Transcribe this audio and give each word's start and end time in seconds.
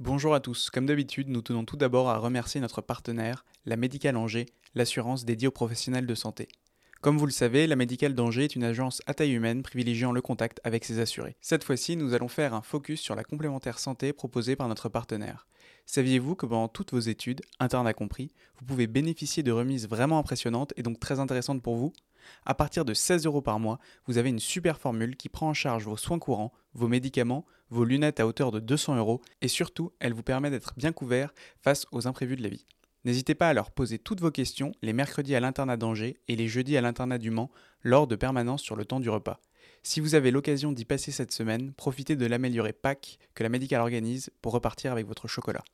Bonjour 0.00 0.34
à 0.34 0.40
tous. 0.40 0.70
Comme 0.70 0.86
d'habitude, 0.86 1.28
nous 1.28 1.42
tenons 1.42 1.66
tout 1.66 1.76
d'abord 1.76 2.08
à 2.08 2.16
remercier 2.16 2.58
notre 2.58 2.80
partenaire, 2.80 3.44
la 3.66 3.76
Médicale 3.76 4.16
Angers, 4.16 4.46
l'assurance 4.74 5.26
dédiée 5.26 5.48
aux 5.48 5.50
professionnels 5.50 6.06
de 6.06 6.14
santé. 6.14 6.48
Comme 7.02 7.18
vous 7.18 7.26
le 7.26 7.32
savez, 7.32 7.66
la 7.66 7.76
Médicale 7.76 8.14
d'Angers 8.14 8.44
est 8.44 8.56
une 8.56 8.64
agence 8.64 9.02
à 9.06 9.12
taille 9.12 9.34
humaine 9.34 9.62
privilégiant 9.62 10.12
le 10.12 10.22
contact 10.22 10.58
avec 10.64 10.86
ses 10.86 11.00
assurés. 11.00 11.36
Cette 11.42 11.64
fois-ci, 11.64 11.96
nous 11.96 12.14
allons 12.14 12.28
faire 12.28 12.54
un 12.54 12.62
focus 12.62 12.98
sur 12.98 13.14
la 13.14 13.24
complémentaire 13.24 13.78
santé 13.78 14.14
proposée 14.14 14.56
par 14.56 14.68
notre 14.68 14.88
partenaire. 14.88 15.46
Saviez-vous 15.84 16.34
que 16.34 16.46
pendant 16.46 16.68
toutes 16.68 16.92
vos 16.92 17.00
études, 17.00 17.42
interne 17.58 17.86
à 17.86 17.92
compris, 17.92 18.32
vous 18.58 18.64
pouvez 18.64 18.86
bénéficier 18.86 19.42
de 19.42 19.52
remises 19.52 19.86
vraiment 19.86 20.18
impressionnantes 20.18 20.72
et 20.78 20.82
donc 20.82 20.98
très 20.98 21.20
intéressantes 21.20 21.60
pour 21.60 21.76
vous? 21.76 21.92
À 22.44 22.54
partir 22.54 22.84
de 22.84 22.94
16 22.94 23.26
euros 23.26 23.42
par 23.42 23.60
mois, 23.60 23.78
vous 24.06 24.18
avez 24.18 24.28
une 24.28 24.38
super 24.38 24.78
formule 24.78 25.16
qui 25.16 25.28
prend 25.28 25.48
en 25.48 25.54
charge 25.54 25.84
vos 25.84 25.96
soins 25.96 26.18
courants, 26.18 26.52
vos 26.74 26.88
médicaments, 26.88 27.46
vos 27.70 27.84
lunettes 27.84 28.20
à 28.20 28.26
hauteur 28.26 28.50
de 28.50 28.60
200 28.60 28.96
euros 28.96 29.20
et 29.40 29.48
surtout, 29.48 29.92
elle 30.00 30.14
vous 30.14 30.22
permet 30.22 30.50
d'être 30.50 30.74
bien 30.76 30.92
couvert 30.92 31.32
face 31.60 31.86
aux 31.92 32.06
imprévus 32.06 32.36
de 32.36 32.42
la 32.42 32.48
vie. 32.48 32.66
N'hésitez 33.04 33.34
pas 33.34 33.48
à 33.48 33.54
leur 33.54 33.70
poser 33.70 33.98
toutes 33.98 34.20
vos 34.20 34.30
questions 34.30 34.72
les 34.82 34.92
mercredis 34.92 35.34
à 35.34 35.40
l'internat 35.40 35.78
d'Angers 35.78 36.18
et 36.28 36.36
les 36.36 36.48
jeudis 36.48 36.76
à 36.76 36.82
l'internat 36.82 37.18
du 37.18 37.30
Mans 37.30 37.50
lors 37.82 38.06
de 38.06 38.16
permanence 38.16 38.60
sur 38.60 38.76
le 38.76 38.84
temps 38.84 39.00
du 39.00 39.08
repas. 39.08 39.40
Si 39.82 40.00
vous 40.00 40.14
avez 40.14 40.30
l'occasion 40.30 40.72
d'y 40.72 40.84
passer 40.84 41.10
cette 41.10 41.32
semaine, 41.32 41.72
profitez 41.72 42.14
de 42.14 42.26
l'améliorer 42.26 42.74
pack 42.74 43.18
que 43.34 43.42
la 43.42 43.48
médicale 43.48 43.80
organise 43.80 44.30
pour 44.42 44.52
repartir 44.52 44.92
avec 44.92 45.06
votre 45.06 45.28
chocolat. 45.28 45.64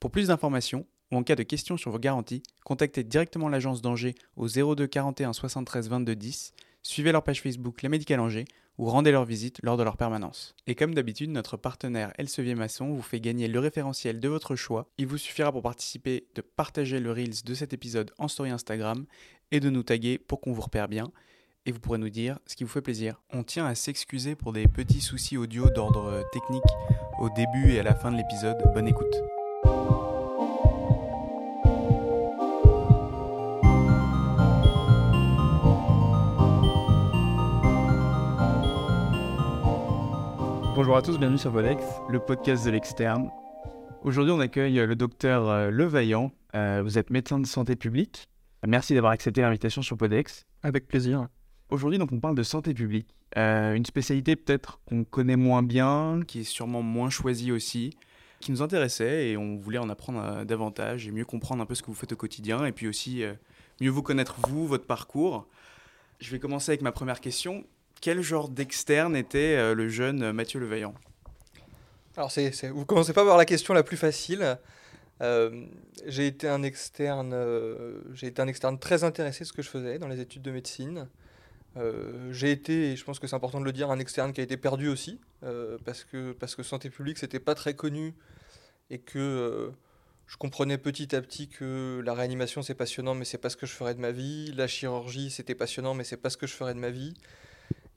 Pour 0.00 0.10
plus 0.10 0.28
d'informations 0.28 0.86
ou 1.12 1.16
en 1.16 1.22
cas 1.22 1.36
de 1.36 1.44
questions 1.44 1.76
sur 1.76 1.92
vos 1.92 1.98
garanties, 1.98 2.42
contactez 2.64 3.04
directement 3.04 3.48
l'agence 3.48 3.82
d'Angers 3.82 4.16
au 4.36 4.48
02 4.48 4.86
41 4.86 5.32
73 5.32 5.88
22 5.88 6.16
10, 6.16 6.54
suivez 6.82 7.12
leur 7.12 7.22
page 7.22 7.42
Facebook 7.42 7.82
La 7.82 7.88
Médicale 7.88 8.20
Angers 8.20 8.46
ou 8.78 8.86
rendez 8.86 9.12
leur 9.12 9.24
visite 9.24 9.58
lors 9.62 9.76
de 9.76 9.82
leur 9.82 9.96
permanence. 9.96 10.54
Et 10.66 10.74
comme 10.74 10.94
d'habitude, 10.94 11.30
notre 11.30 11.56
partenaire 11.56 12.12
Elsevier 12.18 12.54
Masson 12.54 12.88
vous 12.88 13.02
fait 13.02 13.20
gagner 13.20 13.46
le 13.46 13.58
référentiel 13.58 14.18
de 14.18 14.28
votre 14.28 14.56
choix. 14.56 14.88
Il 14.98 15.06
vous 15.06 15.18
suffira 15.18 15.52
pour 15.52 15.62
participer 15.62 16.26
de 16.34 16.40
partager 16.40 16.98
le 16.98 17.12
Reels 17.12 17.44
de 17.44 17.54
cet 17.54 17.74
épisode 17.74 18.12
en 18.18 18.28
story 18.28 18.50
Instagram 18.50 19.04
et 19.50 19.60
de 19.60 19.68
nous 19.68 19.82
taguer 19.82 20.18
pour 20.18 20.40
qu'on 20.40 20.52
vous 20.52 20.62
repère 20.62 20.88
bien. 20.88 21.12
Et 21.64 21.70
vous 21.70 21.78
pourrez 21.78 21.98
nous 21.98 22.10
dire 22.10 22.38
ce 22.46 22.56
qui 22.56 22.64
vous 22.64 22.70
fait 22.70 22.80
plaisir. 22.80 23.20
On 23.30 23.44
tient 23.44 23.66
à 23.66 23.74
s'excuser 23.74 24.34
pour 24.34 24.52
des 24.52 24.66
petits 24.66 25.00
soucis 25.00 25.36
audio 25.36 25.68
d'ordre 25.70 26.24
technique 26.32 26.62
au 27.20 27.28
début 27.30 27.72
et 27.72 27.80
à 27.80 27.84
la 27.84 27.94
fin 27.94 28.10
de 28.10 28.16
l'épisode. 28.16 28.56
Bonne 28.74 28.88
écoute. 28.88 29.31
Bonjour 40.82 40.96
à 40.96 41.02
tous, 41.02 41.16
bienvenue 41.16 41.38
sur 41.38 41.52
Podex, 41.52 41.80
le 42.08 42.18
podcast 42.18 42.64
de 42.64 42.70
l'externe. 42.72 43.30
Aujourd'hui, 44.02 44.32
on 44.32 44.40
accueille 44.40 44.74
le 44.74 44.96
docteur 44.96 45.48
euh, 45.48 45.70
Levaillant. 45.70 46.32
Euh, 46.56 46.82
vous 46.82 46.98
êtes 46.98 47.10
médecin 47.10 47.38
de 47.38 47.46
santé 47.46 47.76
publique. 47.76 48.26
Merci 48.66 48.92
d'avoir 48.92 49.12
accepté 49.12 49.42
l'invitation 49.42 49.80
sur 49.80 49.96
Podex. 49.96 50.44
Avec 50.64 50.88
plaisir. 50.88 51.28
Aujourd'hui, 51.70 52.00
donc, 52.00 52.10
on 52.10 52.18
parle 52.18 52.34
de 52.34 52.42
santé 52.42 52.74
publique. 52.74 53.14
Euh, 53.36 53.74
une 53.74 53.86
spécialité 53.86 54.34
peut-être 54.34 54.80
qu'on 54.84 55.04
connaît 55.04 55.36
moins 55.36 55.62
bien, 55.62 56.22
qui 56.26 56.40
est 56.40 56.44
sûrement 56.44 56.82
moins 56.82 57.10
choisie 57.10 57.52
aussi, 57.52 57.96
qui 58.40 58.50
nous 58.50 58.60
intéressait 58.60 59.28
et 59.28 59.36
on 59.36 59.54
voulait 59.58 59.78
en 59.78 59.88
apprendre 59.88 60.42
davantage 60.44 61.06
et 61.06 61.12
mieux 61.12 61.24
comprendre 61.24 61.62
un 61.62 61.66
peu 61.66 61.76
ce 61.76 61.82
que 61.82 61.86
vous 61.92 61.94
faites 61.94 62.10
au 62.10 62.16
quotidien 62.16 62.66
et 62.66 62.72
puis 62.72 62.88
aussi 62.88 63.22
mieux 63.80 63.90
vous 63.90 64.02
connaître 64.02 64.34
vous, 64.48 64.66
votre 64.66 64.86
parcours. 64.86 65.46
Je 66.18 66.32
vais 66.32 66.40
commencer 66.40 66.72
avec 66.72 66.82
ma 66.82 66.90
première 66.90 67.20
question 67.20 67.62
quel 68.02 68.20
genre 68.20 68.50
d'externe 68.50 69.16
était 69.16 69.56
euh, 69.56 69.74
le 69.74 69.88
jeune 69.88 70.32
Mathieu 70.32 70.60
Levaillant 70.60 70.92
Alors, 72.16 72.30
c'est, 72.30 72.50
vous 72.68 72.84
commencez 72.84 73.14
pas 73.14 73.24
par 73.24 73.38
la 73.38 73.46
question 73.46 73.72
la 73.72 73.84
plus 73.84 73.96
facile. 73.96 74.58
Euh, 75.22 75.64
j'ai 76.06 76.26
été 76.26 76.48
un 76.48 76.64
externe, 76.64 77.32
euh, 77.32 78.00
j'ai 78.12 78.26
été 78.26 78.42
un 78.42 78.48
externe 78.48 78.78
très 78.78 79.04
intéressé 79.04 79.42
à 79.42 79.44
ce 79.46 79.52
que 79.52 79.62
je 79.62 79.68
faisais 79.68 79.98
dans 79.98 80.08
les 80.08 80.20
études 80.20 80.42
de 80.42 80.50
médecine. 80.50 81.08
j'ai 82.32 82.50
été, 82.50 82.92
et 82.92 82.96
je 82.96 83.04
pense 83.04 83.18
que 83.18 83.26
c'est 83.26 83.36
important 83.36 83.60
de 83.60 83.64
le 83.64 83.72
dire, 83.72 83.90
un 83.90 84.00
externe 84.00 84.32
qui 84.32 84.40
a 84.40 84.44
été 84.44 84.58
perdu 84.58 84.88
aussi, 84.88 85.20
parce, 85.86 86.04
que, 86.04 86.32
parce 86.32 86.60
santé 86.62 86.90
publique, 86.90 87.18
c'était 87.18 87.40
pas 87.40 87.54
très 87.54 87.74
connu, 87.74 88.14
et 88.90 88.98
que 88.98 89.72
je 90.26 90.36
comprenais 90.36 90.76
petit 90.76 91.14
à 91.14 91.22
petit 91.22 91.48
que 91.48 92.02
la 92.04 92.14
réanimation, 92.14 92.62
c'est 92.62 92.74
passionnant, 92.74 93.14
mais 93.14 93.24
c'est 93.24 93.38
pas 93.38 93.48
ce 93.48 93.56
que 93.56 93.64
je 93.64 93.72
ferais 93.72 93.94
de 93.94 94.00
ma 94.00 94.10
vie. 94.10 94.52
La 94.54 94.66
chirurgie, 94.66 95.30
c'était 95.30 95.54
passionnant, 95.54 95.94
mais 95.94 96.04
c'est 96.04 96.18
pas 96.18 96.30
ce 96.30 96.36
que 96.36 96.46
je 96.46 96.52
ferais 96.52 96.74
de 96.74 96.80
ma 96.80 96.90
vie. 96.90 97.14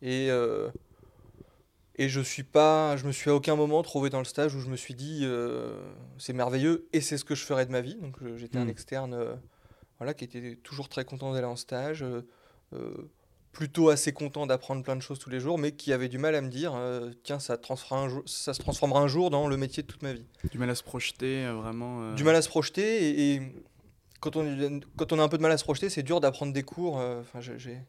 Et, 0.06 0.30
euh, 0.30 0.70
et 1.96 2.10
je 2.10 2.22
suis 2.22 2.44
pas, 2.44 2.96
je 2.96 3.08
me 3.08 3.12
suis 3.12 3.32
à 3.32 3.36
aucun 3.36 3.56
moment 3.56 3.82
trouvé 3.82 4.12
dans 4.12 4.20
le 4.20 4.26
stage 4.26 4.54
où 4.54 4.62
je 4.62 4.70
me 4.70 4.76
suis 4.76 4.94
dit 4.94 5.22
euh, 5.24 5.82
c'est 6.20 6.32
merveilleux 6.32 6.88
et 6.94 7.02
c'est 7.02 7.18
ce 7.18 7.26
que 7.26 7.34
je 7.34 7.44
ferais 7.44 7.66
de 7.66 7.72
ma 7.72 7.82
vie. 7.82 7.96
Donc 7.96 8.18
j'étais 8.36 8.60
un 8.60 8.66
hmm. 8.66 8.70
externe 8.70 9.14
euh, 9.16 9.34
voilà, 9.98 10.14
qui 10.14 10.24
était 10.24 10.58
toujours 10.58 10.90
très 10.90 11.06
content 11.06 11.34
d'aller 11.34 11.48
en 11.48 11.56
stage, 11.56 12.06
plutôt 13.52 13.90
assez 13.90 14.12
content 14.12 14.46
d'apprendre 14.46 14.84
plein 14.84 14.96
de 14.96 15.02
choses 15.02 15.18
tous 15.18 15.30
les 15.32 15.40
jours, 15.40 15.58
mais 15.58 15.72
qui 15.72 15.92
avait 15.92 16.10
du 16.10 16.20
mal 16.20 16.36
à 16.36 16.42
me 16.42 16.50
dire 16.50 16.80
tiens, 17.24 17.40
ça, 17.40 17.58
un 17.90 18.10
jour, 18.10 18.22
ça 18.28 18.54
se 18.54 18.60
transformera 18.60 19.00
un 19.00 19.08
jour 19.08 19.32
dans 19.32 19.48
le 19.48 19.58
métier 19.58 19.82
de 19.82 19.88
toute 19.88 20.04
ma 20.04 20.14
vie. 20.14 20.28
Du 20.52 20.60
mal 20.60 20.70
à 20.70 20.76
se 20.76 20.84
projeter, 20.84 21.48
vraiment 21.48 22.14
Du 22.14 22.24
mal 22.24 22.36
à 22.36 22.44
se 22.44 22.50
projeter 22.50 23.08
et, 23.08 23.34
et 23.34 23.42
quand 24.20 24.36
on, 24.36 24.82
quand 24.98 25.14
on 25.14 25.20
a 25.20 25.24
un 25.24 25.30
peu 25.30 25.38
de 25.38 25.42
mal 25.42 25.52
à 25.52 25.58
se 25.58 25.64
projeter, 25.64 25.90
c'est 25.90 26.04
dur 26.04 26.20
d'apprendre 26.20 26.54
des 26.54 26.64
cours. 26.64 26.98
Enfin, 26.98 27.40
j'ai 27.40 27.80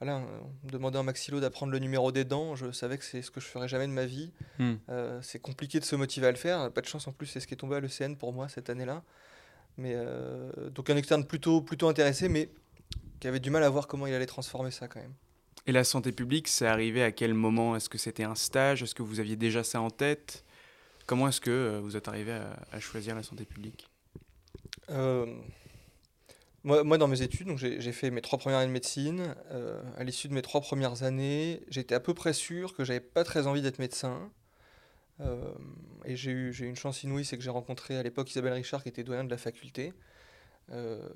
voilà, 0.00 0.22
on 0.64 0.66
demandait 0.68 0.98
en 0.98 1.02
maxillo 1.02 1.40
d'apprendre 1.40 1.72
le 1.72 1.78
numéro 1.78 2.12
des 2.12 2.24
dents, 2.24 2.54
je 2.54 2.70
savais 2.70 2.98
que 2.98 3.04
c'est 3.04 3.22
ce 3.22 3.30
que 3.30 3.40
je 3.40 3.46
ferais 3.46 3.68
jamais 3.68 3.86
de 3.86 3.92
ma 3.92 4.04
vie. 4.04 4.30
Hmm. 4.58 4.74
Euh, 4.90 5.20
c'est 5.22 5.38
compliqué 5.38 5.80
de 5.80 5.84
se 5.84 5.96
motiver 5.96 6.26
à 6.26 6.30
le 6.30 6.36
faire. 6.36 6.70
Pas 6.70 6.82
de 6.82 6.86
chance 6.86 7.06
en 7.08 7.12
plus, 7.12 7.26
c'est 7.26 7.40
ce 7.40 7.46
qui 7.46 7.54
est 7.54 7.56
tombé 7.56 7.76
à 7.76 7.80
l'ECN 7.80 8.14
pour 8.14 8.32
moi 8.32 8.48
cette 8.48 8.68
année-là. 8.68 9.02
Mais 9.78 9.92
euh, 9.94 10.70
donc 10.70 10.90
un 10.90 10.96
externe 10.96 11.24
plutôt, 11.24 11.62
plutôt 11.62 11.88
intéressé, 11.88 12.28
mais 12.28 12.50
qui 13.20 13.28
avait 13.28 13.40
du 13.40 13.50
mal 13.50 13.62
à 13.62 13.70
voir 13.70 13.86
comment 13.86 14.06
il 14.06 14.14
allait 14.14 14.26
transformer 14.26 14.70
ça 14.70 14.86
quand 14.88 15.00
même. 15.00 15.14
Et 15.66 15.72
la 15.72 15.82
santé 15.82 16.12
publique, 16.12 16.48
c'est 16.48 16.66
arrivé 16.66 17.02
à 17.02 17.10
quel 17.10 17.34
moment? 17.34 17.74
Est-ce 17.74 17.88
que 17.88 17.98
c'était 17.98 18.24
un 18.24 18.34
stage? 18.34 18.82
Est-ce 18.82 18.94
que 18.94 19.02
vous 19.02 19.18
aviez 19.18 19.36
déjà 19.36 19.64
ça 19.64 19.80
en 19.80 19.90
tête? 19.90 20.44
Comment 21.06 21.28
est-ce 21.28 21.40
que 21.40 21.50
euh, 21.50 21.80
vous 21.80 21.96
êtes 21.96 22.08
arrivé 22.08 22.32
à, 22.32 22.56
à 22.70 22.80
choisir 22.80 23.14
la 23.14 23.22
santé 23.22 23.44
publique? 23.44 23.88
Moi, 26.66 26.98
dans 26.98 27.06
mes 27.06 27.22
études, 27.22 27.56
j'ai 27.56 27.92
fait 27.92 28.10
mes 28.10 28.20
trois 28.20 28.40
premières 28.40 28.58
années 28.58 28.66
de 28.66 28.72
médecine. 28.72 29.34
Euh, 29.52 29.80
à 29.96 30.02
l'issue 30.02 30.26
de 30.26 30.34
mes 30.34 30.42
trois 30.42 30.60
premières 30.60 31.04
années, 31.04 31.62
j'étais 31.68 31.94
à 31.94 32.00
peu 32.00 32.12
près 32.12 32.32
sûr 32.32 32.74
que 32.74 32.84
j'avais 32.84 33.00
pas 33.00 33.22
très 33.22 33.46
envie 33.46 33.62
d'être 33.62 33.78
médecin. 33.78 34.32
Euh, 35.20 35.52
et 36.04 36.16
j'ai 36.16 36.32
eu, 36.32 36.52
une 36.58 36.74
chance 36.74 37.04
inouïe, 37.04 37.24
c'est 37.24 37.36
que 37.36 37.42
j'ai 37.44 37.50
rencontré 37.50 37.96
à 37.96 38.02
l'époque 38.02 38.28
Isabelle 38.32 38.52
Richard, 38.52 38.82
qui 38.82 38.88
était 38.88 39.04
doyen 39.04 39.22
de 39.22 39.30
la 39.30 39.38
faculté, 39.38 39.92
euh, 40.72 41.08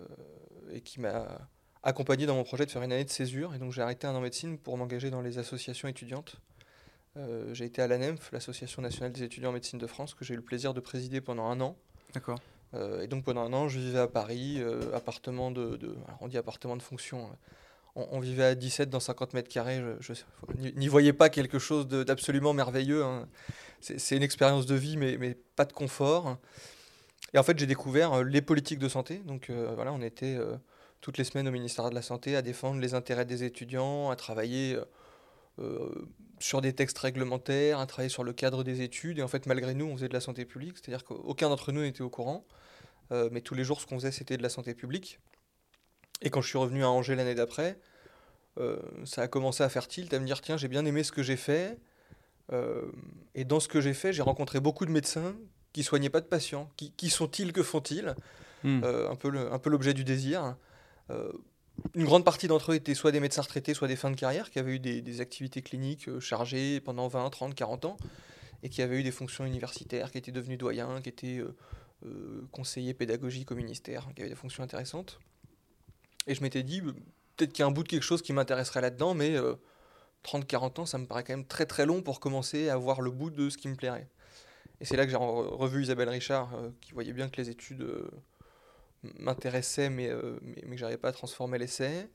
et 0.72 0.82
qui 0.82 1.00
m'a 1.00 1.48
accompagné 1.82 2.26
dans 2.26 2.36
mon 2.36 2.44
projet 2.44 2.64
de 2.64 2.70
faire 2.70 2.82
une 2.82 2.92
année 2.92 3.04
de 3.04 3.10
césure. 3.10 3.52
Et 3.52 3.58
donc 3.58 3.72
j'ai 3.72 3.82
arrêté 3.82 4.06
un 4.06 4.12
an 4.12 4.18
de 4.18 4.22
médecine 4.22 4.56
pour 4.56 4.76
m'engager 4.76 5.10
dans 5.10 5.20
les 5.20 5.38
associations 5.38 5.88
étudiantes. 5.88 6.36
j'ai 7.52 7.64
été 7.64 7.82
à 7.82 7.88
l'ANEMF, 7.88 8.30
l'Association 8.30 8.82
nationale 8.82 9.10
des 9.10 9.24
étudiants 9.24 9.50
en 9.50 9.54
médecine 9.54 9.80
de 9.80 9.86
France, 9.88 10.14
que 10.14 10.24
j'ai 10.24 10.34
eu 10.34 10.36
le 10.36 10.44
plaisir 10.44 10.74
de 10.74 10.80
présider 10.80 11.20
pendant 11.20 11.46
un 11.46 11.60
an. 11.60 11.76
D'accord. 12.14 12.38
Euh, 12.74 13.02
et 13.02 13.06
donc 13.06 13.24
pendant 13.24 13.42
un 13.42 13.52
an, 13.52 13.68
je 13.68 13.78
vivais 13.78 13.98
à 13.98 14.08
Paris, 14.08 14.56
euh, 14.58 14.94
appartement 14.94 15.50
de, 15.50 15.78
on 16.20 16.28
dit 16.28 16.38
appartement 16.38 16.76
de 16.76 16.82
fonction. 16.82 17.24
Euh, 17.96 18.02
on, 18.12 18.20
vivait 18.20 18.44
à 18.44 18.54
17 18.54 18.88
dans 18.88 19.00
50 19.00 19.34
mètres 19.34 19.48
carrés. 19.48 19.82
Je, 19.98 20.12
n'y 20.76 20.86
voyais 20.86 21.12
pas 21.12 21.28
quelque 21.28 21.58
chose 21.58 21.88
d'absolument 21.88 22.52
merveilleux. 22.52 23.04
Hein. 23.04 23.28
C'est 23.80 24.16
une 24.16 24.22
expérience 24.22 24.64
de 24.66 24.76
vie, 24.76 24.96
mais, 24.96 25.16
mais, 25.18 25.36
pas 25.56 25.64
de 25.64 25.72
confort. 25.72 26.38
Et 27.34 27.38
en 27.38 27.42
fait, 27.42 27.58
j'ai 27.58 27.66
découvert 27.66 28.22
les 28.22 28.42
politiques 28.42 28.78
de 28.78 28.88
santé. 28.88 29.16
Donc 29.26 29.50
voilà, 29.50 29.92
on 29.92 30.00
était 30.02 30.38
toutes 31.00 31.18
les 31.18 31.24
semaines 31.24 31.48
au 31.48 31.50
ministère 31.50 31.90
de 31.90 31.94
la 31.94 32.02
Santé 32.02 32.36
à 32.36 32.42
défendre 32.42 32.80
les 32.80 32.94
intérêts 32.94 33.24
des 33.24 33.42
étudiants, 33.42 34.10
à 34.10 34.16
travailler 34.16 34.78
sur 36.40 36.60
des 36.60 36.72
textes 36.72 36.98
réglementaires, 36.98 37.78
à 37.78 37.86
travailler 37.86 38.08
sur 38.08 38.24
le 38.24 38.32
cadre 38.32 38.64
des 38.64 38.82
études. 38.82 39.18
Et 39.18 39.22
en 39.22 39.28
fait, 39.28 39.46
malgré 39.46 39.74
nous, 39.74 39.86
on 39.86 39.96
faisait 39.96 40.08
de 40.08 40.14
la 40.14 40.20
santé 40.20 40.44
publique, 40.44 40.78
c'est-à-dire 40.78 41.04
qu'aucun 41.04 41.48
d'entre 41.48 41.70
nous 41.72 41.82
n'était 41.82 42.02
au 42.02 42.10
courant. 42.10 42.46
Euh, 43.12 43.28
mais 43.30 43.40
tous 43.40 43.54
les 43.54 43.64
jours, 43.64 43.80
ce 43.80 43.86
qu'on 43.86 43.98
faisait, 43.98 44.12
c'était 44.12 44.36
de 44.36 44.42
la 44.42 44.48
santé 44.48 44.74
publique. 44.74 45.18
Et 46.22 46.30
quand 46.30 46.40
je 46.40 46.48
suis 46.48 46.58
revenu 46.58 46.82
à 46.82 46.90
Angers 46.90 47.14
l'année 47.14 47.34
d'après, 47.34 47.78
euh, 48.58 48.78
ça 49.04 49.22
a 49.22 49.28
commencé 49.28 49.62
à 49.62 49.68
faire 49.68 49.88
tilt, 49.88 50.12
à 50.12 50.18
me 50.18 50.26
dire 50.26 50.40
tiens, 50.40 50.56
j'ai 50.56 50.68
bien 50.68 50.84
aimé 50.84 51.02
ce 51.02 51.12
que 51.12 51.22
j'ai 51.22 51.36
fait. 51.36 51.78
Euh, 52.52 52.90
et 53.34 53.44
dans 53.44 53.60
ce 53.60 53.68
que 53.68 53.80
j'ai 53.80 53.94
fait, 53.94 54.12
j'ai 54.12 54.22
rencontré 54.22 54.60
beaucoup 54.60 54.86
de 54.86 54.90
médecins 54.90 55.34
qui 55.72 55.82
soignaient 55.82 56.10
pas 56.10 56.20
de 56.20 56.26
patients. 56.26 56.70
Qui, 56.76 57.10
sont-ils? 57.10 57.52
Que 57.52 57.62
font-ils? 57.62 58.14
Hmm. 58.64 58.82
Un 58.84 59.16
peu 59.58 59.70
l'objet 59.70 59.94
du 59.94 60.04
désir. 60.04 60.56
Une 61.94 62.04
grande 62.04 62.24
partie 62.24 62.46
d'entre 62.46 62.72
eux 62.72 62.74
étaient 62.74 62.94
soit 62.94 63.12
des 63.12 63.20
médecins 63.20 63.42
retraités, 63.42 63.74
soit 63.74 63.88
des 63.88 63.96
fins 63.96 64.10
de 64.10 64.16
carrière, 64.16 64.50
qui 64.50 64.58
avaient 64.58 64.74
eu 64.74 64.78
des, 64.78 65.20
activités 65.20 65.62
cliniques 65.62 66.18
chargées 66.20 66.80
pendant 66.80 67.08
20, 67.08 67.28
30, 67.30 67.54
40 67.54 67.84
ans, 67.84 67.96
et 68.62 68.68
qui 68.68 68.82
avaient 68.82 69.00
eu 69.00 69.02
des 69.02 69.10
fonctions 69.10 69.44
universitaires, 69.44 70.10
qui 70.10 70.18
étaient 70.18 70.32
devenus 70.32 70.58
doyens, 70.58 71.00
qui 71.00 71.08
étaient 71.08 71.42
euh, 72.06 72.46
conseiller 72.52 72.94
pédagogique 72.94 73.50
au 73.50 73.54
ministère, 73.54 74.08
qui 74.14 74.22
avait 74.22 74.30
des 74.30 74.36
fonctions 74.36 74.62
intéressantes. 74.62 75.18
Et 76.26 76.34
je 76.34 76.42
m'étais 76.42 76.62
dit, 76.62 76.80
peut-être 76.80 77.52
qu'il 77.52 77.62
y 77.62 77.64
a 77.64 77.66
un 77.66 77.70
bout 77.70 77.82
de 77.82 77.88
quelque 77.88 78.02
chose 78.02 78.22
qui 78.22 78.32
m'intéresserait 78.32 78.80
là-dedans, 78.80 79.14
mais 79.14 79.36
30-40 80.24 80.54
euh, 80.78 80.82
ans, 80.82 80.86
ça 80.86 80.98
me 80.98 81.06
paraît 81.06 81.24
quand 81.24 81.32
même 81.32 81.46
très 81.46 81.66
très 81.66 81.86
long 81.86 82.02
pour 82.02 82.20
commencer 82.20 82.68
à 82.68 82.76
voir 82.76 83.00
le 83.00 83.10
bout 83.10 83.30
de 83.30 83.50
ce 83.50 83.56
qui 83.56 83.68
me 83.68 83.74
plairait. 83.74 84.08
Et 84.80 84.84
c'est 84.84 84.96
là 84.96 85.04
que 85.04 85.10
j'ai 85.10 85.18
revu 85.18 85.82
Isabelle 85.82 86.08
Richard, 86.08 86.50
qui 86.80 86.92
voyait 86.92 87.12
bien 87.12 87.28
que 87.28 87.36
les 87.36 87.50
études 87.50 87.86
m'intéressaient, 89.18 89.90
mais, 89.90 90.10
mais, 90.42 90.62
mais, 90.66 90.76
que 90.76 90.76
j'arrivais 90.76 90.98
pas 90.98 91.08
à 91.08 91.12
transformer 91.12 91.58
l'essai, 91.58 92.08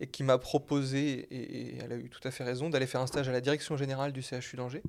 et 0.00 0.06
qui 0.06 0.22
m'a 0.22 0.38
proposé, 0.38 1.26
et, 1.30 1.78
elle 1.78 1.92
a 1.92 1.96
eu 1.96 2.08
tout 2.08 2.26
à 2.26 2.30
fait 2.30 2.44
raison, 2.44 2.70
d'aller 2.70 2.86
faire 2.86 3.00
un 3.00 3.06
stage 3.06 3.28
à 3.28 3.32
la 3.32 3.40
direction 3.40 3.76
générale 3.76 4.12
du 4.12 4.22
CHU 4.22 4.56
d'Angers, 4.56 4.82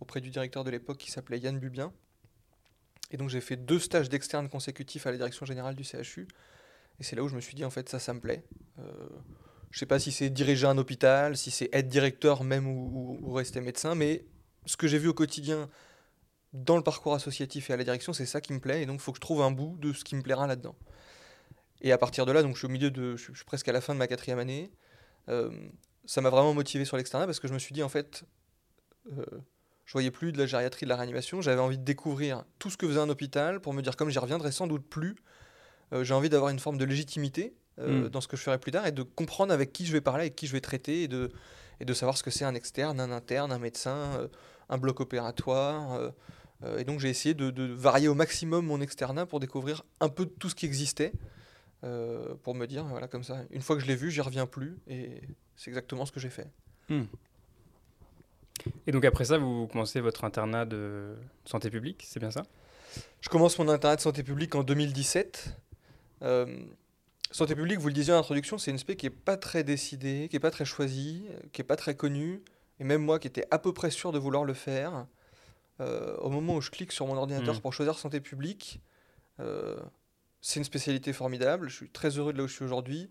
auprès 0.00 0.20
du 0.20 0.30
directeur 0.30 0.64
de 0.64 0.70
l'époque 0.70 0.98
qui 0.98 1.10
s'appelait 1.10 1.38
Yann 1.38 1.58
Bubien. 1.58 1.92
Et 3.12 3.16
donc 3.16 3.28
j'ai 3.28 3.40
fait 3.40 3.56
deux 3.56 3.78
stages 3.78 4.08
d'externe 4.08 4.48
consécutifs 4.48 5.06
à 5.06 5.10
la 5.10 5.16
direction 5.16 5.46
générale 5.46 5.74
du 5.74 5.84
CHU. 5.84 6.26
Et 6.98 7.02
c'est 7.02 7.16
là 7.16 7.22
où 7.22 7.28
je 7.28 7.34
me 7.34 7.40
suis 7.40 7.54
dit, 7.54 7.64
en 7.64 7.70
fait, 7.70 7.88
ça, 7.88 7.98
ça 7.98 8.12
me 8.12 8.20
plaît. 8.20 8.44
Euh, 8.78 9.08
je 9.70 9.78
sais 9.78 9.86
pas 9.86 9.98
si 9.98 10.12
c'est 10.12 10.30
diriger 10.30 10.66
un 10.66 10.78
hôpital, 10.78 11.36
si 11.36 11.50
c'est 11.50 11.68
être 11.72 11.88
directeur 11.88 12.44
même 12.44 12.66
ou, 12.66 13.32
rester 13.32 13.60
médecin, 13.60 13.94
mais 13.94 14.24
ce 14.66 14.76
que 14.76 14.86
j'ai 14.86 14.98
vu 14.98 15.08
au 15.08 15.14
quotidien 15.14 15.68
dans 16.52 16.76
le 16.76 16.82
parcours 16.82 17.14
associatif 17.14 17.70
et 17.70 17.72
à 17.72 17.76
la 17.76 17.84
direction, 17.84 18.12
c'est 18.12 18.26
ça 18.26 18.40
qui 18.40 18.52
me 18.52 18.60
plaît. 18.60 18.82
Et 18.82 18.86
donc, 18.86 18.96
il 18.96 19.02
faut 19.02 19.12
que 19.12 19.16
je 19.16 19.20
trouve 19.20 19.42
un 19.42 19.50
bout 19.50 19.76
de 19.78 19.92
ce 19.92 20.04
qui 20.04 20.16
me 20.16 20.22
plaira 20.22 20.46
là-dedans. 20.46 20.76
Et 21.82 21.92
à 21.92 21.98
partir 21.98 22.26
de 22.26 22.32
là, 22.32 22.42
donc 22.42 22.54
je 22.54 22.58
suis 22.58 22.66
au 22.66 22.70
milieu 22.70 22.90
de, 22.90 23.16
je 23.16 23.32
suis 23.32 23.44
presque 23.44 23.68
à 23.68 23.72
la 23.72 23.80
fin 23.80 23.94
de 23.94 23.98
ma 23.98 24.06
quatrième 24.06 24.38
année. 24.38 24.70
Euh, 25.28 25.50
ça 26.04 26.20
m'a 26.20 26.30
vraiment 26.30 26.54
motivé 26.54 26.84
sur 26.84 26.96
l'externat 26.96 27.26
parce 27.26 27.40
que 27.40 27.48
je 27.48 27.54
me 27.54 27.58
suis 27.58 27.72
dit 27.72 27.82
en 27.82 27.88
fait, 27.88 28.24
euh, 29.16 29.24
je 29.84 29.92
voyais 29.92 30.10
plus 30.10 30.32
de 30.32 30.38
la 30.38 30.46
gériatrie, 30.46 30.86
de 30.86 30.88
la 30.88 30.96
réanimation. 30.96 31.40
J'avais 31.40 31.60
envie 31.60 31.78
de 31.78 31.84
découvrir 31.84 32.44
tout 32.58 32.70
ce 32.70 32.76
que 32.76 32.86
faisait 32.86 33.00
un 33.00 33.08
hôpital 33.08 33.60
pour 33.60 33.72
me 33.72 33.82
dire 33.82 33.96
comme 33.96 34.10
j'y 34.10 34.18
reviendrai 34.18 34.52
sans 34.52 34.66
doute 34.66 34.86
plus. 34.86 35.16
Euh, 35.92 36.04
j'ai 36.04 36.14
envie 36.14 36.28
d'avoir 36.28 36.50
une 36.50 36.58
forme 36.58 36.78
de 36.78 36.84
légitimité 36.84 37.54
euh, 37.78 38.06
mm. 38.06 38.08
dans 38.10 38.20
ce 38.20 38.28
que 38.28 38.36
je 38.36 38.42
ferai 38.42 38.58
plus 38.58 38.72
tard 38.72 38.86
et 38.86 38.92
de 38.92 39.02
comprendre 39.02 39.52
avec 39.52 39.72
qui 39.72 39.86
je 39.86 39.92
vais 39.92 40.00
parler, 40.00 40.22
avec 40.22 40.36
qui 40.36 40.46
je 40.46 40.52
vais 40.52 40.60
traiter 40.60 41.04
et 41.04 41.08
de, 41.08 41.30
et 41.80 41.84
de 41.84 41.94
savoir 41.94 42.16
ce 42.16 42.22
que 42.22 42.30
c'est 42.30 42.44
un 42.44 42.54
externe, 42.54 43.00
un 43.00 43.10
interne, 43.10 43.52
un 43.52 43.58
médecin, 43.58 44.28
un 44.68 44.78
bloc 44.78 45.00
opératoire. 45.00 46.12
Et 46.76 46.84
donc 46.84 47.00
j'ai 47.00 47.08
essayé 47.08 47.34
de, 47.34 47.50
de, 47.50 47.64
varier 47.64 48.08
au 48.08 48.14
maximum 48.14 48.66
mon 48.66 48.80
externat 48.80 49.26
pour 49.26 49.40
découvrir 49.40 49.82
un 50.00 50.08
peu 50.08 50.26
tout 50.26 50.48
ce 50.48 50.54
qui 50.54 50.66
existait. 50.66 51.12
pour 52.42 52.54
me 52.54 52.66
dire, 52.66 52.84
voilà, 52.84 53.08
comme 53.08 53.24
ça, 53.24 53.42
une 53.50 53.62
fois 53.62 53.76
que 53.76 53.82
je 53.82 53.86
l'ai 53.86 53.96
vu, 53.96 54.10
j'y 54.10 54.20
reviens 54.20 54.46
plus. 54.46 54.78
Et 54.86 55.22
c'est 55.56 55.70
exactement 55.70 56.06
ce 56.06 56.12
que 56.12 56.20
j'ai 56.20 56.30
fait. 56.30 56.48
Mm. 56.88 57.04
Et 58.86 58.92
donc 58.92 59.04
après 59.04 59.24
ça, 59.24 59.38
vous 59.38 59.66
commencez 59.66 60.00
votre 60.00 60.24
internat 60.24 60.64
de 60.64 61.14
santé 61.44 61.70
publique, 61.70 62.04
c'est 62.06 62.20
bien 62.20 62.30
ça? 62.30 62.42
Je 63.20 63.28
commence 63.28 63.58
mon 63.58 63.68
internat 63.68 63.96
de 63.96 64.00
santé 64.00 64.22
publique 64.22 64.54
en 64.54 64.62
2017. 64.62 65.56
Euh, 66.22 66.58
santé 67.30 67.54
publique, 67.54 67.78
vous 67.78 67.88
le 67.88 67.94
disiez 67.94 68.12
en 68.12 68.18
introduction, 68.18 68.58
c'est 68.58 68.70
une 68.70 68.78
spé 68.78 68.96
qui 68.96 69.06
n'est 69.06 69.10
pas 69.10 69.36
très 69.36 69.64
décidée, 69.64 70.28
qui 70.28 70.36
n'est 70.36 70.40
pas 70.40 70.50
très 70.50 70.64
choisie, 70.64 71.24
qui 71.52 71.60
n'est 71.60 71.66
pas 71.66 71.76
très 71.76 71.94
connue. 71.94 72.42
Et 72.78 72.84
même 72.84 73.02
moi 73.02 73.18
qui 73.18 73.28
étais 73.28 73.46
à 73.50 73.58
peu 73.58 73.72
près 73.72 73.90
sûr 73.90 74.12
de 74.12 74.18
vouloir 74.18 74.44
le 74.44 74.54
faire, 74.54 75.06
euh, 75.80 76.16
au 76.18 76.30
moment 76.30 76.56
où 76.56 76.60
je 76.60 76.70
clique 76.70 76.92
sur 76.92 77.06
mon 77.06 77.16
ordinateur 77.16 77.56
hmm. 77.56 77.60
pour 77.60 77.72
choisir 77.72 77.98
santé 77.98 78.20
publique, 78.20 78.80
euh, 79.40 79.76
c'est 80.40 80.60
une 80.60 80.64
spécialité 80.64 81.12
formidable. 81.12 81.68
Je 81.68 81.76
suis 81.76 81.90
très 81.90 82.10
heureux 82.18 82.32
de 82.32 82.38
là 82.38 82.44
où 82.44 82.48
je 82.48 82.54
suis 82.54 82.64
aujourd'hui. 82.64 83.10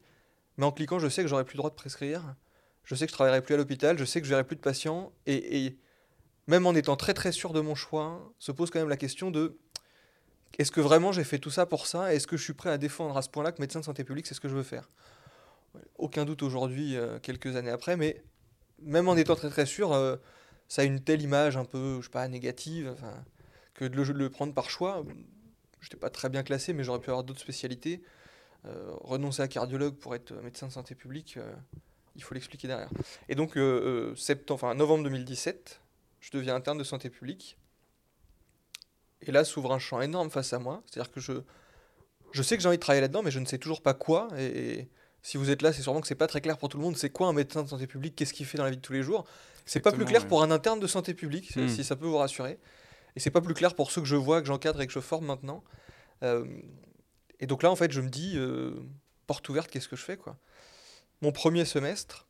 Mais 0.57 0.65
en 0.65 0.71
cliquant, 0.71 0.99
je 0.99 1.07
sais 1.07 1.21
que 1.21 1.27
j'aurai 1.27 1.45
plus 1.45 1.55
le 1.55 1.59
droit 1.59 1.69
de 1.69 1.75
prescrire 1.75 2.35
je 2.89 2.95
sais 2.95 3.05
que 3.05 3.11
je 3.11 3.15
travaillerai 3.15 3.41
plus 3.41 3.53
à 3.53 3.57
l'hôpital, 3.57 3.99
je 3.99 4.03
sais 4.03 4.19
que 4.19 4.25
je 4.25 4.31
verrai 4.31 4.43
plus 4.43 4.55
de 4.55 4.61
patients, 4.61 5.11
et, 5.27 5.77
même 6.47 6.65
en 6.65 6.73
étant 6.73 6.95
très 6.95 7.13
très 7.13 7.31
sûr 7.31 7.53
de 7.53 7.61
mon 7.61 7.75
choix, 7.75 8.33
se 8.39 8.51
pose 8.51 8.71
quand 8.71 8.79
même 8.79 8.89
la 8.89 8.97
question 8.97 9.29
de 9.29 9.59
est-ce 10.57 10.71
que 10.71 10.81
vraiment 10.81 11.11
j'ai 11.11 11.23
fait 11.23 11.37
tout 11.37 11.51
ça 11.51 11.67
pour 11.67 11.85
ça? 11.85 12.15
Est-ce 12.15 12.25
que 12.25 12.35
je 12.35 12.43
suis 12.43 12.53
prêt 12.53 12.71
à 12.71 12.79
défendre 12.79 13.15
à 13.15 13.21
ce 13.21 13.29
point-là 13.29 13.51
que 13.51 13.61
médecin 13.61 13.79
de 13.79 13.85
santé 13.85 14.03
publique, 14.03 14.25
c'est 14.25 14.33
ce 14.33 14.39
que 14.39 14.49
je 14.49 14.55
veux 14.55 14.63
faire? 14.63 14.89
Aucun 15.99 16.25
doute 16.25 16.41
aujourd'hui, 16.41 16.97
euh, 16.97 17.19
quelques 17.19 17.55
années 17.55 17.69
après, 17.69 17.95
mais 17.95 18.23
même 18.81 19.07
en 19.07 19.15
étant 19.15 19.35
très 19.35 19.51
très 19.51 19.67
sûr, 19.67 19.91
ça 20.69 20.83
a 20.83 20.85
une 20.85 21.01
telle 21.01 21.21
image 21.21 21.57
un 21.57 21.65
peu, 21.65 21.97
je 21.99 22.05
sais 22.05 22.11
pas, 22.11 22.25
négative, 22.29 22.95
que 23.73 23.83
de 23.83 24.01
le, 24.01 24.29
prendre 24.29 24.53
par 24.53 24.69
choix, 24.69 25.03
je 25.81 25.87
n'étais 25.87 25.97
pas 25.97 26.09
très 26.09 26.29
bien 26.29 26.43
classé, 26.43 26.71
mais 26.71 26.85
j'aurais 26.85 27.01
pu 27.01 27.09
avoir 27.09 27.25
d'autres 27.25 27.41
spécialités. 27.41 28.01
Euh, 28.65 28.91
renoncer 29.01 29.41
à 29.41 29.47
cardiologue 29.47 29.95
pour 29.95 30.15
être 30.15 30.33
médecin 30.41 30.67
de 30.67 30.71
santé 30.71 30.95
publique, 30.95 31.37
il 32.19 32.23
faut 32.23 32.33
l'expliquer 32.33 32.67
derrière. 32.67 32.89
Et 33.29 33.35
donc, 33.35 33.57
euh, 33.57 33.61
euh, 34.11 34.15
septembre, 34.15 34.63
enfin, 34.63 34.75
novembre 34.75 35.03
2017, 35.05 35.81
je 36.19 36.31
deviens 36.31 36.55
interne 36.55 36.77
de 36.77 36.83
santé 36.83 37.09
publique. 37.09 37.57
Et 39.21 39.31
là 39.31 39.43
s'ouvre 39.43 39.73
un 39.73 39.79
champ 39.79 40.01
énorme 40.01 40.29
face 40.29 40.53
à 40.53 40.59
moi. 40.59 40.83
C'est-à-dire 40.85 41.11
que 41.11 41.19
je, 41.19 41.33
je 42.31 42.43
sais 42.43 42.55
que 42.55 42.61
j'ai 42.61 42.67
envie 42.67 42.77
de 42.77 42.81
travailler 42.81 43.01
là-dedans, 43.01 43.23
mais 43.23 43.31
je 43.31 43.39
ne 43.39 43.45
sais 43.45 43.57
toujours 43.57 43.81
pas 43.81 43.93
quoi. 43.93 44.27
Et, 44.37 44.87
si 45.21 45.35
vous 45.35 45.49
êtes 45.49 45.61
là, 45.61 45.73
c'est 45.73 45.81
sûrement 45.81 45.99
que 45.99 46.07
c'est 46.07 46.15
pas 46.15 46.27
très 46.27 46.39
clair 46.39 46.57
pour 46.57 46.69
tout 46.69 46.77
le 46.77 46.83
monde. 46.83 46.95
C'est 46.95 47.09
quoi 47.09 47.27
un 47.27 47.33
médecin 47.33 47.63
de 47.63 47.67
santé 47.67 47.87
publique? 47.87 48.15
Qu'est-ce 48.15 48.33
qu'il 48.33 48.45
fait 48.45 48.57
dans 48.57 48.63
la 48.63 48.69
vie 48.69 48.77
de 48.77 48.81
tous 48.81 48.93
les 48.93 49.03
jours? 49.03 49.25
C'est 49.69 49.79
pas 49.81 49.91
plus 49.91 50.05
clair 50.05 50.27
pour 50.27 50.41
un 50.41 50.51
interne 50.51 50.79
de 50.79 50.87
santé 50.87 51.13
publique, 51.13 51.55
hmm. 51.55 51.67
si 51.67 51.83
ça 51.83 51.95
peut 51.95 52.07
vous 52.07 52.17
rassurer. 52.17 52.59
Et 53.15 53.19
c'est 53.19 53.31
pas 53.31 53.41
plus 53.41 53.53
clair 53.53 53.75
pour 53.75 53.91
ceux 53.91 54.01
que 54.01 54.07
je 54.07 54.15
vois, 54.15 54.41
que 54.41 54.47
j'encadre 54.47 54.81
et 54.81 54.87
que 54.87 54.93
je 54.93 54.99
forme 54.99 55.25
maintenant. 55.25 55.63
Euh, 56.23 56.45
et 57.39 57.47
donc 57.47 57.63
là, 57.63 57.71
en 57.71 57.75
fait, 57.75 57.91
je 57.91 58.01
me 58.01 58.09
dis, 58.09 58.37
porte 59.27 59.47
ouverte, 59.47 59.69
qu'est-ce 59.69 59.87
que 59.87 59.95
je 59.95 60.03
fais 60.03 60.17
quoi? 60.17 60.37
Mon 61.21 61.31
premier 61.31 61.65
semestre. 61.65 62.25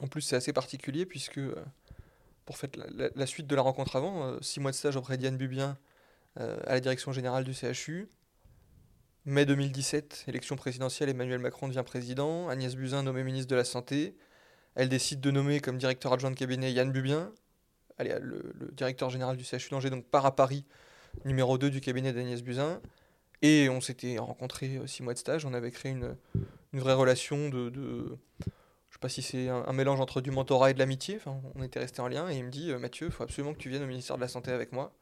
En 0.00 0.06
plus, 0.06 0.20
c'est 0.20 0.36
assez 0.36 0.52
particulier 0.52 1.06
puisque, 1.06 1.38
euh, 1.38 1.54
pour 2.44 2.58
faire 2.58 2.70
la, 2.94 3.26
suite 3.26 3.46
de 3.46 3.56
la 3.56 3.62
rencontre 3.62 3.96
avant, 3.96 4.24
euh, 4.24 4.38
six 4.40 4.60
mois 4.60 4.70
de 4.70 4.76
stage 4.76 4.96
auprès 4.96 5.16
d'Yann 5.16 5.36
Bubien 5.36 5.78
euh, 6.38 6.58
à 6.66 6.74
la 6.74 6.80
direction 6.80 7.12
générale 7.12 7.44
du 7.44 7.54
CHU. 7.54 8.08
Mai 9.24 9.44
2017, 9.44 10.24
élection 10.28 10.56
présidentielle, 10.56 11.08
Emmanuel 11.08 11.38
Macron 11.38 11.68
devient 11.68 11.82
président. 11.84 12.48
Agnès 12.48 12.74
Buzyn 12.74 13.02
nommée 13.02 13.24
ministre 13.24 13.48
de 13.48 13.56
la 13.56 13.64
Santé. 13.64 14.16
Elle 14.78 14.88
décide 14.88 15.20
de 15.20 15.32
nommer 15.32 15.58
comme 15.58 15.76
directeur 15.76 16.12
adjoint 16.12 16.30
de 16.30 16.36
cabinet 16.36 16.72
Yann 16.72 16.92
Bubien, 16.92 17.32
le, 17.98 18.54
directeur 18.70 19.10
général 19.10 19.36
du 19.36 19.42
CHU 19.42 19.70
d'Angers, 19.72 19.90
donc 19.90 20.04
part 20.04 20.24
à 20.24 20.36
Paris, 20.36 20.64
numéro 21.24 21.58
2 21.58 21.68
du 21.68 21.80
cabinet 21.80 22.12
d'Agnès 22.12 22.42
Buzyn. 22.42 22.80
Et 23.42 23.68
on 23.70 23.80
s'était 23.80 24.18
rencontrés 24.18 24.80
six 24.86 25.02
mois 25.02 25.14
de 25.14 25.18
stage, 25.18 25.44
on 25.44 25.52
avait 25.52 25.72
créé 25.72 25.90
une, 25.90 26.14
vraie 26.72 26.94
relation 26.94 27.48
de, 27.48 27.70
de 27.70 28.16
je 28.88 28.94
sais 28.94 29.00
pas 29.00 29.08
si 29.08 29.20
c'est 29.20 29.48
un, 29.48 29.72
mélange 29.72 30.00
entre 30.00 30.20
du 30.20 30.30
mentorat 30.30 30.70
et 30.70 30.74
de 30.74 30.78
l'amitié. 30.78 31.16
Enfin, 31.16 31.40
on 31.56 31.64
était 31.64 31.80
resté 31.80 32.00
en 32.00 32.06
lien 32.06 32.30
et 32.30 32.36
il 32.36 32.44
me 32.44 32.50
dit 32.50 32.70
euh, 32.70 32.78
Mathieu, 32.78 33.08
il 33.08 33.12
faut 33.12 33.24
absolument 33.24 33.54
que 33.54 33.58
tu 33.58 33.70
viennes 33.70 33.82
au 33.82 33.88
ministère 33.88 34.14
de 34.14 34.20
la 34.20 34.28
Santé 34.28 34.52
avec 34.52 34.70
moi. 34.70 34.92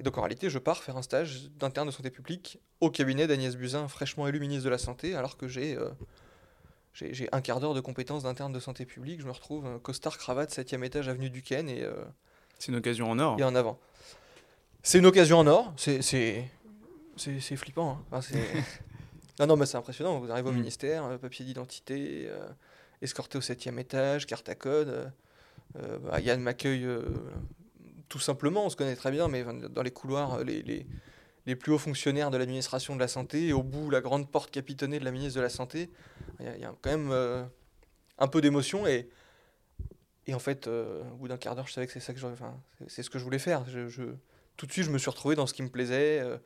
Et 0.00 0.04
donc 0.04 0.16
en 0.16 0.22
réalité, 0.22 0.48
je 0.48 0.58
pars 0.58 0.82
faire 0.82 0.96
un 0.96 1.02
stage 1.02 1.50
d'interne 1.50 1.86
de 1.86 1.92
santé 1.92 2.10
publique 2.10 2.60
au 2.80 2.90
cabinet 2.90 3.26
d'Agnès 3.26 3.56
Buzyn, 3.56 3.88
fraîchement 3.88 4.26
élu 4.26 4.40
ministre 4.40 4.64
de 4.64 4.70
la 4.70 4.78
Santé, 4.78 5.14
alors 5.14 5.36
que 5.36 5.48
j'ai 5.48 5.76
euh, 5.76 5.90
j'ai 6.92 7.28
un 7.32 7.40
quart 7.40 7.60
d'heure 7.60 7.74
de 7.74 7.80
compétences 7.80 8.24
d'interne 8.24 8.52
de 8.52 8.60
santé 8.60 8.84
publique. 8.84 9.20
Je 9.20 9.26
me 9.26 9.32
retrouve 9.32 9.66
un 9.66 9.78
costard 9.78 10.18
cravate, 10.18 10.50
7 10.50 10.72
étage 10.74 11.08
avenue 11.08 11.30
du 11.30 11.42
Ken. 11.42 11.68
Et, 11.68 11.82
euh, 11.82 11.94
c'est 12.58 12.70
une 12.70 12.78
occasion 12.78 13.10
en 13.10 13.18
or. 13.18 13.40
Et 13.40 13.44
en 13.44 13.54
avant. 13.54 13.78
C'est 14.82 14.98
une 14.98 15.06
occasion 15.06 15.38
en 15.38 15.46
or. 15.46 15.72
C'est 15.76 16.46
flippant. 17.56 17.92
Hein. 17.92 18.04
Enfin, 18.12 18.38
Non, 19.40 19.46
non, 19.46 19.56
mais 19.56 19.66
c'est 19.66 19.76
impressionnant. 19.76 20.18
Vous 20.20 20.30
arrivez 20.30 20.48
au 20.48 20.52
mm. 20.52 20.56
ministère, 20.56 21.04
euh, 21.04 21.18
papier 21.18 21.44
d'identité, 21.44 22.26
euh, 22.28 22.46
escorté 23.00 23.38
au 23.38 23.40
septième 23.40 23.78
étage, 23.78 24.26
carte 24.26 24.48
à 24.48 24.54
code. 24.54 25.10
Euh, 25.76 25.98
bah, 25.98 26.20
Yann 26.20 26.40
m'accueille 26.40 26.86
tout 28.08 28.18
simplement, 28.18 28.66
on 28.66 28.70
se 28.70 28.76
connaît 28.76 28.94
très 28.94 29.10
bien, 29.10 29.26
mais 29.28 29.42
dans 29.70 29.82
les 29.82 29.90
couloirs, 29.90 30.44
les, 30.44 30.62
les, 30.62 30.86
les 31.46 31.56
plus 31.56 31.72
hauts 31.72 31.78
fonctionnaires 31.78 32.30
de 32.30 32.36
l'administration 32.36 32.94
de 32.94 33.00
la 33.00 33.08
santé, 33.08 33.48
et 33.48 33.52
au 33.52 33.62
bout, 33.62 33.90
la 33.90 34.00
grande 34.00 34.30
porte 34.30 34.50
capitonnée 34.50 34.98
de 34.98 35.04
la 35.04 35.10
ministre 35.10 35.36
de 35.36 35.42
la 35.42 35.48
Santé, 35.48 35.90
il 36.40 36.46
y, 36.46 36.64
a 36.64 36.72
quand 36.80 36.90
même 36.90 37.48
un 38.18 38.28
peu 38.28 38.40
d'émotion. 38.40 38.86
Et, 38.86 39.08
et 40.26 40.34
en 40.34 40.38
fait, 40.38 40.68
au 40.68 41.16
bout 41.16 41.28
d'un 41.28 41.36
quart 41.36 41.56
d'heure, 41.56 41.66
je 41.66 41.72
savais 41.72 41.86
que 41.86 41.92
c'est 41.92 42.00
ça 42.00 42.14
que 42.14 42.20
c'est 42.86 43.02
ce 43.02 43.10
que 43.10 43.18
je 43.18 43.24
voulais 43.24 43.40
faire. 43.40 43.64
Je, 43.68 43.88
je, 43.88 44.04
tout 44.56 44.66
de 44.66 44.72
suite, 44.72 44.84
je 44.84 44.90
me 44.90 44.98
suis 44.98 45.10
retrouvé 45.10 45.34
dans 45.34 45.46
ce 45.46 45.54
qui 45.54 45.62
me 45.62 45.68
plaisait. 45.68 46.20
Euh, 46.20 46.38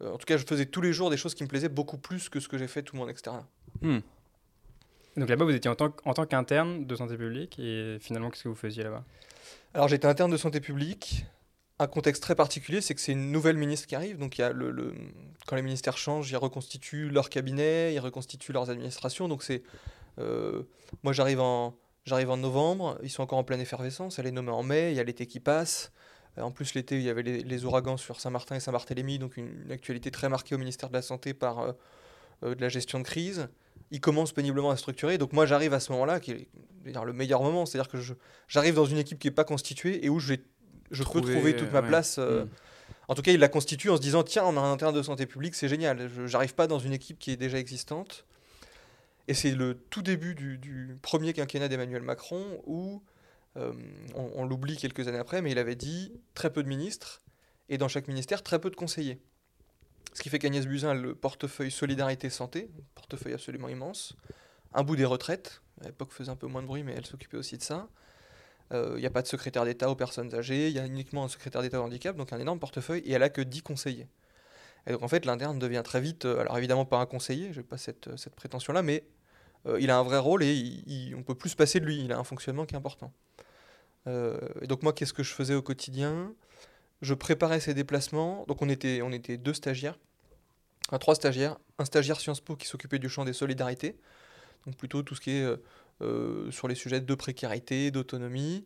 en 0.00 0.16
tout 0.16 0.26
cas, 0.26 0.36
je 0.36 0.44
faisais 0.46 0.66
tous 0.66 0.80
les 0.80 0.92
jours 0.92 1.10
des 1.10 1.16
choses 1.16 1.34
qui 1.34 1.42
me 1.42 1.48
plaisaient 1.48 1.68
beaucoup 1.68 1.98
plus 1.98 2.28
que 2.28 2.40
ce 2.40 2.48
que 2.48 2.58
j'ai 2.58 2.68
fait 2.68 2.82
tout 2.82 2.96
mon 2.96 3.08
extérieur. 3.08 3.44
Hmm. 3.82 3.98
Donc 5.16 5.28
là-bas, 5.28 5.44
vous 5.44 5.54
étiez 5.54 5.70
en 5.70 5.74
tant, 5.74 5.94
en 6.04 6.14
tant 6.14 6.26
qu'interne 6.26 6.86
de 6.86 6.96
santé 6.96 7.16
publique 7.16 7.58
et 7.58 7.98
finalement, 8.00 8.30
qu'est-ce 8.30 8.44
que 8.44 8.48
vous 8.48 8.54
faisiez 8.54 8.84
là-bas? 8.84 9.04
Alors 9.74 9.88
j'étais 9.88 10.06
interne 10.06 10.30
de 10.30 10.36
santé 10.36 10.60
publique. 10.60 11.26
Un 11.80 11.86
contexte 11.86 12.22
très 12.22 12.34
particulier, 12.34 12.80
c'est 12.80 12.94
que 12.94 13.00
c'est 13.00 13.12
une 13.12 13.30
nouvelle 13.30 13.56
ministre 13.56 13.86
qui 13.86 13.94
arrive. 13.94 14.18
Donc 14.18 14.38
il 14.38 14.40
y 14.40 14.44
a 14.44 14.50
le, 14.52 14.94
quand 15.46 15.54
les 15.54 15.62
ministères 15.62 15.96
changent, 15.96 16.30
ils 16.30 16.36
reconstituent 16.36 17.08
leur 17.08 17.30
cabinet, 17.30 17.94
ils 17.94 18.00
reconstituent 18.00 18.52
leurs 18.52 18.68
administrations. 18.70 19.28
Donc 19.28 19.44
c'est 19.44 19.62
euh, 20.18 20.64
moi 21.04 21.12
j'arrive 21.12 21.40
en 21.40 21.76
j'arrive 22.04 22.30
en 22.30 22.36
novembre, 22.36 22.98
ils 23.02 23.10
sont 23.10 23.22
encore 23.22 23.38
en 23.38 23.44
pleine 23.44 23.60
effervescence. 23.60 24.18
Elle 24.18 24.26
est 24.26 24.32
nommée 24.32 24.50
en 24.50 24.62
mai, 24.62 24.90
il 24.90 24.96
y 24.96 25.00
a 25.00 25.04
l'été 25.04 25.26
qui 25.26 25.38
passe. 25.38 25.92
Euh, 26.38 26.42
en 26.42 26.50
plus, 26.50 26.74
l'été, 26.74 26.96
il 26.96 27.02
y 27.02 27.10
avait 27.10 27.22
les, 27.22 27.64
ouragans 27.64 27.96
sur 27.96 28.20
Saint-Martin 28.20 28.56
et 28.56 28.60
Saint-Barthélemy, 28.60 29.18
donc 29.18 29.36
une, 29.36 29.70
actualité 29.70 30.10
très 30.10 30.28
marquée 30.28 30.54
au 30.54 30.58
ministère 30.58 30.88
de 30.88 30.94
la 30.94 31.02
Santé 31.02 31.34
par 31.34 31.60
euh, 31.60 32.54
de 32.54 32.60
la 32.60 32.68
gestion 32.68 32.98
de 32.98 33.04
crise. 33.04 33.48
Il 33.90 34.00
commence 34.00 34.32
péniblement 34.32 34.70
à 34.70 34.76
structurer. 34.76 35.18
Donc 35.18 35.32
moi, 35.32 35.46
j'arrive 35.46 35.74
à 35.74 35.80
ce 35.80 35.92
moment-là, 35.92 36.20
qui 36.20 36.32
est 36.32 36.48
le 36.84 37.12
meilleur 37.12 37.42
moment, 37.42 37.66
c'est-à-dire 37.66 37.90
que 37.90 37.98
j'arrive 38.48 38.74
dans 38.74 38.84
une 38.84 38.98
équipe 38.98 39.18
qui 39.18 39.28
n'est 39.28 39.34
pas 39.34 39.44
constituée 39.44 40.04
et 40.04 40.08
où 40.08 40.18
je, 40.90 41.02
peux 41.04 41.20
trouver 41.20 41.56
toute 41.56 41.72
ma 41.72 41.82
place. 41.82 42.18
Hmm. 42.18 42.46
En 43.08 43.14
tout 43.14 43.22
cas, 43.22 43.32
il 43.32 43.40
la 43.40 43.48
constitue 43.48 43.90
en 43.90 43.96
se 43.96 44.02
disant, 44.02 44.22
tiens, 44.22 44.44
on 44.44 44.56
a 44.56 44.60
un 44.60 44.72
interne 44.72 44.94
de 44.94 45.02
santé 45.02 45.26
publique, 45.26 45.54
c'est 45.54 45.68
génial. 45.68 46.08
Je 46.08 46.30
n'arrive 46.30 46.54
pas 46.54 46.66
dans 46.66 46.78
une 46.78 46.92
équipe 46.92 47.18
qui 47.18 47.30
est 47.30 47.36
déjà 47.36 47.58
existante. 47.58 48.26
Et 49.28 49.34
c'est 49.34 49.50
le 49.50 49.74
tout 49.74 50.02
début 50.02 50.34
du, 50.34 50.58
du 50.58 50.96
premier 51.02 51.32
quinquennat 51.32 51.68
d'Emmanuel 51.68 52.02
Macron 52.02 52.62
où 52.66 53.02
euh, 53.58 53.72
on, 54.14 54.44
l'oublie 54.44 54.76
quelques 54.76 55.08
années 55.08 55.18
après, 55.18 55.42
mais 55.42 55.50
il 55.50 55.58
avait 55.58 55.74
dit 55.74 56.12
très 56.34 56.52
peu 56.52 56.62
de 56.62 56.68
ministres. 56.68 57.22
et 57.68 57.78
dans 57.78 57.88
chaque 57.88 58.08
ministère, 58.08 58.42
très 58.42 58.58
peu 58.58 58.70
de 58.70 58.76
conseillers. 58.76 59.20
Ce 60.14 60.22
qui 60.22 60.28
fait 60.28 60.38
qu'Agnès 60.38 60.66
Buzyn 60.66 60.90
a 60.90 60.94
le 60.94 61.14
portefeuille 61.14 61.70
Solidarité 61.70 62.30
Santé, 62.30 62.70
un 62.78 62.82
portefeuille 62.94 63.34
absolument 63.34 63.68
immense, 63.68 64.16
un 64.72 64.82
bout 64.82 64.96
des 64.96 65.04
retraites, 65.04 65.60
à 65.82 65.86
l'époque 65.86 66.12
faisait 66.12 66.30
un 66.30 66.36
peu 66.36 66.46
moins 66.46 66.62
de 66.62 66.66
bruit, 66.66 66.82
mais 66.82 66.94
elle 66.96 67.06
s'occupait 67.06 67.36
aussi 67.36 67.58
de 67.58 67.62
ça. 67.62 67.88
Il 68.70 69.00
n'y 69.00 69.06
a 69.06 69.10
pas 69.10 69.22
de 69.22 69.26
secrétaire 69.26 69.64
d'État 69.64 69.88
aux 69.90 69.94
personnes 69.94 70.34
âgées, 70.34 70.68
il 70.68 70.74
y 70.74 70.78
a 70.78 70.84
uniquement 70.84 71.24
un 71.24 71.28
secrétaire 71.28 71.62
d'État 71.62 71.80
au 71.80 71.84
handicap, 71.84 72.16
donc 72.16 72.32
un 72.32 72.38
énorme 72.38 72.58
portefeuille, 72.58 73.00
et 73.06 73.12
elle 73.12 73.22
a 73.22 73.30
que 73.30 73.40
10 73.40 73.62
conseillers. 73.62 74.08
Et 74.88 74.92
donc 74.92 75.02
en 75.02 75.08
fait, 75.08 75.26
l'interne 75.26 75.58
devient 75.58 75.82
très 75.84 76.00
vite, 76.00 76.24
euh, 76.24 76.40
alors 76.40 76.56
évidemment 76.56 76.86
pas 76.86 76.98
un 76.98 77.06
conseiller, 77.06 77.52
je 77.52 77.60
n'ai 77.60 77.66
pas 77.66 77.76
cette, 77.76 78.16
cette 78.16 78.34
prétention-là, 78.34 78.82
mais 78.82 79.04
euh, 79.66 79.78
il 79.80 79.90
a 79.90 79.98
un 79.98 80.02
vrai 80.02 80.18
rôle 80.18 80.42
et 80.42 80.52
il, 80.54 81.14
on 81.14 81.22
peut 81.22 81.34
plus 81.34 81.50
se 81.50 81.56
passer 81.56 81.78
de 81.78 81.84
lui, 81.84 82.02
il 82.02 82.10
a 82.10 82.18
un 82.18 82.24
fonctionnement 82.24 82.64
qui 82.64 82.74
est 82.74 82.78
important. 82.78 83.12
Euh, 84.06 84.38
et 84.62 84.66
donc 84.66 84.82
moi, 84.82 84.94
qu'est-ce 84.94 85.12
que 85.12 85.22
je 85.22 85.34
faisais 85.34 85.54
au 85.54 85.62
quotidien? 85.62 86.32
Je 87.02 87.12
préparais 87.12 87.60
ces 87.60 87.74
déplacements, 87.74 88.46
donc 88.48 88.62
on 88.62 88.68
était, 88.68 89.36
deux 89.36 89.54
stagiaires, 89.54 89.98
trois 91.00 91.14
stagiaires, 91.14 91.58
un 91.78 91.84
stagiaire 91.84 92.18
Sciences 92.18 92.40
Po 92.40 92.56
qui 92.56 92.66
s'occupait 92.66 92.98
du 92.98 93.10
champ 93.10 93.24
des 93.26 93.34
solidarités, 93.34 93.96
donc 94.66 94.76
plutôt 94.76 95.02
tout 95.02 95.14
ce 95.14 95.20
qui 95.20 95.32
est 95.32 95.46
sur 96.00 96.68
les 96.68 96.74
sujets 96.74 97.00
de 97.00 97.14
précarité, 97.14 97.90
d'autonomie, 97.90 98.64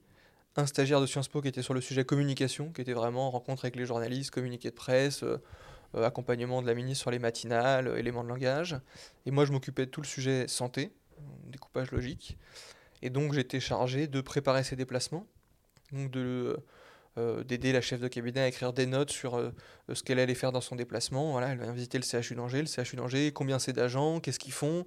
un 0.56 0.66
stagiaire 0.66 1.00
de 1.00 1.06
Sciences 1.06 1.28
Po 1.28 1.40
qui 1.40 1.48
était 1.48 1.62
sur 1.62 1.74
le 1.74 1.80
sujet 1.80 2.04
communication, 2.04 2.72
qui 2.72 2.82
était 2.82 2.92
vraiment 2.92 3.30
rencontre 3.30 3.64
avec 3.64 3.76
les 3.76 3.86
journalistes, 3.86 4.30
communiqué 4.30 4.70
de 4.70 4.74
presse, 4.74 5.22
euh, 5.22 5.38
accompagnement 6.04 6.62
de 6.62 6.66
la 6.66 6.74
ministre 6.74 7.02
sur 7.02 7.10
les 7.10 7.18
matinales, 7.18 7.88
euh, 7.88 7.98
éléments 7.98 8.24
de 8.24 8.28
langage. 8.28 8.76
Et 9.26 9.30
moi, 9.30 9.44
je 9.44 9.52
m'occupais 9.52 9.86
de 9.86 9.90
tout 9.90 10.00
le 10.00 10.06
sujet 10.06 10.48
santé, 10.48 10.92
découpage 11.46 11.90
logique. 11.90 12.38
Et 13.00 13.10
donc, 13.10 13.32
j'étais 13.32 13.60
chargé 13.60 14.06
de 14.06 14.20
préparer 14.20 14.62
ces 14.62 14.76
déplacements, 14.76 15.26
euh, 15.94 17.44
d'aider 17.44 17.72
la 17.72 17.80
chef 17.80 18.00
de 18.00 18.08
cabinet 18.08 18.40
à 18.40 18.48
écrire 18.48 18.72
des 18.72 18.86
notes 18.86 19.10
sur 19.10 19.52
ce 19.92 20.02
qu'elle 20.02 20.18
allait 20.18 20.34
faire 20.34 20.52
dans 20.52 20.60
son 20.60 20.76
déplacement. 20.76 21.32
Voilà, 21.32 21.48
elle 21.48 21.58
va 21.58 21.70
visiter 21.72 21.98
le 21.98 22.04
CHU 22.04 22.34
d'Angers, 22.34 22.62
le 22.62 22.66
CHU 22.66 22.96
d'Angers, 22.96 23.32
combien 23.32 23.58
c'est 23.58 23.74
d'agents, 23.74 24.20
qu'est-ce 24.20 24.38
qu'ils 24.38 24.52
font, 24.52 24.86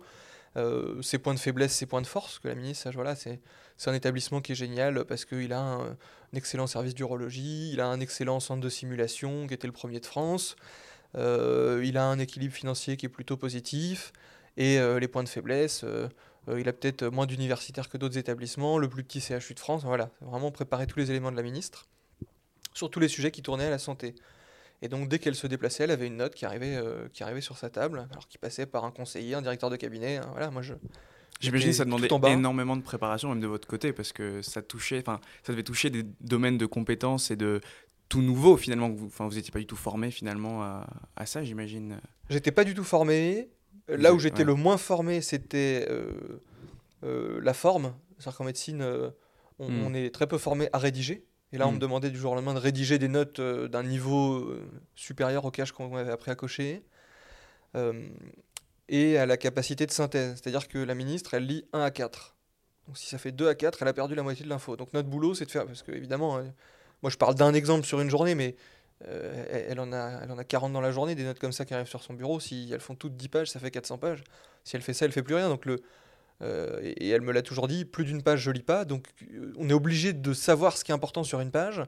ses 1.01 1.17
points 1.17 1.33
de 1.33 1.39
faiblesse, 1.39 1.74
ses 1.74 1.85
points 1.85 2.01
de 2.01 2.07
force, 2.07 2.39
que 2.39 2.47
la 2.47 2.55
ministre 2.55 2.89
voilà, 2.93 3.15
c'est 3.15 3.39
un 3.85 3.93
établissement 3.93 4.41
qui 4.41 4.53
est 4.53 4.55
génial 4.55 5.05
parce 5.05 5.25
qu'il 5.25 5.51
a 5.53 5.59
un, 5.59 5.85
un, 5.89 5.97
excellent 6.33 6.67
service 6.67 6.95
d'urologie, 6.95 7.71
il 7.74 7.81
a 7.81 7.88
un 7.88 8.00
excellent 8.00 8.39
centre 8.39 8.62
de 8.62 8.69
simulation 8.69 9.47
qui 9.47 9.53
était 9.53 9.67
le 9.67 9.74
premier 9.74 10.00
de 10.00 10.05
France, 10.05 10.55
euh, 11.17 11.81
il 11.83 11.97
a 11.97 12.05
un 12.05 12.19
équilibre 12.19 12.53
financier 12.53 12.97
qui 12.97 13.05
est 13.05 13.09
plutôt 13.09 13.38
positif. 13.38 14.12
Et 14.57 14.79
euh, 14.79 15.00
les 15.00 15.07
points 15.07 15.24
de 15.24 15.29
faiblesse, 15.29 15.83
euh, 15.83 16.07
il 16.57 16.67
a 16.69 16.74
peut-être 16.74 17.05
moins 17.07 17.25
d'universitaires 17.25 17.89
que 17.89 17.97
d'autres 17.97 18.17
établissements, 18.17 18.77
le 18.77 18.88
plus 18.88 19.03
petit 19.03 19.21
CHU 19.21 19.53
de 19.53 19.59
France. 19.59 19.83
Voilà, 19.83 20.12
vraiment 20.21 20.51
préparer 20.51 20.88
tous 20.88 21.00
les 21.00 21.12
éléments 21.12 21.31
de 21.31 21.38
la 21.38 21.43
ministre 21.43 21.88
sur 22.74 22.89
tous 22.89 23.00
les 23.00 23.07
sujets 23.07 23.31
qui 23.31 23.41
tournaient 23.41 23.65
à 23.65 23.69
la 23.69 23.79
santé. 23.79 24.15
Et 24.82 24.88
donc, 24.88 25.08
dès 25.10 25.20
qu'elle 25.20 25.36
se 25.36 25.48
déplaçait, 25.48 25.86
elle 25.86 25.91
avait 25.91 26.08
une 26.08 26.17
note 26.17 26.36
qui 26.36 26.46
arrivait, 26.46 26.77
qui 27.13 27.24
arrivait 27.24 27.41
sur 27.41 27.58
sa 27.58 27.70
table, 27.70 28.08
alors 28.12 28.27
qui 28.27 28.38
passait 28.38 28.65
par 28.65 28.86
un 28.86 28.91
conseiller, 28.91 29.36
un 29.36 29.41
directeur 29.41 29.70
de 29.70 29.77
cabinet. 29.77 30.17
Hein, 30.17 30.27
voilà, 30.32 30.51
moi, 30.51 30.62
je. 30.62 30.74
J'imagine 31.41 31.70
que 31.70 31.75
ça 31.75 31.86
demandait 31.86 32.08
énormément 32.32 32.77
de 32.77 32.82
préparation, 32.82 33.29
même 33.29 33.41
de 33.41 33.48
votre 33.48 33.67
côté, 33.67 33.91
parce 33.91 34.13
que 34.13 34.41
ça 34.41 34.62
touchait, 34.62 35.00
enfin, 35.00 35.20
ça 35.44 35.51
devait 35.51 35.63
toucher 35.63 35.89
des 35.89 36.03
domaines 36.22 36.58
de 36.58 36.65
compétences 36.65 37.29
et 37.29 37.36
de 37.36 37.62
tout 38.10 38.22
nouveau 38.22 38.58
finalement. 38.58 38.89
Vous, 38.89 39.08
enfin, 39.08 39.27
vous 39.27 39.36
n'étiez 39.36 39.51
pas 39.51 39.60
du 39.60 39.67
tout 39.67 39.75
formé 39.75 40.12
finalement 40.12 40.63
à, 40.63 41.25
ça, 41.25 41.44
j'imagine. 41.44 42.00
J'étais 42.29 42.51
pas 42.51 42.63
du 42.63 42.74
tout 42.74 42.84
formé. 42.84 43.50
Là 43.88 44.13
où 44.13 44.20
j'étais 44.20 44.44
le 44.44 44.55
moins 44.55 44.77
formé, 44.77 45.22
c'était 45.22 45.86
euh, 45.89 46.41
euh, 47.03 47.39
la 47.41 47.53
forme. 47.53 47.94
C'est-à-dire 48.17 48.38
qu'en 48.38 48.46
médecine, 48.46 48.82
euh, 48.82 49.10
hmm. 49.60 49.84
on, 49.86 49.94
est 49.94 50.10
très 50.13 50.27
peu 50.27 50.38
formé 50.38 50.70
à 50.74 50.79
rédiger. 50.79 51.25
Et 51.55 51.57
là, 51.57 51.67
on 51.67 51.71
me 51.71 51.77
hmm. 51.77 51.79
demandait 51.79 52.09
du 52.12 52.19
jour 52.19 52.33
au 52.33 52.35
lendemain 52.35 52.53
de 52.53 52.59
rédiger 52.59 53.00
des 53.00 53.07
notes 53.07 53.41
d'un 53.41 53.83
niveau 53.83 54.53
supérieur 54.95 55.45
au 55.45 55.51
cache 55.51 55.71
qu'on 55.71 55.95
avait 55.95 56.12
appris 56.12 56.31
à 56.31 56.35
cocher. 56.35 56.83
et 58.88 59.17
à 59.17 59.25
la 59.25 59.38
capacité 59.38 59.85
de 59.85 59.91
synthèse. 59.91 60.39
C'est-à-dire 60.41 60.67
que 60.67 60.77
la 60.77 60.93
ministre, 60.93 61.33
elle 61.33 61.47
lit 61.47 61.65
1 61.74 61.81
à 61.81 61.91
4. 61.91 62.35
Donc 62.88 62.97
si 62.97 63.07
ça 63.07 63.17
fait 63.17 63.31
2 63.31 63.47
à 63.47 63.55
4, 63.55 63.81
elle 63.81 63.88
a 63.88 63.93
perdu 63.93 64.13
la 64.13 64.21
moitié 64.21 64.45
de 64.45 64.50
l'info. 64.50 64.75
Donc 64.75 64.93
notre 64.93 65.09
boulot, 65.09 65.33
c'est 65.33 65.45
de 65.45 65.51
faire... 65.51 65.65
Parce 65.65 65.81
que 65.81 65.91
évidemment 65.91 66.39
moi, 67.01 67.12
je 67.12 67.17
parle 67.17 67.35
d'un 67.35 67.53
exemple 67.53 67.85
sur 67.85 68.01
une 68.01 68.09
journée, 68.09 68.33
mais 68.33 68.55
euh, 69.07 69.65
elle, 69.69 69.79
en 69.79 69.91
a, 69.93 70.21
elle 70.24 70.31
en 70.31 70.39
a 70.39 70.43
40 70.43 70.74
dans 70.74 70.81
la 70.81 70.91
journée, 70.91 71.15
des 71.15 71.24
notes 71.24 71.39
comme 71.39 71.51
ça 71.51 71.65
qui 71.65 71.74
arrivent 71.74 71.88
sur 71.88 72.01
son 72.01 72.13
bureau. 72.13 72.39
Si 72.39 72.69
elles 72.74 72.79
font 72.79 72.95
toutes 72.95 73.15
10 73.15 73.29
pages, 73.29 73.51
ça 73.51 73.59
fait 73.59 73.71
400 73.71 73.97
pages. 73.97 74.24
Si 74.63 74.75
elle 74.75 74.81
fait 74.81 74.93
ça, 74.93 75.05
elle 75.05 75.12
fait 75.12 75.24
plus 75.24 75.35
rien. 75.35 75.50
Donc 75.50 75.65
le, 75.65 75.81
euh, 76.42 76.80
et, 76.82 77.10
elle 77.10 77.22
me 77.22 77.32
l'a 77.32 77.42
toujours 77.42 77.68
dit, 77.68 77.86
plus 77.86 78.06
d'une 78.06 78.22
page, 78.22 78.42
je 78.42 78.51
lis 78.51 78.63
pas. 78.63 78.86
Donc 78.86 79.08
euh, 79.34 79.54
on 79.58 79.70
est 79.70 79.74
obligé 79.74 80.13
de 80.13 80.34
savoir 80.34 80.77
ce 80.77 80.84
qui 80.84 80.92
est 80.92 80.96
important 80.96 81.24
sur 81.24 81.39
une 81.39 81.51
page. 81.51 81.82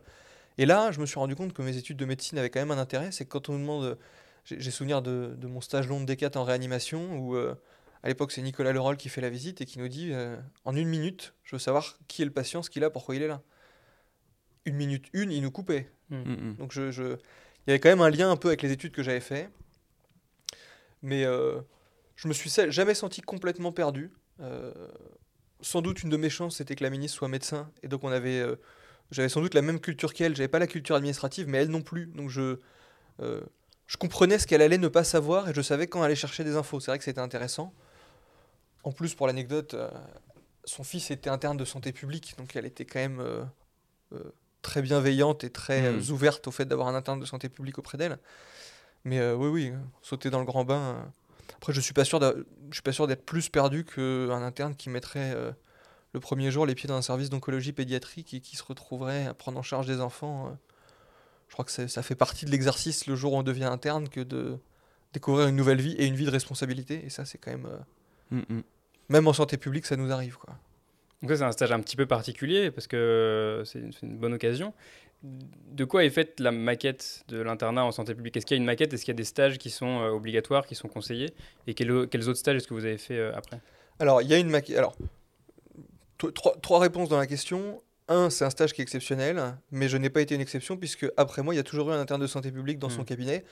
Et 0.58 0.66
là, 0.66 0.92
je 0.92 1.00
me 1.00 1.06
suis 1.06 1.20
rendu 1.20 1.36
compte 1.36 1.54
que 1.54 1.62
mes 1.62 1.78
études 1.78 1.98
de 1.98 2.06
médecine 2.06 2.38
avaient 2.38 2.50
quand 2.50 2.60
même 2.60 2.72
un 2.72 2.78
intérêt. 2.78 3.12
C'est 3.12 3.26
que 3.26 3.30
quand 3.30 3.50
on 3.50 3.54
nous 3.54 3.60
demande. 3.60 3.98
J'ai 4.46 4.72
souvenir 4.72 5.02
de, 5.02 5.36
de, 5.38 5.46
mon 5.46 5.60
stage 5.60 5.90
long 5.90 6.02
de 6.02 6.14
D4 6.14 6.38
en 6.38 6.46
réanimation 6.46 7.18
où. 7.18 7.36
à 7.36 8.08
l'époque, 8.08 8.32
c'est 8.32 8.42
Nicolas 8.42 8.72
Leroll 8.72 8.96
qui 8.96 9.10
fait 9.10 9.20
la 9.20 9.30
visite 9.30 9.60
et 9.60 9.66
qui 9.66 9.78
nous 9.78 9.90
dit 9.90 10.14
En 10.64 10.74
une 10.74 10.88
minute, 10.88 11.34
je 11.44 11.58
veux 11.58 11.60
savoir 11.60 11.98
qui 12.08 12.22
est 12.22 12.26
le 12.26 12.32
patient, 12.32 12.64
ce 12.64 12.70
qu'il 12.70 12.86
a, 12.86 12.90
pourquoi 12.90 13.16
il 13.16 13.22
est 13.24 13.28
là 13.28 13.42
une 14.68 14.76
minute 14.76 15.06
une, 15.14 15.32
il 15.32 15.42
nous 15.42 15.52
coupait. 15.52 15.90
Mm. 16.10 16.18
Mm, 16.18 16.50
mm. 16.50 16.56
Donc 16.58 16.72
je, 16.72 16.92
je, 16.92 17.04
il 17.04 17.68
y 17.68 17.72
avait 17.72 17.80
quand 17.80 17.90
même 17.90 18.02
un 18.02 18.10
lien 18.10 18.30
un 18.30 18.36
peu 18.36 18.50
avec 18.50 18.62
les 18.62 18.72
études 18.72 18.92
que 18.92 19.02
j'avais 19.02 19.22
fait. 19.22 19.50
Mais 21.02 21.26
euh, 21.26 21.62
je 22.16 22.28
me 22.28 22.34
suis 22.34 22.52
jamais 22.70 22.94
senti 22.94 23.22
complètement 23.22 23.72
perdu. 23.72 24.12
Euh, 24.42 24.72
sans 25.62 25.82
doute 25.82 26.04
une 26.04 26.10
de 26.10 26.18
mes 26.18 26.30
chances, 26.30 26.58
c'était 26.58 26.76
que 26.76 26.84
la 26.84 26.90
ministre 26.90 27.18
soit 27.18 27.28
médecin. 27.28 27.70
Et 27.84 27.88
donc 27.88 28.04
on 28.04 28.12
avait, 28.12 28.40
euh, 28.40 28.56
j'avais 29.12 29.30
sans 29.30 29.42
doute 29.42 29.54
la 29.54 29.62
même 29.62 29.80
culture 29.80 30.14
qu'elle. 30.14 30.36
J'avais 30.36 30.48
pas 30.48 30.60
la 30.60 30.68
culture 30.68 30.96
administrative, 30.96 31.48
mais 31.48 31.60
elle 31.60 31.70
non 31.70 31.82
plus. 31.82 32.08
Donc 32.08 32.30
je, 32.30 32.58
je 33.20 33.98
comprenais 33.98 34.38
ce 34.38 34.48
qu'elle 34.48 34.62
allait 34.62 34.78
ne 34.78 34.88
pas 34.88 35.04
savoir 35.04 35.50
et 35.50 35.54
je 35.54 35.62
savais 35.62 35.88
quand 35.88 36.02
aller 36.04 36.16
chercher 36.16 36.44
des 36.44 36.56
infos. 36.56 36.80
C'est 36.80 36.92
vrai 36.92 36.98
que 36.98 37.04
c'était 37.04 37.22
intéressant. 37.22 37.74
En 38.84 38.92
plus, 38.92 39.16
pour 39.16 39.28
l'anecdote, 39.28 39.76
son 40.66 40.84
fils 40.84 41.12
était 41.12 41.30
interne 41.30 41.58
de 41.58 41.66
santé 41.66 41.92
publique, 41.92 42.36
donc 42.38 42.56
elle 42.56 42.66
était 42.66 42.86
quand 42.86 43.00
même 43.00 43.48
très 44.62 44.82
bienveillante 44.82 45.44
et 45.44 45.50
très 45.50 45.92
hmm. 45.92 46.12
ouverte 46.12 46.48
au 46.48 46.52
fait 46.52 46.66
d'avoir 46.66 46.88
un 46.88 46.96
interne 46.96 47.20
de 47.20 47.26
santé 47.26 47.50
publique 47.50 47.80
auprès 47.80 47.98
d'elle. 47.98 48.20
Mais 49.08 49.20
euh, 49.20 49.36
oui, 49.36 49.48
oui, 49.48 49.74
sauter 50.02 50.30
dans 50.30 50.40
le 50.40 50.46
grand 50.46 50.66
bain. 50.66 50.98
Euh. 51.52 51.56
Après, 51.56 51.74
je 51.74 51.82
suis 51.82 51.94
pas 51.94 52.06
sûr, 52.06 52.20
je 52.22 52.74
suis 52.74 52.82
pas 52.82 52.92
sûr 52.92 53.08
d'être 53.08 53.26
plus 53.26 53.50
perdu 53.50 53.86
qu'un 53.86 54.42
interne 54.42 54.76
qui 54.76 54.90
mettrait 54.90 55.34
euh, 55.36 55.52
le 56.14 56.20
premier 56.20 56.52
jour 56.52 56.66
les 56.66 56.76
pieds 56.76 56.88
dans 56.88 56.98
un 56.98 57.02
service 57.02 57.30
d'oncologie 57.30 57.74
pédiatrique 57.74 58.34
et 58.34 58.42
qui 58.42 58.56
se 58.56 58.64
retrouverait 58.64 59.26
à 59.28 59.34
prendre 59.34 59.58
en 59.58 59.64
charge 59.64 59.88
des 59.88 60.02
enfants. 60.02 60.58
Je 61.48 61.54
crois 61.54 61.66
que 61.66 61.72
ça 61.72 62.04
fait 62.04 62.16
partie 62.16 62.46
de 62.46 62.52
l'exercice 62.52 63.08
le 63.08 63.16
jour 63.16 63.34
où 63.34 63.38
on 63.38 63.44
devient 63.44 63.66
interne 63.66 64.10
que 64.10 64.22
de 64.22 64.58
découvrir 65.14 65.48
une 65.48 65.56
nouvelle 65.56 65.82
vie 65.82 65.94
et 65.94 66.06
une 66.06 66.16
vie 66.16 66.26
de 66.26 66.32
responsabilité. 66.32 67.06
Et 67.06 67.10
ça, 67.10 67.26
c'est 67.26 67.38
quand 67.38 67.52
même. 67.52 67.68
Hmm, 68.32 68.42
hmm. 68.50 68.62
Même 69.10 69.28
en 69.28 69.34
santé 69.34 69.58
publique, 69.58 69.86
ça 69.86 69.96
nous 69.96 70.12
arrive. 70.12 70.38
Quoi. 70.38 70.58
Donc 71.22 71.32
ça, 71.32 71.38
c'est 71.38 71.44
un 71.44 71.52
stage 71.52 71.72
un 71.72 71.80
petit 71.80 71.96
peu 71.96 72.06
particulier 72.06 72.70
parce 72.72 72.88
que 72.88 73.64
c'est 73.66 73.80
une, 74.04 74.18
bonne 74.18 74.34
occasion. 74.34 74.74
De 75.24 75.84
quoi 75.84 76.06
est 76.06 76.10
faite 76.10 76.40
la 76.40 76.52
maquette 76.52 77.24
de 77.28 77.42
l'internat 77.42 77.84
en 77.84 77.92
santé 77.92 78.14
publique? 78.14 78.38
Est-ce 78.38 78.46
qu'il 78.46 78.56
y 78.56 78.60
a 78.60 78.62
une 78.62 78.66
maquette? 78.66 78.94
Est-ce 78.94 79.04
qu'il 79.04 79.14
y 79.14 79.16
a 79.16 79.18
des 79.18 79.24
stages 79.24 79.58
qui 79.58 79.70
sont 79.70 80.02
euh, 80.02 80.10
obligatoires, 80.10 80.66
qui 80.68 80.76
sont 80.76 80.88
conseillés? 80.88 81.34
Et 81.66 81.74
quels 81.74 81.92
autres 81.92 82.36
stages 82.36 82.58
est-ce 82.58 82.68
que 82.68 82.74
vous 82.74 82.86
avez 82.86 82.98
fait 82.98 83.18
euh, 83.18 83.36
après? 83.36 83.60
Alors, 84.00 84.22
il 84.22 84.28
y 84.28 84.34
a 84.34 84.38
une 84.38 84.50
maquette. 84.50 84.78
Alors, 84.78 84.96
trois, 86.18 86.56
trois 86.62 86.80
réponses 86.80 87.10
dans 87.10 87.18
la 87.18 87.28
question. 87.28 87.82
Un, 88.08 88.30
c'est 88.30 88.46
un 88.46 88.50
stage 88.50 88.74
qui 88.74 88.82
est 88.82 88.84
exceptionnel, 88.84 89.58
mais 89.72 89.90
je 89.90 89.98
n'ai 89.98 90.10
pas 90.10 90.22
été 90.22 90.34
une 90.34 90.40
exception 90.40 90.78
puisque 90.78 91.08
après 91.18 91.42
moi, 91.42 91.54
il 91.54 91.58
y 91.58 91.60
a 91.60 91.64
toujours 91.64 91.90
eu 91.90 91.94
un 91.94 92.00
interne 92.00 92.22
de 92.22 92.28
santé 92.28 92.52
publique 92.52 92.80
dans 92.80 92.90
son 92.90 93.02
hmm. 93.02 93.06
cabinet. 93.06 93.44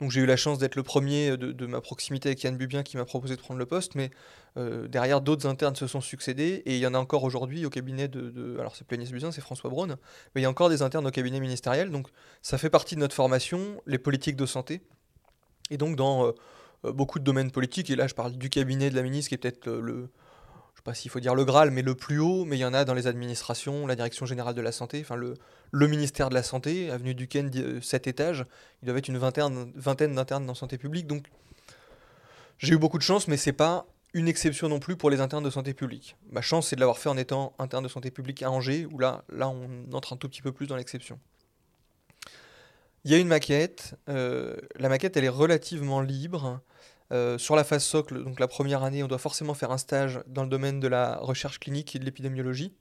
Donc 0.00 0.10
j'ai 0.10 0.20
eu 0.20 0.26
la 0.26 0.36
chance 0.36 0.58
d'être 0.58 0.76
le 0.76 0.82
premier 0.82 1.36
de, 1.36 1.66
ma 1.66 1.80
proximité 1.80 2.30
avec 2.30 2.42
Yann 2.42 2.56
Bubien 2.56 2.82
qui 2.82 2.96
m'a 2.96 3.04
proposé 3.04 3.36
de 3.36 3.40
prendre 3.40 3.58
le 3.58 3.66
poste, 3.66 3.94
mais 3.94 4.10
euh, 4.56 4.88
derrière 4.88 5.20
d'autres 5.20 5.46
internes 5.46 5.76
se 5.76 5.86
sont 5.86 6.00
succédés 6.00 6.62
et 6.66 6.76
il 6.76 6.78
y 6.78 6.86
en 6.86 6.94
a 6.94 6.98
encore 6.98 7.24
aujourd'hui 7.24 7.64
au 7.64 7.70
cabinet 7.70 8.08
de, 8.08 8.56
alors 8.58 8.76
c'est 8.76 8.86
Plénis 8.86 9.10
Buzyn, 9.10 9.32
c'est 9.32 9.40
François 9.40 9.70
Braun, 9.70 9.96
mais 10.34 10.40
il 10.40 10.42
y 10.42 10.46
a 10.46 10.50
encore 10.50 10.68
des 10.68 10.82
internes 10.82 11.06
au 11.06 11.10
cabinet 11.10 11.40
ministériel, 11.40 11.90
donc 11.90 12.08
ça 12.42 12.58
fait 12.58 12.70
partie 12.70 12.94
de 12.94 13.00
notre 13.00 13.14
formation, 13.14 13.80
les 13.86 13.98
politiques 13.98 14.36
de 14.36 14.46
santé. 14.46 14.82
Et 15.70 15.76
donc 15.76 15.96
dans 15.96 16.26
euh, 16.26 16.32
euh, 16.84 16.92
beaucoup 16.92 17.18
de 17.18 17.24
domaines 17.24 17.50
politiques, 17.50 17.90
et 17.90 17.96
là 17.96 18.06
je 18.06 18.14
parle 18.14 18.32
du 18.32 18.50
cabinet 18.50 18.90
de 18.90 18.94
la 18.94 19.02
ministre 19.02 19.30
qui 19.30 19.34
est 19.34 19.38
peut-être 19.38 19.70
le, 19.70 20.10
je 20.72 20.78
sais 20.78 20.82
pas 20.84 20.94
s'il 20.94 21.10
faut 21.10 21.20
dire 21.20 21.34
le 21.34 21.44
Graal, 21.44 21.70
mais 21.70 21.82
le 21.82 21.94
plus 21.94 22.18
haut, 22.18 22.44
mais 22.44 22.56
il 22.56 22.60
y 22.60 22.64
en 22.64 22.74
a 22.74 22.84
dans 22.84 22.94
les 22.94 23.06
administrations, 23.06 23.86
la 23.86 23.94
Direction 23.94 24.26
Générale 24.26 24.54
de 24.54 24.62
la 24.62 24.72
Santé, 24.72 25.00
enfin 25.02 25.16
le, 25.16 25.36
ministère 25.88 26.28
de 26.28 26.34
la 26.34 26.42
Santé, 26.42 26.90
avenue 26.90 27.14
Duquesne, 27.14 27.80
7 27.80 28.06
étages, 28.06 28.46
il 28.82 28.88
doit 28.88 28.96
être 28.96 29.08
une 29.08 29.18
vingtaine, 29.18 29.72
d'internes 30.14 30.46
dans 30.46 30.54
santé 30.54 30.78
publique, 30.78 31.06
donc 31.06 31.26
j'ai 32.58 32.74
eu 32.74 32.78
beaucoup 32.78 32.98
de 32.98 33.02
chance, 33.02 33.28
mais 33.28 33.36
c'est 33.36 33.52
pas 33.52 33.86
une 34.14 34.28
exception 34.28 34.68
non 34.68 34.78
plus 34.78 34.96
pour 34.96 35.10
les 35.10 35.20
internes 35.20 35.44
de 35.44 35.50
santé 35.50 35.74
publique. 35.74 36.16
Ma 36.30 36.42
chance, 36.42 36.68
c'est 36.68 36.76
de 36.76 36.80
l'avoir 36.80 36.98
fait 36.98 37.08
en 37.08 37.16
étant 37.16 37.54
interne 37.58 37.82
de 37.82 37.88
santé 37.88 38.10
publique 38.10 38.42
à 38.42 38.50
Angers, 38.50 38.86
où 38.90 38.98
là, 38.98 39.24
là 39.30 39.48
on 39.48 39.92
entre 39.92 40.12
un 40.12 40.16
tout 40.16 40.28
petit 40.28 40.42
peu 40.42 40.52
plus 40.52 40.66
dans 40.66 40.76
l'exception. 40.76 41.18
Il 43.04 43.10
y 43.10 43.14
a 43.14 43.18
une 43.18 43.28
maquette, 43.28 43.96
euh, 44.08 44.56
la 44.76 44.88
maquette 44.88 45.16
elle 45.16 45.24
est 45.24 45.28
relativement 45.28 46.00
libre, 46.00 46.60
euh, 47.12 47.36
sur 47.36 47.56
la 47.56 47.64
phase 47.64 47.84
socle, 47.84 48.24
donc 48.24 48.40
la 48.40 48.48
première 48.48 48.82
année, 48.82 49.02
on 49.02 49.08
doit 49.08 49.18
forcément 49.18 49.54
faire 49.54 49.70
un 49.70 49.78
stage 49.78 50.20
dans 50.26 50.42
le 50.42 50.48
domaine 50.48 50.80
de 50.80 50.88
la 50.88 51.16
recherche 51.18 51.60
clinique 51.60 51.94
et 51.94 51.98
de 51.98 52.04
l'épidémiologie. 52.04 52.72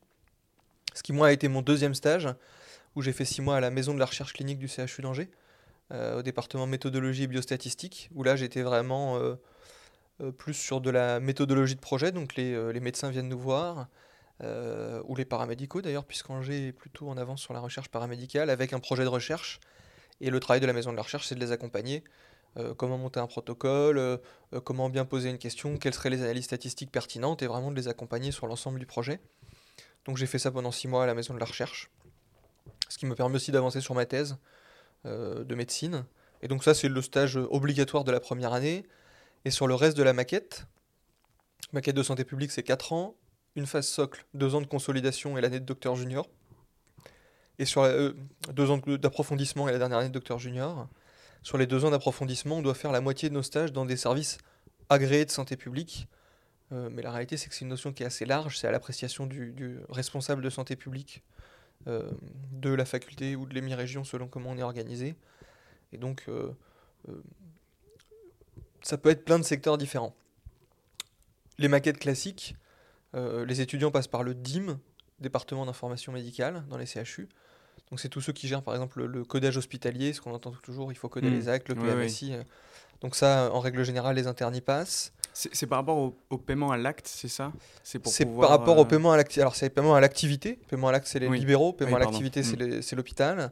Ce 0.93 1.03
qui, 1.03 1.11
moi, 1.11 1.27
a 1.27 1.31
été 1.31 1.49
mon 1.49 1.61
deuxième 1.61 1.93
stage, 1.93 2.29
où 2.95 3.01
j'ai 3.01 3.11
fait 3.11 3.25
six 3.25 3.41
mois 3.41 3.57
à 3.57 3.59
la 3.59 3.71
maison 3.71 3.93
de 3.93 3.99
la 3.99 4.05
recherche 4.05 4.33
clinique 4.33 4.59
du 4.59 4.67
CHU 4.67 5.01
d'Angers. 5.01 5.29
au 5.91 6.21
département 6.21 6.67
méthodologie 6.67 7.23
et 7.23 7.27
biostatistique, 7.27 8.09
où 8.15 8.23
là 8.23 8.37
j'étais 8.37 8.61
vraiment 8.61 9.19
plus 10.37 10.53
sur 10.53 10.79
de 10.79 10.89
la 10.89 11.19
méthodologie 11.19 11.75
de 11.75 11.81
projet, 11.81 12.11
donc 12.13 12.35
les, 12.35 12.73
les 12.73 12.79
médecins 12.79 13.09
viennent 13.09 13.29
nous 13.29 13.39
voir, 13.39 13.87
ou 14.41 15.15
les 15.15 15.25
paramédicaux 15.25 15.81
d'ailleurs, 15.81 16.05
puisqu'Angers 16.05 16.67
est 16.67 16.71
plutôt 16.71 17.09
en 17.09 17.17
avance 17.17 17.41
sur 17.41 17.53
la 17.53 17.59
recherche 17.59 17.89
paramédicale, 17.89 18.49
avec 18.49 18.71
un 18.73 18.79
projet 18.79 19.03
de 19.03 19.09
recherche. 19.09 19.59
Et 20.21 20.29
le 20.29 20.39
travail 20.39 20.61
de 20.61 20.67
la 20.67 20.73
maison 20.73 20.91
de 20.91 20.97
la 20.97 21.03
recherche, 21.03 21.27
c'est 21.27 21.35
de 21.35 21.39
les 21.41 21.51
accompagner 21.51 22.03
euh, 22.57 22.73
comment 22.73 22.97
monter 22.97 23.21
un 23.21 23.27
protocole, 23.27 23.97
euh, 23.97 24.17
euh, 24.53 24.59
comment 24.59 24.89
bien 24.89 25.05
poser 25.05 25.29
une 25.29 25.37
question, 25.37 25.77
quelles 25.77 25.93
seraient 25.93 26.09
les 26.09 26.21
analyses 26.21 26.45
statistiques 26.45 26.91
pertinentes 26.91 27.41
et 27.41 27.47
vraiment 27.47 27.71
de 27.71 27.77
les 27.77 27.87
accompagner 27.87 28.31
sur 28.31 28.45
l'ensemble 28.45 28.77
du 28.77 28.85
projet. 28.85 29.21
Donc 30.03 30.17
j'ai 30.17 30.25
fait 30.25 30.39
ça 30.39 30.51
pendant 30.51 30.71
six 30.71 30.89
mois 30.89 31.03
à 31.03 31.05
la 31.05 31.13
maison 31.13 31.33
de 31.33 31.39
la 31.39 31.45
recherche, 31.45 31.89
ce 32.89 32.97
qui 32.97 33.05
me 33.05 33.15
permet 33.15 33.35
aussi 33.35 33.51
d'avancer 33.51 33.79
sur 33.79 33.95
ma 33.95 34.05
thèse 34.05 34.37
de 35.05 35.55
médecine. 35.55 36.05
Et 36.41 36.47
donc 36.47 36.63
ça 36.63 36.73
c'est 36.73 36.89
le 36.89 37.01
stage 37.01 37.35
obligatoire 37.35 38.03
de 38.03 38.11
la 38.11 38.19
première 38.19 38.53
année. 38.53 38.83
Et 39.45 39.51
sur 39.51 39.67
le 39.67 39.75
reste 39.75 39.95
de 39.95 40.03
la 40.03 40.13
maquette, 40.13 40.65
maquette 41.71 41.95
de 41.95 42.03
santé 42.03 42.25
publique 42.25 42.51
c'est 42.51 42.63
4 42.63 42.93
ans, 42.93 43.15
une 43.55 43.65
phase 43.67 43.87
socle, 43.87 44.25
2 44.33 44.55
ans 44.55 44.61
de 44.61 44.67
consolidation 44.67 45.37
et 45.37 45.41
l'année 45.41 45.59
de 45.59 45.65
docteur 45.65 45.95
junior. 45.95 46.27
Et 47.59 47.65
sur 47.65 47.87
2 48.51 48.71
ans 48.71 48.77
d'approfondissement 48.77 49.69
et 49.69 49.71
la 49.71 49.77
dernière 49.77 49.99
année 49.99 50.09
de 50.09 50.13
docteur 50.13 50.39
junior. 50.39 50.87
Sur 51.43 51.57
les 51.57 51.65
deux 51.65 51.85
ans 51.85 51.89
d'approfondissement, 51.89 52.57
on 52.57 52.61
doit 52.61 52.75
faire 52.75 52.91
la 52.91 53.01
moitié 53.01 53.29
de 53.29 53.33
nos 53.33 53.41
stages 53.41 53.73
dans 53.73 53.85
des 53.85 53.97
services 53.97 54.37
agréés 54.89 55.25
de 55.25 55.31
santé 55.31 55.57
publique. 55.57 56.07
Euh, 56.71 56.89
mais 56.91 57.01
la 57.01 57.11
réalité, 57.11 57.35
c'est 57.37 57.49
que 57.49 57.55
c'est 57.55 57.61
une 57.61 57.69
notion 57.69 57.91
qui 57.93 58.03
est 58.03 58.05
assez 58.05 58.25
large. 58.25 58.57
C'est 58.57 58.67
à 58.67 58.71
l'appréciation 58.71 59.25
du, 59.25 59.79
responsable 59.89 60.41
de 60.41 60.49
santé 60.49 60.75
publique 60.75 61.23
euh, 61.87 62.11
de 62.51 62.69
la 62.69 62.85
faculté 62.85 63.35
ou 63.35 63.45
de 63.45 63.55
l'émi-région, 63.55 64.03
selon 64.03 64.27
comment 64.27 64.51
on 64.51 64.57
est 64.57 64.63
organisé. 64.63 65.15
Et 65.93 65.97
donc, 65.97 66.25
euh, 66.29 66.51
ça 68.83 68.97
peut 68.97 69.09
être 69.09 69.25
plein 69.25 69.39
de 69.39 69.43
secteurs 69.43 69.77
différents. 69.77 70.15
Les 71.57 71.67
maquettes 71.67 71.99
classiques, 71.99 72.55
les 73.13 73.61
étudiants 73.61 73.91
passent 73.91 74.07
par 74.07 74.23
le 74.23 74.33
DIM, 74.33 74.79
département 75.19 75.65
d'information 75.65 76.11
médicale, 76.11 76.63
dans 76.69 76.77
les 76.77 76.85
CHU. 76.85 77.27
Donc 77.91 77.99
c'est 77.99 78.09
tous 78.09 78.21
ceux 78.21 78.33
qui 78.33 78.47
gèrent 78.47 78.63
par 78.63 78.73
exemple 78.73 79.03
le, 79.03 79.23
codage 79.25 79.57
hospitalier, 79.57 80.13
ce 80.13 80.21
qu'on 80.21 80.33
entend 80.33 80.51
toujours, 80.63 80.91
il 80.91 80.95
faut 80.95 81.09
coder 81.09 81.29
hmm. 81.29 81.33
les 81.33 81.49
actes, 81.49 81.69
le 81.69 81.75
PMSI. 81.75 82.33
Euh. 82.33 82.43
Donc 83.01 83.15
ça, 83.15 83.49
en 83.51 83.59
règle 83.59 83.83
générale, 83.83 84.15
les 84.15 84.27
internes 84.27 84.55
y 84.55 84.61
passent. 84.61 85.11
C'est 85.33 85.67
par 85.67 85.79
rapport 85.79 85.97
au, 86.29 86.37
paiement 86.37 86.71
à 86.71 86.77
l'acte, 86.77 87.07
c'est 87.07 87.27
ça? 87.27 87.51
C'est 87.83 87.99
par 87.99 88.49
rapport 88.49 88.77
au 88.77 88.81
euh, 88.81 88.85
paiement 88.85 89.11
à 89.11 89.17
l'activité. 89.17 89.41
Alors 89.41 89.55
c'est 89.55 89.69
paiement 89.69 89.95
à 89.95 89.99
l'activité. 89.99 90.59
Paiement 90.69 90.87
à 90.87 90.91
l'acte, 90.93 91.07
c'est 91.07 91.19
les 91.19 91.29
libéraux. 91.29 91.73
Paiement 91.73 91.97
à 91.97 91.99
l'activité, 91.99 92.41
hmm. 92.41 92.81
c'est 92.81 92.95
l'hôpital. 92.95 93.51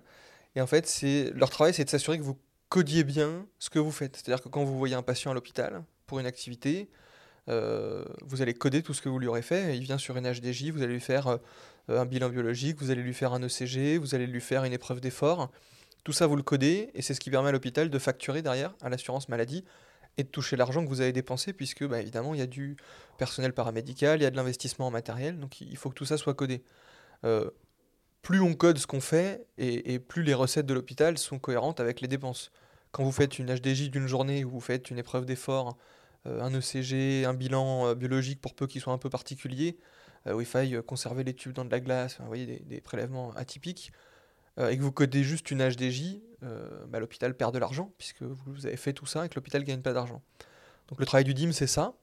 Et 0.56 0.62
en 0.62 0.68
fait, 0.68 0.88
c'est 0.88 1.32
leur 1.36 1.50
travail, 1.50 1.74
c'est 1.74 1.86
de 1.86 1.90
s'assurer 1.90 2.18
que 2.18 2.24
vous 2.24 2.38
codiez 2.70 3.04
bien 3.04 3.46
ce 3.60 3.70
que 3.70 3.80
vous 3.80 3.92
faites. 3.92 4.16
C'est-à-dire 4.16 4.44
que 4.44 4.50
quand 4.50 4.64
vous 4.64 4.78
voyez 4.78 4.96
un 4.96 5.04
patient 5.04 5.32
à 5.32 5.34
l'hôpital 5.34 5.84
pour 6.06 6.20
une 6.20 6.26
activité, 6.26 6.90
euh, 7.50 8.06
vous 8.22 8.42
allez 8.42 8.54
coder 8.54 8.84
tout 8.84 8.94
ce 8.94 9.02
que 9.02 9.10
vous 9.10 9.20
lui 9.20 9.28
aurez 9.28 9.42
fait. 9.42 9.76
Il 9.76 9.84
vient 9.84 9.98
sur 9.98 10.16
une 10.18 10.32
HDJ, 10.32 10.70
vous 10.70 10.84
allez 10.84 10.94
lui 10.94 11.00
faire 11.00 11.28
euh, 11.28 11.38
un 11.98 12.06
bilan 12.06 12.30
biologique, 12.30 12.78
vous 12.80 12.92
allez 12.92 13.02
lui 13.02 13.14
faire 13.14 13.34
un 13.34 13.42
ECG, 13.42 13.98
vous 13.98 14.16
allez 14.16 14.28
lui 14.28 14.42
faire 14.42 14.64
une 14.64 14.74
épreuve 14.74 15.02
d'effort. 15.02 15.52
Tout 16.04 16.14
ça, 16.14 16.28
vous 16.28 16.36
le 16.36 16.44
codez 16.44 16.92
et 16.94 17.02
c'est 17.02 17.14
ce 17.14 17.20
qui 17.20 17.30
permet 17.30 17.50
à 17.50 17.52
l'hôpital 17.52 17.90
de 17.90 18.00
facturer 18.00 18.42
derrière 18.42 18.74
à 18.82 18.90
l'assurance 18.90 19.30
maladie 19.30 19.66
et 20.18 20.24
de 20.24 20.28
toucher 20.28 20.56
l'argent 20.56 20.84
que 20.84 20.90
vous 20.90 21.02
avez 21.02 21.14
dépensé, 21.14 21.54
puisque 21.54 21.86
bah, 21.86 22.02
évidemment, 22.02 22.34
il 22.34 22.40
y 22.40 22.44
a 22.44 22.48
du 22.48 22.78
personnel 23.18 23.54
paramédical, 23.54 24.20
il 24.20 24.24
y 24.24 24.26
a 24.26 24.32
de 24.32 24.36
l'investissement 24.36 24.88
en 24.88 24.92
matériel, 24.92 25.40
donc 25.40 25.62
il 25.62 25.78
faut 25.78 25.90
que 25.90 25.96
tout 25.96 26.06
ça 26.06 26.18
soit 26.18 26.34
codé. 26.34 26.64
Euh, 27.26 27.50
plus 28.22 28.42
on 28.42 28.54
code 28.54 28.78
ce 28.78 28.88
qu'on 28.88 29.02
fait, 29.02 29.46
et, 29.58 29.98
plus 30.00 30.24
les 30.24 30.34
recettes 30.34 30.66
de 30.66 30.74
l'hôpital 30.74 31.18
sont 31.18 31.40
cohérentes 31.40 31.80
avec 31.80 32.02
les 32.02 32.08
dépenses. 32.08 32.52
Quand 32.92 33.04
vous 33.04 33.12
faites 33.12 33.40
une 33.40 33.54
HDJ 33.54 33.92
d'une 33.92 34.08
journée, 34.08 34.44
ou 34.44 34.50
vous 34.50 34.60
faites 34.60 34.90
une 34.90 34.98
épreuve 34.98 35.26
d'effort, 35.26 35.78
euh, 36.28 36.42
un 36.42 36.54
ECG, 36.54 37.26
un 37.26 37.34
bilan 37.34 37.96
biologique 37.96 38.42
pour 38.42 38.56
peu 38.56 38.68
qu'il 38.68 38.82
soit 38.82 38.92
un 38.92 38.98
peu 38.98 39.10
particulier, 39.10 39.78
euh, 39.78 39.84
où 40.26 40.42
il 40.42 40.46
faille 40.46 40.76
euh, 40.76 40.82
conserver 40.82 41.24
les 41.24 41.34
tubes 41.34 41.54
dans 41.54 41.66
de 41.66 41.72
la 41.72 41.80
glace, 41.80 42.18
vous 42.20 42.28
voyez, 42.28 42.46
des, 42.66 42.82
prélèvements 42.82 43.32
atypiques, 43.36 43.92
euh, 44.58 44.70
et 44.70 44.78
que 44.78 44.82
vous 44.82 44.92
codez 44.92 45.24
juste 45.24 45.52
une 45.52 45.68
HDJ, 45.68 46.20
bah, 46.88 47.00
l'hôpital 47.00 47.36
perd 47.36 47.54
de 47.54 47.60
l'argent, 47.60 47.92
puisque 47.98 48.22
vous 48.22 48.66
avez 48.66 48.78
fait 48.78 48.94
tout 48.94 49.06
ça 49.06 49.26
et 49.26 49.30
que 49.30 49.36
l'hôpital 49.36 49.62
ne 49.62 49.68
gagne 49.68 49.82
pas 49.82 49.92
d'argent. 49.92 50.22
Donc 50.88 51.00
le 51.00 51.06
travail 51.06 51.26
du 51.26 51.34
DIM, 51.34 51.52
c'est 51.52 51.68
ça. 51.68 51.94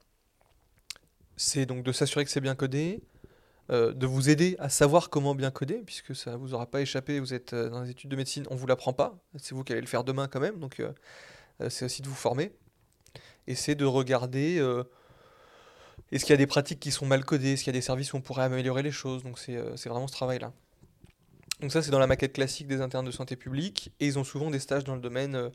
C'est 1.37 1.65
donc 1.65 1.83
de 1.83 1.91
s'assurer 1.91 2.25
que 2.25 2.31
c'est 2.31 2.43
bien 2.43 2.55
codé, 2.55 3.03
de 3.71 4.07
vous 4.07 4.29
aider 4.29 4.57
à 4.59 4.69
savoir 4.69 5.09
comment 5.09 5.35
bien 5.35 5.51
coder, 5.51 5.83
puisque 5.87 6.15
ça 6.15 6.33
ne 6.33 6.37
vous 6.37 6.53
aura 6.53 6.67
pas 6.67 6.83
échappé, 6.83 7.19
vous 7.19 7.33
êtes 7.33 7.55
dans 7.55 7.83
les 7.83 7.91
études 7.91 8.11
de 8.11 8.17
médecine, 8.17 8.45
on 8.51 8.55
ne 8.55 8.59
vous 8.59 8.67
l'apprend 8.67 8.93
pas, 8.93 9.19
c'est 9.37 9.55
vous 9.55 9.65
qui 9.65 9.73
allez 9.73 9.81
le 9.81 9.87
faire 9.87 10.05
demain 10.05 10.29
quand 10.29 10.41
même, 10.41 10.61
donc 10.61 10.83
c'est 11.71 11.87
aussi 11.87 12.03
de 12.03 12.09
vous 12.09 12.15
former. 12.15 12.53
Et 13.47 13.55
c'est 13.55 13.75
de 13.75 13.87
regarder 13.87 14.61
est-ce 16.13 16.25
qu'il 16.25 16.33
y 16.33 16.35
a 16.35 16.39
des 16.39 16.47
pratiques 16.47 16.81
qui 16.81 16.93
sont 16.93 17.07
mal 17.07 17.25
codées? 17.25 17.55
Est-ce 17.55 17.65
qu'il 17.65 17.73
y 17.73 17.77
a 17.77 17.79
des 17.79 17.85
services 17.85 18.13
où 18.13 18.17
on 18.17 18.21
pourrait 18.21 18.45
améliorer 18.45 18.83
les 18.83 18.93
choses? 18.93 19.25
Donc 19.25 19.39
euh, 19.49 19.77
c'est 19.77 19.89
vraiment 19.89 20.07
ce 20.07 20.13
travail-là. 20.13 20.53
Donc 21.61 21.73
ça, 21.73 21.83
c'est 21.83 21.91
dans 21.91 21.99
la 21.99 22.07
maquette 22.07 22.35
classique 22.35 22.69
des 22.69 22.81
internes 22.81 23.07
de 23.07 23.11
santé 23.11 23.35
publique. 23.35 23.93
Et 23.99 24.07
ils 24.07 24.19
ont 24.19 24.25
souvent 24.25 24.51
des 24.51 24.61
stages 24.61 24.85
dans 24.85 24.95
le 24.95 25.01
domaine 25.01 25.35
euh, 25.35 25.51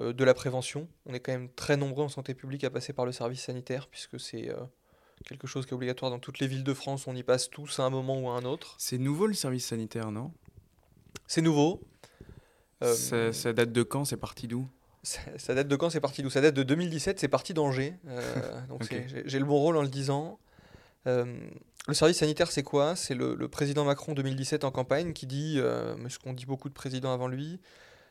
euh, 0.00 0.12
de 0.12 0.24
la 0.24 0.34
prévention. 0.34 0.88
On 1.06 1.14
est 1.14 1.20
quand 1.20 1.32
même 1.32 1.48
très 1.50 1.76
nombreux 1.76 2.04
en 2.04 2.08
santé 2.08 2.34
publique 2.34 2.64
à 2.64 2.70
passer 2.70 2.92
par 2.92 3.06
le 3.06 3.12
service 3.12 3.42
sanitaire, 3.42 3.88
puisque 3.88 4.20
c'est 4.20 4.50
quelque 5.26 5.46
chose 5.46 5.64
qui 5.64 5.70
est 5.70 5.74
obligatoire 5.74 6.10
dans 6.10 6.18
toutes 6.18 6.38
les 6.38 6.46
villes 6.46 6.64
de 6.64 6.74
France. 6.74 7.06
On 7.06 7.16
y 7.16 7.22
passe 7.22 7.48
tous 7.48 7.80
à 7.80 7.84
un 7.84 7.90
moment 7.90 8.20
ou 8.20 8.28
à 8.28 8.32
un 8.32 8.44
autre. 8.44 8.74
C'est 8.78 8.98
nouveau 8.98 9.26
le 9.26 9.34
service 9.34 9.66
sanitaire, 9.66 10.10
non? 10.10 10.32
C'est 11.26 11.42
nouveau. 11.42 11.80
ça, 12.82 13.52
date 13.52 13.72
de 13.72 13.82
quand? 13.82 14.04
C'est 14.04 14.16
parti 14.16 14.48
d'où? 14.48 14.68
Ça, 15.36 15.54
date 15.54 15.68
de 15.68 15.76
quand 15.76 15.90
C'est 15.90 16.00
parti 16.00 16.22
d'où? 16.22 16.30
Ça 16.30 16.40
date 16.40 16.54
de 16.54 16.62
2017, 16.62 17.18
c'est 17.20 17.28
parti 17.28 17.54
d'Angers. 17.54 17.94
Euh, 18.08 18.60
donc 18.68 18.88
j'ai 19.24 19.38
le 19.38 19.44
bon 19.44 19.58
rôle 19.58 19.76
en 19.76 19.82
le 19.82 19.88
disant. 19.88 20.38
Euh, 21.06 21.38
le 21.86 21.94
service 21.94 22.18
sanitaire, 22.18 22.50
c'est 22.50 22.62
quoi? 22.62 22.96
C'est 22.96 23.14
le, 23.14 23.48
président 23.48 23.84
Macron 23.84 24.12
2017 24.12 24.64
en 24.64 24.70
campagne 24.70 25.12
qui 25.12 25.26
dit, 25.26 25.54
euh, 25.56 25.94
mais 25.98 26.10
ce 26.10 26.18
qu'on 26.18 26.34
dit 26.34 26.44
beaucoup 26.44 26.68
de 26.68 26.74
présidents 26.74 27.12
avant 27.12 27.28
lui, 27.28 27.60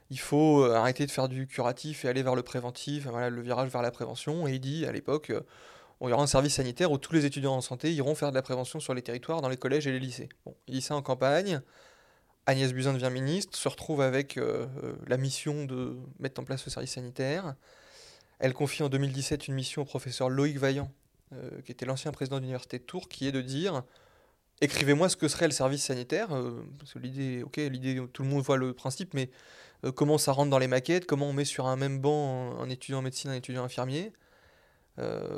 il 0.09 0.19
faut 0.19 0.63
arrêter 0.63 1.05
de 1.05 1.11
faire 1.11 1.27
du 1.27 1.45
curatif 1.47 2.05
et 2.05 2.07
aller 2.07 2.23
vers 2.23 2.35
le 2.35 2.41
préventif, 2.41 3.07
voilà, 3.07 3.29
le 3.29 3.41
virage 3.41 3.69
vers 3.69 3.81
la 3.81 3.91
prévention. 3.91 4.47
Et 4.47 4.53
il 4.53 4.59
dit 4.59 4.85
à 4.85 4.91
l'époque, 4.91 5.31
il 6.01 6.09
y 6.09 6.11
aura 6.11 6.23
un 6.23 6.27
service 6.27 6.55
sanitaire 6.55 6.91
où 6.91 6.97
tous 6.97 7.13
les 7.13 7.25
étudiants 7.25 7.55
en 7.55 7.61
santé 7.61 7.93
iront 7.93 8.15
faire 8.15 8.31
de 8.31 8.35
la 8.35 8.41
prévention 8.41 8.79
sur 8.79 8.93
les 8.93 9.01
territoires, 9.01 9.41
dans 9.41 9.49
les 9.49 9.57
collèges 9.57 9.85
et 9.85 9.91
les 9.91 9.99
lycées. 9.99 10.29
Bon, 10.45 10.55
il 10.67 10.73
dit 10.73 10.81
ça 10.81 10.95
en 10.95 11.01
campagne. 11.01 11.61
Agnès 12.47 12.71
Buzyn 12.71 12.93
devient 12.93 13.11
ministre, 13.11 13.57
se 13.57 13.67
retrouve 13.67 13.99
avec 13.99 14.37
euh, 14.37 14.67
euh, 14.81 14.95
la 15.05 15.17
mission 15.17 15.65
de 15.65 15.97
mettre 16.19 16.39
en 16.39 16.45
place 16.45 16.65
le 16.65 16.71
service 16.71 16.93
sanitaire. 16.93 17.55
Elle 18.39 18.53
confie 18.53 18.83
en 18.83 18.89
2017 18.89 19.49
une 19.49 19.53
mission 19.53 19.81
au 19.81 19.85
professeur 19.85 20.29
Loïc 20.29 20.57
Vaillant, 20.57 20.89
euh, 21.33 21.61
qui 21.65 21.73
était 21.73 21.85
l'ancien 21.85 22.13
président 22.13 22.37
de 22.37 22.41
l'université 22.41 22.79
de 22.79 22.83
Tours, 22.83 23.09
qui 23.09 23.27
est 23.27 23.33
de 23.33 23.41
dire 23.41 23.83
écrivez-moi 24.61 25.09
ce 25.09 25.17
que 25.17 25.27
serait 25.27 25.47
le 25.47 25.51
service 25.51 25.83
sanitaire. 25.83 26.29
parce 26.79 26.93
que 26.93 26.99
l'idée, 26.99 27.43
ok, 27.43 27.57
l'idée, 27.57 28.01
tout 28.13 28.23
le 28.23 28.29
monde 28.29 28.41
voit 28.41 28.57
le 28.57 28.73
principe, 28.73 29.13
mais 29.13 29.29
comment 29.93 30.17
ça 30.17 30.31
rentre 30.31 30.49
dans 30.49 30.57
les 30.57 30.67
maquettes, 30.67 31.05
comment 31.05 31.27
on 31.27 31.33
met 31.33 31.45
sur 31.45 31.67
un 31.67 31.75
même 31.75 31.99
banc 31.99 32.57
un, 32.59 32.69
étudiant 32.69 32.99
en 32.99 33.01
médecine, 33.03 33.29
un 33.29 33.35
étudiant 33.35 33.63
infirmier. 33.65 34.13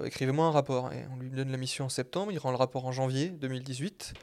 écrivez-moi 0.06 0.46
un 0.46 0.52
rapport. 0.52 0.94
Et 0.94 1.06
on 1.12 1.18
lui 1.18 1.32
donne 1.32 1.52
la 1.52 1.58
mission 1.58 1.86
en 1.86 1.90
septembre, 1.90 2.32
il 2.32 2.38
rend 2.38 2.52
le 2.52 2.58
rapport 2.58 2.86
en 2.86 2.94
janvier 2.94 3.30
2018. 3.30 4.14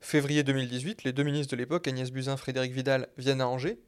Février 0.00 0.44
2018, 0.44 1.04
les 1.04 1.12
deux 1.12 1.24
ministres 1.24 1.50
de 1.50 1.56
l'époque, 1.56 1.88
Agnès 1.88 2.10
Buzyn, 2.10 2.36
Frédéric 2.36 2.72
Vidal, 2.72 3.08
viennent 3.16 3.40
à 3.40 3.48
Angers, 3.48 3.80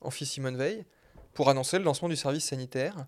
en 0.00 0.10
fils 0.10 0.30
Simone 0.30 0.56
Veil, 0.56 0.84
pour 1.32 1.48
annoncer 1.48 1.78
le 1.78 1.84
lancement 1.84 2.08
du 2.08 2.16
service 2.16 2.44
sanitaire, 2.44 3.06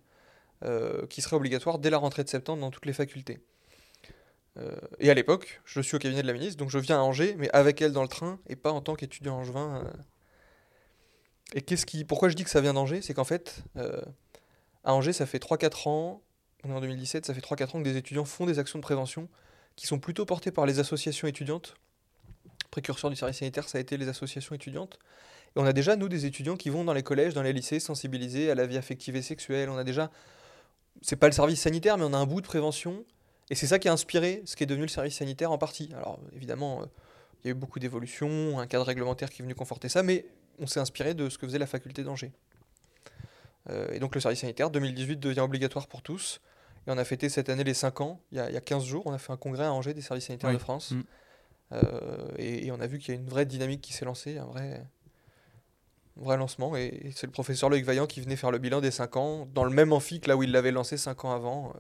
euh, 0.65 1.07
qui 1.09 1.23
serait 1.23 1.37
obligatoire 1.37 1.79
dès 1.79 1.91
la 1.91 1.99
rentrée 1.99 2.25
de 2.25 2.29
septembre 2.29 2.61
dans 2.61 2.71
toutes 2.71 2.87
les 2.87 2.93
facultés. 2.93 3.41
Euh, 4.59 4.77
et 5.01 5.11
à 5.11 5.15
l'époque, 5.15 5.61
je 5.65 5.81
suis 5.81 5.97
au 5.97 5.99
cabinet 5.99 6.23
de 6.23 6.27
la 6.27 6.33
ministre, 6.33 6.57
donc 6.57 6.71
je 6.71 6.79
viens 6.79 6.99
à 6.99 7.03
Angers, 7.03 7.35
mais 7.37 7.51
avec 7.51 7.83
elle 7.83 7.93
dans 7.93 8.03
le 8.03 8.09
train, 8.09 8.39
et 8.49 8.57
pas 8.57 8.73
en 8.73 8.81
tant 8.81 8.95
qu'étudiant 8.95 9.37
angevin. 9.37 9.85
Euh. 9.85 9.93
Et 11.53 11.63
qu'est-ce 11.63 11.85
qui, 11.85 12.05
pourquoi 12.05 12.29
je 12.29 12.35
dis 12.35 12.45
que 12.45 12.51
ça 12.51 12.61
vient 12.61 12.75
d'Angers? 12.75 13.03
C'est 13.03 13.13
qu'en 13.13 13.25
fait, 13.25 13.65
à 14.85 14.95
Angers, 14.95 15.13
ça 15.13 15.27
fait 15.27 15.39
3-4 15.39 15.89
ans, 15.89 16.23
on 16.65 16.71
est 16.71 16.73
en 16.73 16.81
2017, 16.81 17.27
ça 17.27 17.35
fait 17.35 17.41
3-4 17.41 17.77
ans 17.77 17.79
que 17.81 17.89
des 17.89 17.97
étudiants 17.97 18.25
font 18.25 18.47
des 18.47 18.59
actions 18.59 18.79
de 18.79 18.83
prévention 18.83 19.29
qui 19.77 19.87
sont 19.87 19.99
plutôt 19.99 20.25
portées 20.25 20.51
par 20.51 20.65
les 20.65 20.79
associations 20.79 21.29
étudiantes 21.29 21.77
précurseur 22.77 23.09
du 23.09 23.17
service 23.17 23.39
sanitaire, 23.39 23.67
ça 23.71 23.79
a 23.79 23.81
été 23.81 23.97
les 23.97 24.07
associations 24.09 24.55
étudiantes. 24.55 24.99
Et 25.57 25.59
on 25.59 25.65
a 25.65 25.73
déjà, 25.73 25.97
nous, 25.97 26.11
des 26.11 26.27
étudiants 26.27 26.57
qui 26.57 26.69
vont 26.69 26.85
dans 26.85 26.93
les 26.93 27.03
collèges, 27.03 27.33
dans 27.33 27.41
les 27.41 27.55
lycées, 27.55 27.81
sensibiliser 27.81 28.51
à 28.51 28.55
la 28.55 28.67
vie 28.67 28.77
affective 28.77 29.17
et 29.17 29.23
sexuelle. 29.23 29.71
On 29.71 29.79
a 29.79 29.85
déjà, 29.85 30.11
c'est 31.01 31.17
pas 31.17 31.27
le 31.27 31.33
service 31.33 31.63
sanitaire, 31.63 31.97
mais 31.97 32.05
on 32.05 32.13
a 32.13 32.19
un 32.19 32.27
bout 32.27 32.43
de 32.43 32.47
prévention. 32.47 33.03
Et 33.49 33.55
c'est 33.55 33.67
ça 33.67 33.79
qui 33.79 33.89
a 33.89 33.95
inspiré 33.95 34.43
ce 34.45 34.57
qui 34.57 34.63
est 34.63 34.67
devenu 34.67 34.83
le 34.85 34.91
service 34.91 35.17
sanitaire 35.17 35.53
en 35.53 35.57
partie. 35.57 35.89
Alors, 35.97 36.19
évidemment, 36.35 36.83
euh, 36.83 36.87
il 37.43 37.47
y 37.47 37.49
a 37.49 37.53
eu 37.53 37.55
beaucoup 37.55 37.79
d'évolutions, 37.79 38.59
un 38.59 38.67
cadre 38.67 38.85
réglementaire 38.85 39.31
qui 39.31 39.41
est 39.41 39.45
venu 39.45 39.55
conforter 39.55 39.89
ça, 39.89 40.03
mais 40.03 40.27
on 40.59 40.67
s'est 40.67 40.81
inspiré 40.81 41.15
de 41.15 41.31
ce 41.31 41.39
que 41.39 41.47
faisait 41.47 41.59
la 41.59 41.67
faculté 41.67 42.03
d'Angers. 42.03 42.33
Euh, 43.71 43.91
et 43.91 44.01
donc, 44.01 44.15
le 44.15 44.21
service 44.21 44.41
sanitaire, 44.41 44.69
2018, 44.69 45.19
devient 45.19 45.41
obligatoire 45.41 45.87
pour 45.87 46.03
tous. 46.03 46.43
Et 46.87 46.91
on 46.91 46.99
a 46.99 47.05
fêté 47.07 47.31
cette 47.31 47.49
année 47.49 47.65
les 47.65 47.73
5 47.73 48.03
ans. 48.03 48.21
Il 48.33 48.37
y 48.37 48.41
a, 48.43 48.51
il 48.51 48.53
y 48.53 48.59
a 48.59 48.61
15 48.61 48.85
jours, 48.85 49.05
on 49.07 49.15
a 49.15 49.19
fait 49.19 49.33
un 49.33 49.39
congrès 49.39 49.65
à 49.65 49.73
Angers 49.73 49.95
des 49.95 50.03
services 50.03 50.27
sanitaires 50.27 50.53
de 50.53 50.59
France. 50.59 50.91
Mm. 50.91 51.03
Euh, 51.73 52.29
et, 52.39 52.71
on 52.71 52.81
a 52.81 52.87
vu 52.87 52.99
qu'il 52.99 53.15
y 53.15 53.17
a 53.17 53.21
une 53.21 53.29
vraie 53.29 53.47
dynamique 53.47 53.81
qui 53.81 53.93
s'est 53.93 54.05
lancée, 54.05 54.39
un 54.39 54.45
vrai, 54.45 54.85
vrai 56.17 56.37
lancement. 56.37 56.77
Et, 56.77 57.11
c'est 57.15 57.27
le 57.27 57.33
professeur 57.33 57.71
Loïc 57.71 57.85
Vaillant 57.85 58.07
qui 58.07 58.21
venait 58.21 58.37
faire 58.37 58.51
le 58.51 58.59
bilan 58.59 58.81
des 58.81 58.91
5 58.91 59.17
ans, 59.17 59.49
dans 59.55 59.65
le 59.65 59.71
même 59.71 59.93
amphi 59.93 60.21
que 60.21 60.29
là 60.29 60.37
où 60.37 60.43
il 60.43 60.53
l'avait 60.53 60.73
lancé 60.73 60.97
5 60.97 61.25
ans 61.25 61.33
avant. 61.33 61.73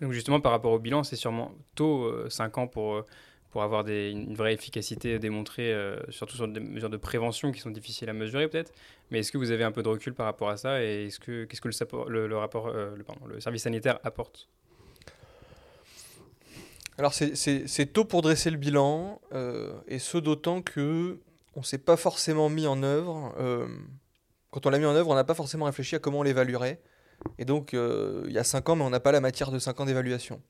Donc 0.00 0.12
justement, 0.12 0.40
par 0.40 0.52
rapport 0.52 0.72
au 0.72 0.78
bilan, 0.78 1.02
c'est 1.02 1.16
sûrement 1.16 1.52
tôt, 1.74 2.08
5 2.30 2.58
ans, 2.58 2.66
pour, 2.68 3.04
pour 3.50 3.62
avoir 3.62 3.86
une 3.88 4.34
vraie 4.34 4.54
efficacité 4.54 5.18
démontrée, 5.18 5.74
surtout 6.10 6.36
sur 6.36 6.46
des 6.46 6.60
mesures 6.60 6.90
de 6.90 6.96
prévention 6.96 7.50
qui 7.50 7.60
sont 7.60 7.70
difficiles 7.70 8.08
à 8.08 8.12
mesurer 8.12 8.48
peut-être. 8.48 8.72
Mais 9.10 9.20
est-ce 9.20 9.32
que 9.32 9.38
vous 9.38 9.50
avez 9.50 9.64
un 9.64 9.72
peu 9.72 9.82
de 9.82 9.88
recul 9.88 10.14
par 10.14 10.26
rapport 10.26 10.50
à 10.50 10.56
ça 10.56 10.82
et 10.84 11.06
est-ce 11.06 11.18
que, 11.18 11.44
qu'est-ce 11.46 11.60
que 11.60 11.68
le, 12.08 12.36
rapport, 12.36 12.70
le 12.70 13.40
service 13.40 13.64
sanitaire 13.64 13.98
apporte? 14.04 14.48
Alors 16.98 17.14
c'est 17.14 17.92
tôt 17.92 18.04
pour 18.04 18.22
dresser 18.22 18.50
le 18.50 18.56
bilan, 18.56 19.20
euh, 19.32 19.72
et 19.86 20.00
ce 20.00 20.18
d'autant 20.18 20.62
que 20.62 21.20
on 21.54 21.62
s'est 21.62 21.78
pas 21.78 21.96
forcément 21.96 22.48
mis 22.48 22.66
en 22.66 22.82
œuvre. 22.82 23.34
Euh, 23.38 23.68
quand 24.50 24.66
on 24.66 24.70
l'a 24.70 24.78
mis 24.78 24.84
en 24.84 24.94
œuvre, 24.94 25.08
on 25.08 25.14
n'a 25.14 25.24
pas 25.24 25.34
forcément 25.34 25.66
réfléchi 25.66 25.94
à 25.94 26.00
comment 26.00 26.20
on 26.20 26.22
l'évaluerait. 26.24 26.80
Et 27.38 27.44
donc 27.44 27.72
euh, 27.72 28.24
il 28.26 28.32
y 28.32 28.38
a 28.38 28.44
5 28.44 28.68
ans, 28.68 28.76
mais 28.76 28.84
on 28.84 28.90
n'a 28.90 29.00
pas 29.00 29.12
la 29.12 29.20
matière 29.20 29.52
de 29.52 29.60
5 29.60 29.80
ans 29.80 29.84
d'évaluation. 29.84 30.42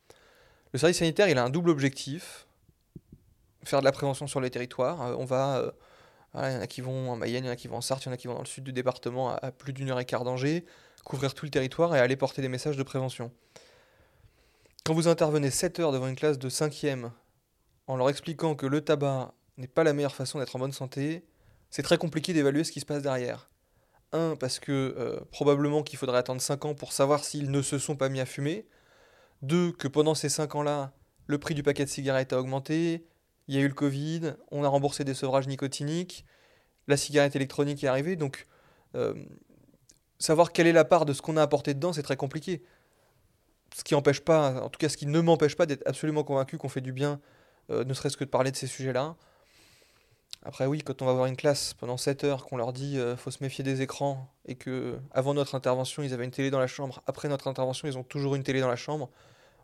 Le 0.72 0.78
service 0.78 0.98
sanitaire, 0.98 1.28
il 1.28 1.36
a 1.36 1.44
un 1.44 1.50
double 1.50 1.70
objectif 1.70 2.46
faire 3.64 3.80
de 3.80 3.84
la 3.84 3.92
prévention 3.92 4.26
sur 4.26 4.40
les 4.40 4.48
territoires. 4.48 5.18
on 5.18 5.26
va, 5.26 5.74
il 6.34 6.40
y 6.40 6.56
en 6.56 6.60
a 6.60 6.66
qui 6.66 6.80
vont 6.80 7.10
en 7.10 7.16
Mayenne, 7.16 7.44
il 7.44 7.48
y 7.48 7.50
en 7.50 7.52
a 7.52 7.56
qui 7.56 7.68
vont 7.68 7.76
en 7.76 7.80
Sarthe, 7.82 8.04
il 8.04 8.06
y 8.06 8.08
en 8.08 8.14
a 8.14 8.16
qui 8.16 8.26
vont 8.28 8.34
dans 8.34 8.40
le 8.40 8.46
sud 8.46 8.64
du 8.64 8.72
département 8.72 9.30
à, 9.30 9.34
à 9.34 9.52
plus 9.52 9.74
d'une 9.74 9.90
heure 9.90 10.00
et 10.00 10.06
quart 10.06 10.24
d'Angers, 10.24 10.64
couvrir 11.04 11.34
tout 11.34 11.44
le 11.44 11.50
territoire 11.50 11.94
et 11.94 11.98
aller 11.98 12.16
porter 12.16 12.40
des 12.40 12.48
messages 12.48 12.78
de 12.78 12.82
prévention. 12.82 13.30
Quand 14.84 14.94
vous 14.94 15.08
intervenez 15.08 15.50
7 15.50 15.80
heures 15.80 15.92
devant 15.92 16.08
une 16.08 16.16
classe 16.16 16.38
de 16.38 16.48
5e 16.48 17.10
en 17.86 17.96
leur 17.96 18.08
expliquant 18.08 18.54
que 18.54 18.66
le 18.66 18.80
tabac 18.80 19.34
n'est 19.56 19.66
pas 19.66 19.84
la 19.84 19.92
meilleure 19.92 20.14
façon 20.14 20.38
d'être 20.38 20.56
en 20.56 20.58
bonne 20.58 20.72
santé, 20.72 21.26
c'est 21.70 21.82
très 21.82 21.98
compliqué 21.98 22.32
d'évaluer 22.32 22.64
ce 22.64 22.72
qui 22.72 22.80
se 22.80 22.86
passe 22.86 23.02
derrière. 23.02 23.50
Un, 24.12 24.36
parce 24.36 24.58
que 24.58 24.94
euh, 24.96 25.20
probablement 25.30 25.82
qu'il 25.82 25.98
faudrait 25.98 26.18
attendre 26.18 26.40
5 26.40 26.64
ans 26.64 26.74
pour 26.74 26.92
savoir 26.92 27.24
s'ils 27.24 27.50
ne 27.50 27.60
se 27.60 27.78
sont 27.78 27.96
pas 27.96 28.08
mis 28.08 28.20
à 28.20 28.26
fumer. 28.26 28.66
Deux, 29.42 29.72
que 29.72 29.88
pendant 29.88 30.14
ces 30.14 30.30
5 30.30 30.54
ans-là, 30.54 30.92
le 31.26 31.38
prix 31.38 31.54
du 31.54 31.62
paquet 31.62 31.84
de 31.84 31.90
cigarettes 31.90 32.32
a 32.32 32.40
augmenté, 32.40 33.06
il 33.48 33.54
y 33.54 33.58
a 33.58 33.60
eu 33.60 33.68
le 33.68 33.74
Covid, 33.74 34.34
on 34.50 34.64
a 34.64 34.68
remboursé 34.68 35.04
des 35.04 35.14
sevrages 35.14 35.46
nicotiniques, 35.46 36.24
la 36.86 36.96
cigarette 36.96 37.36
électronique 37.36 37.84
est 37.84 37.88
arrivée, 37.88 38.16
donc 38.16 38.46
euh, 38.94 39.14
savoir 40.18 40.52
quelle 40.52 40.66
est 40.66 40.72
la 40.72 40.86
part 40.86 41.04
de 41.04 41.12
ce 41.12 41.20
qu'on 41.20 41.36
a 41.36 41.42
apporté 41.42 41.74
dedans, 41.74 41.92
c'est 41.92 42.02
très 42.02 42.16
compliqué 42.16 42.62
ce 43.76 43.84
qui 43.84 43.94
empêche 43.94 44.20
pas, 44.20 44.62
en 44.62 44.68
tout 44.68 44.78
cas 44.78 44.88
ce 44.88 44.96
qui 44.96 45.06
ne 45.06 45.20
m'empêche 45.20 45.56
pas 45.56 45.66
d'être 45.66 45.86
absolument 45.86 46.24
convaincu 46.24 46.58
qu'on 46.58 46.68
fait 46.68 46.80
du 46.80 46.92
bien, 46.92 47.20
euh, 47.70 47.84
ne 47.84 47.94
serait-ce 47.94 48.16
que 48.16 48.24
de 48.24 48.30
parler 48.30 48.50
de 48.50 48.56
ces 48.56 48.66
sujets-là. 48.66 49.16
Après 50.44 50.66
oui, 50.66 50.82
quand 50.82 51.02
on 51.02 51.06
va 51.06 51.12
voir 51.12 51.26
une 51.26 51.36
classe 51.36 51.74
pendant 51.74 51.96
7 51.96 52.24
heures, 52.24 52.46
qu'on 52.46 52.56
leur 52.56 52.72
dit 52.72 52.98
euh, 52.98 53.16
faut 53.16 53.30
se 53.30 53.42
méfier 53.42 53.64
des 53.64 53.82
écrans, 53.82 54.32
et 54.46 54.54
que 54.54 54.98
avant 55.10 55.34
notre 55.34 55.54
intervention 55.54 56.02
ils 56.02 56.14
avaient 56.14 56.24
une 56.24 56.30
télé 56.30 56.50
dans 56.50 56.60
la 56.60 56.66
chambre, 56.66 57.02
après 57.06 57.28
notre 57.28 57.48
intervention 57.48 57.88
ils 57.88 57.98
ont 57.98 58.04
toujours 58.04 58.34
une 58.34 58.42
télé 58.42 58.60
dans 58.60 58.68
la 58.68 58.76
chambre, 58.76 59.10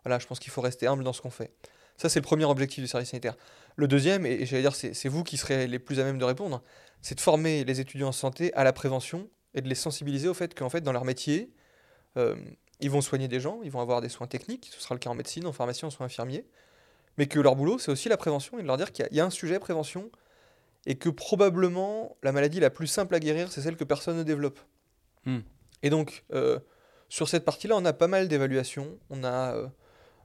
voilà, 0.03 0.19
je 0.19 0.27
pense 0.27 0.39
qu'il 0.39 0.51
faut 0.51 0.61
rester 0.61 0.87
humble 0.87 1.03
dans 1.03 1.13
ce 1.13 1.21
qu'on 1.21 1.31
fait. 1.31 1.51
Ça 1.97 2.09
c'est 2.09 2.19
le 2.19 2.25
premier 2.25 2.45
objectif 2.45 2.83
du 2.83 2.87
service 2.87 3.09
sanitaire. 3.09 3.35
Le 3.77 3.87
deuxième, 3.87 4.25
et, 4.25 4.45
j'allais 4.45 4.61
dire 4.61 4.75
c'est 4.75 5.09
vous 5.09 5.23
qui 5.23 5.37
serez 5.37 5.67
les 5.67 5.79
plus 5.79 5.99
à 5.99 6.03
même 6.03 6.17
de 6.17 6.25
répondre, 6.25 6.61
c'est 7.01 7.15
de 7.15 7.21
former 7.21 7.63
les 7.63 7.79
étudiants 7.79 8.09
en 8.09 8.13
santé 8.13 8.53
à 8.53 8.63
la 8.63 8.73
prévention 8.73 9.29
et 9.53 9.61
de 9.61 9.69
les 9.69 9.75
sensibiliser 9.75 10.27
au 10.27 10.33
fait 10.33 10.53
qu'en 10.53 10.69
fait 10.69 10.81
dans 10.81 10.91
leur 10.91 11.05
métier, 11.05 11.51
euh, 12.17 12.35
ils 12.79 12.89
vont 12.89 13.01
soigner 13.01 13.27
des 13.27 13.39
gens, 13.39 13.59
ils 13.63 13.71
vont 13.71 13.81
avoir 13.81 14.01
des 14.01 14.09
soins 14.09 14.27
techniques, 14.27 14.69
ce 14.73 14.81
sera 14.81 14.95
le 14.95 14.99
cas 14.99 15.09
en 15.09 15.15
médecine, 15.15 15.45
en 15.47 15.53
pharmacie, 15.53 15.85
en 15.85 15.89
soins 15.89 16.07
infirmiers, 16.07 16.45
mais 17.17 17.27
que 17.27 17.39
leur 17.39 17.55
boulot, 17.55 17.79
c'est 17.79 17.91
aussi 17.91 18.09
la 18.09 18.17
prévention, 18.17 18.59
et 18.59 18.61
de 18.61 18.67
leur 18.67 18.77
dire 18.77 18.91
qu'il 18.91 19.07
y, 19.11 19.19
a 19.19 19.25
un 19.25 19.29
sujet 19.29 19.59
prévention, 19.59 20.09
et 20.85 20.95
que 20.95 21.09
probablement 21.09 22.17
la 22.23 22.31
maladie 22.31 22.59
la 22.59 22.69
plus 22.69 22.87
simple 22.87 23.15
à 23.15 23.19
guérir, 23.19 23.51
c'est 23.51 23.61
celle 23.61 23.77
que 23.77 23.83
personne 23.83 24.17
ne 24.17 24.23
développe. 24.23 24.59
Hmm. 25.25 25.39
Et 25.81 25.89
donc, 25.89 26.23
euh, 26.33 26.59
sur 27.09 27.29
cette 27.29 27.45
partie-là, 27.45 27.75
on 27.77 27.85
a 27.85 27.93
pas 27.93 28.07
mal 28.07 28.27
d'évaluations. 28.27 28.99
On 29.09 29.23
a, 29.23 29.55
euh, 29.55 29.67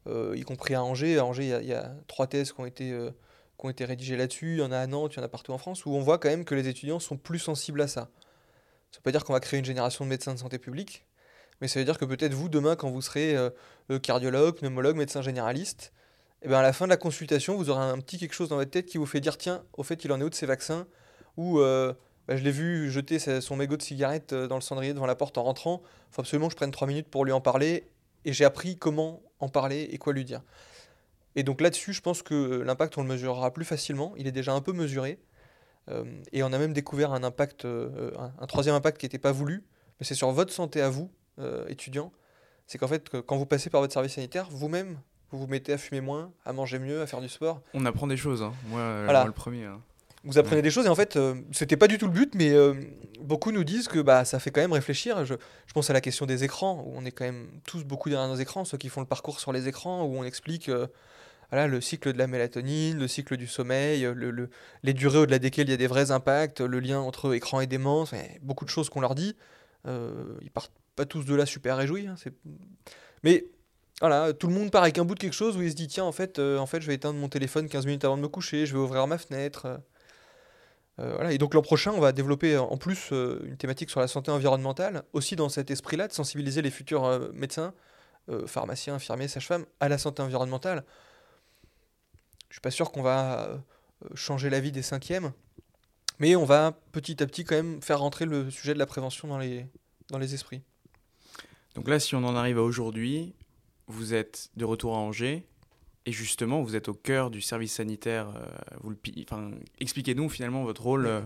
euh, 0.06 0.36
y 0.36 0.42
compris 0.42 0.74
à 0.74 0.82
Angers, 0.82 1.18
à 1.18 1.24
Angers, 1.24 1.60
il 1.62 1.66
y, 1.66 1.72
a 1.72 1.94
trois 2.08 2.26
thèses 2.26 2.52
qui 2.52 2.60
ont 2.60 2.66
été, 2.66 2.90
qui 2.90 3.66
ont 3.66 3.70
été 3.70 3.84
rédigées 3.84 4.16
là-dessus. 4.16 4.54
Il 4.54 4.58
y 4.58 4.62
en 4.62 4.72
a 4.72 4.78
à 4.78 4.86
Nantes, 4.86 5.14
il 5.14 5.18
y 5.18 5.20
en 5.20 5.24
a 5.24 5.28
partout 5.28 5.52
en 5.52 5.58
France, 5.58 5.86
où 5.86 5.90
on 5.90 6.00
voit 6.00 6.18
quand 6.18 6.28
même 6.28 6.44
que 6.44 6.54
les 6.54 6.68
étudiants 6.68 7.00
sont 7.00 7.16
plus 7.16 7.38
sensibles 7.38 7.80
à 7.80 7.88
ça. 7.88 8.10
Ça 8.90 8.96
ne 8.96 8.96
veut 8.96 9.02
pas 9.02 9.12
dire 9.12 9.24
qu'on 9.24 9.32
va 9.32 9.40
créer 9.40 9.60
une 9.60 9.64
génération 9.64 10.04
de 10.04 10.10
médecins 10.10 10.34
de 10.34 10.38
santé 10.38 10.58
publique, 10.58 11.06
mais 11.61 11.68
ça 11.68 11.79
veut 11.79 11.85
dire 11.85 11.99
que 11.99 12.05
peut-être 12.05 12.35
vous, 12.35 12.49
demain, 12.49 12.77
quand 12.77 12.90
vous 12.90 13.03
serez 13.03 13.37
euh, 13.37 13.51
euh, 13.90 13.99
cardiologue, 13.99 14.57
pneumologue, 14.57 14.96
médecin 14.96 15.23
généraliste, 15.23 15.92
eh 16.42 16.49
ben 16.49 16.59
à 16.59 16.62
la 16.62 16.73
fin 16.73 16.87
de 16.87 16.90
la 16.90 16.96
consultation, 16.96 17.57
vous 17.57 17.68
aurez 17.68 17.83
un 17.83 17.99
petit 17.99 18.18
quelque 18.18 18.33
chose 18.33 18.49
dans 18.49 18.57
votre 18.57 18.70
tête 18.70 18.87
qui 18.87 18.96
vous 18.96 19.07
fait 19.07 19.20
dire 19.20 19.37
tiens, 19.37 19.62
au 19.75 19.83
fait, 19.83 20.05
il 20.05 20.12
en 20.12 20.20
est 20.20 20.25
où 20.25 20.31
de 20.31 20.35
ces 20.35 20.46
vaccins? 20.46 20.87
Ou 21.37 21.61
euh, 21.61 21.92
bah, 22.27 22.37
je 22.37 22.42
l'ai 22.42 22.51
vu 22.51 22.90
jeter 22.90 23.18
son 23.18 23.57
mégot 23.57 23.77
de 23.77 23.83
cigarette 23.83 24.33
dans 24.33 24.55
le 24.55 24.62
cendrier 24.62 24.94
devant 24.94 25.07
la 25.07 25.14
porte 25.14 25.37
en 25.37 25.42
rentrant. 25.42 25.83
Il 26.11 26.14
faut 26.14 26.23
absolument 26.23 26.49
que 26.49 26.53
je 26.53 26.57
prenne 26.57 26.70
trois 26.70 26.88
minutes 26.88 27.09
pour 27.09 27.25
lui 27.25 27.33
en 27.33 27.42
parler. 27.42 27.88
Et 28.25 28.33
j'ai 28.33 28.44
appris 28.44 28.77
comment 28.77 29.23
en 29.38 29.49
parler 29.49 29.88
et 29.90 29.99
quoi 29.99 30.12
lui 30.12 30.25
dire. 30.25 30.42
Et 31.37 31.42
donc 31.42 31.61
là-dessus, 31.61 31.92
je 31.92 32.01
pense 32.01 32.23
que 32.23 32.61
l'impact, 32.62 32.99
on 32.99 33.03
le 33.03 33.09
mesurera 33.09 33.53
plus 33.53 33.64
facilement. 33.64 34.14
Il 34.16 34.27
est 34.27 34.33
déjà 34.33 34.53
un 34.53 34.61
peu 34.61 34.73
mesuré. 34.73 35.18
et 36.33 36.42
on 36.42 36.53
a 36.53 36.59
même 36.59 36.73
découvert 36.73 37.12
un 37.12 37.23
impact, 37.23 37.64
un, 37.66 38.46
troisième 38.46 38.75
impact 38.75 38.99
qui 38.99 39.07
n'était 39.07 39.18
pas 39.18 39.33
voulu. 39.33 39.64
Mais 39.99 40.07
c'est 40.07 40.14
sur 40.14 40.31
votre 40.33 40.53
santé 40.53 40.81
à 40.81 40.88
vous 40.88 41.11
euh, 41.40 41.64
étudiant, 41.68 42.12
c'est 42.66 42.79
qu'en 42.79 42.88
fait, 42.88 43.09
quand 43.26 43.37
vous 43.37 43.46
passez 43.46 43.70
par 43.70 43.81
votre 43.81 43.92
service 43.92 44.14
sanitaire, 44.14 44.46
vous-même, 44.50 44.98
vous 45.33 45.38
vous 45.38 45.46
mettez 45.46 45.72
à 45.72 45.79
fumer 45.79 46.00
moins, 46.00 46.33
à 46.44 46.53
manger 46.53 46.79
mieux, 46.79 47.03
à 47.03 47.07
faire 47.07 47.20
du 47.20 47.29
sport. 47.29 47.61
On 47.74 47.85
apprend 47.87 48.07
des 48.07 48.16
choses, 48.16 48.42
hein. 48.42 48.53
moi, 48.66 48.81
euh, 48.81 49.24
le 49.24 49.33
premier. 49.33 49.64
Hein. 49.64 49.81
Vous 50.24 50.38
apprenez 50.38 50.61
des 50.61 50.70
choses 50.70 50.85
et 50.85 50.90
en 50.90 50.94
fait, 50.94 51.16
euh, 51.16 51.35
c'était 51.50 51.79
pas 51.79 51.88
du 51.88 51.96
tout 51.96 52.07
le 52.07 52.12
but, 52.12 52.35
mais 52.35 52.55
beaucoup 53.20 53.53
nous 53.53 53.64
disent 53.64 53.88
que 53.88 54.00
bah, 54.00 54.26
ça 54.26 54.38
fait 54.38 54.50
quand 54.50 54.61
même 54.61 54.72
réfléchir. 54.72 55.24
Je, 55.24 55.35
je, 55.66 55.72
pense 55.72 55.88
à 55.88 55.94
la 55.94 56.03
question 56.03 56.26
des 56.26 56.44
écrans, 56.44 56.85
où 56.87 56.92
on 56.94 57.05
est 57.07 57.11
quand 57.11 57.24
même 57.24 57.48
tous 57.66 57.85
beaucoup 57.85 58.11
derrière 58.11 58.29
nos 58.29 58.37
écrans, 58.37 58.64
ceux 58.66 58.76
qui 58.76 58.90
font 58.90 59.00
le 59.00 59.07
parcours 59.07 59.40
sur 59.40 59.53
les 59.53 59.66
écrans, 59.66 60.05
où 60.05 60.16
on 60.18 60.24
explique 60.24 60.70
voilà, 61.50 61.66
le 61.66 61.81
cycle 61.81 62.12
de 62.12 62.18
la 62.18 62.26
mélatonine, 62.26 62.98
le 62.98 63.09
cycle 63.09 63.37
du 63.38 63.46
sommeil, 63.46 64.03
le, 64.14 64.50
les 64.83 64.92
durées 64.92 65.18
au-delà 65.18 65.38
desquelles 65.38 65.68
il 65.68 65.70
y 65.70 65.74
a 65.74 65.79
des 65.79 65.87
vrais 65.87 66.11
impacts, 66.11 66.61
le 66.61 66.81
lien 66.81 67.00
entre 67.00 67.35
écran 67.35 67.61
et 67.61 67.66
démence, 67.66 68.12
beaucoup 68.42 68.66
de 68.66 68.70
choses 68.70 68.90
qu'on 68.90 69.00
leur 69.00 69.14
dit. 69.14 69.35
ils 69.87 70.50
partent 70.53 70.79
tous 71.06 71.24
de 71.24 71.34
là 71.34 71.46
super 71.46 71.76
réjouis. 71.76 72.06
Hein, 72.06 72.14
mais 73.22 73.44
voilà, 74.00 74.32
tout 74.32 74.46
le 74.46 74.54
monde 74.54 74.70
part 74.70 74.82
avec 74.82 74.98
un 74.98 75.04
bout 75.04 75.14
de 75.14 75.20
quelque 75.20 75.34
chose 75.34 75.56
où 75.58 75.62
il 75.62 75.70
se 75.70 75.76
dit 75.76 75.86
tiens, 75.86 76.04
en 76.04 76.12
fait, 76.12 76.38
euh, 76.38 76.58
en 76.58 76.66
fait 76.66 76.80
je 76.80 76.86
vais 76.86 76.94
éteindre 76.94 77.18
mon 77.18 77.28
téléphone 77.28 77.68
15 77.68 77.84
minutes 77.84 78.04
avant 78.04 78.16
de 78.16 78.22
me 78.22 78.28
coucher, 78.28 78.64
je 78.64 78.72
vais 78.72 78.78
ouvrir 78.78 79.06
ma 79.06 79.18
fenêtre. 79.18 79.66
Euh, 79.66 79.76
euh, 81.00 81.14
voilà. 81.14 81.32
Et 81.32 81.38
donc 81.38 81.52
l'an 81.52 81.62
prochain, 81.62 81.92
on 81.92 82.00
va 82.00 82.12
développer 82.12 82.56
en 82.56 82.76
plus 82.78 83.10
une 83.10 83.56
thématique 83.58 83.90
sur 83.90 84.00
la 84.00 84.08
santé 84.08 84.30
environnementale, 84.30 85.02
aussi 85.12 85.36
dans 85.36 85.48
cet 85.48 85.70
esprit-là, 85.70 86.08
de 86.08 86.12
sensibiliser 86.12 86.62
les 86.62 86.70
futurs 86.70 87.30
médecins, 87.32 87.74
pharmaciens, 88.46 88.94
infirmiers, 88.94 89.28
sages-femmes 89.28 89.64
à 89.80 89.88
la 89.88 89.98
santé 89.98 90.22
environnementale. 90.22 90.84
Je 92.48 92.54
suis 92.54 92.60
pas 92.60 92.70
sûr 92.70 92.92
qu'on 92.92 93.02
va 93.02 93.62
changer 94.14 94.50
la 94.50 94.60
vie 94.60 94.72
des 94.72 94.82
cinquièmes, 94.82 95.32
mais 96.18 96.36
on 96.36 96.44
va 96.44 96.78
petit 96.92 97.22
à 97.22 97.26
petit 97.26 97.44
quand 97.44 97.56
même 97.56 97.80
faire 97.80 98.00
rentrer 98.00 98.26
le 98.26 98.50
sujet 98.50 98.74
de 98.74 98.78
la 98.78 98.86
prévention 98.86 99.26
dans 99.26 99.38
les, 99.38 99.66
dans 100.10 100.18
les 100.18 100.34
esprits. 100.34 100.62
Donc 101.74 101.88
là, 101.88 102.00
si 102.00 102.14
on 102.14 102.24
en 102.24 102.35
arrive 102.35 102.59
à 102.59 102.62
aujourd'hui, 102.62 103.35
vous 103.87 104.14
êtes 104.14 104.50
de 104.56 104.64
retour 104.64 104.94
à 104.94 104.98
Angers, 104.98 105.44
et 106.06 106.12
justement, 106.12 106.62
vous 106.62 106.76
êtes 106.76 106.88
au 106.88 106.94
cœur 106.94 107.30
du 107.30 107.40
service 107.40 107.74
sanitaire. 107.74 108.33
Euh, 108.37 108.94
enfin, 109.22 109.50
expliquez-nous 109.78 110.28
finalement 110.28 110.64
votre 110.64 110.83
rôle 110.83 111.06
euh, 111.06 111.20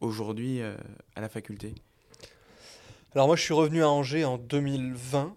aujourd'hui 0.00 0.60
euh, 0.60 0.76
à 1.14 1.20
la 1.20 1.28
faculté. 1.28 1.74
Alors 3.14 3.26
moi, 3.26 3.36
je 3.36 3.42
suis 3.42 3.54
revenu 3.54 3.82
à 3.82 3.88
Angers 3.88 4.24
en 4.24 4.38
2020, 4.38 5.36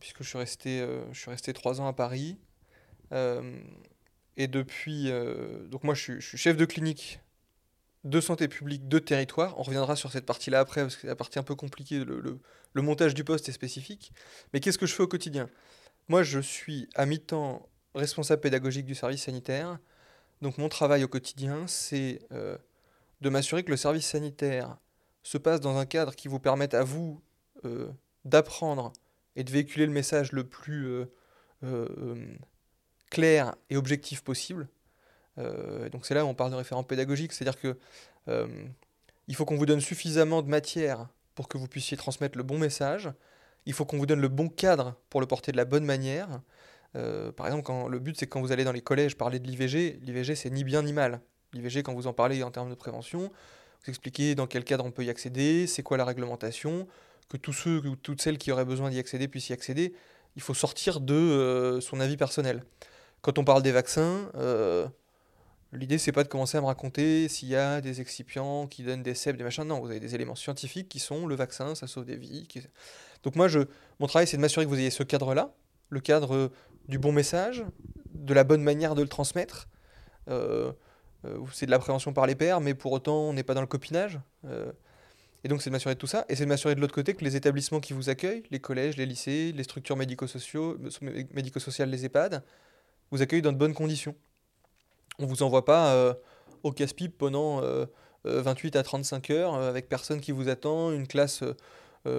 puisque 0.00 0.22
je 0.22 0.28
suis 0.28 0.38
resté, 0.38 0.84
je 1.12 1.18
suis 1.18 1.30
resté 1.30 1.52
trois 1.52 1.80
ans 1.80 1.86
à 1.86 1.92
Paris. 1.92 2.38
et 3.12 4.48
depuis, 4.48 5.12
donc 5.70 5.84
moi, 5.84 5.94
je 5.94 6.18
suis 6.18 6.36
chef 6.36 6.56
de 6.56 6.64
clinique 6.64 7.20
de 8.04 8.20
santé 8.20 8.48
publique 8.48 8.88
de 8.88 8.98
territoire. 8.98 9.58
On 9.58 9.62
reviendra 9.62 9.96
sur 9.96 10.12
cette 10.12 10.26
partie-là 10.26 10.60
après, 10.60 10.82
parce 10.82 10.94
que 10.94 11.02
c'est 11.02 11.06
la 11.06 11.16
partie 11.16 11.38
un 11.38 11.42
peu 11.42 11.54
compliquée, 11.54 12.04
le, 12.04 12.40
montage 12.82 13.14
du 13.14 13.24
poste 13.24 13.48
est 13.48 13.52
spécifique. 13.52 14.12
Mais 14.52 14.60
qu'est-ce 14.60 14.78
que 14.78 14.86
je 14.86 14.94
fais 14.94 15.02
au 15.02 15.08
quotidien? 15.08 15.48
Moi, 16.08 16.22
je 16.22 16.38
suis 16.38 16.88
à 16.94 17.06
mi-temps 17.06 17.68
responsable 17.94 18.40
pédagogique 18.40 18.86
du 18.86 18.94
service 18.94 19.24
sanitaire. 19.24 19.78
Donc 20.42 20.58
mon 20.58 20.68
travail 20.68 21.02
au 21.02 21.08
quotidien, 21.08 21.66
c'est 21.66 22.20
euh, 22.30 22.56
de 23.22 23.30
m'assurer 23.30 23.64
que 23.64 23.70
le 23.70 23.76
service 23.76 24.06
sanitaire 24.06 24.76
se 25.22 25.38
passe 25.38 25.60
dans 25.60 25.78
un 25.78 25.86
cadre 25.86 26.14
qui 26.14 26.28
vous 26.28 26.38
permette 26.38 26.74
à 26.74 26.84
vous 26.84 27.22
euh, 27.64 27.88
d'apprendre 28.24 28.92
et 29.34 29.44
de 29.44 29.50
véhiculer 29.50 29.86
le 29.86 29.92
message 29.92 30.32
le 30.32 30.44
plus 30.44 31.06
euh, 31.64 32.36
clair 33.10 33.54
et 33.70 33.76
objectif 33.76 34.22
possible. 34.22 34.68
Euh, 35.38 35.88
donc 35.90 36.06
c'est 36.06 36.14
là 36.14 36.24
où 36.24 36.28
on 36.28 36.34
parle 36.34 36.50
de 36.50 36.56
référent 36.56 36.82
pédagogique, 36.82 37.32
c'est-à-dire 37.32 37.60
que 37.60 37.76
euh, 38.28 38.46
il 39.28 39.34
faut 39.34 39.44
qu'on 39.44 39.56
vous 39.56 39.66
donne 39.66 39.80
suffisamment 39.80 40.42
de 40.42 40.48
matière 40.48 41.08
pour 41.34 41.48
que 41.48 41.58
vous 41.58 41.68
puissiez 41.68 41.96
transmettre 41.96 42.38
le 42.38 42.44
bon 42.44 42.58
message. 42.58 43.10
Il 43.66 43.72
faut 43.72 43.84
qu'on 43.84 43.98
vous 43.98 44.06
donne 44.06 44.20
le 44.20 44.28
bon 44.28 44.48
cadre 44.48 44.94
pour 45.10 45.20
le 45.20 45.26
porter 45.26 45.52
de 45.52 45.56
la 45.56 45.64
bonne 45.64 45.84
manière. 45.84 46.40
Euh, 46.94 47.32
par 47.32 47.46
exemple, 47.46 47.64
quand, 47.64 47.88
le 47.88 47.98
but 47.98 48.16
c'est 48.18 48.26
quand 48.26 48.40
vous 48.40 48.52
allez 48.52 48.64
dans 48.64 48.72
les 48.72 48.80
collèges 48.80 49.16
parler 49.16 49.38
de 49.38 49.46
l'IVG, 49.46 49.98
l'IVG 50.02 50.34
c'est 50.34 50.50
ni 50.50 50.64
bien 50.64 50.82
ni 50.82 50.92
mal. 50.92 51.20
L'IVG, 51.52 51.82
quand 51.82 51.94
vous 51.94 52.06
en 52.06 52.12
parlez 52.12 52.42
en 52.42 52.50
termes 52.50 52.70
de 52.70 52.74
prévention, 52.74 53.30
vous 53.84 53.90
expliquer 53.90 54.34
dans 54.34 54.46
quel 54.46 54.64
cadre 54.64 54.84
on 54.84 54.90
peut 54.90 55.04
y 55.04 55.10
accéder, 55.10 55.66
c'est 55.66 55.82
quoi 55.82 55.96
la 55.96 56.04
réglementation, 56.04 56.86
que 57.28 57.36
tous 57.36 57.52
ceux 57.52 57.78
ou 57.86 57.96
toutes 57.96 58.22
celles 58.22 58.38
qui 58.38 58.52
auraient 58.52 58.64
besoin 58.64 58.90
d'y 58.90 58.98
accéder 58.98 59.28
puissent 59.28 59.50
y 59.50 59.52
accéder. 59.52 59.94
Il 60.36 60.42
faut 60.42 60.54
sortir 60.54 61.00
de 61.00 61.78
son 61.80 62.00
avis 62.00 62.16
personnel. 62.16 62.62
Quand 63.22 63.38
on 63.38 63.44
parle 63.44 63.62
des 63.62 63.72
vaccins, 63.72 64.30
L'idée, 65.72 65.98
c'est 65.98 66.12
pas 66.12 66.22
de 66.22 66.28
commencer 66.28 66.56
à 66.56 66.60
me 66.60 66.66
raconter 66.66 67.28
s'il 67.28 67.48
y 67.48 67.56
a 67.56 67.80
des 67.80 68.00
excipients 68.00 68.66
qui 68.66 68.82
donnent 68.84 69.02
des 69.02 69.14
cèpes, 69.14 69.36
des 69.36 69.44
machins. 69.44 69.64
Non, 69.64 69.80
vous 69.80 69.90
avez 69.90 70.00
des 70.00 70.14
éléments 70.14 70.36
scientifiques 70.36 70.88
qui 70.88 71.00
sont 71.00 71.26
le 71.26 71.34
vaccin, 71.34 71.74
ça 71.74 71.86
sauve 71.86 72.04
des 72.04 72.16
vies. 72.16 72.46
Donc 73.24 73.34
moi, 73.34 73.48
je, 73.48 73.60
mon 73.98 74.06
travail, 74.06 74.26
c'est 74.28 74.36
de 74.36 74.42
m'assurer 74.42 74.64
que 74.64 74.70
vous 74.70 74.78
ayez 74.78 74.90
ce 74.90 75.02
cadre-là, 75.02 75.52
le 75.88 76.00
cadre 76.00 76.34
euh, 76.34 76.52
du 76.88 76.98
bon 76.98 77.10
message, 77.10 77.64
de 78.14 78.32
la 78.32 78.44
bonne 78.44 78.62
manière 78.62 78.94
de 78.94 79.02
le 79.02 79.08
transmettre. 79.08 79.68
Euh, 80.28 80.72
euh, 81.24 81.38
c'est 81.52 81.66
de 81.66 81.70
la 81.72 81.80
prévention 81.80 82.12
par 82.12 82.26
les 82.26 82.36
pairs, 82.36 82.60
mais 82.60 82.74
pour 82.74 82.92
autant, 82.92 83.18
on 83.18 83.32
n'est 83.32 83.42
pas 83.42 83.54
dans 83.54 83.60
le 83.60 83.66
copinage. 83.66 84.20
et 85.42 85.48
donc, 85.48 85.62
c'est 85.62 85.70
de 85.70 85.72
m'assurer 85.72 85.94
de 85.94 85.98
tout 85.98 86.06
ça. 86.06 86.24
Et 86.28 86.36
c'est 86.36 86.44
de 86.44 86.48
m'assurer 86.48 86.76
de 86.76 86.80
l'autre 86.80 86.94
côté 86.94 87.14
que 87.14 87.24
les 87.24 87.34
établissements 87.34 87.80
qui 87.80 87.92
vous 87.92 88.08
accueillent, 88.08 88.44
les 88.50 88.60
collèges, 88.60 88.96
les 88.96 89.06
lycées, 89.06 89.52
les 89.52 89.64
structures 89.64 89.96
médico-sociales, 89.96 91.90
les 91.90 92.04
EHPAD, 92.04 92.44
vous 93.10 93.22
accueillent 93.22 93.42
dans 93.42 93.52
de 93.52 93.58
bonnes 93.58 93.74
conditions. 93.74 94.14
On 95.18 95.26
vous 95.26 95.42
envoie 95.42 95.64
pas 95.64 95.94
euh, 95.94 96.14
au 96.62 96.72
casse-pipe 96.72 97.16
pendant 97.16 97.60
28 97.60 97.66
euh, 97.66 97.86
euh, 98.26 98.80
à 98.80 98.82
35 98.82 99.30
heures 99.30 99.54
avec 99.54 99.88
personne 99.88 100.20
qui 100.20 100.32
vous 100.32 100.48
attend, 100.48 100.92
une 100.92 101.06
classe 101.06 101.42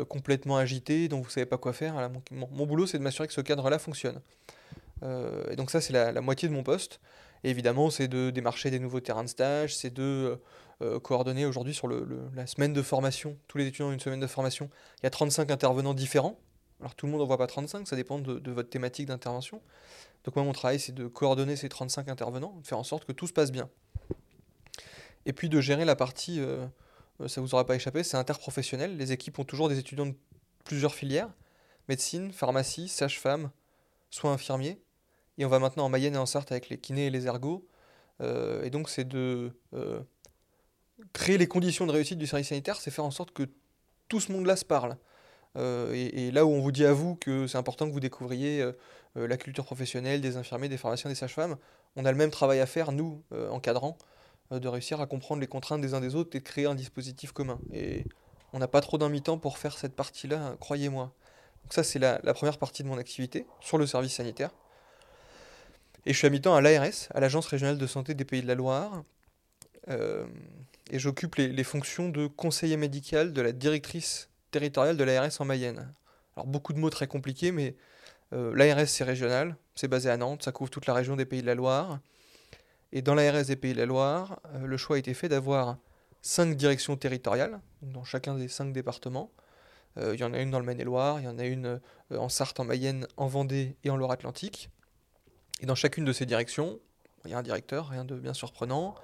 complètement 0.10 0.58
agitée 0.58 1.08
dont 1.08 1.22
vous 1.22 1.30
savez 1.30 1.46
pas 1.46 1.58
quoi 1.58 1.72
faire. 1.72 2.10
mon, 2.32 2.66
boulot, 2.66 2.88
c'est 2.88 2.98
de 2.98 3.04
m'assurer 3.04 3.26
que 3.26 3.34
ce 3.34 3.40
cadre-là 3.40 3.80
fonctionne. 3.80 4.20
et 5.02 5.56
donc 5.56 5.72
ça, 5.72 5.80
c'est 5.80 5.94
la, 5.94 6.20
moitié 6.20 6.50
de 6.50 6.54
mon 6.54 6.62
poste. 6.62 7.00
Et 7.46 7.52
évidemment, 7.52 7.90
c'est 7.90 8.10
de 8.10 8.30
démarcher 8.30 8.70
des 8.70 8.80
nouveaux 8.80 9.00
terrains 9.00 9.24
de 9.24 9.30
stage, 9.30 9.78
c'est 9.78 9.94
de 9.94 10.42
coordonner 11.04 11.46
aujourd'hui 11.46 11.74
sur 11.74 11.88
la 11.88 12.48
semaine 12.48 12.74
de 12.74 12.82
formation, 12.82 13.38
tous 13.48 13.60
les 13.60 13.68
étudiants 13.68 13.88
ont 13.88 13.94
une 13.94 14.02
semaine 14.02 14.20
de 14.20 14.28
formation. 14.28 14.70
Il 15.02 15.06
y 15.06 15.08
a 15.08 15.10
35 15.10 15.52
intervenants 15.52 15.94
différents. 15.94 16.38
Alors 16.80 16.96
tout 16.96 17.06
le 17.06 17.12
monde 17.12 17.22
n'en 17.22 17.28
voit 17.28 17.38
pas 17.38 17.48
35, 17.48 17.88
ça 17.88 17.96
dépend 17.96 18.20
de 18.20 18.52
votre 18.52 18.70
thématique 18.70 19.08
d'intervention. 19.08 19.62
Donc 20.28 20.36
moi, 20.36 20.44
mon 20.44 20.52
travail, 20.52 20.78
c'est 20.78 20.92
de 20.92 21.08
coordonner 21.08 21.56
ces 21.56 21.70
35 21.70 22.10
intervenants, 22.10 22.60
de 22.62 22.68
faire 22.68 22.78
en 22.78 22.84
sorte 22.84 23.06
que 23.06 23.14
tout 23.14 23.28
se 23.28 23.34
passe 23.34 23.50
bien. 23.50 23.70
Et 25.26 25.32
puis 25.32 25.48
de 25.48 25.62
gérer 25.62 25.86
la 25.86 25.96
partie, 25.96 26.42
euh, 26.42 26.66
euh, 27.22 27.30
ça 27.30 27.40
vous 27.40 27.54
aura 27.54 27.66
pas 27.66 27.76
échappé, 27.76 28.04
c'est 28.04 28.18
interprofessionnel. 28.18 28.98
Les 28.98 29.14
équipes 29.14 29.40
ont 29.40 29.46
toujours 29.46 29.70
des 29.70 29.80
étudiants 29.80 30.06
de 30.06 30.16
plusieurs 30.66 30.94
filières, 30.94 31.30
médecine, 31.88 32.34
pharmacie, 32.34 32.90
sage-femme, 32.90 33.52
soins 34.10 34.34
infirmiers. 34.34 34.82
Et 35.38 35.46
on 35.46 35.50
va 35.50 35.60
maintenant 35.60 35.86
en 35.86 35.90
Mayenne 35.90 36.16
et 36.16 36.18
en 36.18 36.26
Sarthe 36.26 36.52
avec 36.52 36.68
les 36.68 36.78
kinés 36.78 37.08
et 37.08 37.10
les 37.10 37.28
ergots. 37.28 37.66
Euh, 38.20 38.64
et 38.64 38.70
donc 38.70 38.90
c'est 38.90 39.08
de 39.08 39.54
créer 41.14 41.38
les 41.38 41.48
conditions 41.48 41.88
de 41.88 41.94
réussite 41.94 42.18
du 42.18 42.28
service 42.28 42.50
sanitaire, 42.50 42.82
c'est 42.82 42.92
faire 42.92 43.06
en 43.06 43.12
sorte 43.12 43.32
que 43.32 43.44
tout 44.10 44.20
ce 44.20 44.34
monde-là 44.34 44.58
se 44.58 44.66
parle. 44.66 44.98
Et, 45.58 46.32
là 46.32 46.46
où 46.46 46.50
on 46.50 46.62
vous 46.62 46.72
dit 46.72 46.86
à 46.86 46.94
vous 46.94 47.16
que 47.16 47.48
c'est 47.48 47.58
important 47.58 47.88
que 47.88 47.92
vous 47.92 48.00
découvriez 48.00 48.64
euh, 49.18 49.28
la 49.28 49.38
culture 49.38 49.66
professionnelle 49.66 50.22
des 50.22 50.38
infirmiers, 50.38 50.70
des 50.70 50.78
pharmaciens, 50.78 51.10
des 51.10 51.16
sages-femmes, 51.16 51.58
on 51.96 52.06
a 52.06 52.12
le 52.12 52.18
même 52.18 52.32
travail 52.32 52.60
à 52.60 52.66
faire, 52.66 52.92
nous, 52.92 53.24
euh, 53.34 53.50
encadrants, 53.50 53.98
euh, 54.52 54.60
de 54.60 54.68
réussir 54.68 55.02
à 55.02 55.08
comprendre 55.08 55.42
les 55.42 55.48
contraintes 55.48 55.82
des 55.82 55.94
uns 55.94 56.02
des 56.02 56.16
autres 56.16 56.36
et 56.36 56.40
de 56.40 56.44
créer 56.44 56.66
un 56.66 56.76
dispositif 56.76 57.32
commun. 57.32 57.60
Et 57.74 58.06
on 58.54 58.60
n'a 58.60 58.68
pas 58.68 58.82
trop 58.82 58.98
d'un 58.98 59.10
mi-temps 59.10 59.38
pour 59.38 59.58
faire 59.58 59.78
cette 59.78 59.96
partie-là, 59.96 60.56
croyez-moi. 60.60 61.14
Donc 61.64 61.74
ça, 61.74 61.84
c'est 61.84 62.00
la, 62.00 62.20
première 62.34 62.58
partie 62.58 62.84
de 62.84 62.88
mon 62.88 62.98
activité 62.98 63.46
sur 63.60 63.78
le 63.78 63.88
service 63.88 64.14
sanitaire. 64.14 64.52
Et 66.06 66.14
je 66.14 66.18
suis 66.18 66.28
à 66.28 66.30
mi-temps 66.30 66.56
à 66.56 66.62
l'ARS, 66.62 67.10
à 67.14 67.20
l'Agence 67.20 67.48
régionale 67.48 67.78
de 67.78 67.88
santé 67.88 68.14
des 68.14 68.24
Pays 68.24 68.42
de 68.42 68.48
la 68.48 68.56
Loire. 68.56 69.04
et 69.90 71.00
j'occupe 71.00 71.36
les, 71.36 71.64
fonctions 71.64 72.08
de 72.10 72.28
conseiller 72.28 72.78
médical 72.78 73.34
de 73.34 73.42
la 73.42 73.52
directrice 73.52 74.30
territoriale 74.58 74.98
de 74.98 75.04
l'ARS 75.04 75.40
en 75.40 75.46
Mayenne. 75.46 75.94
Alors 76.36 76.48
beaucoup 76.48 76.74
de 76.74 76.80
mots 76.80 76.90
très 76.90 77.08
compliqués, 77.08 77.52
mais 77.52 77.76
euh, 78.34 78.54
L'ARS, 78.56 78.88
c'est 78.88 79.04
régional, 79.04 79.56
c'est 79.76 79.88
basé 79.88 80.10
à 80.10 80.18
Nantes, 80.18 80.44
ça 80.44 80.52
couvre 80.52 80.70
toute 80.70 80.88
la 80.88 80.94
région 80.94 81.16
des 81.16 81.26
Pays 81.26 81.42
de 81.42 81.48
la 81.48 81.56
Loire. 81.56 82.00
Et 82.92 83.02
dans 83.02 83.14
l'ARS 83.14 83.46
des 83.46 83.56
Pays 83.56 83.74
de 83.74 83.78
la 83.78 83.86
Loire, 83.86 84.40
euh, 84.56 84.66
le 84.66 84.78
choix 84.78 84.96
a 84.96 85.00
été 85.00 85.14
fait 85.14 85.30
d'avoir 85.30 85.78
cinq 86.22 86.56
directions 86.56 86.96
territoriales, 86.98 87.60
dans 87.82 88.04
chacun 88.04 88.36
des 88.36 88.48
cinq 88.48 88.74
départements. 88.74 89.32
Euh, 89.98 90.16
il 90.16 90.20
y 90.20 90.24
en 90.24 90.34
a 90.34 90.40
une 90.40 90.50
dans 90.50 90.60
le 90.60 90.66
Maine-et-Loire, 90.66 91.20
il 91.20 91.26
y 91.26 91.28
en 91.28 91.38
a 91.38 91.46
une 91.46 91.80
en 92.12 92.30
Sarthe, 92.30 92.60
en 92.60 92.66
Mayenne, 92.66 93.08
en 93.16 93.28
Vendée 93.28 93.76
et 93.84 93.90
en 93.92 93.98
Loire-Atlantique. 93.98 94.70
Et 95.62 95.66
dans 95.66 95.76
chacune 95.76 96.06
de 96.06 96.14
ces 96.14 96.26
directions, 96.26 96.80
il 97.26 97.32
y 97.32 97.34
a 97.34 97.38
un 97.38 97.44
directeur, 97.44 97.90
rien 97.90 98.06
de 98.06 98.16
bien 98.16 98.34
surprenant. 98.34 98.96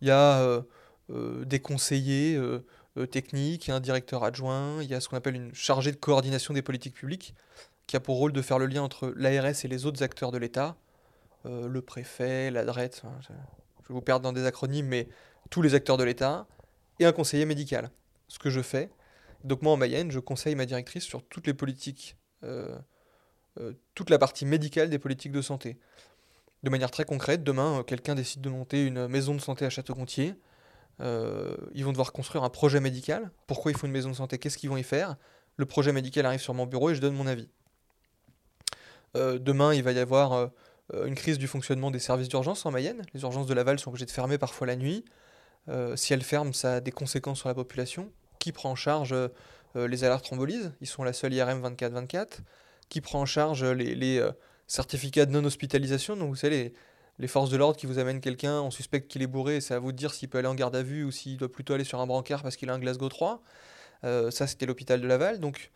Il 0.00 0.08
y 0.08 0.10
a 0.10 0.62
des 1.08 1.58
conseillers 1.58 2.38
techniques, 3.10 3.66
il 3.66 3.70
y 3.70 3.72
a 3.72 3.76
un 3.76 3.80
directeur 3.80 4.24
adjoint, 4.24 4.82
il 4.82 4.90
y 4.90 4.94
a 4.94 5.00
ce 5.00 5.08
qu'on 5.08 5.16
appelle 5.16 5.36
une 5.36 5.54
chargée 5.54 5.92
de 5.92 5.96
coordination 5.96 6.54
des 6.54 6.62
politiques 6.62 6.94
publiques 6.94 7.34
qui 7.90 7.96
a 7.96 8.00
pour 8.00 8.18
rôle 8.18 8.32
de 8.32 8.40
faire 8.40 8.60
le 8.60 8.66
lien 8.66 8.82
entre 8.82 9.12
l'ARS 9.16 9.64
et 9.64 9.68
les 9.68 9.84
autres 9.84 10.04
acteurs 10.04 10.30
de 10.30 10.38
l'État, 10.38 10.76
euh, 11.44 11.66
le 11.66 11.82
préfet, 11.82 12.52
la 12.52 12.62
je, 12.62 12.68
vais 12.70 13.34
vous 13.88 14.00
perdre 14.00 14.22
dans 14.22 14.32
des 14.32 14.46
acronymes, 14.46 14.86
mais 14.86 15.08
tous 15.50 15.60
les 15.60 15.74
acteurs 15.74 15.96
de 15.96 16.04
l'État, 16.04 16.46
et 17.00 17.04
un 17.04 17.10
conseiller 17.10 17.46
médical. 17.46 17.90
Ce 18.28 18.38
que 18.38 18.48
je 18.48 18.60
fais. 18.60 18.90
Donc 19.42 19.62
moi 19.62 19.72
en 19.72 19.76
Mayenne, 19.76 20.12
je 20.12 20.20
conseille 20.20 20.54
ma 20.54 20.66
directrice 20.66 21.02
sur 21.02 21.26
toutes 21.26 21.48
les 21.48 21.54
politiques, 21.54 22.16
euh, 22.44 22.78
euh, 23.58 23.72
toute 23.96 24.08
la 24.10 24.18
partie 24.18 24.46
médicale 24.46 24.88
des 24.88 25.00
politiques 25.00 25.32
de 25.32 25.42
santé. 25.42 25.76
De 26.62 26.70
manière 26.70 26.92
très 26.92 27.04
concrète, 27.04 27.42
demain, 27.42 27.82
quelqu'un 27.84 28.14
décide 28.14 28.40
de 28.40 28.50
monter 28.50 28.86
une 28.86 29.08
maison 29.08 29.34
de 29.34 29.40
santé 29.40 29.64
à 29.64 29.70
Château-Gontier. 29.70 30.34
Ils 31.00 31.84
vont 31.84 31.92
devoir 31.92 32.12
construire 32.12 32.44
un 32.44 32.50
projet 32.50 32.80
médical. 32.80 33.30
Pourquoi 33.46 33.70
il 33.70 33.76
faut 33.76 33.86
une 33.86 33.92
maison 33.92 34.10
de 34.10 34.14
santé? 34.14 34.38
Qu'est-ce 34.38 34.58
qu'ils 34.58 34.70
vont 34.70 34.76
y 34.76 34.82
faire? 34.82 35.16
Le 35.56 35.66
projet 35.66 35.92
médical 35.92 36.26
arrive 36.26 36.40
sur 36.40 36.54
mon 36.54 36.66
bureau 36.66 36.90
et 36.90 36.94
je 36.94 37.00
donne 37.00 37.14
mon 37.14 37.26
avis. 37.26 37.48
Euh, 39.16 39.38
demain, 39.38 39.74
il 39.74 39.82
va 39.82 39.92
y 39.92 39.98
avoir 39.98 40.32
euh, 40.32 40.46
euh, 40.94 41.06
une 41.06 41.14
crise 41.14 41.38
du 41.38 41.46
fonctionnement 41.46 41.90
des 41.90 41.98
services 41.98 42.28
d'urgence 42.28 42.64
en 42.66 42.70
Mayenne. 42.70 43.02
Les 43.14 43.22
urgences 43.22 43.46
de 43.46 43.54
Laval 43.54 43.78
sont 43.78 43.90
obligées 43.90 44.06
de 44.06 44.10
fermer 44.10 44.38
parfois 44.38 44.66
la 44.66 44.76
nuit. 44.76 45.04
si 45.94 46.12
elles 46.12 46.22
ferment, 46.22 46.52
ça 46.52 46.76
a 46.76 46.80
des 46.80 46.90
conséquences 46.90 47.40
sur 47.40 47.48
la 47.48 47.54
population. 47.54 48.10
Qui 48.38 48.52
prend 48.52 48.70
en 48.70 48.74
charge 48.74 49.14
les 49.74 50.04
alertes 50.04 50.24
thrombolyses? 50.24 50.72
Ils 50.80 50.86
sont 50.86 51.04
la 51.04 51.12
seule 51.12 51.32
IRM 51.34 51.62
24-24. 51.62 52.38
Qui 52.88 53.00
prend 53.00 53.20
en 53.20 53.26
charge 53.26 53.64
les, 53.64 54.26
certificats 54.66 55.26
de 55.26 55.32
non-hospitalisation? 55.32 56.16
Donc, 56.16 56.30
vous 56.30 56.36
savez, 56.36 56.72
forces 57.28 57.50
de 57.50 57.56
l'ordre 57.56 57.76
qui 57.76 57.86
vous 57.86 57.98
amènent 57.98 58.20
quelqu'un, 58.20 58.60
on 58.60 58.70
suspecte 58.70 59.10
qu'il 59.10 59.22
est 59.22 59.26
bourré, 59.26 59.60
c'est 59.60 59.74
à 59.74 59.78
vous 59.78 59.92
de 59.92 59.96
dire 59.96 60.14
s'il 60.14 60.28
peut 60.28 60.38
aller 60.38 60.48
en 60.48 60.54
garde 60.54 60.76
à 60.76 60.82
vue 60.82 61.04
ou 61.04 61.10
s'il 61.10 61.36
doit 61.36 61.50
plutôt 61.50 61.74
aller 61.74 61.84
sur 61.84 62.00
un 62.00 62.06
brancard 62.06 62.42
parce 62.42 62.56
qu'il 62.56 62.70
a 62.70 62.74
un 62.74 62.78
Glasgow 62.78 63.08
3. 63.08 63.42
ça, 64.02 64.46
c'était 64.46 64.66
l'hôpital 64.66 65.00
de 65.00 65.06
Laval. 65.06 65.40
Donc, 65.40 65.70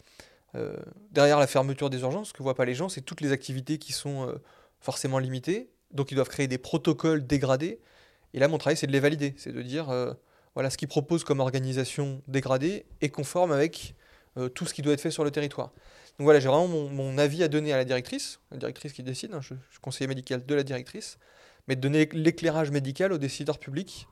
euh, 0.57 0.77
derrière 1.11 1.39
la 1.39 1.47
fermeture 1.47 1.91
des 1.91 2.01
urgences, 2.01 2.29
ce 2.29 2.33
que 2.33 2.43
voient 2.43 2.55
pas 2.55 2.65
les 2.65 2.75
gens, 2.75 2.89
c'est 2.89 3.01
toutes 3.01 3.21
les 3.21 3.33
activités 3.33 3.79
qui 3.79 3.93
sont 3.93 4.29
euh, 4.29 4.35
forcément 4.81 5.19
limitées. 5.19 5.71
Donc 5.93 6.11
ils 6.11 6.15
doivent 6.15 6.29
créer 6.29 6.49
des 6.49 6.59
protocoles 6.59 7.27
dégradés. 7.27 7.81
Et 8.35 8.39
là, 8.39 8.49
mon 8.49 8.59
travail, 8.59 8.77
c'est 8.77 8.87
de 8.87 8.93
les 8.93 9.01
valider. 9.01 9.35
C'est 9.37 9.53
de 9.53 9.63
dire, 9.63 9.91
euh, 9.91 10.13
voilà, 10.55 10.71
ce 10.71 10.77
qu'ils 10.77 10.89
proposent 10.89 11.25
comme 11.25 11.41
organisation 11.41 12.23
dégradée 12.29 12.87
est 13.01 13.11
conforme 13.11 13.53
avec 13.53 13.95
tout 14.55 14.67
ce 14.67 14.75
qui 14.75 14.83
doit 14.83 14.93
être 14.93 15.01
fait 15.01 15.13
sur 15.13 15.23
le 15.23 15.31
territoire. 15.31 15.71
Donc 16.19 16.27
voilà, 16.27 16.41
j'ai 16.41 16.49
vraiment 16.49 16.69
mon, 16.69 17.19
avis 17.19 17.43
à 17.43 17.49
donner 17.49 17.73
à 17.73 17.77
la 17.77 17.85
directrice, 17.85 18.41
la 18.51 18.59
directrice 18.59 18.93
qui 18.93 19.03
décide, 19.03 19.35
hein, 19.35 19.41
je, 19.41 19.55
suis 19.71 19.81
conseiller 19.81 20.07
médical 20.07 20.45
de 20.47 20.55
la 20.55 20.63
directrice, 20.63 21.19
mais 21.67 21.77
de 21.77 21.81
donner 21.81 22.09
l'éclairage 22.13 22.71
médical 22.71 23.13
aux 23.13 23.19
décideurs 23.19 23.59
publics. 23.59 24.07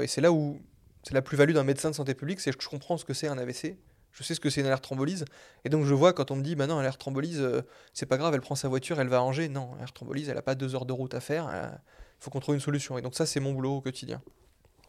et 0.00 0.06
c'est 0.06 0.20
là 0.20 0.32
où 0.32 0.60
c'est 1.04 1.14
la 1.14 1.22
plus-value 1.22 1.52
d'un 1.52 1.62
médecin 1.62 1.90
de 1.90 1.94
santé 1.94 2.14
publique, 2.14 2.40
c'est 2.40 2.52
que 2.52 2.62
je 2.62 2.68
comprends 2.68 2.96
ce 2.96 3.04
que 3.04 3.14
c'est 3.14 3.28
un 3.28 3.38
AVC, 3.38 3.76
je 4.16 4.22
sais 4.24 4.34
ce 4.34 4.40
que 4.40 4.50
c'est 4.50 4.60
une 4.60 4.66
alerte 4.66 4.82
thrombolyse. 4.82 5.24
Et 5.64 5.68
donc 5.68 5.84
je 5.84 5.94
vois 5.94 6.12
quand 6.12 6.30
on 6.30 6.36
me 6.36 6.42
dit, 6.42 6.56
bah 6.56 6.66
non, 6.66 6.78
alerte 6.78 6.98
thrombolyse, 6.98 7.40
euh, 7.40 7.62
c'est 7.92 8.06
pas 8.06 8.16
grave, 8.16 8.34
elle 8.34 8.40
prend 8.40 8.54
sa 8.54 8.66
voiture, 8.66 8.98
elle 8.98 9.08
va 9.08 9.18
à 9.18 9.20
Angers. 9.20 9.48
Non, 9.48 9.74
alerte 9.74 9.94
thrombolyse, 9.94 10.30
elle 10.30 10.38
a 10.38 10.42
pas 10.42 10.54
deux 10.54 10.74
heures 10.74 10.86
de 10.86 10.92
route 10.92 11.14
à 11.14 11.20
faire. 11.20 11.48
Il 11.48 12.24
faut 12.24 12.30
qu'on 12.30 12.40
trouve 12.40 12.54
une 12.54 12.60
solution. 12.60 12.96
Et 12.96 13.02
donc 13.02 13.14
ça, 13.14 13.26
c'est 13.26 13.40
mon 13.40 13.52
boulot 13.52 13.76
au 13.76 13.80
quotidien. 13.82 14.22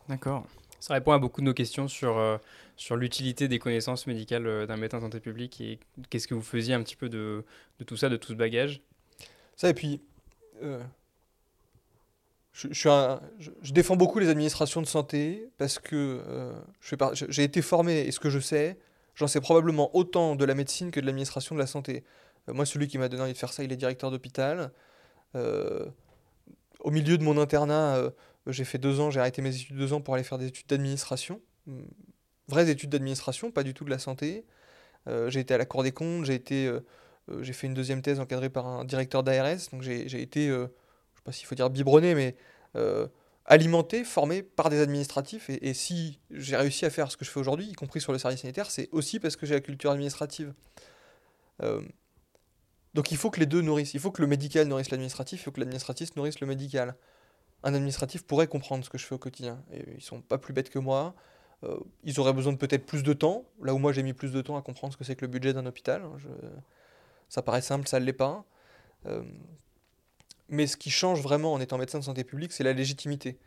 D'accord. 0.08 0.48
Ça 0.79 0.93
répond 0.93 1.11
à 1.11 1.19
beaucoup 1.19 1.41
de 1.41 1.45
nos 1.45 1.53
questions 1.53 1.87
sur, 1.87 2.17
euh, 2.17 2.37
sur 2.75 2.95
l'utilité 2.95 3.47
des 3.47 3.59
connaissances 3.59 4.07
médicales 4.07 4.45
euh, 4.45 4.65
d'un 4.65 4.77
médecin 4.77 4.97
de 4.97 5.03
santé 5.03 5.19
publique 5.19 5.59
et 5.61 5.79
qu'est-ce 6.09 6.27
que 6.27 6.35
vous 6.35 6.41
faisiez 6.41 6.73
un 6.73 6.83
petit 6.83 6.95
peu 6.95 7.09
de, 7.09 7.43
de 7.79 7.83
tout 7.83 7.97
ça, 7.97 8.09
de 8.09 8.17
tout 8.17 8.29
ce 8.29 8.37
bagage? 8.37 8.81
Ça, 9.55 9.69
et 9.69 9.73
puis, 9.73 10.01
je, 10.61 10.77
je, 12.71 13.49
je, 13.61 13.73
défends 13.73 13.95
beaucoup 13.95 14.19
les 14.19 14.29
administrations 14.29 14.81
de 14.81 14.87
santé 14.87 15.49
parce 15.57 15.79
que 15.79 16.21
j'ai 17.29 17.43
été 17.43 17.61
formé 17.63 18.01
et 18.01 18.11
ce 18.11 18.19
que 18.19 18.29
je 18.29 18.39
sais, 18.39 18.77
J'en 19.17 19.25
sais 19.25 19.41
probablement 19.41 19.89
autant 19.95 20.35
de 20.35 20.45
la 20.45 20.53
médecine 20.53 20.91
que 20.91 20.99
de 20.99 21.05
l'administration 21.07 21.55
de 21.55 21.59
la 21.59 21.65
santé. 21.65 22.03
Euh, 22.47 22.53
moi, 22.53 22.67
celui 22.67 22.87
qui 22.87 22.99
m'a 22.99 23.09
donné 23.09 23.23
envie 23.23 23.33
de 23.33 23.37
faire 23.37 23.51
ça, 23.51 23.63
il 23.63 23.71
est 23.71 23.75
directeur 23.75 24.11
d'hôpital. 24.11 24.71
Euh, 25.33 25.87
au 26.81 26.91
milieu 26.91 27.17
de 27.17 27.23
mon 27.23 27.39
internat, 27.39 27.95
euh, 27.95 28.11
j'ai 28.47 28.65
fait 28.65 28.77
deux 28.77 28.99
ans, 28.99 29.12
j'ai 29.12 29.19
arrêté 29.19 29.41
mes 29.41 29.55
études 29.55 29.77
deux 29.77 29.93
ans 29.93 30.01
pour 30.01 30.15
aller 30.15 30.23
faire 30.23 30.38
des 30.38 30.47
études 30.47 30.67
d'administration. 30.67 31.41
Hmm, 31.65 31.81
vraies 32.47 32.69
études 32.69 32.89
d'administration, 32.89 33.51
pas 33.51 33.63
du 33.63 33.73
tout 33.73 33.86
de 33.86 33.89
la 33.89 33.99
santé. 33.99 34.45
j'ai 35.27 35.39
été 35.39 35.53
à 35.53 35.57
la 35.57 35.65
Cour 35.65 35.83
des 35.83 35.91
comptes, 35.91 36.25
j'ai 36.25 36.36
été, 36.36 36.71
j'ai 37.41 37.53
fait 37.53 37.67
une 37.67 37.73
deuxième 37.73 38.01
thèse 38.01 38.19
encadrée 38.19 38.49
par 38.49 38.67
un 38.67 38.86
directeur 38.86 39.23
d'ARS, 39.23 39.69
donc 39.71 39.81
j'ai 39.81 40.21
été, 40.21 40.47
je 40.47 40.65
sais 41.15 41.23
pas 41.23 41.31
s'il 41.31 41.45
faut 41.45 41.55
dire 41.55 41.69
biberonné, 41.69 42.15
mais 42.15 42.36
alimenté, 43.47 44.03
formé 44.03 44.43
par 44.43 44.69
des 44.69 44.81
administratifs. 44.81 45.49
Et, 45.49 45.73
si 45.73 46.19
j'ai 46.29 46.55
réussi 46.55 46.86
à 46.86 46.89
faire 46.89 47.12
ce 47.12 47.17
que 47.17 47.25
je 47.25 47.31
fais 47.31 47.39
aujourd'hui, 47.39 47.67
y 47.67 47.73
compris 47.73 48.01
sur 48.01 48.12
le 48.12 48.19
service 48.19 48.41
sanitaire, 48.41 48.69
c'est 48.69 48.89
aussi 48.91 49.19
parce 49.19 49.36
que 49.36 49.45
j'ai 49.45 49.55
la 49.55 49.62
culture 49.62 49.91
administrative. 49.91 50.53
Euh, 51.63 51.81
donc 52.93 53.12
il 53.12 53.17
faut 53.17 53.29
que 53.29 53.39
les 53.39 53.45
deux 53.45 53.62
nourrissent. 53.62 53.93
Il 53.93 53.99
faut 53.99 54.12
que 54.12 54.21
le 54.21 54.27
médical 54.27 54.67
nourrisse 54.67 54.91
l'administratif, 54.91 55.41
il 55.41 55.43
faut 55.43 55.51
que 55.51 55.60
l'administratif 55.60 56.15
nourrisse 56.15 56.39
le 56.41 56.47
médical. 56.47 56.95
Un 57.63 57.74
administratif 57.74 58.24
pourrait 58.24 58.48
comprendre 58.48 58.86
ce 58.86 58.89
que 58.89 58.98
je 58.98 59.06
fais 59.06 59.15
au 59.15 59.20
quotidien. 59.20 59.63
Et 59.72 59.84
ils 59.96 60.02
sont 60.02 60.22
pas 60.22 60.38
plus 60.38 60.54
bêtes 60.54 60.70
que 60.70 60.80
moi. 60.80 61.15
Euh, 61.63 61.78
ils 62.04 62.20
auraient 62.20 62.34
besoin 62.34 62.54
de 62.54 62.58
peut-être 62.58 62.86
plus 62.86 63.04
de 63.04 63.13
temps, 63.13 63.46
là 63.62 63.74
où 63.74 63.80
moi 63.80 63.91
j'ai 63.91 64.04
mis 64.04 64.13
plus 64.13 64.32
de 64.32 64.41
temps 64.41 64.58
à 64.58 64.62
comprendre 64.62 64.93
ce 64.93 64.98
que 64.98 65.04
c'est 65.04 65.15
que 65.15 65.26
le 65.26 65.32
budget 65.32 65.54
d'un 65.54 65.65
hôpital. 65.65 66.04
Ça 67.30 67.41
paraît 67.41 67.62
simple, 67.62 67.88
ça 67.88 68.00
ne 68.00 68.06
l'est 68.06 68.13
pas. 68.13 68.46
Euh, 69.06 69.24
mais 70.50 70.67
ce 70.67 70.78
qui 70.78 70.89
change 70.89 71.22
vraiment 71.22 71.54
en 71.54 71.60
étant 71.60 71.78
médecin 71.78 72.00
de 72.00 72.04
santé 72.04 72.24
publique, 72.24 72.54
c'est 72.54 72.63
la 72.63 72.74
légitimité. 72.74 73.38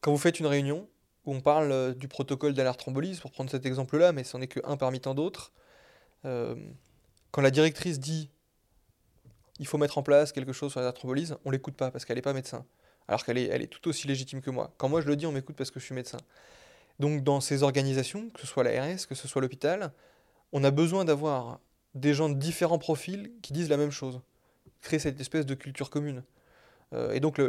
Quand 0.00 0.12
vous 0.12 0.18
faites 0.18 0.40
une 0.40 0.46
réunion 0.46 0.88
où 1.26 1.34
on 1.34 1.40
parle 1.40 1.72
euh, 1.72 1.92
du 1.92 2.08
protocole 2.08 2.54
d'alerte 2.54 2.78
thrombolyse, 2.78 3.20
pour 3.20 3.32
prendre 3.32 3.50
cet 3.50 3.66
exemple-là, 3.66 4.12
mais 4.12 4.24
ce 4.24 4.36
n'est 4.36 4.46
qu'un 4.46 4.76
parmi 4.76 5.00
tant 5.00 5.14
d'autres, 5.14 5.52
quand 6.22 7.40
la 7.40 7.50
directrice 7.50 7.98
dit 7.98 8.28
il 9.58 9.66
faut 9.66 9.78
mettre 9.78 9.96
en 9.96 10.02
place 10.02 10.32
quelque 10.32 10.52
chose 10.52 10.70
sur 10.70 10.80
l'alerte 10.80 10.96
thrombolyse, 10.96 11.36
on 11.44 11.50
l'écoute 11.50 11.76
pas 11.76 11.90
parce 11.90 12.04
qu'elle 12.04 12.16
n'est 12.16 12.22
pas 12.22 12.32
médecin. 12.32 12.64
Alors 13.10 13.24
qu'elle 13.24 13.38
est, 13.38 13.66
tout 13.66 13.88
aussi 13.88 14.06
légitime 14.06 14.40
que 14.40 14.50
moi. 14.50 14.72
Quand 14.78 14.88
moi 14.88 15.00
je 15.00 15.08
le 15.08 15.16
dis, 15.16 15.26
on 15.26 15.32
m'écoute 15.32 15.56
parce 15.56 15.70
que 15.70 15.80
je 15.80 15.84
suis 15.84 15.94
médecin. 15.94 16.18
Donc 17.00 17.24
dans 17.24 17.40
ces 17.40 17.64
organisations, 17.64 18.30
que 18.30 18.40
ce 18.40 18.46
soit 18.46 18.62
l'ARS, 18.62 19.06
que 19.08 19.16
ce 19.16 19.26
soit 19.26 19.42
l'hôpital, 19.42 19.92
on 20.52 20.62
a 20.62 20.70
besoin 20.70 21.04
d'avoir 21.04 21.60
des 21.94 22.14
gens 22.14 22.28
de 22.28 22.34
différents 22.34 22.78
profils 22.78 23.32
qui 23.42 23.52
disent 23.52 23.68
la 23.68 23.76
même 23.76 23.90
chose 23.90 24.22
créer 24.80 25.00
cette 25.00 25.20
espèce 25.20 25.44
de 25.44 25.54
culture 25.54 25.90
commune. 25.90 26.22
Euh, 26.92 27.12
et 27.12 27.18
donc 27.18 27.40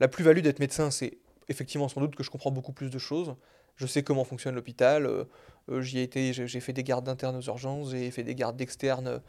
la 0.00 0.08
plus-value 0.08 0.40
d'être 0.40 0.60
médecin, 0.60 0.92
c'est 0.92 1.18
effectivement 1.48 1.88
sans 1.88 2.00
doute 2.00 2.14
que 2.14 2.22
je 2.22 2.30
comprends 2.30 2.52
beaucoup 2.52 2.72
plus 2.72 2.88
de 2.88 2.98
choses. 2.98 3.34
Je 3.74 3.86
sais 3.86 4.04
comment 4.04 4.22
fonctionne 4.22 4.54
l'hôpital. 4.54 5.04
Euh, 5.04 5.24
euh, 5.68 5.82
j'y 5.82 5.98
ai 5.98 6.02
été, 6.02 6.32
j'ai 6.32 6.60
fait 6.60 6.72
des 6.72 6.84
gardes 6.84 7.06
d'internes 7.06 7.36
aux 7.36 7.42
urgences, 7.42 7.90
j'ai 7.90 8.10
fait 8.12 8.22
des 8.22 8.36
gardes 8.36 8.56
d'externes 8.56 9.20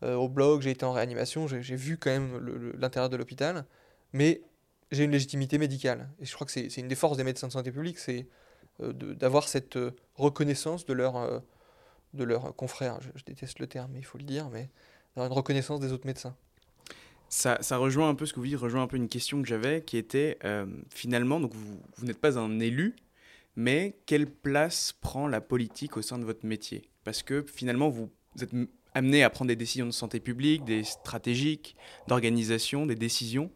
au 0.00 0.28
blog, 0.28 0.60
j'ai 0.60 0.70
été 0.70 0.84
en 0.84 0.92
réanimation, 0.92 1.48
j'ai 1.48 1.74
vu 1.74 1.98
quand 1.98 2.10
même 2.10 2.38
l'intérieur 2.78 3.08
de 3.08 3.16
l'hôpital. 3.16 3.64
Mais 4.12 4.42
j'ai 4.90 5.04
une 5.04 5.10
légitimité 5.10 5.58
médicale. 5.58 6.08
Et 6.20 6.24
je 6.24 6.34
crois 6.34 6.46
que 6.46 6.52
c'est 6.52 6.76
une 6.76 6.88
des 6.88 6.94
forces 6.94 7.16
des 7.16 7.24
médecins 7.24 7.48
de 7.48 7.52
santé 7.52 7.70
publique, 7.70 7.98
c'est 7.98 8.26
d'avoir 8.80 9.48
cette 9.48 9.78
reconnaissance 10.14 10.86
de 10.86 10.92
leurs 10.92 11.42
de 12.14 12.24
leurs 12.24 12.54
confrères. 12.54 12.98
Je, 13.14 13.24
déteste 13.24 13.58
le 13.58 13.66
terme, 13.66 13.90
mais 13.92 13.98
il 13.98 14.04
faut 14.04 14.18
le 14.18 14.24
dire, 14.24 14.48
mais 14.50 14.68
d'avoir 15.14 15.30
une 15.30 15.36
reconnaissance 15.36 15.80
des 15.80 15.92
autres 15.92 16.06
médecins 16.06 16.34
ça, 17.30 17.58
ça, 17.60 17.76
rejoint 17.76 18.08
un 18.08 18.14
peu 18.14 18.24
ce 18.24 18.32
que 18.32 18.40
vous 18.40 18.46
dites, 18.46 18.56
rejoint 18.56 18.82
un 18.82 18.86
peu 18.86 18.96
une 18.96 19.08
question 19.08 19.42
que 19.42 19.48
j'avais 19.48 19.82
qui 19.82 19.98
était 19.98 20.38
euh, 20.44 20.64
finalement, 20.88 21.40
donc 21.40 21.52
vous, 21.52 21.78
vous 21.96 22.06
n'êtes 22.06 22.18
pas 22.18 22.38
un 22.38 22.58
élu, 22.58 22.96
mais 23.54 23.98
quelle 24.06 24.26
place 24.26 24.94
prend 24.98 25.28
la 25.28 25.40
politique 25.40 25.96
au 25.98 26.02
sein 26.02 26.18
de 26.18 26.24
votre 26.24 26.46
métier? 26.46 26.88
Parce 27.04 27.22
que 27.22 27.44
finalement, 27.46 27.90
vous, 27.90 28.08
êtes 28.40 28.52
amené 28.94 29.22
à 29.24 29.30
prendre 29.30 29.48
des 29.48 29.56
décisions 29.56 29.86
de 29.86 29.90
santé 29.90 30.20
publique, 30.20 30.64
des 30.64 30.84
stratégiques, 30.84 31.76
d'organisation, 32.06 32.86
des 32.86 32.94
décisions. 32.94 33.50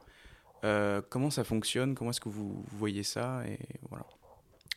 Euh, 0.64 1.02
comment 1.08 1.30
ça 1.30 1.44
fonctionne? 1.44 1.94
Comment 1.94 2.10
est-ce 2.10 2.20
que 2.20 2.28
vous, 2.28 2.64
voyez 2.72 3.02
ça? 3.02 3.42
Et 3.46 3.58
voilà. 3.88 4.04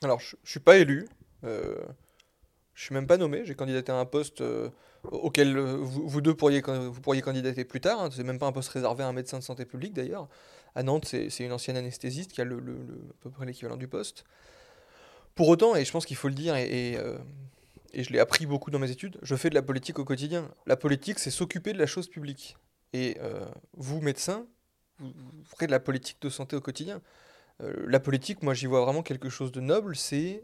Alors, 0.04 0.20
je 0.20 0.36
ne 0.36 0.48
suis 0.48 0.60
pas 0.60 0.78
élu. 0.78 1.08
Euh, 1.44 1.84
je 2.74 2.84
suis 2.84 2.94
même 2.94 3.08
pas 3.08 3.18
nommé. 3.18 3.46
J'ai 3.46 3.56
candidaté 3.56 3.92
à 3.92 3.96
un 3.96 4.06
poste 4.06 4.42
euh, 4.42 4.70
auquel 5.04 5.58
euh, 5.58 5.78
vous, 5.78 6.22
deux 6.22 6.34
pourriez, 6.36 6.62
vous 6.62 7.02
pourriez 7.02 7.22
candidater 7.22 7.64
plus 7.66 7.82
tard. 7.82 8.02
Hein. 8.02 8.10
C'est 8.12 8.24
même 8.24 8.40
pas 8.40 8.48
un 8.48 8.52
poste 8.52 8.70
réservé 8.70 9.04
à 9.04 9.08
un 9.08 9.14
médecin 9.14 9.40
de 9.40 9.44
santé 9.44 9.66
publique 9.66 9.94
d'ailleurs. 9.94 10.28
À 10.76 10.84
Nantes, 10.84 11.06
c'est 11.06 11.40
une 11.40 11.54
ancienne 11.54 11.78
anesthésiste 11.78 12.34
qui 12.34 12.42
a 12.42 12.44
le, 12.44 12.58
à 12.58 13.14
peu 13.22 13.30
près 13.30 13.46
l'équivalent 13.46 13.78
du 13.78 13.88
poste. 13.88 14.26
Pour 15.34 15.48
autant, 15.48 15.76
et 15.76 15.86
je 15.86 15.92
pense 15.92 16.06
qu'il 16.06 16.18
faut 16.18 16.28
le 16.28 16.34
dire, 16.34 16.56
et, 16.56 16.98
et, 17.94 18.04
je 18.04 18.12
l'ai 18.12 18.20
appris 18.20 18.46
beaucoup 18.46 18.72
dans 18.72 18.80
mes 18.80 18.92
études, 18.92 19.18
je 19.22 19.36
fais 19.36 19.50
de 19.50 19.56
la 19.56 19.62
politique 19.62 20.00
au 20.00 20.06
quotidien. 20.06 20.50
La 20.66 20.76
politique, 20.76 21.20
c'est 21.20 21.32
s'occuper 21.32 21.72
de 21.72 21.78
la 21.78 21.86
chose 21.86 22.10
publique. 22.10 22.58
Et 22.92 23.18
vous, 23.78 24.02
médecin, 24.02 24.46
vous, 25.00 25.12
ferez 25.46 25.68
de 25.68 25.72
la 25.72 25.80
politique 25.80 26.22
de 26.22 26.30
santé 26.30 26.56
au 26.56 26.62
quotidien. 26.62 27.02
la 27.60 28.00
politique, 28.00 28.44
moi, 28.44 28.54
j'y 28.54 28.66
vois 28.66 28.82
vraiment 28.82 29.04
quelque 29.04 29.30
chose 29.30 29.52
de 29.52 29.62
noble. 29.62 29.96
C'est 29.96 30.42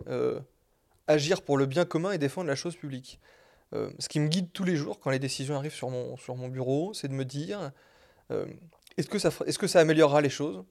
agir 1.07 1.41
pour 1.41 1.57
le 1.57 1.65
bien 1.65 1.85
commun 1.85 2.11
et 2.11 2.17
défendre 2.17 2.47
la 2.47 2.55
chose 2.55 2.75
publique. 2.75 3.19
Euh, 3.73 3.89
ce 3.99 4.09
qui 4.09 4.19
me 4.19 4.27
guide 4.27 4.51
tous 4.51 4.63
les 4.63 4.75
jours 4.75 4.99
quand 4.99 5.11
les 5.11 5.19
décisions 5.19 5.55
arrivent 5.55 5.73
sur 5.73 5.89
mon, 5.89 6.17
sur 6.17 6.35
mon 6.35 6.49
bureau, 6.49 6.93
c'est 6.93 7.07
de 7.07 7.13
me 7.13 7.23
dire 7.23 7.71
euh, 8.31 8.45
est-ce 8.97 9.07
que, 9.07 9.19
ça, 9.19 9.31
est 9.45 9.57
que 9.57 9.67
ça 9.67 9.79
améliorera 9.79 10.21
les 10.21 10.29
choses? 10.29 10.63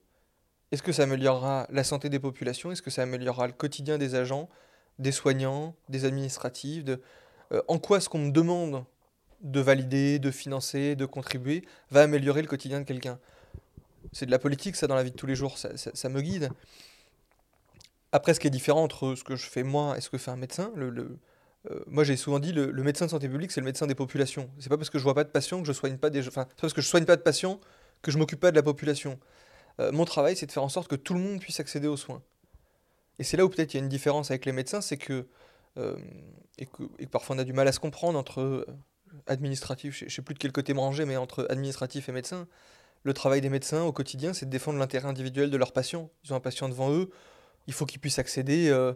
Est-ce 0.71 0.83
que 0.83 0.91
ça 0.91 1.03
améliorera 1.03 1.67
la 1.71 1.83
santé 1.83 2.09
des 2.09 2.19
populations? 2.19 2.71
Est-ce 2.71 2.81
que 2.81 2.91
ça 2.91 3.01
améliorera 3.01 3.47
le 3.47 3.53
quotidien 3.53 3.97
des 3.97 4.15
agents, 4.15 4.49
des 4.99 5.11
soignants, 5.11 5.75
des 5.89 6.05
administratifs? 6.05 6.83
Euh, 7.51 7.61
En 7.67 7.79
quoi 7.79 7.99
ce 7.99 8.07
qu'on 8.07 8.19
me 8.19 8.31
demande 8.31 8.85
de 9.41 9.59
valider, 9.59 10.19
de 10.19 10.29
financer, 10.29 10.95
de 10.95 11.05
contribuer 11.05 11.65
va 11.89 12.03
améliorer 12.03 12.41
le 12.41 12.47
quotidien 12.47 12.79
de 12.79 12.85
quelqu'un? 12.85 13.19
C'est 14.11 14.25
de 14.25 14.31
la 14.31 14.39
politique, 14.39 14.75
ça, 14.75 14.87
dans 14.87 14.95
la 14.95 15.03
vie 15.03 15.11
de 15.11 15.15
tous 15.15 15.27
les 15.27 15.35
jours, 15.35 15.57
ça, 15.57 16.09
me 16.09 16.21
guide. 16.21 16.49
Après, 18.11 18.33
ce 18.33 18.39
qui 18.39 18.47
est 18.47 18.51
différent 18.51 18.83
entre 18.83 19.15
ce 19.15 19.23
que 19.23 19.35
je 19.35 19.45
fais 19.45 19.63
moi 19.63 19.97
et 19.97 20.01
ce 20.01 20.09
que 20.09 20.17
fait 20.17 20.31
un 20.31 20.35
médecin, 20.35 20.71
le, 20.75 21.17
euh, 21.69 21.79
moi 21.87 22.03
j'ai 22.03 22.17
souvent 22.17 22.39
dit 22.39 22.51
le, 22.51 22.71
le 22.71 22.83
médecin 22.83 23.05
de 23.05 23.11
santé 23.11 23.29
publique, 23.29 23.51
c'est 23.51 23.61
le 23.61 23.65
médecin 23.65 23.87
des 23.87 23.95
populations. 23.95 24.49
C'est 24.59 24.69
pas 24.69 24.77
parce 24.77 24.89
que 24.89 24.97
je 24.97 25.03
vois 25.03 25.13
pas 25.13 25.23
de 25.23 25.29
patients 25.29 25.61
que 25.61 25.67
je 25.67 25.73
soigne 25.73 25.97
pas 25.97 26.09
des, 26.09 26.27
enfin, 26.27 26.47
c'est 26.49 26.61
parce 26.61 26.73
que 26.73 26.81
je 26.81 26.87
soigne 26.87 27.05
pas 27.05 27.15
de 27.15 27.21
patients 27.21 27.59
que 28.01 28.11
je 28.11 28.17
m'occupe 28.17 28.39
pas 28.39 28.51
de 28.51 28.55
la 28.55 28.63
population. 28.63 29.19
Euh, 29.79 29.91
mon 29.91 30.05
travail, 30.05 30.35
c'est 30.35 30.45
de 30.45 30.51
faire 30.51 30.63
en 30.63 30.69
sorte 30.69 30.89
que 30.89 30.95
tout 30.95 31.13
le 31.13 31.19
monde 31.19 31.39
puisse 31.39 31.59
accéder 31.59 31.87
aux 31.87 31.97
soins. 31.97 32.21
Et 33.19 33.23
c'est 33.23 33.37
là 33.37 33.45
où 33.45 33.49
peut-être 33.49 33.73
il 33.73 33.77
y 33.77 33.79
a 33.79 33.83
une 33.83 33.89
différence 33.89 34.31
avec 34.31 34.45
les 34.45 34.51
médecins, 34.51 34.81
c'est 34.81 34.97
que, 34.97 35.27
euh, 35.77 35.95
et 36.57 36.65
que, 36.65 36.83
et 36.99 37.05
parfois 37.05 37.35
on 37.35 37.39
a 37.39 37.43
du 37.43 37.53
mal 37.53 37.67
à 37.67 37.71
se 37.71 37.79
comprendre 37.79 38.17
entre 38.17 38.65
administratif, 39.27 39.95
je, 39.95 40.13
sais 40.13 40.21
plus 40.21 40.33
de 40.33 40.39
quel 40.39 40.51
côté 40.51 40.73
me 40.73 40.79
ranger, 40.79 41.05
mais 41.05 41.17
entre 41.17 41.45
administratif 41.49 42.09
et 42.09 42.11
médecin. 42.11 42.47
Le 43.03 43.13
travail 43.13 43.41
des 43.41 43.49
médecins 43.49 43.83
au 43.83 43.91
quotidien, 43.91 44.33
c'est 44.33 44.45
de 44.45 44.51
défendre 44.51 44.77
l'intérêt 44.77 45.07
individuel 45.07 45.49
de 45.49 45.57
leurs 45.57 45.73
patients. 45.73 46.09
Ils 46.23 46.33
ont 46.33 46.35
un 46.35 46.41
patient 46.41 46.69
devant 46.69 46.91
eux, 46.91 47.09
il 47.67 47.73
faut 47.73 47.85
qu'ils 47.85 47.99
puissent 47.99 48.19
accéder 48.19 48.69
euh, 48.69 48.93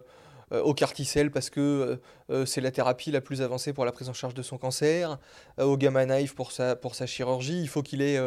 euh, 0.52 0.62
au 0.62 0.74
carticelle 0.74 1.30
parce 1.30 1.50
que 1.50 1.98
euh, 2.30 2.46
c'est 2.46 2.60
la 2.60 2.70
thérapie 2.70 3.10
la 3.10 3.20
plus 3.20 3.42
avancée 3.42 3.72
pour 3.72 3.84
la 3.84 3.92
prise 3.92 4.08
en 4.08 4.12
charge 4.12 4.34
de 4.34 4.42
son 4.42 4.58
cancer, 4.58 5.18
au 5.58 5.76
gamma 5.76 6.06
knife 6.06 6.34
pour 6.34 6.52
sa, 6.52 6.76
pour 6.76 6.94
sa 6.94 7.06
chirurgie, 7.06 7.60
il 7.60 7.68
faut 7.68 7.82
qu'il 7.82 8.02
ait 8.02 8.20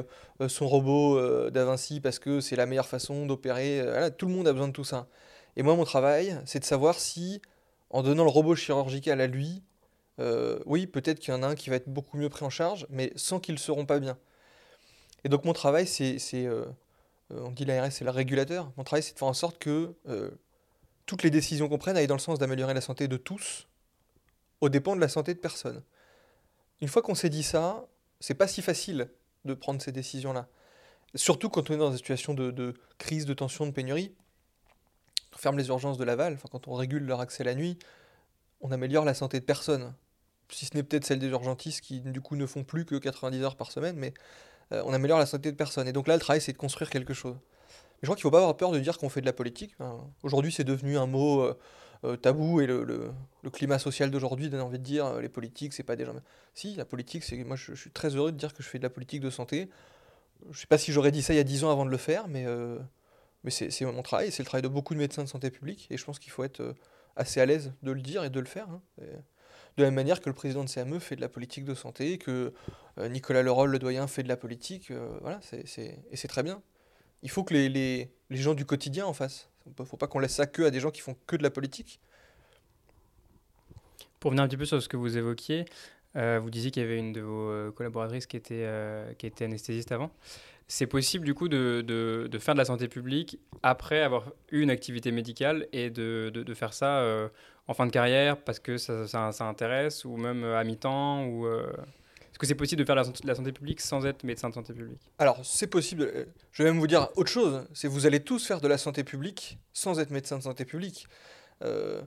son 0.48 0.68
robot 0.68 1.50
d'Avinci 1.50 2.00
parce 2.02 2.20
que 2.20 2.42
c'est 2.42 2.56
la 2.56 2.66
meilleure 2.66 2.88
façon 2.88 3.26
d'opérer. 3.26 3.84
tout 4.18 4.28
le 4.28 4.34
monde 4.34 4.48
a 4.48 4.54
besoin 4.54 4.68
de 4.68 4.74
tout 4.74 4.84
ça. 4.84 5.08
Et 5.56 5.64
moi, 5.64 5.76
mon 5.76 5.84
travail, 5.84 6.40
c'est 6.46 6.60
de 6.60 6.66
savoir 6.66 7.00
si, 7.00 7.42
en 7.90 8.04
donnant 8.04 8.24
le 8.24 8.30
robot 8.30 8.56
chirurgical 8.56 9.22
à 9.22 9.28
lui, 9.28 9.64
oui, 10.66 10.88
peut-être 10.88 11.20
qu'il 11.20 11.34
y 11.34 11.38
en 11.38 11.44
a 11.44 11.48
un 11.48 11.56
qui 11.56 11.70
va 11.70 11.78
être 11.78 11.90
beaucoup 11.90 12.18
mieux 12.18 12.30
pris 12.30 12.46
en 12.46 12.50
charge, 12.50 12.86
mais 12.90 13.12
sans 13.16 13.40
qu'ils 13.40 13.56
ne 13.56 13.60
seront 13.60 13.86
pas 13.86 14.00
bien. 14.00 14.18
Et 15.24 15.30
donc 15.30 15.46
mon 15.46 15.54
travail, 15.54 15.86
c'est 15.88 16.18
on 17.32 17.52
dit 17.52 17.66
l'ARS 17.66 17.92
c'est 17.92 18.06
le 18.06 18.12
régulateur. 18.12 18.72
Mon 18.78 18.84
travail 18.84 19.04
c'est 19.04 19.14
de 19.14 19.20
faire 19.20 19.28
en 19.28 19.34
sorte 19.34 19.58
que 19.60 19.94
euh, 20.08 20.32
toutes 21.06 21.24
les 21.24 21.30
décisions 21.30 21.70
qu'on 21.70 21.78
prenne 21.78 21.98
aillent 21.98 22.08
dans 22.08 22.16
le 22.16 22.20
sens 22.20 22.40
d'améliorer 22.40 22.74
la 22.74 22.82
santé 22.82 23.08
de 23.08 23.18
tous, 23.18 23.68
au 24.62 24.70
dépend 24.70 24.96
de 24.96 25.02
la 25.02 25.10
santé 25.10 25.34
de 25.34 25.40
personne. 25.40 25.84
Une 26.82 26.88
fois 26.88 27.02
qu'on 27.02 27.16
s'est 27.16 27.30
dit 27.30 27.44
ça, 27.44 27.88
c'est 28.20 28.34
pas 28.34 28.48
si 28.48 28.62
facile 28.62 29.10
de 29.46 29.54
prendre 29.54 29.82
ces 29.82 29.92
décisions-là. 29.92 30.48
Surtout 31.16 31.50
quand 31.50 31.70
on 31.70 31.74
est 31.74 31.78
dans 31.78 31.92
une 31.92 31.98
situation 31.98 32.34
de, 32.34 32.74
crise, 32.98 33.26
de 33.26 33.34
tension, 33.34 33.66
de 33.66 33.72
pénurie. 33.72 34.14
On 35.34 35.38
ferme 35.38 35.58
les 35.58 35.68
urgences 35.68 35.98
de 35.98 36.04
Laval, 36.04 36.34
enfin, 36.34 36.50
quand 36.52 36.68
on 36.68 36.74
régule 36.74 37.04
leur 37.04 37.22
accès 37.22 37.44
la 37.44 37.56
nuit, 37.56 37.78
on 38.62 38.72
améliore 38.72 39.06
la 39.06 39.14
santé 39.14 39.40
de 39.40 39.46
personne. 39.46 39.94
Si 40.52 40.66
ce 40.66 40.76
n'est 40.76 40.84
peut-être 40.84 41.06
celle 41.06 41.20
des 41.20 41.28
urgentistes 41.28 41.82
qui, 41.82 42.02
du 42.02 42.22
coup, 42.22 42.36
ne 42.36 42.46
font 42.46 42.64
plus 42.64 42.86
que 42.86 42.96
90 42.96 43.44
heures 43.44 43.56
par 43.56 43.72
semaine, 43.72 43.96
mais 43.96 44.14
euh, 44.72 44.82
on 44.86 44.94
améliore 44.94 45.20
la 45.20 45.26
santé 45.26 45.52
de 45.52 45.58
personne. 45.58 45.88
Et 45.88 45.94
donc 45.94 46.08
là, 46.08 46.16
le 46.16 46.20
travail, 46.20 46.42
c'est 46.42 46.54
de 46.54 46.58
construire 46.58 46.90
quelque 46.90 47.14
chose. 47.14 47.36
Mais 47.36 48.04
je 48.04 48.08
crois 48.08 48.16
qu'il 48.16 48.22
ne 48.22 48.30
faut 48.30 48.32
pas 48.32 48.40
avoir 48.40 48.56
peur 48.56 48.72
de 48.72 48.80
dire 48.80 48.98
qu'on 48.98 49.10
fait 49.10 49.22
de 49.22 49.26
la 49.26 49.34
politique. 49.34 49.76
aujourd'hui, 50.24 50.52
c'est 50.52 50.64
devenu 50.64 50.98
un 50.98 51.06
mot 51.06 51.42
euh, 51.42 51.58
euh, 52.06 52.16
tabou 52.16 52.62
et 52.62 52.68
le, 52.68 53.12
climat 53.52 53.80
social 53.80 54.10
d'aujourd'hui 54.12 54.50
donne 54.50 54.62
envie 54.62 54.80
de 54.80 54.84
dire 54.84 55.20
les 55.20 55.30
politiques, 55.30 55.74
c'est 55.74 55.84
pas 55.84 55.96
des 55.96 56.06
gens. 56.06 56.14
Si, 56.54 56.76
la 56.76 56.86
politique, 56.86 57.24
c'est. 57.24 57.44
Moi, 57.44 57.56
je, 57.56 57.74
suis 57.74 57.92
très 57.92 58.16
heureux 58.16 58.32
de 58.32 58.38
dire 58.38 58.54
que 58.54 58.64
je 58.64 58.70
fais 58.70 58.78
de 58.78 58.84
la 58.84 58.90
politique 58.90 59.22
de 59.22 59.30
santé. 59.30 59.70
Je 60.44 60.50
ne 60.50 60.54
sais 60.54 60.68
pas 60.68 60.78
si 60.78 60.92
j'aurais 60.92 61.12
dit 61.12 61.22
ça 61.22 61.34
il 61.34 61.38
y 61.38 61.42
a 61.42 61.44
10 61.44 61.66
ans 61.66 61.72
avant 61.72 61.86
de 61.86 61.92
le 61.92 61.98
faire, 61.98 62.30
mais, 62.30 62.46
mais 63.44 63.52
c'est 63.52 63.82
mon 63.82 64.02
travail. 64.02 64.32
C'est 64.32 64.44
le 64.44 64.46
travail 64.46 64.62
de 64.62 64.70
beaucoup 64.70 64.94
de 64.94 65.00
médecins 65.00 65.24
de 65.24 65.28
santé 65.28 65.50
publique. 65.50 65.88
Et 65.90 65.98
je 65.98 66.06
pense 66.06 66.20
qu'il 66.20 66.32
faut 66.32 66.44
être 66.44 66.76
assez 67.18 67.42
à 67.42 67.46
l'aise 67.46 67.74
de 67.84 67.92
le 67.92 68.02
dire 68.02 68.24
et 68.24 68.30
de 68.30 68.40
le 68.40 68.46
faire. 68.46 68.70
Hein. 68.70 68.82
De 69.80 69.86
la 69.86 69.92
même 69.92 69.96
manière 69.96 70.20
que 70.20 70.28
le 70.28 70.36
président 70.36 70.66
de 70.66 70.70
CME 70.70 71.00
fait 71.00 71.16
de 71.16 71.22
la 71.22 71.30
politique 71.30 71.64
de 71.64 71.74
santé, 71.74 72.18
que 72.18 72.54
euh, 72.98 73.08
Nicolas 73.08 73.44
Leroll, 73.44 73.72
le 73.72 73.80
doyen, 73.80 74.08
fait 74.08 74.24
de 74.24 74.28
la 74.28 74.36
politique. 74.36 74.92
Euh, 74.92 75.18
voilà, 75.22 75.40
c'est, 75.42 76.04
et 76.12 76.18
c'est 76.18 76.28
très 76.28 76.44
bien. 76.44 76.62
Il 77.24 77.30
faut 77.30 77.46
que 77.46 77.54
les, 77.54 77.70
les, 77.70 78.12
les 78.30 78.38
gens 78.38 78.56
du 78.56 78.66
quotidien 78.66 79.06
en 79.06 79.14
fassent. 79.14 79.50
Il 79.66 79.72
ne 79.80 79.86
faut 79.86 79.96
pas 79.96 80.08
qu'on 80.08 80.20
laisse 80.20 80.36
ça 80.36 80.48
que 80.48 80.64
à 80.64 80.70
des 80.70 80.82
gens 80.82 80.92
qui 80.92 81.00
font 81.00 81.16
que 81.28 81.38
de 81.38 81.44
la 81.44 81.50
politique. 81.50 82.02
Pour 84.20 84.32
venir 84.32 84.44
un 84.44 84.50
petit 84.50 84.58
peu 84.58 84.66
sur 84.66 84.84
ce 84.84 84.90
que 84.90 84.98
vous 84.98 85.18
évoquiez, 85.18 85.64
vous 86.16 86.50
disiez 86.50 86.72
qu'il 86.72 86.84
y 86.84 86.86
avait 86.86 86.98
une 86.98 87.14
de 87.14 87.22
vos 87.22 87.72
collaboratrices 87.74 88.26
qui 88.26 88.38
était, 88.38 88.68
qui 89.18 89.28
était 89.28 89.46
anesthésiste 89.46 89.92
avant. 89.92 90.12
C'est 90.68 90.88
possible 90.88 91.26
du 91.26 91.34
coup 91.34 91.48
de, 91.48 91.82
de, 91.82 92.40
faire 92.40 92.54
de 92.54 92.60
la 92.60 92.66
santé 92.66 92.88
publique 92.88 93.40
après 93.64 94.02
avoir 94.02 94.32
eu 94.52 94.62
une 94.62 94.70
activité 94.70 95.12
médicale 95.12 95.68
et 95.74 95.90
de, 95.90 96.30
de 96.34 96.54
faire 96.54 96.74
ça 96.74 97.04
en 97.68 97.74
fin 97.74 97.86
de 97.86 97.92
carrière 97.92 98.38
parce 98.38 98.60
que 98.60 98.78
ça, 98.78 99.08
ça, 99.08 99.46
intéresse 99.46 100.06
ou 100.06 100.18
même 100.18 100.44
à 100.44 100.64
mi-temps 100.64 101.26
ou 101.26 101.48
Est-ce 101.48 102.40
que 102.40 102.46
c'est 102.46 102.56
possible 102.56 102.80
de 102.80 102.86
faire 102.86 102.96
la, 102.96 103.04
la, 103.24 103.36
santé 103.36 103.52
publique 103.52 103.82
sans 103.82 104.06
être 104.06 104.24
médecin 104.24 104.50
de 104.50 104.54
santé 104.56 104.74
publique? 104.74 105.02
Alors 105.18 105.40
c'est 105.44 105.68
possible. 105.68 106.28
Je 106.52 106.64
vais 106.64 106.70
même 106.70 106.80
vous 106.80 106.88
dire 106.88 107.10
autre 107.16 107.32
chose. 107.32 107.68
C'est 107.74 107.88
vous 107.88 108.06
allez 108.06 108.20
tous 108.20 108.46
faire 108.46 108.62
de 108.62 108.68
la 108.68 108.78
santé 108.78 109.04
publique 109.04 109.58
sans 109.74 110.00
être 110.00 110.12
médecin 110.12 110.38
de 110.38 110.44
santé 110.44 110.66
publique. 110.66 111.08
Euh, 111.64 111.70
euh, 111.70 112.02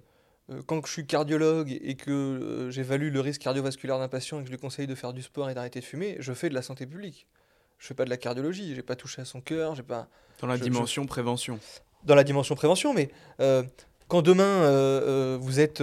quand 0.67 0.85
je 0.87 0.93
suis 0.93 1.07
cardiologue 1.07 1.71
et 1.71 1.95
que 1.95 2.11
euh, 2.11 2.71
j'évalue 2.71 3.13
le 3.13 3.21
risque 3.21 3.43
cardiovasculaire 3.43 3.99
d'un 3.99 4.09
patient 4.09 4.39
et 4.39 4.43
que 4.43 4.47
je 4.47 4.53
lui 4.53 4.59
conseille 4.59 4.87
de 4.87 4.95
faire 4.95 5.13
du 5.13 5.23
sport 5.23 5.49
et 5.49 5.55
d'arrêter 5.55 5.81
de 5.81 5.85
fumer, 5.85 6.17
je 6.19 6.33
fais 6.33 6.49
de 6.49 6.55
la 6.55 6.63
santé 6.63 6.87
publique. 6.87 7.27
Je 7.79 7.87
fais 7.87 7.95
pas 7.95 8.05
de 8.05 8.11
la 8.11 8.17
cardiologie, 8.17 8.75
j'ai 8.75 8.83
pas 8.83 8.97
touché 8.97 9.23
à 9.23 9.25
son 9.25 9.41
cœur, 9.41 9.75
j'ai 9.75 9.83
pas. 9.83 10.09
Dans 10.41 10.47
la 10.47 10.59
dimension 10.59 11.07
prévention. 11.07 11.59
Dans 12.05 12.15
la 12.15 12.25
dimension 12.25 12.55
prévention, 12.55 12.95
mais 12.95 13.11
euh, 13.41 13.63
quand 14.09 14.23
demain 14.23 15.37
vous 15.39 15.61
êtes 15.61 15.83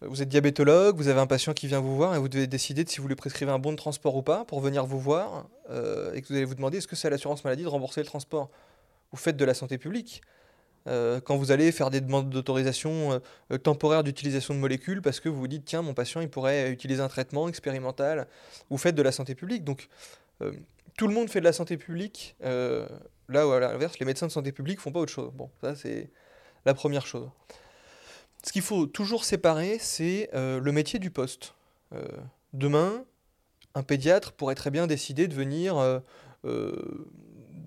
vous 0.00 0.22
êtes 0.22 0.28
diabétologue, 0.28 0.96
vous 0.96 1.08
avez 1.08 1.20
un 1.20 1.26
patient 1.26 1.52
qui 1.52 1.66
vient 1.66 1.80
vous 1.80 1.96
voir 1.96 2.14
et 2.14 2.18
vous 2.18 2.28
devez 2.28 2.46
décider 2.46 2.84
de 2.84 2.88
si 2.88 3.00
vous 3.00 3.08
lui 3.08 3.16
prescrivez 3.16 3.50
un 3.50 3.58
bon 3.58 3.72
de 3.72 3.76
transport 3.76 4.14
ou 4.14 4.22
pas 4.22 4.44
pour 4.44 4.60
venir 4.60 4.86
vous 4.86 5.00
voir 5.00 5.46
et 6.14 6.22
que 6.22 6.28
vous 6.28 6.34
allez 6.34 6.44
vous 6.44 6.54
demander 6.54 6.78
est-ce 6.78 6.86
que 6.86 6.96
c'est 6.96 7.08
à 7.08 7.10
l'assurance 7.10 7.44
maladie 7.44 7.64
de 7.64 7.68
rembourser 7.68 8.00
le 8.00 8.06
transport? 8.06 8.50
Vous 9.10 9.18
faites 9.18 9.36
de 9.36 9.44
la 9.44 9.54
santé 9.54 9.76
publique. 9.78 10.22
Euh, 10.88 11.20
quand 11.20 11.36
vous 11.36 11.50
allez 11.50 11.70
faire 11.70 11.90
des 11.90 12.00
demandes 12.00 12.30
d'autorisation 12.30 13.12
euh, 13.12 13.18
euh, 13.52 13.58
temporaire 13.58 14.02
d'utilisation 14.02 14.54
de 14.54 14.58
molécules 14.58 15.02
parce 15.02 15.20
que 15.20 15.28
vous 15.28 15.38
vous 15.38 15.48
dites 15.48 15.64
tiens 15.64 15.82
mon 15.82 15.92
patient 15.92 16.20
il 16.20 16.30
pourrait 16.30 16.70
utiliser 16.70 17.02
un 17.02 17.08
traitement 17.08 17.48
expérimental, 17.48 18.26
vous 18.70 18.78
faites 18.78 18.94
de 18.94 19.02
la 19.02 19.12
santé 19.12 19.34
publique. 19.34 19.64
Donc 19.64 19.88
tout 20.96 21.06
le 21.06 21.14
monde 21.14 21.28
fait 21.28 21.40
de 21.40 21.44
la 21.44 21.52
santé 21.52 21.76
publique. 21.76 22.36
là 22.40 23.46
ou 23.46 23.52
à 23.52 23.60
l'inverse, 23.60 23.98
les 23.98 24.06
médecins 24.06 24.26
de 24.26 24.32
santé 24.32 24.52
publique 24.52 24.80
font 24.80 24.92
pas 24.92 25.00
autre 25.00 25.12
chose. 25.12 25.32
Bon, 25.34 25.50
ça 25.60 25.74
c'est 25.74 26.10
la 26.64 26.74
première 26.74 27.06
chose. 27.06 27.28
Ce 28.44 28.52
qu'il 28.52 28.62
faut 28.62 28.86
toujours 28.86 29.24
séparer, 29.24 29.78
c'est 29.80 30.30
le 30.32 30.70
métier 30.70 30.98
du 30.98 31.10
poste. 31.10 31.54
demain, 32.52 33.04
un 33.74 33.82
pédiatre 33.82 34.32
pourrait 34.32 34.54
très 34.54 34.70
bien 34.70 34.86
décider 34.86 35.28
de 35.28 35.34
venir 35.34 36.00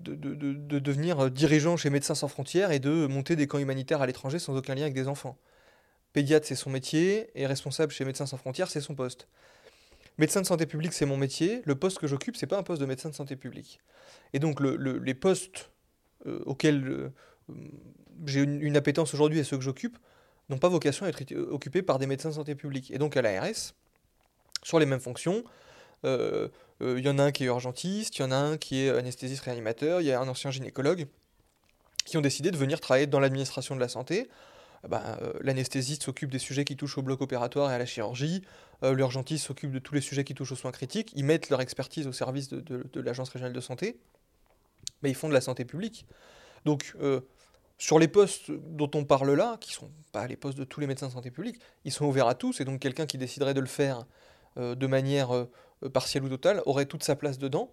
de, 0.02 0.78
devenir 0.78 1.24
euh, 1.24 1.30
dirigeant 1.30 1.76
chez 1.76 1.90
Médecins 1.90 2.14
sans 2.14 2.28
frontières 2.28 2.72
et 2.72 2.78
de 2.78 3.06
monter 3.06 3.36
des 3.36 3.46
camps 3.46 3.58
humanitaires 3.58 4.02
à 4.02 4.06
l'étranger 4.06 4.38
sans 4.38 4.56
aucun 4.56 4.74
lien 4.74 4.82
avec 4.82 4.94
des 4.94 5.08
enfants. 5.08 5.38
Pédiatre, 6.12 6.46
c'est 6.46 6.54
son 6.54 6.70
métier, 6.70 7.30
et 7.34 7.46
responsable 7.46 7.92
chez 7.92 8.04
Médecins 8.04 8.26
sans 8.26 8.36
frontières, 8.36 8.70
c'est 8.70 8.80
son 8.80 8.94
poste. 8.94 9.28
Médecin 10.18 10.42
de 10.42 10.46
santé 10.46 10.66
publique, 10.66 10.92
c'est 10.92 11.06
mon 11.06 11.16
métier. 11.16 11.62
Le 11.64 11.74
poste 11.74 11.98
que 11.98 12.06
j'occupe, 12.06 12.36
c'est 12.36 12.46
pas 12.46 12.58
un 12.58 12.62
poste 12.62 12.80
de 12.80 12.86
médecin 12.86 13.08
de 13.08 13.14
santé 13.14 13.34
publique. 13.34 13.80
Et 14.34 14.38
donc, 14.38 14.60
les 14.60 15.14
postes 15.14 15.70
euh, 16.26 16.42
auxquels 16.44 16.86
euh, 16.86 17.12
j'ai 18.26 18.42
une, 18.42 18.76
appétence 18.76 19.14
aujourd'hui 19.14 19.38
et 19.38 19.44
ceux 19.44 19.56
que 19.56 19.64
j'occupe 19.64 19.96
n'ont 20.50 20.58
pas 20.58 20.68
vocation 20.68 21.06
à 21.06 21.08
être 21.08 21.34
occupés 21.50 21.82
par 21.82 21.98
des 21.98 22.06
médecins 22.06 22.28
de 22.28 22.34
santé 22.34 22.54
publique. 22.54 22.90
Et 22.90 22.98
donc, 22.98 23.16
à 23.16 23.22
l'ARS, 23.22 23.74
sur 24.62 24.78
les 24.78 24.86
mêmes 24.86 25.00
fonctions, 25.00 25.44
il 26.82 26.88
euh, 26.88 27.00
y 27.00 27.08
en 27.08 27.18
a 27.18 27.22
un 27.22 27.32
qui 27.32 27.44
est 27.44 27.46
urgentiste, 27.46 28.16
il 28.18 28.22
y 28.22 28.24
en 28.24 28.32
a 28.32 28.36
un 28.36 28.56
qui 28.56 28.80
est 28.80 28.90
anesthésiste 28.90 29.42
réanimateur, 29.42 30.00
il 30.00 30.06
y 30.06 30.12
a 30.12 30.20
un 30.20 30.28
ancien 30.28 30.50
gynécologue 30.50 31.06
qui 32.04 32.16
ont 32.16 32.20
décidé 32.20 32.50
de 32.50 32.56
venir 32.56 32.80
travailler 32.80 33.06
dans 33.06 33.20
l'administration 33.20 33.76
de 33.76 33.80
la 33.80 33.88
santé. 33.88 34.28
Euh, 34.84 34.88
bah, 34.88 35.18
euh, 35.22 35.32
l'anesthésiste 35.40 36.02
s'occupe 36.02 36.30
des 36.30 36.40
sujets 36.40 36.64
qui 36.64 36.76
touchent 36.76 36.98
au 36.98 37.02
bloc 37.02 37.20
opératoire 37.20 37.70
et 37.70 37.74
à 37.74 37.78
la 37.78 37.86
chirurgie, 37.86 38.42
l'urgentiste 38.82 39.46
s'occupe 39.46 39.70
de 39.70 39.78
tous 39.78 39.94
les 39.94 40.00
sujets 40.00 40.24
qui 40.24 40.34
touchent 40.34 40.50
aux 40.50 40.56
soins 40.56 40.72
critiques, 40.72 41.12
ils 41.14 41.24
mettent 41.24 41.50
leur 41.50 41.60
expertise 41.60 42.08
au 42.08 42.12
service 42.12 42.48
de, 42.48 43.00
l'Agence 43.00 43.28
régionale 43.28 43.52
de 43.52 43.60
santé, 43.60 43.96
mais 45.02 45.10
ils 45.10 45.14
font 45.14 45.28
de 45.28 45.34
la 45.34 45.40
santé 45.40 45.64
publique. 45.64 46.04
Donc, 46.64 46.96
sur 47.78 48.00
les 48.00 48.08
postes 48.08 48.50
dont 48.50 48.90
on 48.94 49.04
parle 49.04 49.34
là, 49.34 49.56
qui 49.60 49.70
ne 49.70 49.74
sont 49.74 49.90
pas 50.10 50.26
les 50.26 50.34
postes 50.34 50.58
de 50.58 50.64
tous 50.64 50.80
les 50.80 50.88
médecins 50.88 51.06
de 51.06 51.12
santé 51.12 51.30
publique, 51.30 51.60
ils 51.84 51.92
sont 51.92 52.06
ouverts 52.06 52.26
à 52.26 52.34
tous, 52.34 52.60
et 52.60 52.64
donc 52.64 52.80
quelqu'un 52.80 53.06
qui 53.06 53.18
déciderait 53.18 53.54
de 53.54 53.60
le 53.60 53.68
faire 53.68 54.04
de 54.56 54.86
manière 54.88 55.46
partielle 55.88 56.24
ou 56.24 56.28
totale, 56.28 56.62
aurait 56.66 56.86
toute 56.86 57.02
sa 57.02 57.16
place 57.16 57.38
dedans. 57.38 57.70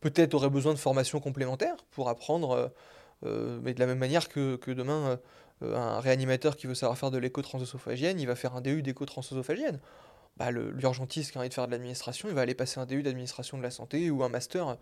Peut-être 0.00 0.34
aurait 0.34 0.50
besoin 0.50 0.72
de 0.72 0.78
formation 0.78 1.20
complémentaire 1.20 1.76
pour 1.90 2.08
apprendre, 2.08 2.50
euh, 2.52 2.68
euh, 3.24 3.60
mais 3.62 3.74
de 3.74 3.80
la 3.80 3.86
même 3.86 3.98
manière 3.98 4.28
que, 4.28 4.58
demain, 4.72 5.18
un 5.60 6.00
réanimateur 6.00 6.56
qui 6.56 6.66
veut 6.66 6.74
savoir 6.74 6.98
faire 6.98 7.10
de 7.10 7.18
l'écho-transœsophagienne, 7.18 8.18
il 8.18 8.26
va 8.26 8.34
faire 8.34 8.56
un 8.56 8.60
DU 8.60 8.82
d'écho-transœsophagienne. 8.82 9.78
Bah, 10.36 10.50
L'urgentiste 10.50 11.30
qui 11.30 11.38
a 11.38 11.40
envie 11.40 11.50
de 11.50 11.54
faire 11.54 11.66
de 11.66 11.72
l'administration, 11.72 12.28
il 12.28 12.34
va 12.34 12.40
aller 12.40 12.54
passer 12.54 12.80
un 12.80 12.86
DU 12.86 13.02
d'administration 13.02 13.58
de 13.58 13.62
la 13.62 13.70
santé 13.70 14.10
ou 14.10 14.24
un 14.24 14.28
master. 14.28 14.76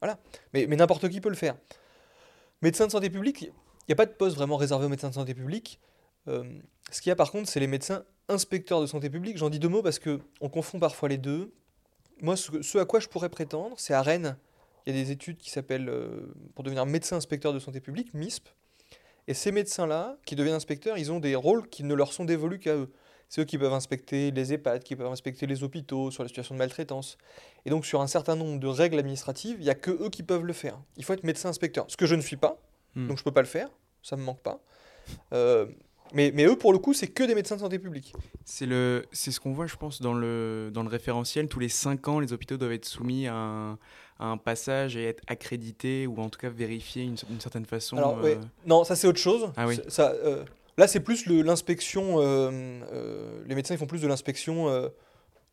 Voilà. 0.00 0.18
Mais, 0.52 0.66
mais 0.66 0.76
n'importe 0.76 1.08
qui 1.08 1.20
peut 1.22 1.30
le 1.30 1.34
faire. 1.34 1.56
Médecin 2.60 2.86
de 2.86 2.92
santé 2.92 3.08
publique, 3.08 3.42
il 3.42 3.52
n'y 3.88 3.92
a 3.92 3.96
pas 3.96 4.06
de 4.06 4.12
poste 4.12 4.36
vraiment 4.36 4.56
réservé 4.56 4.84
aux 4.84 4.90
médecins 4.90 5.08
de 5.08 5.14
santé 5.14 5.34
publique. 5.34 5.80
ce 6.26 7.00
qu'il 7.00 7.08
y 7.08 7.12
a 7.12 7.16
par 7.16 7.30
contre, 7.30 7.48
c'est 7.48 7.60
les 7.60 7.66
médecins 7.66 8.04
inspecteurs 8.28 8.82
de 8.82 8.86
santé 8.86 9.08
publique. 9.08 9.38
J'en 9.38 9.48
dis 9.48 9.58
deux 9.58 9.68
mots 9.68 9.82
parce 9.82 9.98
qu'on 9.98 10.48
confond 10.50 10.78
parfois 10.78 11.08
les 11.08 11.16
deux 11.16 11.54
moi, 12.22 12.36
ce, 12.36 12.78
à 12.78 12.84
quoi 12.84 13.00
je 13.00 13.08
pourrais 13.08 13.28
prétendre, 13.28 13.74
c'est 13.78 13.94
à 13.94 14.02
Rennes, 14.02 14.36
il 14.86 14.94
y 14.94 14.98
a 14.98 15.02
des 15.02 15.10
études 15.10 15.38
qui 15.38 15.50
s'appellent, 15.50 15.88
euh, 15.88 16.32
pour 16.54 16.64
devenir 16.64 16.86
médecin 16.86 17.16
inspecteur 17.16 17.52
de 17.52 17.58
santé 17.58 17.80
publique, 17.80 18.14
MISP. 18.14 18.48
Et 19.26 19.34
ces 19.34 19.52
médecins-là, 19.52 20.16
qui 20.24 20.36
deviennent 20.36 20.54
inspecteurs, 20.54 20.96
ils 20.96 21.12
ont 21.12 21.20
des 21.20 21.34
rôles 21.34 21.68
qui 21.68 21.84
ne 21.84 21.94
leur 21.94 22.12
sont 22.12 22.24
dévolus 22.24 22.58
qu'à 22.58 22.74
eux. 22.74 22.90
C'est 23.28 23.42
eux 23.42 23.44
qui 23.44 23.58
peuvent 23.58 23.74
inspecter 23.74 24.30
les 24.30 24.54
EHPAD, 24.54 24.82
qui 24.82 24.96
peuvent 24.96 25.12
inspecter 25.12 25.46
les 25.46 25.62
hôpitaux 25.62 26.10
sur 26.10 26.22
la 26.22 26.28
situation 26.28 26.54
de 26.54 26.58
maltraitance. 26.58 27.18
Et 27.66 27.70
donc, 27.70 27.84
sur 27.84 28.00
un 28.00 28.06
certain 28.06 28.36
nombre 28.36 28.58
de 28.58 28.66
règles 28.66 28.98
administratives, 28.98 29.56
il 29.58 29.64
n'y 29.64 29.70
a 29.70 29.74
que 29.74 29.90
eux 29.90 30.08
qui 30.08 30.22
peuvent 30.22 30.44
le 30.44 30.54
faire. 30.54 30.80
Il 30.96 31.04
faut 31.04 31.12
être 31.12 31.24
médecin 31.24 31.50
inspecteur. 31.50 31.84
Ce 31.88 31.98
que 31.98 32.06
je 32.06 32.14
ne 32.14 32.22
suis 32.22 32.38
pas, 32.38 32.58
hmm. 32.94 33.08
donc 33.08 33.18
je 33.18 33.20
ne 33.20 33.24
peux 33.24 33.32
pas 33.32 33.42
le 33.42 33.46
faire, 33.46 33.68
ça 34.02 34.16
ne 34.16 34.22
me 34.22 34.26
manque 34.26 34.40
pas. 34.40 34.62
Euh, 35.34 35.66
mais, 36.14 36.32
mais, 36.34 36.44
eux, 36.44 36.56
pour 36.56 36.72
le 36.72 36.78
coup, 36.78 36.94
c'est 36.94 37.08
que 37.08 37.22
des 37.22 37.34
médecins 37.34 37.56
de 37.56 37.60
santé 37.60 37.78
publique. 37.78 38.14
C'est 38.44 38.66
le, 38.66 39.04
c'est 39.12 39.30
ce 39.30 39.40
qu'on 39.40 39.52
voit, 39.52 39.66
je 39.66 39.76
pense, 39.76 40.00
dans 40.00 40.14
le, 40.14 40.70
dans 40.72 40.82
le 40.82 40.88
référentiel. 40.88 41.48
Tous 41.48 41.60
les 41.60 41.68
5 41.68 42.08
ans, 42.08 42.20
les 42.20 42.32
hôpitaux 42.32 42.56
doivent 42.56 42.72
être 42.72 42.84
soumis 42.84 43.26
à 43.26 43.34
un, 43.34 43.72
à 44.18 44.26
un 44.26 44.36
passage 44.36 44.96
et 44.96 45.04
être 45.04 45.22
accrédités 45.26 46.06
ou 46.06 46.18
en 46.20 46.28
tout 46.28 46.38
cas 46.38 46.50
vérifiés 46.50 47.04
d'une 47.04 47.40
certaine 47.40 47.66
façon. 47.66 47.96
Alors, 47.96 48.18
euh... 48.24 48.36
Non, 48.66 48.84
ça 48.84 48.96
c'est 48.96 49.06
autre 49.06 49.20
chose. 49.20 49.50
Ah, 49.56 49.66
oui. 49.66 49.80
ça, 49.88 50.12
euh, 50.24 50.44
là, 50.76 50.88
c'est 50.88 51.00
plus 51.00 51.26
l'inspection. 51.26 52.16
Euh, 52.18 53.42
les 53.46 53.54
médecins 53.54 53.74
ils 53.74 53.78
font 53.78 53.86
plus 53.86 54.02
de 54.02 54.08
l'inspection 54.08 54.90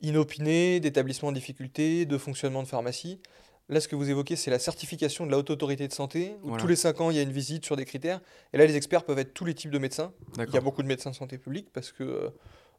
inopinée, 0.01 0.79
d'établissement 0.79 1.29
en 1.29 1.31
difficulté, 1.31 2.05
de 2.05 2.17
fonctionnement 2.17 2.63
de 2.63 2.67
pharmacie. 2.67 3.19
Là, 3.67 3.79
ce 3.79 3.87
que 3.87 3.95
vous 3.95 4.09
évoquez, 4.11 4.35
c'est 4.35 4.51
la 4.51 4.59
certification 4.59 5.25
de 5.25 5.31
la 5.31 5.39
haute 5.39 5.49
autorité 5.49 5.87
de 5.87 5.93
santé, 5.93 6.35
où 6.43 6.55
tous 6.55 6.67
les 6.67 6.75
5 6.75 7.01
ans, 7.01 7.09
il 7.09 7.17
y 7.17 7.19
a 7.19 7.23
une 7.23 7.31
visite 7.31 7.65
sur 7.65 7.75
des 7.75 7.85
critères. 7.85 8.21
Et 8.53 8.57
là, 8.57 8.65
les 8.65 8.75
experts 8.75 9.03
peuvent 9.03 9.17
être 9.17 9.33
tous 9.33 9.45
les 9.45 9.55
types 9.55 9.71
de 9.71 9.79
médecins. 9.79 10.13
Il 10.37 10.53
y 10.53 10.57
a 10.57 10.61
beaucoup 10.61 10.83
de 10.83 10.87
médecins 10.87 11.09
de 11.09 11.15
santé 11.15 11.39
publique 11.39 11.69
parce 11.73 11.91
que 11.91 12.03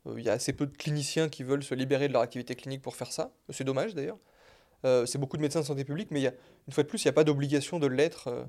euh, 0.07 0.15
il 0.17 0.25
y 0.25 0.29
a 0.29 0.33
assez 0.33 0.53
peu 0.53 0.67
de 0.67 0.77
cliniciens 0.77 1.29
qui 1.29 1.43
veulent 1.43 1.65
se 1.65 1.75
libérer 1.75 2.07
de 2.07 2.13
leur 2.13 2.23
activité 2.23 2.55
clinique 2.55 2.83
pour 2.83 2.95
faire 2.95 3.11
ça. 3.11 3.33
C'est 3.51 3.65
dommage 3.65 3.95
d'ailleurs. 3.95 4.19
Euh, 4.85 5.07
c'est 5.07 5.19
beaucoup 5.19 5.37
de 5.37 5.43
médecins 5.43 5.61
de 5.61 5.65
santé 5.65 5.85
publique, 5.85 6.13
mais 6.13 6.21
il 6.21 6.25
y 6.25 6.29
a, 6.29 6.35
une 6.69 6.73
fois 6.73 6.85
de 6.85 6.89
plus, 6.89 7.03
il 7.03 7.07
n'y 7.09 7.11
a 7.11 7.15
pas 7.15 7.25
d'obligation 7.25 7.81
de 7.81 7.89
l'être. 7.89 8.29
Euh. 8.29 8.45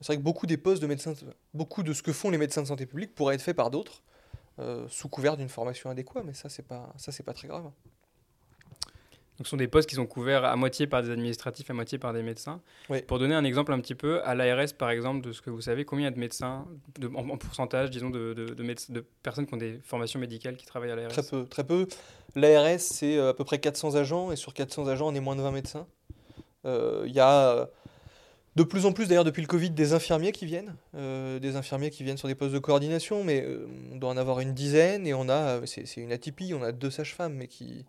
c'est 0.00 0.08
vrai 0.08 0.16
que 0.18 0.22
beaucoup 0.22 0.46
des 0.46 0.56
postes 0.56 0.80
de 0.80 0.86
médecins, 0.86 1.14
beaucoup 1.54 1.82
de 1.82 1.92
ce 1.92 2.02
que 2.02 2.12
font 2.12 2.30
les 2.30 2.38
médecins 2.38 2.62
de 2.62 2.68
santé 2.68 2.86
publique 2.86 3.16
pourraient 3.16 3.34
être 3.34 3.42
faits 3.42 3.56
par 3.56 3.70
d'autres, 3.70 4.02
sous 4.88 5.08
couvert 5.08 5.36
d'une 5.36 5.48
formation 5.48 5.90
adéquate, 5.90 6.22
mais 6.24 6.34
ça, 6.34 6.48
c'est 6.48 6.62
pas, 6.62 6.92
ça, 6.96 7.10
c'est 7.10 7.24
pas 7.24 7.32
très 7.32 7.48
grave. 7.48 7.68
Donc, 9.38 9.46
ce 9.46 9.50
sont 9.50 9.56
des 9.56 9.66
postes 9.66 9.88
qui 9.88 9.96
sont 9.96 10.06
couverts 10.06 10.44
à 10.44 10.54
moitié 10.54 10.86
par 10.86 11.02
des 11.02 11.10
administratifs, 11.10 11.68
à 11.68 11.74
moitié 11.74 11.98
par 11.98 12.12
des 12.12 12.22
médecins. 12.22 12.60
Pour 13.08 13.18
donner 13.18 13.34
un 13.34 13.42
exemple 13.42 13.72
un 13.72 13.80
petit 13.80 13.96
peu, 13.96 14.22
à 14.22 14.36
l'ARS, 14.36 14.72
par 14.78 14.90
exemple, 14.90 15.26
de 15.26 15.32
ce 15.32 15.42
que 15.42 15.50
vous 15.50 15.60
savez, 15.60 15.84
combien 15.84 16.04
il 16.04 16.10
y 16.10 16.12
a 16.12 16.14
de 16.14 16.20
médecins, 16.20 16.66
de, 17.00 17.08
en, 17.08 17.36
pourcentage, 17.36 17.90
disons, 17.90 18.10
de, 18.10 18.32
de, 18.32 18.54
de, 18.54 19.04
personnes 19.24 19.46
qui 19.46 19.54
ont 19.54 19.58
des 19.58 19.80
formations 19.82 20.20
médicales 20.20 20.56
qui 20.56 20.66
travaillent 20.66 20.92
à 20.92 20.96
l'ARS 20.96 21.08
Très 21.08 21.24
peu, 21.24 21.46
très 21.46 21.64
peu. 21.64 21.88
L'ARS, 22.36 22.78
c'est 22.78 23.16
euh, 23.16 23.30
à 23.30 23.34
peu 23.34 23.42
près 23.42 23.58
400 23.58 23.96
agents, 23.96 24.30
et 24.30 24.36
sur 24.36 24.54
400 24.54 24.86
agents, 24.86 25.08
on 25.08 25.14
est 25.16 25.20
moins 25.20 25.34
de 25.34 25.42
20 25.42 25.50
médecins. 25.50 25.86
Euh, 26.64 27.02
il 27.06 27.12
y 27.12 27.20
a 27.20 27.50
euh, 27.50 27.66
de 28.54 28.62
plus 28.62 28.86
en 28.86 28.92
plus, 28.92 29.08
d'ailleurs, 29.08 29.24
depuis 29.24 29.42
le 29.42 29.48
Covid, 29.48 29.70
des 29.70 29.94
infirmiers 29.94 30.30
qui 30.30 30.46
viennent, 30.46 30.76
des 30.94 31.56
infirmiers 31.56 31.90
qui 31.90 32.04
viennent 32.04 32.18
sur 32.18 32.28
des 32.28 32.36
postes 32.36 32.54
de 32.54 32.60
coordination, 32.60 33.24
mais 33.24 33.44
on 33.90 33.96
doit 33.96 34.10
en 34.10 34.16
avoir 34.16 34.38
une 34.38 34.54
dizaine, 34.54 35.08
et 35.08 35.12
on 35.12 35.28
a, 35.28 35.66
c'est 35.66 35.96
une 35.96 36.12
atypie, 36.12 36.54
on 36.54 36.62
a 36.62 36.70
deux 36.70 36.90
sages-femmes, 36.90 37.34
mais 37.34 37.48
qui 37.48 37.84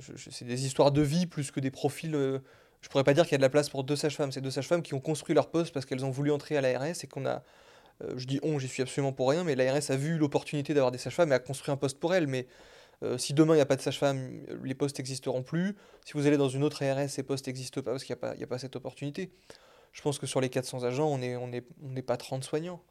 c'est 0.00 0.44
des 0.44 0.66
histoires 0.66 0.92
de 0.92 1.02
vie 1.02 1.26
plus 1.26 1.50
que 1.50 1.60
des 1.60 1.70
profils. 1.70 2.14
Euh, 2.14 2.38
je 2.80 2.88
pourrais 2.88 3.04
pas 3.04 3.14
dire 3.14 3.24
qu'il 3.24 3.32
y 3.32 3.34
a 3.36 3.38
de 3.38 3.42
la 3.42 3.50
place 3.50 3.68
pour 3.68 3.84
deux 3.84 3.96
sages-femmes. 3.96 4.32
C'est 4.32 4.40
deux 4.40 4.50
sages-femmes 4.50 4.82
qui 4.82 4.94
ont 4.94 5.00
construit 5.00 5.34
leur 5.34 5.50
poste 5.50 5.72
parce 5.72 5.86
qu'elles 5.86 6.04
ont 6.04 6.10
voulu 6.10 6.30
entrer 6.30 6.56
à 6.56 6.60
l'ARS 6.60 7.02
et 7.02 7.06
qu'on 7.06 7.26
a. 7.26 7.42
Euh, 8.02 8.14
je 8.16 8.26
dis 8.26 8.40
on, 8.42 8.58
j'y 8.58 8.68
suis 8.68 8.82
absolument 8.82 9.12
pour 9.12 9.30
rien, 9.30 9.44
mais 9.44 9.54
l'ARS 9.54 9.90
a 9.90 9.96
vu 9.96 10.18
l'opportunité 10.18 10.74
d'avoir 10.74 10.90
des 10.90 10.98
sages-femmes 10.98 11.32
et 11.32 11.34
a 11.34 11.38
construit 11.38 11.72
un 11.72 11.76
poste 11.76 11.98
pour 11.98 12.14
elles. 12.14 12.26
Mais 12.26 12.46
euh, 13.02 13.18
si 13.18 13.34
demain 13.34 13.54
il 13.54 13.56
n'y 13.56 13.62
a 13.62 13.66
pas 13.66 13.76
de 13.76 13.82
sages-femmes, 13.82 14.42
les 14.62 14.74
postes 14.74 14.98
n'existeront 14.98 15.42
plus. 15.42 15.76
Si 16.04 16.12
vous 16.12 16.26
allez 16.26 16.36
dans 16.36 16.48
une 16.48 16.64
autre 16.64 16.82
ARS, 16.82 17.08
ces 17.08 17.22
postes 17.22 17.46
n'existent 17.46 17.82
pas 17.82 17.92
parce 17.92 18.04
qu'il 18.04 18.16
n'y 18.36 18.44
a, 18.44 18.46
pas 18.46 18.58
cette 18.58 18.76
opportunité. 18.76 19.30
Je 19.92 20.02
pense 20.02 20.18
que 20.18 20.26
sur 20.26 20.40
les 20.40 20.48
400 20.48 20.84
agents, 20.84 21.08
on 21.08 21.18
n'est 21.18 22.02
pas 22.02 22.16
30 22.16 22.42
soignants. 22.42 22.82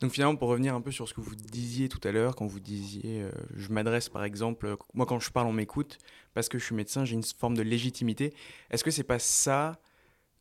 Donc 0.00 0.12
finalement, 0.12 0.36
pour 0.36 0.48
revenir 0.48 0.74
un 0.74 0.80
peu 0.80 0.90
sur 0.90 1.08
ce 1.08 1.14
que 1.14 1.20
vous 1.20 1.34
disiez 1.34 1.88
tout 1.88 2.00
à 2.06 2.12
l'heure, 2.12 2.36
quand 2.36 2.46
vous 2.46 2.60
disiez, 2.60 3.22
euh, 3.22 3.30
je 3.54 3.72
m'adresse 3.72 4.08
par 4.08 4.24
exemple, 4.24 4.66
euh, 4.66 4.76
moi 4.92 5.06
quand 5.06 5.20
je 5.20 5.30
parle, 5.30 5.46
on 5.46 5.52
m'écoute, 5.52 5.98
parce 6.34 6.48
que 6.48 6.58
je 6.58 6.64
suis 6.64 6.74
médecin, 6.74 7.04
j'ai 7.04 7.14
une 7.14 7.22
forme 7.22 7.56
de 7.56 7.62
légitimité. 7.62 8.34
Est-ce 8.70 8.84
que 8.84 8.90
c'est 8.90 9.04
pas 9.04 9.18
ça 9.18 9.80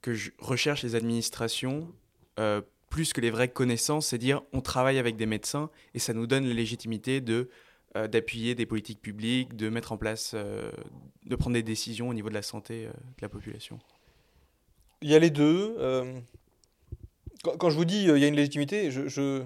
que 0.02 0.14
je 0.14 0.32
recherche 0.40 0.84
les 0.84 0.96
administrations 0.96 1.94
euh, 2.40 2.62
plus 2.90 3.14
que 3.14 3.22
les 3.22 3.32
vraies 3.32 3.48
connaissances, 3.50 4.08
c'est 4.08 4.18
dire 4.18 4.42
on 4.52 4.62
travaille 4.62 5.00
avec 5.00 5.16
des 5.16 5.26
médecins 5.26 5.70
et 5.94 6.00
ça 6.00 6.14
nous 6.14 6.28
donne 6.28 6.46
la 6.48 6.54
légitimité 6.54 7.22
de 7.22 7.50
d'appuyer 8.12 8.56
des 8.56 8.66
politiques 8.66 9.02
publiques, 9.02 9.56
de 9.56 9.70
mettre 9.70 9.94
en 9.94 9.98
place, 9.98 10.36
de 10.36 11.36
prendre 11.38 11.54
des 11.54 11.64
décisions 11.64 12.10
au 12.10 12.14
niveau 12.14 12.28
de 12.28 12.34
la 12.34 12.42
santé 12.42 12.88
de 12.88 13.22
la 13.22 13.30
population? 13.30 13.80
Il 15.02 15.10
y 15.10 15.16
a 15.16 15.20
les 15.20 15.30
deux 15.30 15.78
quand, 17.58 17.70
je 17.70 17.76
vous 17.76 17.86
dis 17.86 18.10
euh, 18.10 18.18
il 18.18 18.22
y 18.22 18.26
a 18.26 18.28
une 18.28 18.36
légitimité, 18.36 18.92
je, 18.92 19.08
je, 19.08 19.44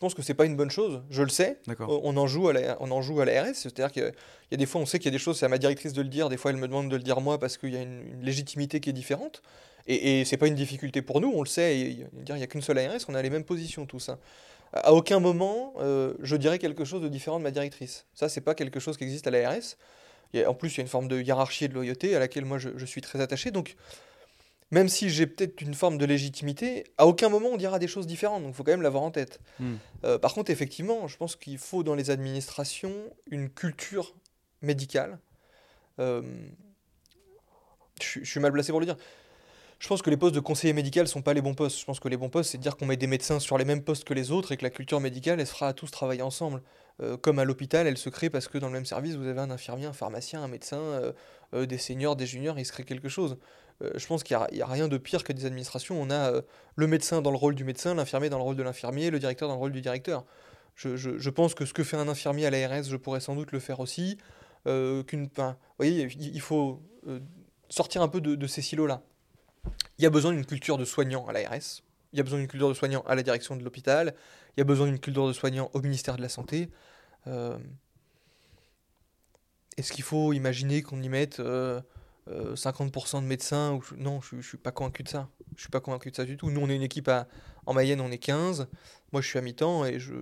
pense 0.00 0.14
que 0.14 0.22
c'est 0.22 0.34
pas 0.34 0.44
une 0.44 0.56
bonne 0.56 0.70
chose. 0.70 1.02
Je 1.10 1.22
le 1.22 1.28
sais. 1.28 1.58
On 1.80 2.16
en 2.16 2.26
joue 2.26 2.48
à 2.48 2.52
la, 2.52 2.76
on 2.80 2.90
en 2.90 3.02
joue 3.02 3.20
à 3.20 3.24
la 3.24 3.42
RS. 3.42 3.54
C'est-à-dire 3.54 3.90
qu'il 3.90 4.12
y 4.50 4.54
a 4.54 4.56
des 4.56 4.66
fois, 4.66 4.80
on 4.80 4.86
sait 4.86 4.98
qu'il 4.98 5.06
y 5.06 5.14
a 5.14 5.16
des 5.16 5.22
choses, 5.22 5.38
c'est 5.38 5.46
à 5.46 5.48
ma 5.48 5.58
directrice 5.58 5.92
de 5.92 6.02
le 6.02 6.08
dire. 6.08 6.28
Des 6.28 6.36
fois, 6.36 6.50
elle 6.50 6.58
me 6.58 6.68
demande 6.68 6.90
de 6.90 6.96
le 6.96 7.02
dire 7.02 7.20
moi 7.20 7.38
parce 7.38 7.56
qu'il 7.56 7.72
y 7.72 7.76
a 7.76 7.82
une, 7.82 8.22
légitimité 8.22 8.80
qui 8.80 8.90
est 8.90 8.94
différente. 8.94 9.42
Et, 9.86 10.20
et 10.20 10.24
c'est 10.24 10.36
pas 10.36 10.48
une 10.48 10.54
difficulté 10.54 11.00
pour 11.00 11.20
nous, 11.20 11.32
on 11.34 11.42
le 11.42 11.48
sait. 11.48 11.80
il 11.80 12.06
n'y 12.34 12.42
a 12.42 12.46
qu'une 12.46 12.62
seule 12.62 12.78
ARS, 12.78 13.00
on 13.08 13.14
a 13.14 13.22
les 13.22 13.30
mêmes 13.30 13.44
positions, 13.44 13.86
tous. 13.86 14.10
À 14.72 14.92
aucun 14.92 15.20
moment, 15.20 15.74
euh, 15.80 16.14
je 16.20 16.36
dirais 16.36 16.58
quelque 16.58 16.84
chose 16.84 17.00
de 17.00 17.08
différent 17.08 17.38
de 17.38 17.44
ma 17.44 17.50
directrice. 17.50 18.06
Ça, 18.14 18.28
c'est 18.28 18.40
pas 18.40 18.54
quelque 18.54 18.80
chose 18.80 18.96
qui 18.96 19.04
existe 19.04 19.26
à 19.26 19.30
la 19.30 19.50
RS. 19.50 19.76
en 20.46 20.54
plus, 20.54 20.74
il 20.74 20.76
y 20.78 20.80
a 20.80 20.82
une 20.82 20.88
forme 20.88 21.08
de 21.08 21.20
hiérarchie 21.20 21.64
et 21.64 21.68
de 21.68 21.74
loyauté 21.74 22.14
à 22.16 22.18
laquelle 22.18 22.44
moi 22.44 22.58
je, 22.58 22.70
je 22.76 22.84
suis 22.84 23.00
très 23.00 23.20
attaché. 23.20 23.50
Donc, 23.50 23.76
même 24.70 24.88
si 24.88 25.10
j'ai 25.10 25.26
peut-être 25.26 25.60
une 25.60 25.74
forme 25.74 25.98
de 25.98 26.04
légitimité, 26.04 26.84
à 26.98 27.06
aucun 27.06 27.28
moment 27.28 27.50
on 27.52 27.56
dira 27.56 27.78
des 27.78 27.88
choses 27.88 28.06
différentes, 28.06 28.42
donc 28.42 28.52
il 28.52 28.56
faut 28.56 28.64
quand 28.64 28.72
même 28.72 28.82
l'avoir 28.82 29.02
en 29.02 29.10
tête. 29.10 29.40
Hmm. 29.60 29.74
Euh, 30.04 30.18
par 30.18 30.34
contre, 30.34 30.50
effectivement, 30.50 31.06
je 31.06 31.16
pense 31.16 31.36
qu'il 31.36 31.58
faut 31.58 31.82
dans 31.82 31.94
les 31.94 32.10
administrations 32.10 32.94
une 33.30 33.48
culture 33.48 34.14
médicale. 34.62 35.18
Euh, 35.98 36.22
je, 38.02 38.24
suis 38.24 38.40
mal 38.40 38.52
placé 38.52 38.72
pour 38.72 38.80
le 38.80 38.86
dire. 38.86 38.96
Je 39.78 39.88
pense 39.88 40.00
que 40.00 40.10
les 40.10 40.16
postes 40.16 40.34
de 40.34 40.40
conseiller 40.40 40.72
médical 40.72 41.06
sont 41.06 41.22
pas 41.22 41.34
les 41.34 41.42
bons 41.42 41.54
postes. 41.54 41.78
Je 41.78 41.84
pense 41.84 42.00
que 42.00 42.08
les 42.08 42.16
bons 42.16 42.30
postes, 42.30 42.50
c'est 42.50 42.58
de 42.58 42.62
dire 42.62 42.76
qu'on 42.76 42.86
met 42.86 42.96
des 42.96 43.06
médecins 43.06 43.38
sur 43.38 43.58
les 43.58 43.64
mêmes 43.64 43.82
postes 43.82 44.04
que 44.04 44.14
les 44.14 44.30
autres 44.30 44.52
et 44.52 44.56
que 44.56 44.62
la 44.62 44.70
culture 44.70 45.00
médicale, 45.00 45.38
elle 45.38 45.46
se 45.46 45.52
fera 45.52 45.68
à 45.68 45.72
tous 45.72 45.90
travailler 45.90 46.22
ensemble. 46.22 46.62
Euh, 47.02 47.18
comme 47.18 47.38
à 47.38 47.44
l'hôpital, 47.44 47.86
elle 47.86 47.98
se 47.98 48.08
crée 48.08 48.30
parce 48.30 48.48
que 48.48 48.56
dans 48.56 48.68
le 48.68 48.72
même 48.72 48.86
service, 48.86 49.16
vous 49.16 49.26
avez 49.26 49.40
un 49.40 49.50
infirmier, 49.50 49.84
un 49.84 49.92
pharmacien, 49.92 50.42
un 50.42 50.48
médecin, 50.48 51.12
des 51.52 51.78
seniors, 51.78 52.16
des 52.16 52.26
juniors, 52.26 52.58
il 52.58 52.64
se 52.64 52.72
crée 52.72 52.84
quelque 52.84 53.08
chose. 53.08 53.38
Euh, 53.82 53.90
je 53.94 54.06
pense 54.06 54.22
qu'il 54.22 54.36
n'y 54.52 54.62
a, 54.62 54.66
rien 54.66 54.88
de 54.88 54.98
pire 54.98 55.24
que 55.24 55.32
des 55.32 55.44
administrations. 55.44 56.00
On 56.00 56.10
a 56.10 56.32
euh, 56.32 56.42
le 56.76 56.86
médecin 56.86 57.20
dans 57.22 57.30
le 57.30 57.36
rôle 57.36 57.54
du 57.54 57.64
médecin, 57.64 57.94
l'infirmier 57.94 58.28
dans 58.28 58.38
le 58.38 58.44
rôle 58.44 58.56
de 58.56 58.62
l'infirmier, 58.62 59.10
le 59.10 59.18
directeur 59.18 59.48
dans 59.48 59.54
le 59.54 59.60
rôle 59.60 59.72
du 59.72 59.80
directeur. 59.80 60.24
Je, 60.74 61.30
pense 61.30 61.54
que 61.54 61.64
ce 61.64 61.72
que 61.72 61.82
fait 61.84 61.96
un 61.96 62.08
infirmier 62.08 62.46
à 62.46 62.50
l'ARS, 62.50 62.84
je 62.84 62.96
pourrais 62.96 63.20
sans 63.20 63.34
doute 63.34 63.52
le 63.52 63.60
faire 63.60 63.80
aussi. 63.80 64.18
Euh, 64.66 65.02
qu'une, 65.04 65.28
vous 65.36 65.54
voyez, 65.78 66.08
il, 66.18 66.40
faut 66.40 66.82
sortir 67.70 68.02
un 68.02 68.08
peu 68.08 68.20
de, 68.20 68.46
ces 68.46 68.60
silos-là. 68.60 69.02
Il 69.98 70.02
y 70.02 70.06
a 70.06 70.10
besoin 70.10 70.32
d'une 70.32 70.46
culture 70.46 70.78
de 70.78 70.84
soignants 70.84 71.26
à 71.26 71.32
l'ARS. 71.32 71.82
Il 72.12 72.16
y 72.16 72.20
a 72.20 72.22
besoin 72.22 72.38
d'une 72.38 72.48
culture 72.48 72.68
de 72.68 72.74
soignants 72.74 73.02
à 73.06 73.14
la 73.14 73.22
direction 73.22 73.56
de 73.56 73.64
l'hôpital. 73.64 74.14
Il 74.56 74.60
y 74.60 74.62
a 74.62 74.64
besoin 74.64 74.86
d'une 74.86 74.98
culture 74.98 75.26
de 75.26 75.32
soignants 75.32 75.70
au 75.74 75.80
ministère 75.80 76.16
de 76.16 76.22
la 76.22 76.28
Santé. 76.28 76.70
Est-ce 79.76 79.92
qu'il 79.92 80.04
faut 80.04 80.32
imaginer 80.32 80.82
qu'on 80.82 81.02
y 81.02 81.08
mette 81.08 81.40
50% 81.40 81.42
euh, 82.28 83.20
de 83.20 83.26
médecins. 83.26 83.72
Ou 83.72 83.82
Non, 83.96 84.20
je, 84.20 84.36
ne 84.36 84.42
suis 84.42 84.58
pas 84.58 84.72
convaincu 84.72 85.02
de 85.02 85.08
ça. 85.08 85.28
Je 85.56 85.62
suis 85.62 85.70
pas 85.70 85.80
convaincu 85.80 86.10
de 86.10 86.16
ça 86.16 86.24
du 86.24 86.36
tout. 86.36 86.50
Nous, 86.50 86.60
on 86.60 86.68
est 86.68 86.76
une 86.76 86.82
équipe 86.82 87.10
en 87.66 87.74
Mayenne, 87.74 88.00
on 88.00 88.10
est 88.10 88.18
15. 88.18 88.68
Moi, 89.12 89.22
je 89.22 89.28
suis 89.28 89.38
à 89.38 89.42
mi-temps 89.42 89.84
et 89.84 89.98
je, 89.98 90.14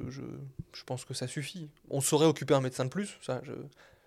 pense 0.86 1.05
que 1.05 1.14
ça 1.14 1.26
suffit. 1.26 1.70
On 1.90 2.01
saurait 2.01 2.26
occuper 2.26 2.55
un 2.55 2.61
médecin 2.61 2.84
de 2.84 2.90
plus. 2.90 3.18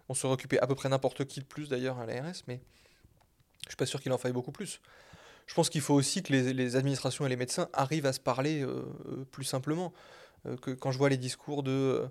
On 0.10 0.14
saurait 0.14 0.34
occuper 0.34 0.60
à 0.60 0.68
peu 0.68 0.76
près 0.76 0.90
n'importe 0.90 1.26
qui 1.26 1.40
de 1.40 1.46
plus 1.46 1.70
d'ailleurs 1.70 2.00
à 2.00 2.06
l'ARS, 2.06 2.44
mais 2.48 2.62
je 3.64 3.70
suis 3.70 3.78
pas 3.78 3.86
sûr 3.86 4.02
qu'il 4.02 4.12
en 4.14 4.18
faille 4.18 4.32
beaucoup 4.32 4.52
plus. 4.52 4.80
Je 5.48 5.54
pense 5.54 5.70
qu'il 5.70 5.82
faut 5.82 5.94
aussi 5.94 6.22
que 6.24 6.32
les, 6.32 6.76
administrations 6.76 7.26
et 7.26 7.30
les 7.30 7.36
médecins 7.36 7.70
arrivent 7.74 8.06
à 8.06 8.14
se 8.14 8.20
parler 8.20 8.62
euh, 8.62 8.84
euh, 9.08 9.26
plus 9.32 9.46
simplement. 9.46 9.94
que 10.62 10.72
quand 10.72 10.92
je 10.92 10.98
vois 10.98 11.10
les 11.10 11.18
discours 11.18 11.64
de 11.64 12.06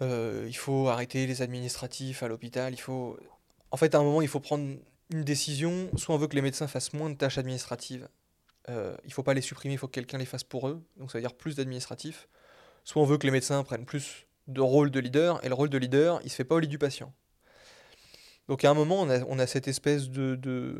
il 0.00 0.56
faut 0.56 0.88
arrêter 0.88 1.26
les 1.26 1.42
administratifs 1.42 2.22
à 2.22 2.28
l'hôpital, 2.28 2.72
il 2.72 2.80
faut 2.80 3.18
en 3.70 3.76
fait, 3.76 3.94
à 3.94 3.98
un 3.98 4.02
moment, 4.02 4.22
il 4.22 4.28
faut 4.28 4.40
prendre 4.40 4.76
une 5.10 5.24
décision. 5.24 5.90
Soit 5.96 6.14
on 6.14 6.18
veut 6.18 6.26
que 6.26 6.36
les 6.36 6.42
médecins 6.42 6.66
fassent 6.66 6.92
moins 6.92 7.10
de 7.10 7.14
tâches 7.14 7.38
administratives. 7.38 8.08
Euh, 8.68 8.96
il 9.04 9.08
ne 9.08 9.12
faut 9.12 9.22
pas 9.22 9.34
les 9.34 9.40
supprimer, 9.40 9.74
il 9.74 9.78
faut 9.78 9.86
que 9.86 9.92
quelqu'un 9.92 10.18
les 10.18 10.26
fasse 10.26 10.44
pour 10.44 10.68
eux. 10.68 10.82
Donc 10.96 11.10
ça 11.10 11.18
veut 11.18 11.22
dire 11.22 11.34
plus 11.34 11.56
d'administratifs. 11.56 12.28
Soit 12.84 13.02
on 13.02 13.04
veut 13.04 13.18
que 13.18 13.26
les 13.26 13.32
médecins 13.32 13.62
prennent 13.64 13.84
plus 13.84 14.26
de 14.46 14.60
rôle 14.60 14.90
de 14.90 15.00
leader. 15.00 15.44
Et 15.44 15.48
le 15.48 15.54
rôle 15.54 15.68
de 15.68 15.78
leader, 15.78 16.20
il 16.22 16.26
ne 16.26 16.30
se 16.30 16.34
fait 16.34 16.44
pas 16.44 16.54
au 16.54 16.58
lit 16.58 16.68
du 16.68 16.78
patient. 16.78 17.12
Donc 18.48 18.64
à 18.64 18.70
un 18.70 18.74
moment, 18.74 19.02
on 19.02 19.38
a, 19.38 19.46
cette 19.46 19.68
espèce 19.68 20.08
de, 20.08 20.78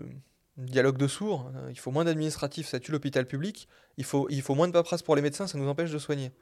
dialogue 0.59 0.99
de 0.99 1.07
sourds. 1.07 1.51
Il 1.71 1.79
faut 1.79 1.91
moins 1.91 2.05
d'administratifs, 2.05 2.67
ça 2.67 2.81
tue 2.81 2.93
l'hôpital 2.93 3.27
public. 3.27 3.69
Il 3.97 4.05
faut, 4.05 4.29
il 4.31 4.43
faut 4.43 4.55
moins 4.55 4.69
de 4.69 4.73
paperasse 4.73 5.03
pour 5.03 5.17
les 5.17 5.23
médecins, 5.23 5.47
ça 5.47 5.59
nous 5.59 5.69
empêche 5.69 5.91
de 5.91 5.99
soigner. 5.99 6.33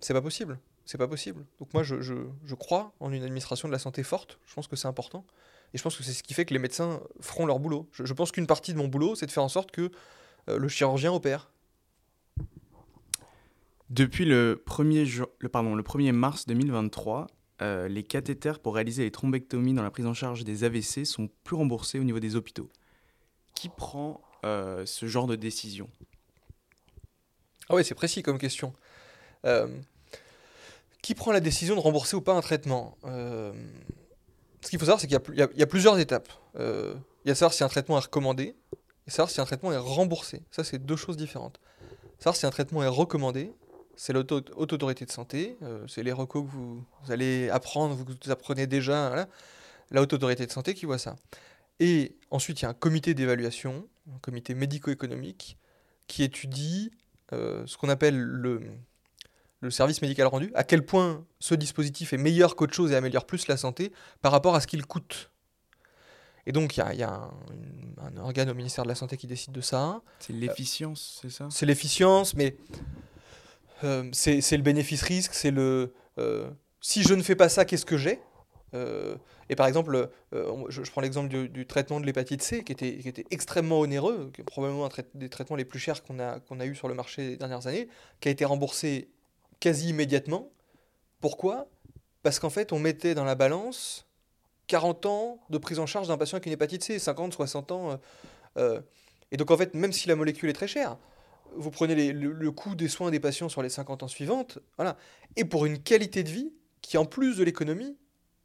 C'est 0.00 0.14
pas 0.14 0.22
possible. 0.22 0.58
C'est 0.84 0.98
pas 0.98 1.08
possible. 1.08 1.44
Donc 1.58 1.74
moi, 1.74 1.82
je, 1.82 2.00
je, 2.00 2.14
je, 2.44 2.54
crois 2.54 2.94
en 3.00 3.12
une 3.12 3.22
administration 3.22 3.68
de 3.68 3.72
la 3.72 3.78
santé 3.78 4.02
forte. 4.02 4.38
Je 4.46 4.54
pense 4.54 4.68
que 4.68 4.76
c'est 4.76 4.88
important. 4.88 5.26
Et 5.74 5.78
je 5.78 5.82
pense 5.82 5.96
que 5.96 6.02
c'est 6.02 6.12
ce 6.12 6.22
qui 6.22 6.32
fait 6.34 6.44
que 6.44 6.54
les 6.54 6.58
médecins 6.58 7.00
feront 7.20 7.44
leur 7.44 7.58
boulot. 7.58 7.88
Je, 7.92 8.12
pense 8.14 8.32
qu'une 8.32 8.46
partie 8.46 8.72
de 8.72 8.78
mon 8.78 8.88
boulot, 8.88 9.14
c'est 9.14 9.26
de 9.26 9.30
faire 9.30 9.42
en 9.42 9.50
sorte 9.50 9.70
que 9.70 9.90
euh, 10.48 10.58
le 10.58 10.68
chirurgien 10.68 11.12
opère. 11.12 11.50
Depuis 13.90 14.24
le 14.24 14.62
1er, 14.66 15.24
le, 15.40 15.48
pardon, 15.48 15.74
le 15.74 15.82
1er 15.82 16.12
mars 16.12 16.46
2023, 16.46 17.26
euh, 17.60 17.88
les 17.88 18.02
cathéters 18.02 18.60
pour 18.60 18.74
réaliser 18.74 19.02
les 19.02 19.10
thrombectomies 19.10 19.74
dans 19.74 19.82
la 19.82 19.90
prise 19.90 20.06
en 20.06 20.14
charge 20.14 20.44
des 20.44 20.64
AVC 20.64 21.04
sont 21.04 21.28
plus 21.44 21.56
remboursés 21.56 21.98
au 21.98 22.04
niveau 22.04 22.20
des 22.20 22.36
hôpitaux. 22.36 22.70
Qui 23.58 23.68
prend 23.68 24.20
euh, 24.44 24.86
ce 24.86 25.06
genre 25.06 25.26
de 25.26 25.34
décision 25.34 25.90
Ah 27.68 27.74
oui, 27.74 27.84
c'est 27.84 27.94
précis 27.94 28.22
comme 28.22 28.38
question. 28.38 28.72
Qui 31.02 31.14
prend 31.14 31.32
la 31.32 31.40
décision 31.40 31.74
de 31.74 31.80
rembourser 31.80 32.16
ou 32.16 32.20
pas 32.20 32.34
un 32.34 32.40
traitement? 32.40 32.96
Euh, 33.04 33.52
Ce 34.62 34.68
qu'il 34.68 34.78
faut 34.78 34.84
savoir, 34.84 35.00
c'est 35.00 35.06
qu'il 35.06 35.18
y, 35.36 35.62
a 35.62 35.66
plusieurs 35.66 35.98
étapes. 35.98 36.28
Euh, 36.56 36.94
il 37.24 37.28
y 37.28 37.30
a 37.30 37.34
savoir 37.34 37.54
si 37.54 37.64
un 37.64 37.68
traitement 37.68 37.96
est 37.96 38.02
recommandé 38.02 38.54
et 39.06 39.10
savoir 39.10 39.30
si 39.30 39.40
un 39.40 39.44
traitement 39.44 39.72
est 39.72 39.78
remboursé. 39.78 40.42
Ça, 40.50 40.64
c'est 40.64 40.78
deux 40.78 40.96
choses 40.96 41.16
différentes. 41.16 41.60
Savoir 42.18 42.36
si 42.36 42.46
un 42.46 42.50
traitement 42.50 42.82
est 42.82 42.88
recommandé, 42.88 43.52
c'est 43.96 44.12
l'autorité 44.12 45.06
de 45.06 45.10
santé, 45.10 45.56
euh, 45.62 45.86
c'est 45.88 46.02
les 46.02 46.12
recos 46.12 46.44
que 46.44 46.48
vous, 46.50 46.84
allez 47.08 47.48
apprendre, 47.48 47.94
vous, 47.94 48.30
apprenez 48.30 48.66
déjà, 48.66 49.26
la 49.90 50.02
haute 50.02 50.12
autorité 50.12 50.46
de 50.46 50.52
santé 50.52 50.74
qui 50.74 50.84
voit 50.84 50.98
ça. 50.98 51.16
Et 51.80 52.16
ensuite, 52.30 52.60
il 52.60 52.64
y 52.64 52.66
a 52.66 52.70
un 52.70 52.74
comité 52.74 53.14
d'évaluation, 53.14 53.88
un 54.14 54.18
comité 54.18 54.54
médico-économique, 54.54 55.56
qui 56.06 56.22
étudie 56.22 56.90
ce 57.30 57.76
qu'on 57.76 57.90
appelle 57.90 58.18
le, 58.18 58.62
le 59.60 59.70
service 59.70 60.02
médical 60.02 60.26
rendu, 60.26 60.50
à 60.54 60.64
quel 60.64 60.84
point 60.84 61.24
ce 61.40 61.54
dispositif 61.54 62.12
est 62.12 62.18
meilleur 62.18 62.56
qu'autre 62.56 62.74
chose 62.74 62.92
et 62.92 62.96
améliore 62.96 63.26
plus 63.26 63.48
la 63.48 63.56
santé 63.56 63.92
par 64.22 64.32
rapport 64.32 64.54
à 64.54 64.60
ce 64.60 64.66
qu'il 64.66 64.84
coûte. 64.86 65.30
Et 66.46 66.52
donc, 66.52 66.78
il 66.78 66.80
y 66.96 67.02
a, 67.02 67.30
un, 67.98 68.16
organe 68.16 68.48
au 68.48 68.54
ministère 68.54 68.84
de 68.84 68.88
la 68.88 68.94
Santé 68.94 69.18
qui 69.18 69.26
décide 69.26 69.52
de 69.52 69.60
ça. 69.60 70.00
C'est 70.18 70.32
l'efficience, 70.32 71.18
c'est 71.20 71.30
ça? 71.30 71.48
C'est 71.50 71.66
l'efficience, 71.66 72.34
mais 72.34 72.56
euh, 73.84 74.08
c'est 74.12 74.56
le 74.56 74.62
bénéfice-risque, 74.62 75.34
c'est 75.34 75.50
le... 75.50 75.92
Euh, 76.18 76.48
si 76.80 77.02
je 77.02 77.12
ne 77.12 77.22
fais 77.22 77.36
pas 77.36 77.50
ça, 77.50 77.66
qu'est-ce 77.66 77.84
que 77.84 77.98
j'ai? 77.98 78.20
Euh, 78.72 79.16
et 79.48 79.56
par 79.56 79.66
exemple, 79.66 80.10
je, 80.32 80.90
prends 80.90 81.00
l'exemple 81.00 81.28
du, 81.28 81.66
traitement 81.66 82.00
de 82.00 82.06
l'hépatite 82.06 82.42
C, 82.42 82.64
qui 82.64 82.72
était, 82.72 83.24
extrêmement 83.30 83.80
onéreux, 83.80 84.30
qui 84.34 84.42
est 84.42 84.44
probablement 84.44 84.86
un 84.86 84.90
des 85.14 85.28
traitements 85.28 85.56
les 85.56 85.64
plus 85.64 85.78
chers 85.78 86.02
qu'on 86.02 86.18
a, 86.18 86.66
eu 86.66 86.74
sur 86.74 86.88
le 86.88 86.94
marché 86.94 87.30
les 87.30 87.36
dernières 87.36 87.66
années, 87.66 87.88
qui 88.20 88.28
a 88.28 88.30
été 88.30 88.44
remboursé 88.44 89.08
quasi 89.60 89.90
immédiatement. 89.90 90.50
Pourquoi? 91.20 91.68
Parce 92.22 92.38
qu'en 92.38 92.50
fait, 92.50 92.72
on 92.72 92.78
mettait 92.78 93.14
dans 93.14 93.24
la 93.24 93.34
balance 93.34 94.06
40 94.66 95.06
ans 95.06 95.40
de 95.50 95.58
prise 95.58 95.78
en 95.78 95.86
charge 95.86 96.08
d'un 96.08 96.18
patient 96.18 96.36
avec 96.36 96.46
une 96.46 96.52
hépatite 96.52 96.84
C, 96.84 96.98
50, 96.98 97.32
60 97.32 97.72
ans. 97.72 97.90
Euh, 97.90 97.96
euh, 98.58 98.80
et 99.32 99.36
donc, 99.36 99.50
en 99.50 99.56
fait, 99.56 99.74
même 99.74 99.92
si 99.92 100.08
la 100.08 100.16
molécule 100.16 100.50
est 100.50 100.54
très 100.54 100.68
chère, 100.68 100.98
vous 101.56 101.70
prenez 101.70 102.12
le, 102.12 102.52
coût 102.52 102.74
des 102.74 102.88
soins 102.88 103.10
des 103.10 103.20
patients 103.20 103.48
sur 103.48 103.62
les 103.62 103.68
50 103.68 104.02
ans 104.02 104.08
suivantes, 104.08 104.58
voilà. 104.76 104.96
Et 105.36 105.44
pour 105.44 105.66
une 105.66 105.78
qualité 105.78 106.22
de 106.22 106.28
vie 106.28 106.52
qui, 106.82 106.98
en 106.98 107.06
plus 107.06 107.38
de 107.38 107.44
l'économie, 107.44 107.96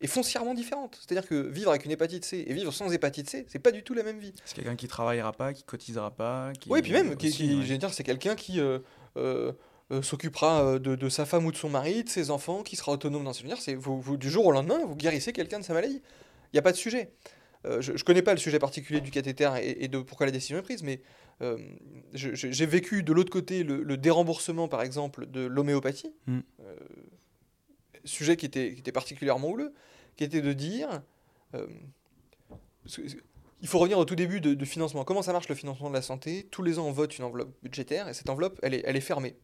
est 0.03 0.07
foncièrement 0.07 0.53
différente. 0.53 0.99
C'est-à-dire 0.99 1.27
que 1.27 1.35
vivre 1.35 1.69
avec 1.69 1.85
une 1.85 1.91
hépatite 1.91 2.25
C 2.25 2.43
et 2.45 2.53
vivre 2.53 2.73
sans 2.73 2.91
hépatite 2.91 3.29
C, 3.29 3.45
c'est 3.47 3.59
pas 3.59 3.71
du 3.71 3.83
tout 3.83 3.93
la 3.93 4.03
même 4.03 4.19
vie. 4.19 4.33
C'est 4.43 4.55
quelqu'un 4.55 4.75
qui 4.75 4.87
travaillera 4.87 5.31
pas, 5.31 5.53
qui 5.53 5.63
cotisera 5.63 6.11
pas. 6.11 6.51
Qui... 6.59 6.69
Oui, 6.69 6.81
puis 6.81 6.91
même, 6.91 7.15
qui, 7.15 7.31
dire, 7.31 7.93
c'est 7.93 8.03
quelqu'un 8.03 8.35
qui 8.35 8.59
euh, 8.59 8.79
euh, 9.17 9.53
s'occupera 10.01 10.63
euh, 10.63 10.79
de, 10.79 11.09
sa 11.09 11.25
femme 11.25 11.45
ou 11.45 11.53
de 11.53 11.57
son 11.57 11.69
mari, 11.69 12.03
de 12.03 12.09
ses 12.09 12.31
enfants, 12.31 12.63
qui 12.63 12.75
sera 12.75 12.91
autonome 12.91 13.23
dans 13.23 13.31
ce 13.31 13.43
venir. 13.43 13.57
C'est 13.61 13.75
vous, 13.75 14.17
du 14.17 14.29
jour 14.29 14.45
au 14.45 14.51
lendemain, 14.51 14.79
vous 14.85 14.95
guérissez 14.95 15.31
quelqu'un 15.31 15.59
de 15.59 15.63
sa 15.63 15.73
maladie. 15.73 16.01
Il 16.51 16.55
n'y 16.55 16.59
a 16.59 16.63
pas 16.63 16.73
de 16.73 16.77
sujet. 16.77 17.13
je 17.63 17.93
ne 17.93 17.97
connais 17.99 18.21
pas 18.21 18.33
le 18.33 18.39
sujet 18.39 18.59
particulier 18.59 18.99
du 18.99 19.09
cathéter 19.09 19.49
et, 19.61 19.87
de 19.87 19.99
pourquoi 19.99 20.25
la 20.25 20.33
décision 20.33 20.57
est 20.57 20.63
prise, 20.63 20.83
mais 20.83 21.01
j'ai 22.13 22.65
vécu 22.65 23.03
de 23.03 23.13
l'autre 23.13 23.31
côté 23.31 23.63
le, 23.63 23.95
déremboursement, 23.95 24.67
par 24.67 24.81
exemple, 24.81 25.27
de 25.27 25.45
l'homéopathie, 25.45 26.13
mm. 26.27 26.39
Sujet 28.05 28.37
qui 28.37 28.45
était, 28.45 28.91
particulièrement 28.91 29.49
houleux, 29.49 29.73
qui 30.17 30.23
était 30.23 30.41
de 30.41 30.53
dire 30.53 31.01
il 33.63 33.67
faut 33.67 33.79
revenir 33.79 33.97
au 33.97 34.03
tout 34.03 34.15
début 34.15 34.41
de, 34.41 34.65
financement. 34.65 35.05
Comment 35.05 35.21
ça 35.21 35.31
marche 35.31 35.47
le 35.47 35.55
financement 35.55 35.89
de 35.89 35.95
la 35.95 36.01
santé? 36.01 36.47
Tous 36.51 36.63
les 36.63 36.79
ans, 36.79 36.85
on 36.85 36.91
vote 36.91 37.17
une 37.17 37.23
enveloppe 37.23 37.53
budgétaire 37.63 38.09
et 38.09 38.13
cette 38.13 38.29
enveloppe, 38.29 38.59
elle 38.61 38.73
est, 38.73 38.83
elle 38.85 38.97
est 38.97 39.01
fermée. 39.01 39.37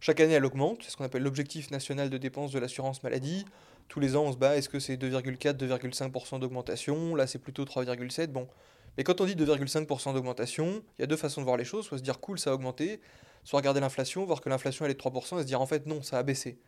Chaque 0.00 0.20
année, 0.20 0.32
elle 0.32 0.44
augmente. 0.46 0.82
C'est 0.82 0.90
ce 0.90 0.96
qu'on 0.96 1.04
appelle 1.04 1.22
l'objectif 1.22 1.70
national 1.70 2.08
de 2.08 2.16
dépenses 2.16 2.50
de 2.50 2.58
l'assurance 2.58 3.02
maladie. 3.02 3.44
Tous 3.88 4.00
les 4.00 4.16
ans, 4.16 4.24
on 4.24 4.32
se 4.32 4.38
bat. 4.38 4.56
Est-ce 4.56 4.70
que 4.70 4.80
c'est 4.80 4.96
2,4, 4.96 5.58
2,5% 5.58 6.40
d'augmentation? 6.40 7.14
Là, 7.14 7.26
c'est 7.26 7.38
plutôt 7.38 7.64
3,7. 7.64 8.28
Bon. 8.28 8.48
Mais 8.96 9.04
quand 9.04 9.20
on 9.20 9.26
dit 9.26 9.36
2,5% 9.36 10.14
d'augmentation, 10.14 10.82
il 10.98 11.02
y 11.02 11.04
a 11.04 11.06
deux 11.06 11.16
façons 11.16 11.42
de 11.42 11.44
voir 11.44 11.58
les 11.58 11.64
choses. 11.64 11.84
Soit 11.84 11.98
se 11.98 12.02
dire 12.02 12.20
cool, 12.20 12.38
ça 12.38 12.50
a 12.50 12.54
augmenté. 12.54 13.00
Soit 13.44 13.58
regarder 13.58 13.80
l'inflation, 13.80 14.24
voir 14.24 14.40
que 14.40 14.48
l'inflation, 14.48 14.86
elle 14.86 14.92
est 14.92 14.94
de 14.94 15.00
3% 15.00 15.36
et 15.38 15.42
se 15.42 15.46
dire 15.46 15.60
en 15.60 15.66
fait, 15.66 15.86
non, 15.86 16.02
ça 16.02 16.18
a 16.18 16.22
baissé. 16.22 16.58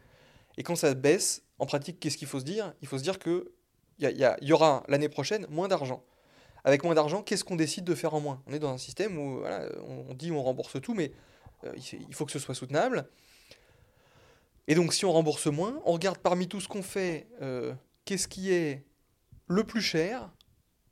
Et 0.57 0.63
quand 0.63 0.77
ça 0.77 0.95
baisse, 0.95 1.43
en 1.59 1.67
pratique, 1.67 2.01
qu'est-ce 2.01 2.17
qu'il 2.17 2.29
faut 2.29 2.41
se 2.41 2.45
dire? 2.45 2.75
Il 2.83 2.89
faut 2.89 2.99
se 2.99 3.03
dire 3.03 3.19
qu'il 3.19 3.45
y, 3.99 4.07
y, 4.07 4.53
aura 4.53 4.85
l'année 4.89 5.09
prochaine 5.09 5.47
moins 5.49 5.69
d'argent. 5.69 6.05
Avec 6.65 6.83
moins 6.83 6.95
d'argent, 6.95 7.23
qu'est-ce 7.23 7.45
qu'on 7.45 7.57
décide 7.57 7.85
de 7.85 7.95
faire 7.95 8.15
en 8.15 8.21
moins? 8.21 8.43
On 8.47 8.53
est 8.53 8.59
dans 8.59 8.73
un 8.73 8.79
système 8.79 9.19
où 9.19 9.43
on 10.09 10.15
dit 10.15 10.33
on 10.33 10.43
rembourse 10.43 10.81
tout, 10.81 10.95
mais 10.95 11.13
euh, 11.65 11.73
il 11.93 12.15
faut 12.15 12.25
que 12.25 12.33
ce 12.33 12.39
soit 12.39 12.55
soutenable. 12.55 13.07
Et 14.67 14.75
donc 14.75 14.95
si 14.95 15.05
on 15.05 15.13
rembourse 15.13 15.47
moins, 15.47 15.81
on 15.85 15.93
regarde 15.93 16.19
parmi 16.19 16.49
tout 16.49 16.61
ce 16.61 16.69
qu'on 16.69 16.83
fait, 16.83 17.29
euh, 17.43 17.75
qu'est-ce 18.05 18.29
qui 18.29 18.51
est 18.51 18.85
le 19.47 19.65
plus 19.65 19.83
cher 19.83 20.31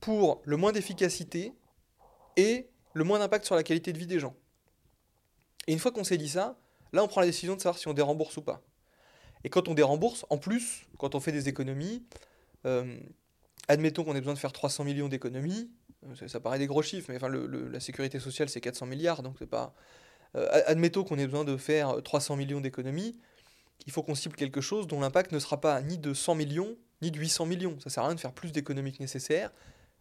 pour 0.00 0.42
le 0.44 0.56
moins 0.56 0.72
d'efficacité 0.72 1.54
et 2.36 2.68
le 2.92 3.04
moins 3.04 3.18
d'impact 3.18 3.46
sur 3.46 3.54
la 3.54 3.62
qualité 3.62 3.92
de 3.92 3.98
vie 3.98 4.06
des 4.06 4.18
gens. 4.18 4.34
Et 5.66 5.72
une 5.72 5.78
fois 5.78 5.90
qu'on 5.90 6.04
s'est 6.04 6.18
dit 6.18 6.28
ça, 6.28 6.58
là 6.92 7.02
on 7.02 7.08
prend 7.08 7.20
la 7.20 7.26
décision 7.26 7.56
de 7.56 7.60
savoir 7.60 7.78
si 7.78 7.88
on 7.88 7.94
dérembourse 7.94 8.36
ou 8.36 8.42
pas. 8.42 8.62
Et 9.44 9.50
quand 9.50 9.68
on 9.68 9.74
dérembourse, 9.74 10.24
en 10.30 10.38
plus, 10.38 10.86
quand 10.98 11.14
on 11.14 11.20
fait 11.20 11.32
des 11.32 11.48
économies, 11.48 12.04
euh, 12.66 12.98
admettons 13.68 14.04
qu'on 14.04 14.14
ait 14.14 14.20
besoin 14.20 14.34
de 14.34 14.38
faire 14.38 14.52
300 14.52 14.84
millions 14.84 15.08
d'économies, 15.08 15.70
euh, 16.06 16.28
ça, 16.28 16.40
paraît 16.40 16.58
des 16.58 16.66
gros 16.66 16.82
chiffres, 16.82 17.06
mais 17.10 17.16
enfin, 17.16 17.28
la 17.28 17.80
sécurité 17.80 18.20
sociale, 18.20 18.48
c'est 18.48 18.60
400 18.60 18.86
milliards, 18.86 19.22
donc 19.22 19.36
c'est 19.38 19.46
pas... 19.46 19.74
Euh, 20.34 20.48
admettons 20.66 21.04
qu'on 21.04 21.18
ait 21.18 21.26
besoin 21.26 21.44
de 21.44 21.56
faire 21.56 22.02
300 22.02 22.36
millions 22.36 22.60
d'économies, 22.60 23.18
il 23.86 23.92
faut 23.92 24.02
qu'on 24.02 24.14
cible 24.14 24.36
quelque 24.36 24.60
chose 24.60 24.86
dont 24.86 25.00
l'impact 25.00 25.32
ne 25.32 25.38
sera 25.38 25.60
pas 25.60 25.80
ni 25.82 25.98
de 25.98 26.14
100 26.14 26.34
millions, 26.36 26.76
ni 27.02 27.10
de 27.10 27.18
800 27.18 27.46
millions. 27.46 27.78
Ça 27.80 27.90
sert 27.90 28.04
à 28.04 28.06
rien 28.06 28.14
de 28.14 28.20
faire 28.20 28.32
plus 28.32 28.52
d'économies 28.52 28.92
que 28.92 29.00
nécessaire. 29.00 29.50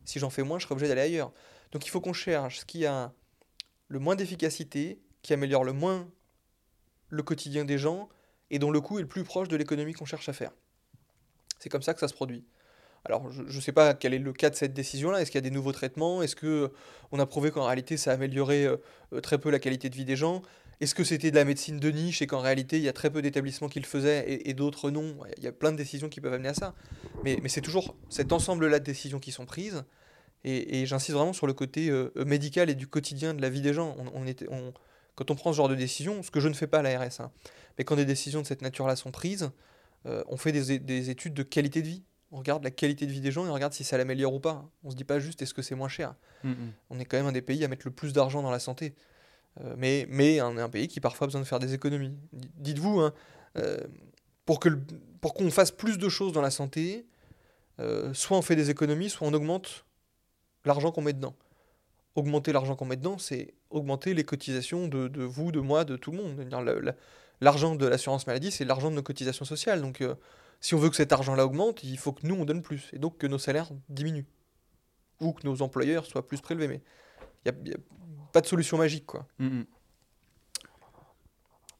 Si 0.05 0.19
j'en 0.19 0.29
fais 0.29 0.43
moins, 0.43 0.59
je 0.59 0.65
serai 0.65 0.73
obligé 0.73 0.87
d'aller 0.87 1.01
ailleurs. 1.01 1.31
Donc 1.71 1.85
il 1.85 1.89
faut 1.89 2.01
qu'on 2.01 2.13
cherche 2.13 2.59
ce 2.59 2.65
qui 2.65 2.85
a 2.85 3.11
le 3.87 3.99
moins 3.99 4.15
d'efficacité, 4.15 5.01
qui 5.21 5.33
améliore 5.33 5.63
le 5.63 5.73
moins 5.73 6.07
le 7.09 7.23
quotidien 7.23 7.65
des 7.65 7.77
gens, 7.77 8.07
et 8.51 8.59
dont 8.59 8.69
le 8.69 8.81
coût 8.81 8.99
est 8.99 9.01
le 9.01 9.07
plus 9.07 9.23
proche 9.23 9.47
de 9.47 9.55
l'économie 9.55 9.93
qu'on 9.93 10.05
cherche 10.05 10.29
à 10.29 10.33
faire. 10.33 10.51
C'est 11.57 11.69
comme 11.69 11.81
ça 11.81 11.93
que 11.95 11.99
ça 11.99 12.07
se 12.07 12.13
produit. 12.13 12.43
Alors, 13.05 13.31
je 13.31 13.41
ne 13.41 13.61
sais 13.61 13.71
pas 13.71 13.95
quel 13.95 14.13
est 14.13 14.19
le 14.19 14.33
cas 14.33 14.51
de 14.51 14.55
cette 14.55 14.73
décision-là. 14.73 15.21
Est-ce 15.21 15.31
qu'il 15.31 15.39
y 15.39 15.43
a 15.45 15.49
des 15.49 15.55
nouveaux 15.55 15.71
traitements? 15.71 16.21
Est-ce 16.21 16.35
qu'on 16.35 17.19
a 17.19 17.25
prouvé 17.25 17.49
qu'en 17.49 17.65
réalité, 17.65 17.97
ça 17.97 18.11
a 18.11 18.13
amélioré 18.13 18.65
euh, 18.65 18.77
euh, 19.13 19.21
très 19.21 19.39
peu 19.39 19.49
la 19.49 19.57
qualité 19.57 19.89
de 19.89 19.95
vie 19.95 20.05
des 20.05 20.15
gens? 20.15 20.43
Est-ce 20.81 20.93
que 20.93 21.03
c'était 21.03 21.31
de 21.31 21.35
la 21.35 21.45
médecine 21.45 21.79
de 21.79 21.89
niche 21.89 22.21
et 22.21 22.27
qu'en 22.27 22.41
réalité, 22.41 22.77
il 22.77 22.83
y 22.83 22.89
a 22.89 22.93
très 22.93 23.09
peu 23.09 23.21
d'établissements 23.21 23.69
qui 23.69 23.79
le 23.79 23.85
faisaient 23.85 24.25
et, 24.27 24.53
d'autres 24.53 24.91
non? 24.91 25.15
Il 25.37 25.43
y 25.43 25.47
a 25.47 25.51
plein 25.51 25.71
de 25.71 25.77
décisions 25.77 26.09
qui 26.09 26.21
peuvent 26.21 26.33
amener 26.33 26.49
à 26.49 26.53
ça. 26.53 26.73
Mais, 27.23 27.39
c'est 27.47 27.61
toujours 27.61 27.95
cet 28.09 28.33
ensemble-là 28.33 28.79
de 28.79 28.83
décisions 28.83 29.19
qui 29.19 29.31
sont 29.31 29.45
prises. 29.45 29.83
Et, 30.43 30.85
j'insiste 30.87 31.13
vraiment 31.13 31.33
sur 31.33 31.45
le 31.45 31.53
côté 31.53 31.89
euh, 31.89 32.11
médical 32.25 32.69
et 32.69 32.75
du 32.75 32.87
quotidien 32.87 33.35
de 33.35 33.41
la 33.41 33.49
vie 33.49 33.61
des 33.61 33.73
gens. 33.73 33.95
On, 34.15 34.73
quand 35.15 35.29
on 35.29 35.35
prend 35.35 35.51
ce 35.51 35.57
genre 35.57 35.69
de 35.69 35.75
décision, 35.75 36.23
ce 36.23 36.31
que 36.31 36.39
je 36.39 36.47
ne 36.47 36.53
fais 36.53 36.67
pas 36.67 36.79
à 36.79 36.81
la 36.81 36.99
RS, 36.99 37.19
hein, 37.19 37.31
mais 37.77 37.83
quand 37.83 37.95
des 37.95 38.05
décisions 38.05 38.41
de 38.41 38.47
cette 38.47 38.61
nature-là 38.61 38.95
sont 38.95 39.11
prises, 39.11 39.51
on 40.05 40.35
fait 40.35 40.51
des 40.51 41.09
études 41.09 41.33
de 41.33 41.43
qualité 41.43 41.81
de 41.81 41.87
vie 41.87 42.03
on 42.31 42.37
regarde 42.37 42.63
la 42.63 42.71
qualité 42.71 43.05
de 43.05 43.11
vie 43.11 43.21
des 43.21 43.31
gens 43.31 43.45
et 43.45 43.49
on 43.49 43.53
regarde 43.53 43.73
si 43.73 43.83
ça 43.83 43.97
l'améliore 43.97 44.33
ou 44.33 44.39
pas. 44.39 44.69
On 44.83 44.89
se 44.89 44.95
dit 44.95 45.03
pas 45.03 45.19
juste 45.19 45.41
est-ce 45.41 45.53
que 45.53 45.61
c'est 45.61 45.75
moins 45.75 45.89
cher? 45.89 46.15
Mm. 46.43 46.53
On 46.89 46.99
est 46.99 47.05
quand 47.05 47.17
même 47.17 47.25
un 47.25 47.31
des 47.31 47.41
pays 47.41 47.63
à 47.63 47.67
mettre 47.67 47.85
le 47.85 47.91
plus 47.91 48.13
d'argent 48.13 48.41
dans 48.41 48.51
la 48.51 48.59
santé. 48.59 48.95
Euh, 49.59 49.75
mais 49.77 50.05
mais 50.09 50.41
on 50.41 50.57
est 50.57 50.61
un 50.61 50.69
pays 50.69 50.87
qui 50.87 51.01
parfois 51.01 51.25
a 51.25 51.27
besoin 51.27 51.41
de 51.41 51.45
faire 51.45 51.59
des 51.59 51.73
économies. 51.73 52.15
Dites-vous, 52.31 53.01
hein, 53.01 53.13
euh, 53.57 53.77
pour 54.45 54.61
qu'on 54.61 54.81
pour 55.19 55.33
qu'on 55.33 55.51
fasse 55.51 55.71
plus 55.71 55.97
de 55.97 56.07
choses 56.07 56.31
dans 56.31 56.41
la 56.41 56.51
santé, 56.51 57.05
euh, 57.79 58.13
soit 58.13 58.37
on 58.37 58.41
fait 58.41 58.55
des 58.55 58.69
économies, 58.69 59.09
soit 59.09 59.27
on 59.27 59.33
augmente 59.33 59.85
l'argent 60.63 60.91
qu'on 60.91 61.01
met 61.01 61.13
dedans. 61.13 61.35
Augmenter 62.15 62.53
l'argent 62.53 62.75
qu'on 62.75 62.85
met 62.85 62.95
dedans, 62.95 63.17
c'est 63.17 63.53
augmenter 63.69 64.13
les 64.13 64.23
cotisations 64.23 64.87
de, 64.87 65.07
de, 65.07 65.23
vous, 65.23 65.51
de 65.51 65.59
moi, 65.59 65.85
de 65.85 65.95
tout 65.95 66.11
le 66.11 66.17
monde. 66.17 66.47
L'argent 67.41 67.75
de 67.75 67.87
l'assurance 67.87 68.27
maladie, 68.27 68.51
c'est 68.51 68.65
l'argent 68.65 68.89
de 68.89 68.95
nos 68.95 69.03
cotisations 69.03 69.45
sociales. 69.45 69.81
Donc 69.81 70.03
si 70.61 70.75
on 70.75 70.77
veut 70.77 70.89
que 70.89 70.95
cet 70.95 71.11
argent-là 71.11 71.45
augmente, 71.45 71.83
il 71.83 71.97
faut 71.97 72.13
que 72.13 72.25
nous, 72.25 72.35
on 72.35 72.45
donne 72.45 72.61
plus. 72.61 72.89
Et 72.93 72.99
donc 72.99 73.17
que 73.17 73.27
nos 73.27 73.39
salaires 73.39 73.69
diminuent. 73.89 74.27
Ou 75.19 75.33
que 75.33 75.45
nos 75.45 75.61
employeurs 75.61 76.05
soient 76.05 76.25
plus 76.25 76.39
prélevés. 76.39 76.67
Mais 76.67 76.81
il 77.45 77.53
n'y 77.63 77.73
a, 77.73 77.77
pas 78.31 78.41
de 78.41 78.47
solution 78.47 78.77
magique. 78.77 79.07
quoi. 79.07 79.25
Mm, 79.39 79.47
mm. 79.47 79.65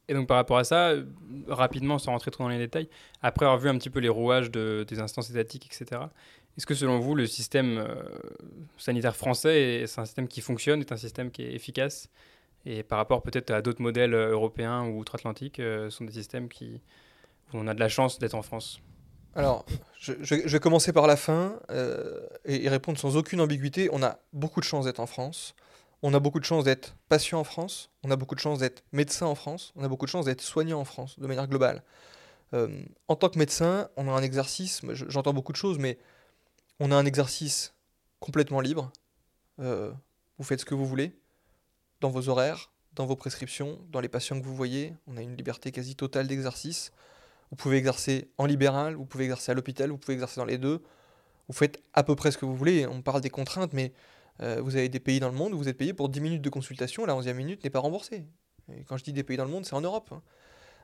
Et 0.07 0.14
donc 0.14 0.28
par 0.28 0.36
rapport 0.36 0.57
à 0.57 0.64
ça, 0.64 0.89
euh, 0.89 1.05
rapidement, 1.47 1.97
sans 1.99 2.12
rentrer 2.12 2.32
trop 2.32 2.43
dans 2.43 2.49
les 2.49 2.57
détails, 2.57 2.89
après 3.22 3.45
avoir 3.45 3.59
vu 3.59 3.70
un 3.70 3.78
petit 3.78 3.89
peu 3.89 3.99
les 3.99 4.09
rouages 4.09 4.51
de, 4.51 4.84
des 4.88 4.99
instances 4.99 5.30
étatiques, 5.30 5.68
etc., 5.68 6.01
est-ce 6.57 6.66
que 6.66 6.74
selon 6.74 6.99
vous, 6.99 7.16
le 7.16 7.28
système 7.28 7.78
euh, 7.78 8.03
sanitaire 8.78 9.16
français 9.16 9.84
est, 9.84 9.99
un 9.99 10.05
système 10.05 10.28
qui 10.28 10.41
fonctionne, 10.41 10.82
est 10.82 10.91
un 10.91 10.97
système 10.97 11.32
qui 11.32 11.43
est 11.43 11.53
efficace? 11.53 12.09
Et 12.66 12.84
par 12.84 12.97
rapport 12.97 13.24
peut-être 13.24 13.51
à 13.51 13.62
d'autres 13.62 13.82
modèles 13.82 14.14
euh, 14.14 14.32
européens 14.32 14.86
ou 14.86 14.99
outre-Atlantique, 14.99 15.62
sont 15.89 16.05
des 16.05 16.14
systèmes 16.14 16.49
qui, 16.49 16.82
on 17.53 17.68
a 17.68 17.74
de 17.74 17.80
la 17.80 17.89
chance 17.89 18.20
d'être 18.20 18.36
en 18.36 18.41
France 18.41 18.80
Alors, 19.36 19.66
je, 19.99 20.14
vais 20.14 20.59
commencer 20.59 20.93
par 20.93 21.07
la 21.07 21.18
fin 21.18 21.59
euh, 21.70 22.22
et, 22.45 22.68
répondre 22.70 22.97
sans 22.97 23.18
aucune 23.18 23.41
ambiguïté. 23.41 23.89
On 23.91 24.03
a 24.03 24.20
beaucoup 24.34 24.59
de 24.59 24.66
chance 24.66 24.86
d'être 24.86 24.99
en 24.99 25.05
France. 25.05 25.55
On 26.01 26.14
a 26.14 26.20
beaucoup 26.20 26.39
de 26.39 26.45
chance 26.45 26.64
d'être 26.64 26.95
patient 27.09 27.39
en 27.39 27.43
France. 27.43 27.91
On 28.03 28.12
a 28.12 28.16
beaucoup 28.16 28.36
de 28.36 28.39
chance 28.39 28.59
d'être 28.59 28.84
médecin 28.91 29.28
en 29.28 29.36
France. 29.36 29.74
On 29.76 29.84
a 29.84 29.88
beaucoup 29.88 30.05
de 30.05 30.12
chance 30.12 30.26
d'être 30.26 30.41
soignant 30.41 30.80
en 30.80 30.86
France, 30.86 31.20
de 31.20 31.28
manière 31.28 31.47
globale. 31.47 31.84
Euh, 32.53 32.84
en 33.07 33.16
tant 33.16 33.30
que 33.30 33.38
médecin, 33.38 33.89
on 33.95 34.07
a 34.07 34.12
un 34.12 34.24
exercice, 34.24 34.82
j'entends 35.07 35.34
beaucoup 35.34 35.53
de 35.53 35.57
choses, 35.57 35.78
mais 35.78 35.97
on 36.80 36.91
a 36.91 36.95
un 36.95 37.05
exercice 37.05 37.74
complètement 38.20 38.59
libre. 38.59 38.91
Euh, 39.59 39.91
vous 40.38 40.43
faites 40.43 40.62
ce 40.62 40.66
que 40.66 40.74
vous 40.74 40.86
voulez, 40.86 41.14
dans 42.01 42.09
vos 42.09 42.27
horaires, 42.27 42.71
dans 42.93 43.05
vos 43.05 43.15
prescriptions, 43.15 43.79
dans 43.89 44.01
les 44.01 44.09
patients 44.09 44.39
que 44.39 44.45
vous 44.45 44.55
voyez. 44.55 44.93
On 45.07 45.15
a 45.15 45.21
une 45.21 45.37
liberté 45.37 45.71
quasi 45.71 45.95
totale 45.95 46.27
d'exercice. 46.27 46.91
Vous 47.51 47.55
pouvez 47.55 47.77
exercer 47.77 48.29
en 48.37 48.45
libéral, 48.45 48.95
vous 48.95 49.05
pouvez 49.05 49.25
exercer 49.25 49.51
à 49.51 49.55
l'hôpital, 49.55 49.89
vous 49.89 49.97
pouvez 49.97 50.13
exercer 50.13 50.39
dans 50.41 50.45
les 50.45 50.57
deux. 50.57 50.81
Vous 51.47 51.53
faites 51.53 51.81
à 51.93 52.03
peu 52.03 52.15
près 52.15 52.31
ce 52.31 52.37
que 52.37 52.45
vous 52.45 52.55
voulez. 52.55 52.87
On 52.87 53.01
parle 53.01 53.21
des 53.21 53.29
contraintes, 53.29 53.73
mais 53.73 53.93
euh, 54.41 54.61
vous 54.61 54.75
avez 54.75 54.89
des 54.89 54.99
pays 54.99 55.19
dans 55.19 55.29
le 55.29 55.35
monde 55.35 55.53
où 55.53 55.57
vous 55.57 55.69
êtes 55.69 55.77
payé 55.77 55.93
pour 55.93 56.09
10 56.09 56.19
minutes 56.21 56.41
de 56.41 56.49
consultation, 56.49 57.05
la 57.05 57.13
11e 57.13 57.33
minute 57.33 57.63
n'est 57.63 57.69
pas 57.69 57.79
remboursée. 57.79 58.25
Et 58.73 58.83
quand 58.83 58.97
je 58.97 59.03
dis 59.03 59.13
des 59.13 59.23
pays 59.23 59.37
dans 59.37 59.45
le 59.45 59.51
monde, 59.51 59.65
c'est 59.65 59.75
en 59.75 59.81
Europe. 59.81 60.09
Hein. 60.11 60.21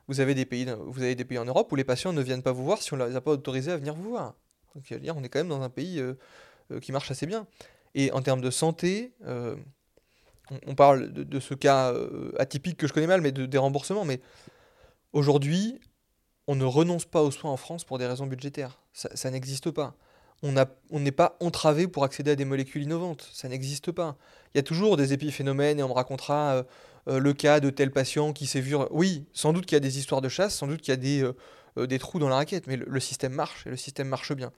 Vous 0.07 0.20
avez, 0.20 0.36
des 0.36 0.45
pays, 0.45 0.65
vous 0.86 1.01
avez 1.01 1.15
des 1.15 1.26
pays 1.26 1.38
en 1.38 1.45
Europe 1.45 1.72
où 1.72 1.76
les 1.76 1.84
patients 1.84 2.13
ne 2.13 2.22
viennent 2.22 2.43
pas 2.43 2.51
vous 2.51 2.63
voir 2.63 2.82
si 2.82 2.93
on 2.93 2.97
ne 2.97 3.05
les 3.05 3.15
a 3.15 3.22
pas 3.22 3.32
autorisés 3.32 3.72
à 3.72 3.78
venir 3.78 3.93
vous 3.93 4.09
voir. 4.09 4.36
Donc, 4.76 4.86
on 4.91 5.24
est 5.24 5.30
quand 5.30 5.39
même 5.39 5.49
dans 5.49 5.61
un 5.61 5.70
pays 5.70 5.99
euh, 5.99 6.13
euh, 6.72 6.80
qui 6.80 6.91
marche 6.91 7.11
assez 7.11 7.26
bien. 7.26 7.47
Et 7.95 8.11
en 8.11 8.22
termes 8.22 8.41
de 8.41 8.51
santé, 8.51 9.13
on, 10.66 10.76
parle 10.76 11.12
de, 11.12 11.39
ce 11.39 11.54
cas 11.54 11.93
atypique 12.39 12.78
que 12.78 12.88
je 12.88 12.93
connais 12.93 13.08
mal, 13.08 13.22
mais 13.22 13.32
de, 13.32 13.45
des 13.45 13.58
remboursements. 13.58 14.06
Mais 14.06 14.22
aujourd'hui, 15.14 15.80
on 16.48 16.56
ne 16.56 16.66
renonce 16.66 17.06
pas 17.06 17.22
aux 17.22 17.32
soins 17.32 17.52
en 17.52 17.58
France 17.58 17.84
pour 17.84 17.98
des 17.98 18.08
raisons 18.08 18.26
budgétaires. 18.26 18.80
Ça, 18.93 19.30
n'existe 19.30 19.70
pas. 19.70 19.95
On 20.41 20.54
n'est 21.00 21.12
pas 21.12 21.38
entravé 21.39 21.88
pour 21.88 22.04
accéder 22.04 22.32
à 22.32 22.36
des 22.36 22.45
molécules 22.45 22.84
innovantes. 22.84 23.30
Ça 23.34 23.50
n'existe 23.50 23.91
pas. 23.91 24.18
Il 24.54 24.58
y 24.58 24.60
a 24.60 24.64
toujours 24.64 24.98
des 24.98 25.14
épiphénomènes 25.14 25.80
et 25.80 25.84
on 25.84 25.89
me 25.89 25.93
racontera 25.93 26.56
euh, 26.56 26.64
euh, 27.10 27.20
le 27.20 27.34
cas 27.34 27.60
de 27.60 27.70
tel 27.70 27.91
patient 27.91 28.34
qui 28.34 28.48
s'est 28.48 28.62
vu. 28.62 28.76
Oui, 28.91 29.26
sans 29.34 29.52
doute 29.54 29.66
qu'il 29.66 29.76
y 29.76 29.78
a 29.78 29.82
des 29.82 30.00
histoires 30.00 30.22
de 30.22 30.30
chasse, 30.30 30.56
sans 30.56 30.68
doute 30.68 30.82
qu'il 30.82 30.93
y 30.93 31.22
a 31.22 31.34
euh, 31.78 31.86
des, 31.86 32.00
trous 32.00 32.18
dans 32.18 32.30
la 32.30 32.38
raquette, 32.38 32.66
mais 32.68 32.78
le, 32.78 33.00
système 33.00 33.34
marche 33.34 33.68
et 33.68 33.70
le 33.70 33.78
système 33.78 34.08
marche 34.08 34.34
bien. 34.34 34.52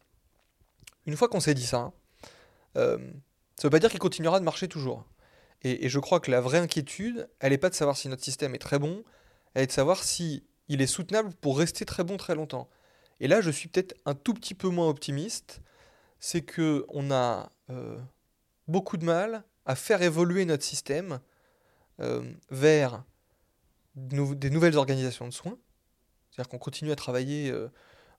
Une 1.06 1.18
fois 1.18 1.28
qu'on 1.28 1.40
s'est 1.40 1.56
dit 1.56 1.66
ça, 1.66 1.92
ça 2.76 2.82
ne 2.98 3.64
veut 3.64 3.70
pas 3.70 3.80
dire 3.80 3.90
qu'il 3.90 4.00
continuera 4.00 4.40
de 4.40 4.46
marcher 4.46 4.68
toujours. 4.68 5.06
Et, 5.64 5.90
je 5.90 6.00
crois 6.00 6.20
que 6.20 6.32
la 6.32 6.42
vraie 6.42 6.60
inquiétude, 6.60 7.30
elle 7.40 7.52
n'est 7.52 7.58
pas 7.58 7.70
de 7.70 7.76
savoir 7.76 7.98
si 7.98 8.08
notre 8.08 8.24
système 8.24 8.56
est 8.56 8.60
très 8.60 8.80
bon, 8.80 9.04
elle 9.54 9.64
est 9.64 9.68
de 9.68 9.72
savoir 9.72 10.04
si 10.04 10.44
il 10.68 10.82
est 10.82 10.88
soutenable 10.88 11.34
pour 11.42 11.58
rester 11.58 11.86
très 11.86 12.04
bon 12.04 12.18
très 12.18 12.36
longtemps. 12.36 12.70
Et 13.20 13.28
là, 13.28 13.42
je 13.42 13.52
suis 13.52 13.68
peut-être 13.68 13.96
un 14.06 14.16
tout 14.16 14.34
petit 14.34 14.54
peu 14.54 14.70
moins 14.70 14.88
optimiste, 14.88 15.62
c'est 16.20 16.42
que 16.42 16.86
on 16.90 17.12
a 17.12 17.50
euh, 17.70 17.98
beaucoup 18.68 18.98
de 18.98 19.06
mal 19.06 19.44
à 19.66 19.76
faire 19.76 20.02
évoluer 20.02 20.46
notre 20.46 20.64
système 20.64 21.20
euh, 22.00 22.24
vers 22.50 23.04
des 23.96 24.50
nouvelles 24.50 24.78
organisations 24.78 25.28
de 25.28 25.34
soins. 25.34 25.58
C'est-à-dire 26.32 26.50
qu'on 26.50 26.58
continue 26.58 26.92
à 26.92 26.96
travailler 26.96 27.52
euh, 27.52 27.68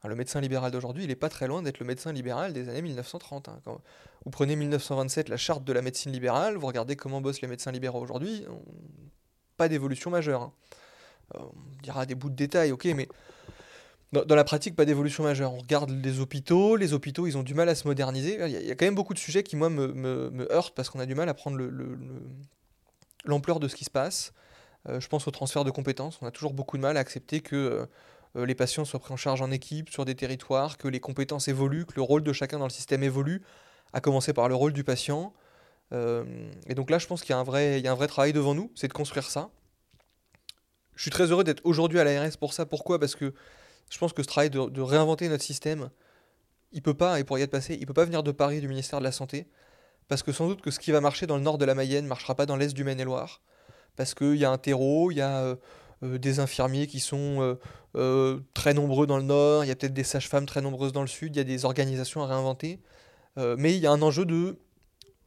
le 0.08 0.14
médecin 0.14 0.40
libéral 0.40 0.70
d'aujourd'hui, 0.70 1.04
il 1.04 1.08
n'est 1.08 1.16
pas 1.16 1.28
très 1.28 1.46
loin 1.46 1.62
d'être 1.62 1.78
le 1.78 1.86
médecin 1.86 2.12
libéral 2.12 2.52
des 2.52 2.68
années 2.68 2.82
1930. 2.82 3.48
Hein. 3.48 3.60
Vous 4.24 4.30
prenez 4.30 4.56
1927, 4.56 5.28
la 5.28 5.36
charte 5.36 5.64
de 5.64 5.72
la 5.72 5.82
médecine 5.82 6.12
libérale, 6.12 6.56
vous 6.56 6.66
regardez 6.66 6.96
comment 6.96 7.20
bossent 7.20 7.42
les 7.42 7.48
médecins 7.48 7.72
libéraux 7.72 8.00
aujourd'hui, 8.00 8.46
pas 9.56 9.68
d'évolution 9.68 10.10
majeure. 10.10 10.42
Hein. 10.42 10.52
Euh, 11.34 11.40
on 11.42 11.82
dira 11.82 12.06
des 12.06 12.14
bouts 12.14 12.30
de 12.30 12.34
détails, 12.36 12.72
ok, 12.72 12.86
mais 12.96 13.08
dans, 14.12 14.34
la 14.34 14.44
pratique, 14.44 14.74
pas 14.74 14.84
d'évolution 14.84 15.22
majeure. 15.22 15.52
On 15.54 15.58
regarde 15.58 15.90
les 15.90 16.18
hôpitaux, 16.18 16.74
les 16.74 16.94
hôpitaux, 16.94 17.28
ils 17.28 17.38
ont 17.38 17.44
du 17.44 17.54
mal 17.54 17.68
à 17.68 17.76
se 17.76 17.86
moderniser. 17.86 18.38
Il 18.44 18.66
y 18.66 18.70
a, 18.70 18.74
quand 18.74 18.84
même 18.84 18.96
beaucoup 18.96 19.14
de 19.14 19.20
sujets 19.20 19.44
qui, 19.44 19.54
moi, 19.54 19.70
me, 19.70 20.48
heurtent 20.50 20.74
parce 20.74 20.90
qu'on 20.90 20.98
a 20.98 21.06
du 21.06 21.14
mal 21.14 21.28
à 21.28 21.34
prendre 21.34 21.58
l'ampleur 23.24 23.58
le, 23.58 23.62
de 23.62 23.68
ce 23.68 23.76
qui 23.76 23.84
se 23.84 23.90
passe. 23.90 24.32
Euh, 24.88 24.98
je 24.98 25.06
pense 25.06 25.28
au 25.28 25.30
transfert 25.30 25.62
de 25.62 25.70
compétences. 25.70 26.18
On 26.22 26.26
a 26.26 26.32
toujours 26.32 26.54
beaucoup 26.54 26.76
de 26.76 26.82
mal 26.82 26.96
à 26.96 27.00
accepter 27.00 27.40
que 27.40 27.54
euh, 27.54 27.86
les 28.34 28.54
patients 28.54 28.84
soient 28.84 29.00
pris 29.00 29.12
en 29.12 29.16
charge 29.16 29.42
en 29.42 29.50
équipe 29.50 29.90
sur 29.90 30.04
des 30.04 30.14
territoires, 30.14 30.78
que 30.78 30.88
les 30.88 31.00
compétences 31.00 31.48
évoluent, 31.48 31.84
que 31.84 31.94
le 31.96 32.02
rôle 32.02 32.22
de 32.22 32.32
chacun 32.32 32.58
dans 32.58 32.66
le 32.66 32.70
système 32.70 33.02
évolue, 33.02 33.42
à 33.92 34.00
commencer 34.00 34.32
par 34.32 34.48
le 34.48 34.54
rôle 34.54 34.72
du 34.72 34.84
patient. 34.84 35.32
Euh, 35.92 36.24
et 36.66 36.74
donc 36.74 36.90
là, 36.90 36.98
je 36.98 37.06
pense 37.06 37.22
qu'il 37.22 37.30
y, 37.30 37.32
a 37.32 37.38
un 37.38 37.44
vrai, 37.44 37.80
y 37.80 37.88
a 37.88 37.92
un 37.92 37.96
vrai 37.96 38.06
travail 38.06 38.32
devant 38.32 38.54
nous, 38.54 38.70
c'est 38.74 38.88
de 38.88 38.92
construire 38.92 39.28
ça. 39.28 39.50
Je 40.94 41.02
suis 41.02 41.10
très 41.10 41.30
heureux 41.30 41.44
d'être 41.44 41.62
aujourd'hui 41.64 41.98
à 41.98 42.04
l'ARS 42.04 42.36
pour 42.38 42.52
ça. 42.52 42.66
Pourquoi? 42.66 42.98
Parce 42.98 43.14
que 43.14 43.32
je 43.90 43.98
pense 43.98 44.12
que 44.12 44.22
ce 44.22 44.28
travail 44.28 44.50
de, 44.50 44.80
réinventer 44.80 45.28
notre 45.28 45.42
système, 45.42 45.90
il 46.72 46.82
peut 46.82 46.94
pas, 46.94 47.18
et 47.18 47.24
pour 47.24 47.38
y 47.38 47.42
être 47.42 47.50
passé, 47.50 47.76
il 47.80 47.86
peut 47.86 47.94
pas 47.94 48.04
venir 48.04 48.22
de 48.22 48.30
Paris, 48.30 48.60
du 48.60 48.68
ministère 48.68 49.00
de 49.00 49.04
la 49.04 49.12
Santé, 49.12 49.48
parce 50.08 50.22
que 50.22 50.32
sans 50.32 50.46
doute 50.46 50.60
que 50.60 50.70
ce 50.70 50.78
qui 50.78 50.92
va 50.92 51.00
marcher 51.00 51.26
dans 51.26 51.36
le 51.36 51.42
nord 51.42 51.58
de 51.58 51.64
la 51.64 51.74
Mayenne 51.74 52.04
ne 52.04 52.08
marchera 52.08 52.34
pas 52.34 52.46
dans 52.46 52.56
l'est 52.56 52.72
du 52.72 52.84
Maine-et-Loire, 52.84 53.40
parce 53.96 54.14
qu'il 54.14 54.36
y 54.36 54.44
a 54.44 54.50
un 54.50 54.58
terreau, 54.58 55.10
il 55.10 55.16
y 55.16 55.20
a 55.20 55.40
euh, 55.40 55.56
des 56.02 56.40
infirmiers 56.40 56.86
qui 56.86 57.00
sont 57.00 57.58
très 58.54 58.74
nombreux 58.74 59.06
dans 59.06 59.18
le 59.18 59.22
nord, 59.24 59.64
il 59.64 59.68
y 59.68 59.70
a 59.70 59.76
peut-être 59.76 59.94
des 59.94 60.04
sages-femmes 60.04 60.46
très 60.46 60.60
nombreuses 60.60 60.92
dans 60.92 61.02
le 61.02 61.08
sud, 61.08 61.36
il 61.36 61.38
y 61.38 61.40
a 61.40 61.44
des 61.44 61.64
organisations 61.64 62.22
à 62.22 62.26
réinventer. 62.26 62.80
Euh, 63.38 63.56
mais 63.58 63.74
il 63.74 63.80
y 63.80 63.86
a 63.86 63.92
un 63.92 64.02
enjeu 64.02 64.24
de, 64.24 64.58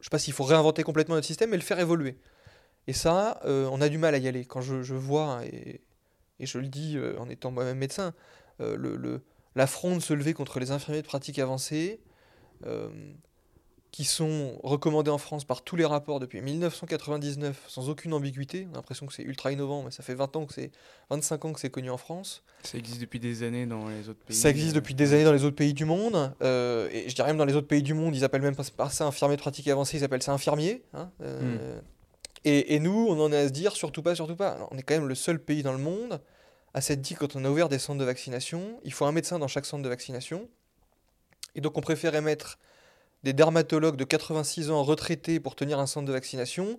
je 0.00 0.04
sais 0.04 0.10
pas 0.10 0.18
s'il 0.18 0.34
faut 0.34 0.44
réinventer 0.44 0.82
complètement 0.82 1.14
notre 1.14 1.26
système, 1.26 1.50
mais 1.50 1.56
le 1.56 1.62
faire 1.62 1.80
évoluer. 1.80 2.18
Et 2.86 2.92
ça, 2.92 3.40
euh, 3.44 3.68
on 3.72 3.80
a 3.80 3.88
du 3.88 3.98
mal 3.98 4.14
à 4.14 4.18
y 4.18 4.28
aller. 4.28 4.44
Quand 4.44 4.60
je, 4.60 4.94
vois, 4.94 5.40
et, 5.46 5.80
je 6.38 6.58
le 6.58 6.68
dis 6.68 6.96
euh, 6.96 7.18
en 7.18 7.28
étant 7.30 7.50
moi-même 7.50 7.78
médecin, 7.78 8.12
le, 8.60 9.20
la 9.56 9.66
fronde 9.66 10.00
se 10.00 10.14
lever 10.14 10.32
contre 10.32 10.60
les 10.60 10.70
infirmiers 10.70 11.02
de 11.02 11.06
pratique 11.06 11.40
avancée, 11.40 12.00
qui 13.94 14.02
sont 14.02 14.58
recommandés 14.64 15.12
en 15.12 15.18
France 15.18 15.44
par 15.44 15.62
tous 15.62 15.76
les 15.76 15.84
rapports 15.84 16.18
depuis 16.18 16.40
1999 16.40 17.66
sans 17.68 17.88
aucune 17.90 18.12
ambiguïté. 18.12 18.66
On 18.68 18.72
a 18.72 18.76
l'impression 18.78 19.06
que 19.06 19.14
c'est 19.14 19.22
ultra 19.22 19.52
innovant, 19.52 19.84
mais 19.84 19.92
ça 19.92 20.02
fait 20.02 20.16
20 20.16 20.34
ans 20.34 20.46
que 20.46 20.52
c'est 20.52 20.72
25 21.10 21.44
ans 21.44 21.52
que 21.52 21.60
c'est 21.60 21.70
connu 21.70 21.90
en 21.90 21.96
France. 21.96 22.42
Ça 22.64 22.76
existe 22.76 23.00
depuis 23.00 23.20
des 23.20 23.44
années 23.44 23.66
dans 23.66 23.88
les 23.88 24.08
autres 24.08 24.18
pays. 24.18 24.36
Ça 24.36 24.50
existe 24.50 24.74
depuis 24.74 24.94
des 24.94 25.12
années 25.12 25.22
dans 25.22 25.32
les 25.32 25.44
autres 25.44 25.54
pays 25.54 25.74
du 25.74 25.84
monde. 25.84 26.34
Euh, 26.42 26.88
et 26.90 27.08
je 27.08 27.14
dirais 27.14 27.28
même 27.28 27.36
dans 27.36 27.44
les 27.44 27.54
autres 27.54 27.68
pays 27.68 27.84
du 27.84 27.94
monde, 27.94 28.16
ils 28.16 28.24
appellent 28.24 28.42
même 28.42 28.56
pas 28.56 28.90
ça 28.90 29.06
infirmier 29.06 29.36
de 29.36 29.40
pratique 29.40 29.68
avancée, 29.68 29.98
ils 29.98 30.02
appellent 30.02 30.24
ça 30.24 30.32
infirmier. 30.32 30.82
Hein, 30.92 31.12
euh, 31.20 31.78
hmm. 31.78 31.82
et, 32.46 32.74
et, 32.74 32.80
nous, 32.80 33.06
on 33.08 33.24
en 33.24 33.30
est 33.30 33.38
à 33.38 33.46
se 33.46 33.52
dire 33.52 33.76
surtout 33.76 34.02
pas, 34.02 34.16
surtout 34.16 34.34
pas. 34.34 34.58
on 34.72 34.76
est 34.76 34.82
quand 34.82 34.94
même 34.94 35.06
le 35.06 35.14
seul 35.14 35.38
pays 35.38 35.62
dans 35.62 35.72
le 35.72 35.78
monde 35.78 36.20
à 36.74 36.80
s'être 36.80 37.00
dit 37.00 37.14
quand 37.14 37.36
on 37.36 37.44
a 37.44 37.48
ouvert 37.48 37.68
des 37.68 37.78
centres 37.78 38.00
de 38.00 38.04
vaccination, 38.04 38.80
il 38.82 38.92
faut 38.92 39.04
un 39.04 39.12
médecin 39.12 39.38
dans 39.38 39.46
chaque 39.46 39.66
centre 39.66 39.84
de 39.84 39.88
vaccination. 39.88 40.48
Et 41.54 41.60
donc 41.60 41.78
on 41.78 41.80
préférait 41.80 42.22
mettre 42.22 42.58
des 43.24 43.32
dermatologues 43.32 43.96
de 43.96 44.04
86 44.04 44.70
ans 44.70 44.82
retraités 44.84 45.40
pour 45.40 45.56
tenir 45.56 45.78
un 45.78 45.86
centre 45.86 46.06
de 46.06 46.12
vaccination 46.12 46.78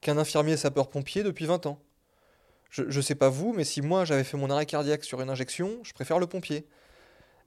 qu'un 0.00 0.18
infirmier 0.18 0.56
sapeur-pompier 0.56 1.22
depuis 1.22 1.46
20 1.46 1.66
ans. 1.66 1.80
Je 2.70 2.82
ne 2.82 3.00
sais 3.00 3.14
pas 3.14 3.28
vous, 3.28 3.54
mais 3.54 3.64
si 3.64 3.80
moi 3.80 4.04
j'avais 4.04 4.24
fait 4.24 4.36
mon 4.36 4.50
arrêt 4.50 4.66
cardiaque 4.66 5.04
sur 5.04 5.22
une 5.22 5.30
injection, 5.30 5.78
je 5.84 5.92
préfère 5.92 6.18
le 6.18 6.26
pompier. 6.26 6.66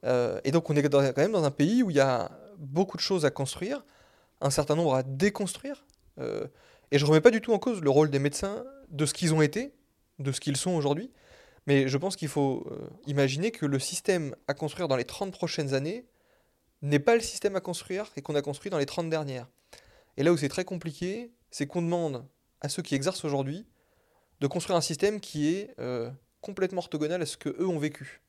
Euh, 0.05 0.39
et 0.45 0.51
donc 0.51 0.69
on 0.69 0.75
est 0.75 0.89
quand 0.89 1.17
même 1.17 1.33
dans 1.33 1.43
un 1.43 1.51
pays 1.51 1.83
où 1.83 1.89
il 1.89 1.97
y 1.97 1.99
a 1.99 2.31
beaucoup 2.57 2.95
de 2.95 3.01
choses 3.01 3.25
à 3.25 3.29
construire, 3.29 3.83
un 4.39 4.49
certain 4.49 4.75
nombre 4.75 4.95
à 4.95 5.03
déconstruire. 5.03 5.85
Euh, 6.19 6.47
et 6.91 6.97
je 6.97 7.03
ne 7.03 7.09
remets 7.09 7.21
pas 7.21 7.31
du 7.31 7.41
tout 7.41 7.53
en 7.53 7.59
cause 7.59 7.81
le 7.81 7.89
rôle 7.89 8.09
des 8.09 8.19
médecins, 8.19 8.63
de 8.89 9.05
ce 9.05 9.13
qu'ils 9.13 9.33
ont 9.33 9.41
été, 9.41 9.73
de 10.17 10.31
ce 10.31 10.39
qu'ils 10.39 10.57
sont 10.57 10.71
aujourd'hui. 10.71 11.11
Mais 11.67 11.89
je 11.89 11.97
pense 11.97 12.15
qu'il 12.15 12.29
faut 12.29 12.65
euh, 12.71 12.87
imaginer 13.05 13.51
que 13.51 13.65
le 13.65 13.77
système 13.79 14.33
à 14.47 14.53
construire 14.53 14.87
dans 14.87 14.95
les 14.95 15.03
30 15.03 15.33
prochaines 15.33 15.73
années 15.73 16.05
n'est 16.81 16.99
pas 16.99 17.15
le 17.15 17.21
système 17.21 17.55
à 17.55 17.61
construire 17.61 18.11
et 18.15 18.21
qu'on 18.21 18.35
a 18.35 18.41
construit 18.41 18.69
dans 18.69 18.77
les 18.77 18.85
30 18.85 19.09
dernières. 19.09 19.47
Et 20.17 20.23
là 20.23 20.31
où 20.31 20.37
c'est 20.37 20.49
très 20.49 20.65
compliqué, 20.65 21.31
c'est 21.51 21.67
qu'on 21.67 21.81
demande 21.81 22.25
à 22.61 22.69
ceux 22.69 22.81
qui 22.81 22.95
exercent 22.95 23.25
aujourd'hui 23.25 23.65
de 24.39 24.47
construire 24.47 24.77
un 24.77 24.81
système 24.81 25.19
qui 25.19 25.49
est 25.53 25.73
euh, 25.79 26.09
complètement 26.41 26.79
orthogonal 26.79 27.21
à 27.21 27.25
ce 27.25 27.37
que 27.37 27.49
eux 27.49 27.67
ont 27.67 27.79
vécu. 27.79 28.21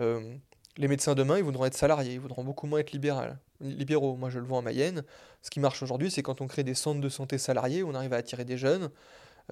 Euh, 0.00 0.34
les 0.76 0.88
médecins 0.88 1.14
demain, 1.14 1.38
ils 1.38 1.44
voudront 1.44 1.64
être 1.64 1.76
salariés, 1.76 2.14
ils 2.14 2.20
voudront 2.20 2.44
beaucoup 2.44 2.66
moins 2.66 2.80
être 2.80 2.92
libéraux. 2.92 4.16
Moi, 4.16 4.30
je 4.30 4.38
le 4.38 4.44
vois 4.44 4.58
en 4.58 4.62
Mayenne. 4.62 5.04
Ce 5.42 5.50
qui 5.50 5.60
marche 5.60 5.82
aujourd'hui, 5.82 6.10
c'est 6.10 6.22
quand 6.22 6.40
on 6.40 6.46
crée 6.46 6.64
des 6.64 6.74
centres 6.74 7.00
de 7.00 7.08
santé 7.08 7.38
salariés, 7.38 7.82
on 7.82 7.94
arrive 7.94 8.12
à 8.12 8.16
attirer 8.16 8.44
des 8.44 8.56
jeunes. 8.56 8.90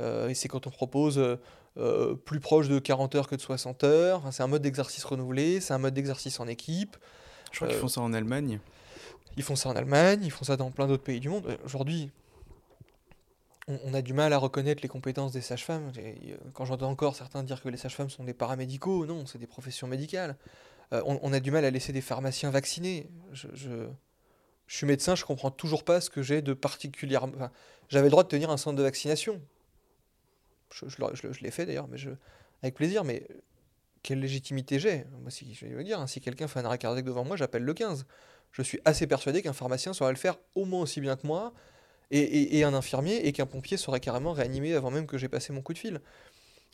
Euh, 0.00 0.28
et 0.28 0.34
c'est 0.34 0.48
quand 0.48 0.66
on 0.66 0.70
propose 0.70 1.20
plus 2.24 2.40
proche 2.40 2.66
de 2.66 2.80
40 2.80 3.14
heures 3.14 3.28
que 3.28 3.36
de 3.36 3.40
60 3.40 3.84
heures. 3.84 4.22
c'est 4.32 4.42
un 4.42 4.48
mode 4.48 4.62
d'exercice 4.62 5.04
renouvelé, 5.04 5.60
c'est 5.60 5.74
un 5.74 5.78
mode 5.78 5.94
d'exercice 5.94 6.40
en 6.40 6.48
équipe. 6.48 6.96
Je 7.52 7.56
crois 7.56 7.68
qu'ils 7.68 7.76
euh, 7.76 7.80
font 7.80 7.88
ça 7.88 8.00
en 8.00 8.12
Allemagne. 8.12 8.60
Ils 9.36 9.42
font 9.42 9.56
ça 9.56 9.68
en 9.68 9.76
Allemagne, 9.76 10.20
ils 10.24 10.30
font 10.30 10.44
ça 10.44 10.56
dans 10.56 10.70
plein 10.70 10.86
d'autres 10.86 11.02
pays 11.02 11.20
du 11.20 11.28
monde. 11.28 11.46
Euh, 11.46 11.56
aujourd'hui, 11.64 12.10
on, 13.68 13.92
a 13.92 14.00
du 14.00 14.14
mal 14.14 14.32
à 14.32 14.38
reconnaître 14.38 14.82
les 14.82 14.88
compétences 14.88 15.32
des 15.32 15.42
sages-femmes. 15.42 15.92
Euh, 15.98 16.36
quand 16.54 16.64
j'entends 16.64 16.90
encore 16.90 17.14
certains 17.14 17.42
dire 17.42 17.62
que 17.62 17.68
les 17.68 17.76
sages-femmes 17.76 18.10
sont 18.10 18.24
des 18.24 18.32
paramédicaux, 18.32 19.04
non, 19.06 19.26
c'est 19.26 19.38
des 19.38 19.46
professions 19.46 19.86
médicales. 19.86 20.36
on, 20.90 21.32
a 21.32 21.40
du 21.40 21.50
mal 21.50 21.64
à 21.64 21.70
laisser 21.70 21.92
des 21.92 22.00
pharmaciens 22.00 22.50
vacciner. 22.50 23.10
Je, 23.32 23.88
suis 24.66 24.86
médecin, 24.86 25.14
je 25.14 25.24
comprends 25.24 25.50
toujours 25.50 25.84
pas 25.84 26.00
ce 26.00 26.08
que 26.08 26.22
j'ai 26.22 26.40
de 26.40 26.54
particulier. 26.54 27.18
J'avais 27.90 28.06
le 28.06 28.10
droit 28.10 28.22
de 28.22 28.28
tenir 28.28 28.50
un 28.50 28.56
centre 28.56 28.76
de 28.76 28.82
vaccination. 28.82 29.40
Je, 30.70 31.42
l'ai 31.42 31.50
fait 31.50 31.66
d'ailleurs, 31.66 31.88
avec 32.62 32.74
plaisir. 32.74 33.04
Mais 33.04 33.26
quelle 34.08 34.20
légitimité 34.20 34.78
j'ai? 34.78 35.04
Moi, 35.20 35.30
si, 35.30 35.52
je 35.52 35.66
vais 35.66 35.84
dire, 35.84 36.00
hein, 36.00 36.06
si 36.06 36.22
quelqu'un 36.22 36.48
fait 36.48 36.60
un 36.60 36.64
arrêt 36.64 36.78
cardiaque 36.78 37.04
devant 37.04 37.24
moi, 37.24 37.36
j'appelle 37.36 37.62
le 37.62 37.74
15. 37.74 38.06
Je 38.52 38.62
suis 38.62 38.80
assez 38.86 39.06
persuadé 39.06 39.42
qu'un 39.42 39.52
pharmacien 39.52 39.92
saurait 39.92 40.12
le 40.12 40.18
faire 40.18 40.38
au 40.54 40.64
moins 40.64 40.80
aussi 40.80 41.02
bien 41.02 41.14
que 41.14 41.26
moi, 41.26 41.52
et, 42.10 42.64
un 42.64 42.72
infirmier, 42.72 43.26
et 43.26 43.32
qu'un 43.32 43.44
pompier 43.44 43.76
saurait 43.76 44.00
carrément 44.00 44.32
réanimer 44.32 44.72
avant 44.72 44.90
même 44.90 45.06
que 45.06 45.18
j'ai 45.18 45.28
passé 45.28 45.52
mon 45.52 45.60
coup 45.60 45.74
de 45.74 45.78
fil. 45.78 45.92
Donc 45.92 46.00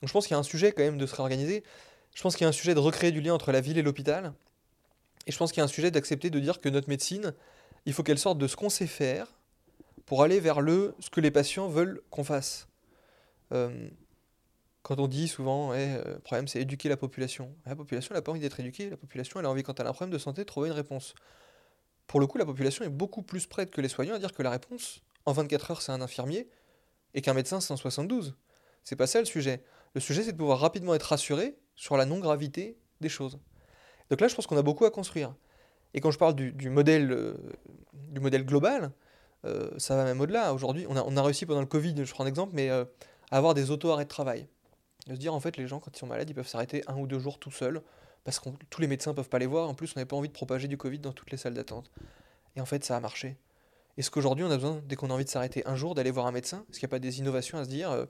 je 0.04 0.12
pense 0.12 0.28
qu'il 0.28 0.34
y 0.34 0.36
a 0.36 0.38
un 0.38 0.44
sujet 0.44 0.70
quand 0.70 0.84
même 0.84 0.96
de 0.96 1.06
se 1.06 1.16
réorganiser. 1.16 1.64
Je 2.14 2.22
pense 2.22 2.36
qu'il 2.36 2.44
y 2.44 2.46
a 2.46 2.50
un 2.50 2.52
sujet 2.52 2.72
de 2.72 2.78
recréer 2.78 3.10
du 3.10 3.20
lien 3.20 3.34
entre 3.34 3.50
la 3.50 3.60
ville 3.60 3.78
et 3.78 3.82
l'hôpital. 3.82 4.32
Et 5.26 5.32
je 5.32 5.36
pense 5.36 5.50
qu'il 5.50 5.58
y 5.58 5.62
a 5.62 5.64
un 5.64 5.66
sujet 5.66 5.90
d'accepter 5.90 6.30
de 6.30 6.38
dire 6.38 6.60
que 6.60 6.68
notre 6.68 6.88
médecine, 6.88 7.34
il 7.84 7.94
faut 7.94 8.04
qu'elle 8.04 8.20
sorte 8.20 8.38
de 8.38 8.46
ce 8.46 8.54
qu'on 8.54 8.70
sait 8.70 8.86
faire 8.86 9.26
pour 10.06 10.22
aller 10.22 10.38
vers 10.38 10.60
le 10.60 10.94
ce 11.00 11.10
que 11.10 11.20
les 11.20 11.32
patients 11.32 11.66
veulent 11.66 12.00
qu'on 12.10 12.22
fasse. 12.22 12.68
Euh, 13.50 13.88
quand 14.84 15.00
on 15.00 15.08
dit 15.08 15.28
souvent, 15.28 15.72
eh, 15.72 15.96
le 16.04 16.18
problème 16.18 16.46
c'est 16.46 16.60
éduquer 16.60 16.90
la 16.90 16.98
population. 16.98 17.56
La 17.64 17.74
population 17.74 18.14
n'a 18.14 18.20
pas 18.20 18.30
envie 18.30 18.40
d'être 18.40 18.60
éduquée, 18.60 18.90
la 18.90 18.98
population 18.98 19.40
elle 19.40 19.46
a 19.46 19.50
envie 19.50 19.62
quand 19.62 19.80
elle 19.80 19.86
a 19.86 19.88
un 19.88 19.94
problème 19.94 20.12
de 20.12 20.18
santé 20.18 20.42
de 20.42 20.46
trouver 20.46 20.68
une 20.68 20.74
réponse. 20.74 21.14
Pour 22.06 22.20
le 22.20 22.26
coup, 22.26 22.36
la 22.36 22.44
population 22.44 22.84
est 22.84 22.90
beaucoup 22.90 23.22
plus 23.22 23.46
prête 23.46 23.70
que 23.70 23.80
les 23.80 23.88
soignants 23.88 24.14
à 24.14 24.18
dire 24.18 24.34
que 24.34 24.42
la 24.42 24.50
réponse, 24.50 25.00
en 25.24 25.32
24 25.32 25.70
heures 25.70 25.82
c'est 25.82 25.90
un 25.90 26.02
infirmier, 26.02 26.50
et 27.14 27.22
qu'un 27.22 27.32
médecin 27.32 27.62
c'est 27.62 27.72
en 27.72 27.78
72. 27.78 28.36
C'est 28.84 28.94
pas 28.94 29.06
ça 29.06 29.20
le 29.20 29.24
sujet. 29.24 29.64
Le 29.94 30.02
sujet 30.02 30.22
c'est 30.22 30.32
de 30.32 30.36
pouvoir 30.36 30.60
rapidement 30.60 30.94
être 30.94 31.04
rassuré 31.04 31.56
sur 31.74 31.96
la 31.96 32.04
non-gravité 32.04 32.76
des 33.00 33.08
choses. 33.08 33.38
Donc 34.10 34.20
là 34.20 34.28
je 34.28 34.34
pense 34.34 34.46
qu'on 34.46 34.58
a 34.58 34.62
beaucoup 34.62 34.84
à 34.84 34.90
construire. 34.90 35.34
Et 35.94 36.02
quand 36.02 36.10
je 36.10 36.18
parle 36.18 36.34
du, 36.34 36.68
modèle, 36.68 37.34
du 37.94 38.20
modèle 38.20 38.44
global, 38.44 38.92
euh, 39.46 39.70
ça 39.78 39.96
va 39.96 40.04
même 40.04 40.20
au-delà. 40.20 40.52
Aujourd'hui, 40.52 40.84
on 40.90 40.96
a, 40.96 41.02
on 41.02 41.16
a, 41.16 41.22
réussi 41.22 41.46
pendant 41.46 41.60
le 41.60 41.66
Covid, 41.66 41.94
je 42.04 42.12
prends 42.12 42.24
un 42.24 42.26
exemple, 42.26 42.52
mais 42.54 42.68
euh, 42.68 42.84
à 43.30 43.38
avoir 43.38 43.54
des 43.54 43.70
auto-arrêts 43.70 44.04
de 44.04 44.08
travail. 44.08 44.46
De 45.06 45.14
se 45.14 45.20
dire, 45.20 45.34
en 45.34 45.40
fait, 45.40 45.56
les 45.56 45.66
gens, 45.66 45.80
quand 45.80 45.94
ils 45.94 45.98
sont 45.98 46.06
malades, 46.06 46.28
ils 46.30 46.34
peuvent 46.34 46.48
s'arrêter 46.48 46.82
un 46.86 46.96
ou 46.96 47.06
deux 47.06 47.18
jours 47.18 47.38
tout 47.38 47.50
seuls, 47.50 47.82
parce 48.24 48.40
que 48.40 48.48
tous 48.70 48.80
les 48.80 48.86
médecins 48.86 49.12
peuvent 49.14 49.28
pas 49.28 49.38
les 49.38 49.46
voir. 49.46 49.68
En 49.68 49.74
plus, 49.74 49.92
on 49.92 49.92
n'avait 49.96 50.06
pas 50.08 50.16
envie 50.16 50.28
de 50.28 50.32
propager 50.32 50.68
du 50.68 50.76
Covid 50.76 50.98
dans 50.98 51.12
toutes 51.12 51.30
les 51.30 51.36
salles 51.36 51.54
d'attente. 51.54 51.90
Et 52.56 52.60
en 52.60 52.66
fait, 52.66 52.84
ça 52.84 52.96
a 52.96 53.00
marché. 53.00 53.36
Est-ce 53.96 54.10
qu'aujourd'hui, 54.10 54.44
on 54.44 54.50
a 54.50 54.56
besoin, 54.56 54.80
dès 54.86 54.96
qu'on 54.96 55.10
a 55.10 55.14
envie 55.14 55.24
de 55.24 55.30
s'arrêter 55.30 55.66
un 55.66 55.76
jour, 55.76 55.94
d'aller 55.94 56.10
voir 56.10 56.26
un 56.26 56.32
médecin? 56.32 56.64
Est-ce 56.70 56.80
qu'il 56.80 56.86
n'y 56.86 56.90
a 56.90 56.94
pas 56.96 56.98
des 56.98 57.18
innovations 57.18 57.58
à 57.58 57.64
se 57.64 57.68
dire 57.68 57.90
euh, 57.90 58.06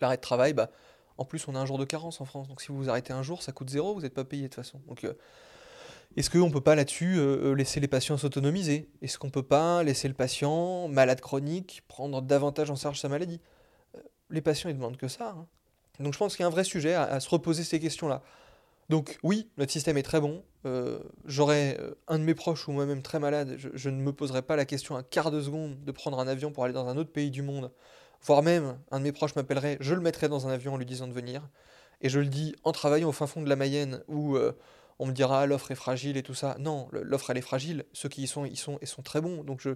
L'arrêt 0.00 0.16
de 0.16 0.22
travail, 0.22 0.52
bah, 0.52 0.70
en 1.18 1.24
plus, 1.24 1.48
on 1.48 1.54
a 1.54 1.58
un 1.58 1.66
jour 1.66 1.78
de 1.78 1.84
carence 1.84 2.20
en 2.20 2.24
France. 2.24 2.48
Donc 2.48 2.62
si 2.62 2.68
vous 2.68 2.78
vous 2.78 2.88
arrêtez 2.88 3.12
un 3.12 3.22
jour, 3.22 3.42
ça 3.42 3.52
coûte 3.52 3.68
zéro, 3.68 3.94
vous 3.94 4.02
n'êtes 4.02 4.14
pas 4.14 4.24
payé 4.24 4.44
de 4.44 4.48
toute 4.48 4.54
façon. 4.54 4.80
Donc 4.86 5.04
euh, 5.04 5.14
est-ce 6.16 6.30
qu'on 6.30 6.46
ne 6.46 6.52
peut 6.52 6.60
pas 6.60 6.74
là-dessus 6.74 7.16
euh, 7.18 7.54
laisser 7.54 7.80
les 7.80 7.88
patients 7.88 8.16
s'autonomiser? 8.16 8.88
Est-ce 9.02 9.18
qu'on 9.18 9.26
ne 9.26 9.32
peut 9.32 9.42
pas 9.42 9.82
laisser 9.82 10.08
le 10.08 10.14
patient, 10.14 10.88
malade 10.88 11.20
chronique, 11.20 11.82
prendre 11.88 12.22
davantage 12.22 12.70
en 12.70 12.76
charge 12.76 13.00
sa 13.00 13.08
maladie? 13.08 13.40
Les 14.30 14.40
patients, 14.40 14.70
ils 14.70 14.76
demandent 14.76 14.96
que 14.96 15.08
ça. 15.08 15.30
Hein. 15.30 15.46
Donc 16.00 16.12
je 16.12 16.18
pense 16.18 16.36
qu'il 16.36 16.42
y 16.42 16.44
a 16.44 16.46
un 16.46 16.50
vrai 16.50 16.64
sujet 16.64 16.94
à, 16.94 17.20
se 17.20 17.28
reposer 17.28 17.64
ces 17.64 17.80
questions-là. 17.80 18.22
Donc 18.88 19.18
oui, 19.22 19.50
notre 19.58 19.72
système 19.72 19.96
est 19.98 20.02
très 20.02 20.20
bon. 20.20 20.42
Euh, 20.64 20.98
j'aurais 21.24 21.76
euh, 21.80 21.94
un 22.08 22.18
de 22.18 22.24
mes 22.24 22.34
proches 22.34 22.68
ou 22.68 22.72
moi-même 22.72 23.02
très 23.02 23.20
malade, 23.20 23.56
je, 23.58 23.90
ne 23.90 24.00
me 24.00 24.12
poserais 24.12 24.42
pas 24.42 24.56
la 24.56 24.64
question 24.64 24.96
un 24.96 25.02
quart 25.02 25.30
de 25.30 25.40
seconde 25.40 25.84
de 25.84 25.92
prendre 25.92 26.18
un 26.18 26.26
avion 26.26 26.50
pour 26.50 26.64
aller 26.64 26.72
dans 26.72 26.88
un 26.88 26.96
autre 26.96 27.12
pays 27.12 27.30
du 27.30 27.42
monde. 27.42 27.70
Voire 28.22 28.42
même, 28.42 28.78
un 28.90 28.98
de 28.98 29.04
mes 29.04 29.12
proches 29.12 29.36
m'appellerait, 29.36 29.76
je 29.80 29.94
le 29.94 30.00
mettrais 30.00 30.28
dans 30.28 30.48
un 30.48 30.50
avion 30.50 30.74
en 30.74 30.76
lui 30.76 30.86
disant 30.86 31.06
de 31.06 31.12
venir. 31.12 31.48
Et 32.00 32.08
je 32.08 32.18
le 32.18 32.26
dis 32.26 32.54
en 32.64 32.72
travaillant 32.72 33.08
au 33.08 33.12
fin 33.12 33.26
fond 33.26 33.42
de 33.42 33.48
la 33.48 33.56
Mayenne 33.56 34.02
ou 34.08 34.36
euh, 34.36 34.52
on 34.98 35.06
me 35.06 35.12
dira 35.12 35.46
l'offre 35.46 35.70
est 35.70 35.76
fragile 35.76 36.16
et 36.16 36.22
tout 36.22 36.34
ça. 36.34 36.56
Non, 36.58 36.88
l'offre 36.92 37.30
elle 37.30 37.38
est 37.38 37.42
fragile. 37.42 37.84
Ceux 37.92 38.08
qui 38.08 38.22
y 38.22 38.26
sont, 38.26 38.44
ils 38.44 38.56
sont, 38.56 38.78
sont 38.82 39.02
très 39.02 39.20
bons. 39.20 39.44
Donc 39.44 39.60
je 39.60 39.70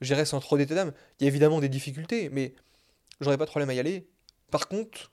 gérerai 0.00 0.24
sans 0.24 0.40
trop 0.40 0.56
d'état 0.56 0.74
d'âme. 0.74 0.92
Il 1.18 1.24
y 1.24 1.26
a 1.26 1.28
évidemment 1.28 1.60
des 1.60 1.68
difficultés, 1.68 2.28
mais 2.30 2.54
j'aurais 3.20 3.38
pas 3.38 3.44
de 3.44 3.50
problème 3.50 3.70
à 3.70 3.74
y 3.74 3.80
aller. 3.80 4.08
Par 4.50 4.68
contre, 4.68 5.12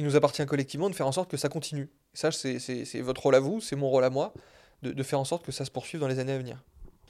il 0.00 0.04
nous 0.04 0.16
appartient 0.16 0.44
collectivement 0.46 0.88
de 0.88 0.94
faire 0.94 1.06
en 1.06 1.12
sorte 1.12 1.30
que 1.30 1.36
ça 1.36 1.50
continue. 1.50 1.90
Et 2.14 2.16
ça, 2.16 2.32
c'est 2.32 3.00
votre 3.02 3.22
rôle 3.22 3.34
à 3.34 3.40
vous, 3.40 3.60
c'est 3.60 3.76
mon 3.76 3.90
rôle 3.90 4.04
à 4.04 4.08
moi, 4.08 4.32
de, 4.82 4.92
de, 4.92 5.02
faire 5.02 5.20
en 5.20 5.26
sorte 5.26 5.44
que 5.44 5.52
ça 5.52 5.66
se 5.66 5.70
poursuive 5.70 6.00
dans 6.00 6.08
les 6.08 6.18
années 6.18 6.32
à 6.32 6.38
venir. 6.38 6.56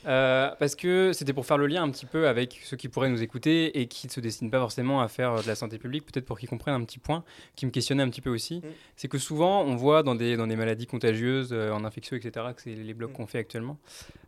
Euh, 0.07 0.51
parce 0.59 0.75
que 0.75 1.13
c'était 1.13 1.33
pour 1.33 1.47
faire 1.47 1.57
le 1.57 1.69
lien 1.69 1.85
un 1.85 1.91
petit 1.91 2.07
peu 2.07 2.27
avec 2.27 2.61
ceux 2.65 2.77
qui 2.77 2.89
pourraient 2.89 3.11
nous 3.11 3.23
écouter 3.23 3.79
et 3.79 3.87
qui 3.87 4.09
ne 4.09 4.11
se 4.11 4.19
destinent 4.19 4.51
pas 4.51 4.59
forcément 4.59 5.03
à 5.03 5.07
faire 5.07 5.41
de 5.41 5.47
la 5.47 5.55
santé 5.55 5.79
publique, 5.79 6.05
peut-être 6.05 6.25
pour 6.25 6.37
qu'ils 6.37 6.49
comprennent 6.49 6.75
un 6.75 6.85
petit 6.85 6.99
point 6.99 7.23
qui 7.55 7.65
me 7.65 7.71
questionnait 7.71 8.03
un 8.03 8.11
petit 8.11 8.23
peu 8.23 8.31
aussi. 8.31 8.57
Mm. 8.57 8.71
C'est 8.97 9.07
que 9.07 9.19
souvent, 9.19 9.63
on 9.63 9.77
voit 9.77 10.03
dans 10.03 10.17
des, 10.17 10.37
dans 10.37 10.49
des 10.49 10.57
maladies 10.57 10.87
contagieuses, 10.89 11.51
euh, 11.53 11.71
en 11.71 11.85
infectieux, 11.85 12.17
etc., 12.17 12.47
que 12.57 12.63
c'est 12.63 12.75
les 12.75 12.95
blocs 12.95 13.11
mm. 13.11 13.15
qu'on 13.15 13.27
fait 13.29 13.39
actuellement, 13.39 13.79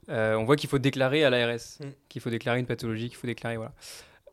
euh, 0.08 0.36
on 0.36 0.44
voit 0.44 0.54
qu'il 0.54 0.70
faut 0.70 0.78
déclarer 0.78 1.24
à 1.24 1.30
l'ARS, 1.30 1.80
mm. 1.80 1.86
qu'il 2.08 2.22
faut 2.22 2.30
déclarer 2.30 2.60
une 2.60 2.66
pathologie, 2.66 3.08
qu'il 3.08 3.16
faut 3.16 3.26
déclarer. 3.26 3.56
Voilà. 3.56 3.72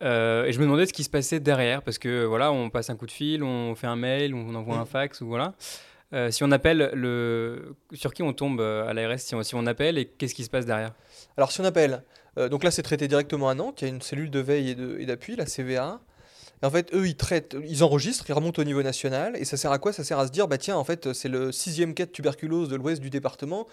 Et 0.01 0.51
je 0.51 0.59
me 0.59 0.63
demandais 0.63 0.85
ce 0.85 0.93
qui 0.93 1.03
se 1.03 1.09
passait 1.09 1.39
derrière, 1.39 1.81
parce 1.81 1.97
que 1.97 2.25
voilà, 2.25 2.51
on 2.51 2.69
passe 2.69 2.89
un 2.89 2.95
coup 2.95 3.05
de 3.05 3.11
fil, 3.11 3.43
on 3.43 3.75
fait 3.75 3.87
un 3.87 3.95
mail, 3.95 4.33
on 4.33 4.55
envoie 4.55 4.77
un 4.77 4.85
fax, 4.85 5.21
ou 5.21 5.27
voilà. 5.27 5.53
Euh, 6.13 6.31
si 6.31 6.43
on 6.43 6.51
appelle, 6.51 6.89
le... 6.93 7.75
sur 7.93 8.13
qui 8.13 8.23
on 8.23 8.33
tombe 8.33 8.61
euh, 8.61 8.87
à 8.87 8.93
l'ARS 8.93 9.19
si 9.19 9.35
on, 9.35 9.43
si 9.43 9.53
on 9.53 9.67
appelle 9.67 9.97
et 9.99 10.05
qu'est-ce 10.05 10.33
qui 10.33 10.43
se 10.43 10.49
passe 10.49 10.65
derrière? 10.65 10.93
Alors 11.37 11.51
si 11.51 11.61
on 11.61 11.65
appelle, 11.65 12.03
euh, 12.39 12.49
donc 12.49 12.63
là 12.63 12.71
c'est 12.71 12.81
traité 12.81 13.07
directement 13.07 13.47
à 13.47 13.53
Nantes, 13.53 13.81
il 13.81 13.87
y 13.87 13.91
a 13.91 13.93
une 13.93 14.01
cellule 14.01 14.31
de 14.31 14.39
veille 14.39 14.71
et 14.99 15.05
d'appui, 15.05 15.35
la 15.35 15.45
CVA. 15.45 15.99
Et 16.61 16.65
en 16.65 16.71
fait, 16.71 16.93
eux, 16.93 17.07
ils 17.07 17.15
traitent, 17.15 17.55
ils 17.65 17.83
enregistrent, 17.85 18.25
ils 18.27 18.33
remontent 18.33 18.61
au 18.61 18.65
niveau 18.65 18.83
national. 18.83 19.37
Et 19.37 19.45
ça 19.45 19.55
sert 19.55 19.71
à 19.71 19.77
quoi? 19.77 19.93
Ça 19.93 20.03
sert 20.03 20.19
à 20.19 20.27
se 20.27 20.31
dire, 20.31 20.49
bah 20.49 20.57
tiens, 20.57 20.75
en 20.75 20.83
fait, 20.83 21.13
c'est 21.13 21.29
le 21.29 21.53
sixième 21.53 21.93
cas 21.93 22.05
de 22.05 22.11
tuberculose 22.11 22.67
de 22.67 22.75
l'ouest 22.75 23.01
du 23.01 23.09
département. 23.09 23.65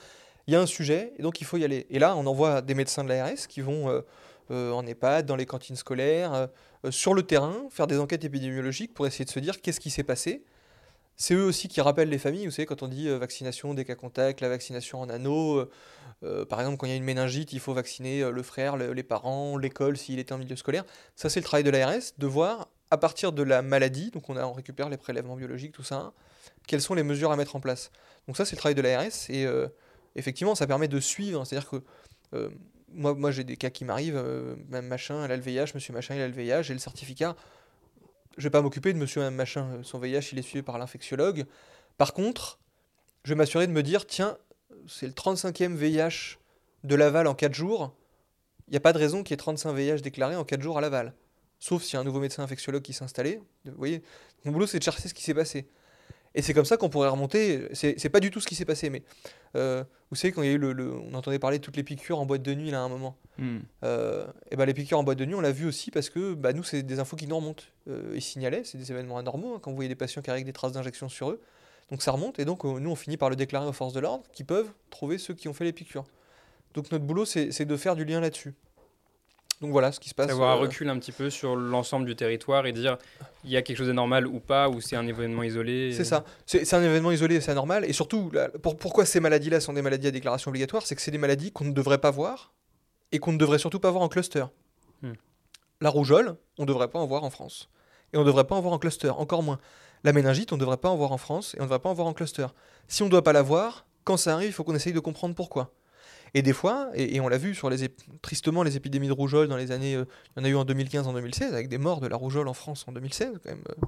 Il 0.46 0.52
y 0.52 0.56
a 0.56 0.60
un 0.60 0.66
sujet, 0.66 1.12
et 1.18 1.22
donc 1.22 1.40
il 1.40 1.44
faut 1.44 1.56
y 1.56 1.64
aller. 1.64 1.88
Et 1.90 1.98
là, 1.98 2.14
on 2.16 2.26
envoie 2.26 2.62
des 2.62 2.74
médecins 2.74 3.02
de 3.02 3.08
l'ARS 3.08 3.48
qui 3.48 3.60
vont 3.60 4.04
en 4.50 4.86
EHPAD, 4.86 5.26
dans 5.26 5.36
les 5.36 5.46
cantines 5.46 5.76
scolaires, 5.76 6.48
sur 6.90 7.14
le 7.14 7.22
terrain, 7.22 7.66
faire 7.70 7.86
des 7.86 7.98
enquêtes 7.98 8.24
épidémiologiques 8.24 8.94
pour 8.94 9.06
essayer 9.06 9.24
de 9.24 9.30
se 9.30 9.40
dire 9.40 9.60
qu'est-ce 9.60 9.80
qui 9.80 9.90
s'est 9.90 10.04
passé 10.04 10.44
c'est 11.16 11.34
eux 11.34 11.44
aussi 11.44 11.68
qui 11.68 11.80
rappellent 11.80 12.10
les 12.10 12.18
familles. 12.18 12.44
Vous 12.44 12.52
savez, 12.52 12.66
quand 12.66 12.82
on 12.82 12.88
dit 12.88 13.08
euh, 13.08 13.18
vaccination 13.18 13.72
des 13.72 13.86
cas 13.86 13.94
contacts, 13.94 14.42
la 14.42 14.50
vaccination 14.50 15.00
en 15.00 15.08
anneau, 15.08 15.56
euh, 15.56 15.70
euh, 16.22 16.44
par 16.44 16.60
exemple, 16.60 16.76
quand 16.76 16.86
il 16.86 16.90
y 16.90 16.92
a 16.92 16.96
une 16.96 17.04
méningite, 17.04 17.54
il 17.54 17.60
faut 17.60 17.72
vacciner 17.72 18.30
le 18.30 18.42
frère, 18.42 18.76
les 18.76 19.02
parents, 19.02 19.56
l'école 19.56 19.96
s'il 19.96 20.18
est 20.18 20.30
en 20.30 20.38
milieu 20.38 20.56
scolaire. 20.56 20.84
Ça, 21.14 21.30
c'est 21.30 21.40
le 21.40 21.44
travail 21.44 21.64
de 21.64 21.70
l'ARS, 21.70 22.12
de 22.18 22.26
voir 22.26 22.68
à 22.90 22.98
partir 22.98 23.32
de 23.32 23.42
la 23.42 23.62
maladie, 23.62 24.10
donc 24.10 24.28
on 24.28 24.52
récupère 24.52 24.88
les 24.88 24.96
prélèvements 24.96 25.36
biologiques, 25.36 25.72
tout 25.72 25.82
ça, 25.82 26.12
quelles 26.66 26.80
sont 26.80 26.94
les 26.94 27.02
mesures 27.02 27.32
à 27.32 27.36
mettre 27.36 27.56
en 27.56 27.60
place. 27.60 27.90
Donc 28.26 28.36
ça, 28.36 28.44
c'est 28.44 28.54
le 28.54 28.60
travail 28.60 28.74
de 28.74 28.82
l'ARS 28.82 29.28
et 29.28 29.46
effectivement, 30.14 30.54
ça 30.54 30.66
permet 30.66 30.88
de 30.88 31.00
suivre. 31.00 31.44
C'est-à-dire 31.44 31.68
que 31.68 32.50
moi, 32.92 33.14
moi 33.14 33.30
j'ai 33.30 33.44
des 33.44 33.56
cas 33.56 33.70
qui 33.70 33.84
m'arrivent, 33.84 34.22
même 34.68 34.86
machin, 34.86 35.24
elle 35.24 35.32
a 35.32 35.36
le 35.36 35.42
VIH, 35.42 35.72
monsieur 35.74 35.92
machin, 35.92 36.14
il 36.14 36.20
a 36.20 36.28
le 36.28 36.34
VIH, 36.34 36.62
j'ai 36.62 36.74
le 36.74 36.80
certificat 36.80 37.36
je 38.36 38.42
vais 38.42 38.50
pas 38.50 38.62
m'occuper 38.62 38.92
de 38.92 38.98
monsieur 38.98 39.28
machin, 39.30 39.80
son 39.82 39.98
VIH, 39.98 40.30
il 40.32 40.38
est 40.38 40.42
suivi 40.42 40.62
par 40.62 40.78
l'infectiologue. 40.78 41.46
Par 41.96 42.12
contre, 42.12 42.58
je 43.24 43.30
vais 43.30 43.36
m'assurer 43.36 43.66
de 43.66 43.72
me 43.72 43.82
dire, 43.82 44.06
tiens, 44.06 44.36
c'est 44.86 45.06
le 45.06 45.12
35e 45.12 45.74
VIH 45.74 46.38
de 46.84 46.94
Laval 46.94 47.26
en 47.26 47.34
4 47.34 47.54
jours. 47.54 47.94
Il 48.68 48.72
n'y 48.72 48.76
a 48.76 48.80
pas 48.80 48.92
de 48.92 48.98
raison 48.98 49.22
qu'il 49.22 49.32
y 49.32 49.34
ait 49.34 49.38
35 49.38 49.72
VIH 49.72 50.02
déclarés 50.02 50.36
en 50.36 50.44
4 50.44 50.60
jours 50.60 50.78
à 50.78 50.80
Laval. 50.80 51.14
Sauf 51.58 51.82
s'il 51.82 51.94
y 51.94 51.96
a 51.96 52.00
un 52.00 52.04
nouveau 52.04 52.20
médecin 52.20 52.42
infectiologue 52.42 52.82
qui 52.82 52.92
s'est 52.92 53.04
installé. 53.04 53.40
Vous 53.64 53.72
voyez, 53.76 54.02
mon 54.44 54.52
boulot, 54.52 54.66
c'est 54.66 54.78
de 54.78 54.84
chercher 54.84 55.08
ce 55.08 55.14
qui 55.14 55.22
s'est 55.22 55.34
passé. 55.34 55.66
Et 56.36 56.42
c'est 56.42 56.52
comme 56.52 56.66
ça 56.66 56.76
qu'on 56.76 56.90
pourrait 56.90 57.08
remonter. 57.08 57.66
C'est 57.72 58.10
pas 58.10 58.20
du 58.20 58.30
tout 58.30 58.40
ce 58.40 58.46
qui 58.46 58.54
s'est 58.54 58.66
passé, 58.66 58.90
mais 58.90 59.02
euh, 59.56 59.82
vous 60.10 60.16
savez, 60.16 60.32
quand 60.32 60.42
il 60.42 60.48
y 60.48 60.52
a 60.52 60.54
eu 60.54 60.58
le, 60.58 60.92
On 60.92 61.14
entendait 61.14 61.38
parler 61.38 61.58
de 61.58 61.64
toutes 61.64 61.78
les 61.78 61.82
piqûres 61.82 62.20
en 62.20 62.26
boîte 62.26 62.42
de 62.42 62.54
nuit, 62.54 62.70
là, 62.70 62.82
à 62.82 62.82
un 62.82 62.90
moment. 62.90 63.16
Hmm. 63.38 63.60
Euh, 63.84 64.26
et 64.50 64.56
ben 64.56 64.66
les 64.66 64.74
piqûres 64.74 64.98
en 64.98 65.02
boîte 65.02 65.18
de 65.18 65.24
nuit, 65.24 65.34
on 65.34 65.40
l'a 65.40 65.50
vu 65.50 65.66
aussi 65.66 65.90
parce 65.90 66.10
que 66.10 66.34
bah, 66.34 66.52
nous, 66.52 66.62
c'est 66.62 66.82
des 66.82 67.00
infos 67.00 67.16
qui 67.16 67.26
nous 67.26 67.36
remontent. 67.36 67.64
Euh, 67.88 68.12
ils 68.14 68.20
signalaient, 68.20 68.64
c'est 68.64 68.76
des 68.76 68.92
événements 68.92 69.16
anormaux, 69.16 69.54
hein, 69.54 69.60
quand 69.62 69.70
vous 69.70 69.76
voyez 69.76 69.88
des 69.88 69.94
patients 69.94 70.20
qui 70.20 70.28
arrivent 70.28 70.42
avec 70.42 70.46
des 70.46 70.52
traces 70.52 70.72
d'injection 70.72 71.08
sur 71.08 71.30
eux. 71.30 71.40
Donc 71.90 72.02
ça 72.02 72.10
remonte, 72.10 72.38
et 72.38 72.44
donc 72.44 72.64
nous, 72.64 72.90
on 72.90 72.96
finit 72.96 73.16
par 73.16 73.30
le 73.30 73.36
déclarer 73.36 73.66
aux 73.66 73.72
forces 73.72 73.94
de 73.94 74.00
l'ordre 74.00 74.24
qui 74.32 74.44
peuvent 74.44 74.70
trouver 74.90 75.16
ceux 75.16 75.32
qui 75.32 75.48
ont 75.48 75.54
fait 75.54 75.64
les 75.64 75.72
piqûres. 75.72 76.04
Donc 76.74 76.90
notre 76.92 77.04
boulot, 77.04 77.24
c'est 77.24 77.64
de 77.64 77.76
faire 77.76 77.96
du 77.96 78.04
lien 78.04 78.20
là-dessus. 78.20 78.54
Donc 79.60 79.70
voilà 79.70 79.90
ce 79.90 80.00
qui 80.00 80.08
se 80.08 80.14
passe. 80.14 80.30
Avoir 80.30 80.52
un 80.52 80.56
euh, 80.56 80.62
recul 80.62 80.88
un 80.88 80.98
petit 80.98 81.12
peu 81.12 81.30
sur 81.30 81.56
l'ensemble 81.56 82.04
du 82.06 82.14
territoire 82.14 82.66
et 82.66 82.72
dire 82.72 82.98
il 83.44 83.50
y 83.50 83.56
a 83.56 83.62
quelque 83.62 83.78
chose 83.78 83.86
d'anormal 83.86 84.26
ou 84.26 84.38
pas, 84.38 84.68
ou 84.68 84.80
c'est 84.80 84.96
un 84.96 85.06
événement 85.06 85.42
isolé. 85.42 85.92
C'est 85.92 86.04
ça. 86.04 86.24
C'est 86.44 86.74
un 86.74 86.82
événement 86.82 87.10
isolé, 87.10 87.40
c'est 87.40 87.52
anormal. 87.52 87.84
Et 87.84 87.92
surtout, 87.92 88.30
pourquoi 88.60 89.06
ces 89.06 89.20
maladies-là 89.20 89.60
sont 89.60 89.72
des 89.72 89.82
maladies 89.82 90.08
à 90.08 90.10
déclaration 90.10 90.50
obligatoire 90.50 90.86
C'est 90.86 90.94
que 90.94 91.00
c'est 91.00 91.10
des 91.10 91.18
maladies 91.18 91.52
qu'on 91.52 91.64
ne 91.64 91.72
devrait 91.72 91.98
pas 91.98 92.10
voir 92.10 92.52
et 93.12 93.18
qu'on 93.18 93.32
ne 93.32 93.38
devrait 93.38 93.58
surtout 93.58 93.80
pas 93.80 93.90
voir 93.90 94.02
en 94.02 94.08
cluster. 94.08 94.44
Hmm. 95.02 95.12
La 95.80 95.90
rougeole, 95.90 96.36
on 96.58 96.62
ne 96.62 96.66
devrait 96.66 96.88
pas 96.88 96.98
en 96.98 97.06
voir 97.06 97.24
en 97.24 97.30
France. 97.30 97.68
Et 98.12 98.18
on 98.18 98.20
ne 98.20 98.26
devrait 98.26 98.44
pas 98.44 98.56
en 98.56 98.60
voir 98.60 98.74
en 98.74 98.78
cluster, 98.78 99.10
encore 99.10 99.42
moins. 99.42 99.58
La 100.04 100.12
méningite, 100.12 100.52
on 100.52 100.56
ne 100.56 100.60
devrait 100.60 100.76
pas 100.76 100.88
en 100.88 100.96
voir 100.96 101.12
en 101.12 101.18
France 101.18 101.54
et 101.54 101.60
on 101.60 101.62
ne 101.62 101.66
devrait 101.66 101.80
pas 101.80 101.88
en 101.88 101.94
voir 101.94 102.06
en 102.06 102.12
cluster. 102.12 102.46
Si 102.88 103.02
on 103.02 103.06
ne 103.06 103.10
doit 103.10 103.24
pas 103.24 103.32
la 103.32 103.42
voir, 103.42 103.86
quand 104.04 104.16
ça 104.16 104.34
arrive, 104.34 104.48
il 104.48 104.52
faut 104.52 104.64
qu'on 104.64 104.74
essaye 104.74 104.92
de 104.92 105.00
comprendre 105.00 105.34
pourquoi. 105.34 105.72
Et 106.34 106.42
des 106.42 106.52
fois, 106.52 106.90
et, 106.94 107.20
on 107.20 107.28
l'a 107.28 107.38
vu 107.38 107.54
sur 107.54 107.70
les 107.70 107.88
tristement 108.22 108.62
les 108.62 108.76
épidémies 108.76 109.08
de 109.08 109.12
rougeole 109.12 109.48
dans 109.48 109.56
les 109.56 109.72
années, 109.72 109.94
euh, 109.94 110.04
il 110.36 110.40
y 110.40 110.42
en 110.42 110.44
a 110.44 110.48
eu 110.48 110.56
en 110.56 110.64
2015, 110.64 111.06
en 111.06 111.12
2016, 111.12 111.52
avec 111.52 111.68
des 111.68 111.78
morts 111.78 112.00
de 112.00 112.06
la 112.06 112.16
rougeole 112.16 112.48
en 112.48 112.54
France 112.54 112.84
en 112.88 112.92
2016 112.92 113.40
quand 113.42 113.50
même. 113.50 113.62
Euh. 113.70 113.86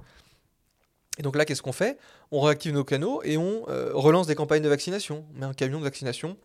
Et 1.19 1.23
donc 1.23 1.37
là, 1.37 1.45
qu'est-ce 1.45 1.63
qu'on 1.63 1.73
fait? 1.73 1.99
On 2.31 2.41
réactive 2.41 2.73
nos 2.73 2.85
canaux 2.85 3.21
et 3.25 3.37
on 3.37 3.69
euh, 3.69 3.91
relance 3.93 4.29
des 4.29 4.37
campagnes 4.37 4.63
de 4.63 4.69
vaccination. 4.69 5.27
On 5.35 5.41
met 5.41 5.47
un 5.47 5.53
camion 5.53 5.79
de 5.79 5.85
vaccination. 5.85 6.37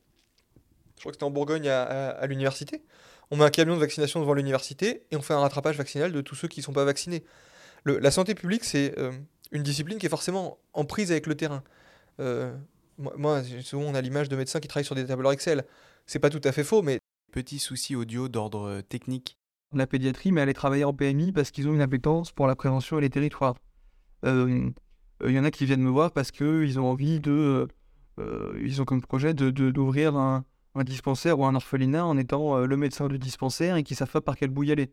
Je 0.95 1.01
crois 1.01 1.11
que 1.11 1.15
c'était 1.15 1.25
en 1.25 1.31
Bourgogne 1.31 1.67
à, 1.69 2.25
l'université. 2.25 2.81
On 3.29 3.37
met 3.37 3.45
un 3.45 3.49
camion 3.49 3.75
de 3.75 3.79
vaccination 3.79 4.19
devant 4.19 4.33
l'université 4.33 5.03
et 5.11 5.15
on 5.15 5.21
fait 5.21 5.33
un 5.33 5.39
rattrapage 5.39 5.77
vaccinal 5.77 6.11
de 6.11 6.21
tous 6.21 6.35
ceux 6.35 6.47
qui 6.47 6.61
ne 6.61 6.63
sont 6.63 6.73
pas 6.73 6.85
vaccinés. 6.85 7.23
la 7.85 8.09
santé 8.09 8.35
publique, 8.35 8.63
c'est 8.63 8.95
une 9.51 9.63
discipline 9.63 9.97
qui 9.97 10.05
est 10.05 10.09
forcément 10.09 10.59
en 10.73 10.85
prise 10.85 11.11
avec 11.11 11.27
le 11.27 11.35
terrain. 11.35 11.63
Moi, 12.97 13.13
moi, 13.17 13.43
souvent, 13.61 13.85
on 13.85 13.95
a 13.95 14.01
l'image 14.01 14.29
de 14.29 14.35
médecins 14.35 14.59
qui 14.59 14.67
travaillent 14.67 14.85
sur 14.85 14.95
des 14.95 15.05
tableurs 15.05 15.31
Excel 15.31 15.65
c'est 16.05 16.19
pas 16.19 16.29
tout 16.29 16.41
à 16.43 16.51
fait 16.51 16.63
faux, 16.63 16.81
mais. 16.81 16.99
Petit 17.31 17.59
souci 17.59 17.95
audio 17.95 18.27
d'ordre 18.27 18.67
euh, 18.67 18.81
technique. 18.81 19.37
La 19.73 19.87
pédiatrie, 19.87 20.31
mais 20.31 20.41
aller 20.41 20.53
travailler 20.53 20.83
en 20.83 20.93
PMI 20.93 21.31
parce 21.31 21.49
qu'ils 21.49 21.67
ont 21.67 21.73
une 21.73 21.81
appétence 21.81 22.31
pour 22.31 22.45
la 22.45 22.55
prévention 22.55 22.99
et 22.99 23.01
les 23.01 23.09
territoires. 23.09 23.55
Il 24.21 24.29
euh, 24.29 24.69
euh, 25.23 25.31
y 25.31 25.39
en 25.39 25.43
a 25.43 25.49
qui 25.49 25.65
viennent 25.65 25.81
me 25.81 25.89
voir 25.89 26.11
parce 26.11 26.29
qu'ils 26.29 26.79
ont 26.79 26.85
envie 26.85 27.19
de. 27.19 27.67
ils 28.61 28.81
ont 28.81 28.85
comme 28.85 29.01
projet 29.01 29.33
d'ouvrir 29.33 29.53
de, 29.53 29.71
d'ouvrir 29.71 30.15
un, 30.15 30.45
un, 30.75 30.83
dispensaire 30.83 31.39
ou 31.39 31.45
un 31.45 31.55
orphelinat 31.55 32.05
en 32.05 32.17
étant 32.19 32.59
le 32.59 32.77
médecin 32.77 33.07
du 33.07 33.17
dispensaire 33.17 33.75
et 33.77 33.83
qui 33.83 33.95
savent 33.95 34.11
pas 34.11 34.21
par 34.21 34.37
quel 34.37 34.51
bout 34.51 34.63
y 34.63 34.71
aller. 34.71 34.91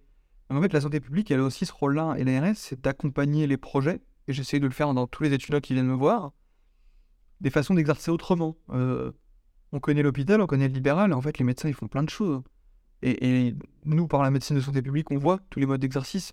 en 0.48 0.62
fait, 0.62 0.72
la 0.72 0.80
santé 0.80 0.98
publique, 0.98 1.30
elle 1.30 1.40
a 1.40 1.44
aussi 1.44 1.66
ce 1.66 1.72
rôle-là. 1.74 2.14
Et 2.16 2.24
l'ARS, 2.24 2.57
c'est 2.57 2.80
d'accompagner 2.80 3.46
les 3.46 3.59
projets, 3.59 4.01
et 4.28 4.32
j'essaie 4.32 4.61
de 4.61 4.66
le 4.66 4.72
faire 4.72 4.94
dans 4.94 5.07
tous 5.07 5.24
les 5.24 5.34
étudiants 5.34 5.61
qui 5.61 5.74
viennent 5.74 5.86
me 5.86 5.94
voir, 5.94 6.32
des 7.41 7.51
façons 7.51 7.74
d'exercer 7.74 8.11
autrement 8.11 8.57
on 9.72 9.80
connaît 9.80 10.03
l'hôpital, 10.03 10.41
on 10.41 10.47
connaît 10.47 10.68
le 10.68 10.74
libéral, 10.74 11.12
en 11.12 11.20
fait, 11.20 11.38
les 11.38 11.45
médecins, 11.45 11.68
ils 11.68 11.74
font 11.74 11.88
plein 11.88 12.03
de 12.03 12.11
choses. 12.11 12.43
Et, 13.03 13.55
nous, 13.84 14.07
par 14.07 14.22
la 14.22 14.30
médecine 14.30 14.57
de 14.57 14.61
santé 14.61 14.82
publique, 14.82 15.11
on 15.11 15.18
voit 15.18 15.41
tous 15.49 15.59
les 15.59 15.66
modes 15.66 15.80
d'exercice. 15.80 16.32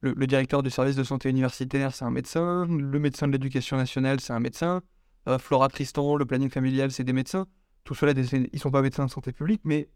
Le, 0.00 0.26
directeur 0.26 0.62
du 0.62 0.70
service 0.70 0.96
de 0.96 1.04
santé 1.04 1.28
universitaire, 1.28 1.92
c'est 1.92 2.04
un 2.04 2.10
médecin. 2.10 2.66
Le 2.66 2.98
médecin 2.98 3.26
de 3.26 3.32
l'éducation 3.32 3.76
nationale, 3.76 4.20
c'est 4.20 4.32
un 4.32 4.40
médecin. 4.40 4.82
Euh, 5.28 5.38
Flora 5.38 5.68
Tristan, 5.68 6.16
le 6.16 6.24
planning 6.24 6.50
familial, 6.50 6.90
c'est 6.92 7.04
des 7.04 7.12
médecins. 7.12 7.46
Tout 7.84 7.94
cela, 7.94 8.12
ils 8.52 8.58
sont 8.58 8.70
pas 8.70 8.82
médecins 8.82 9.06
de 9.06 9.10
santé 9.10 9.32
publique, 9.32 9.60
mais 9.64 9.88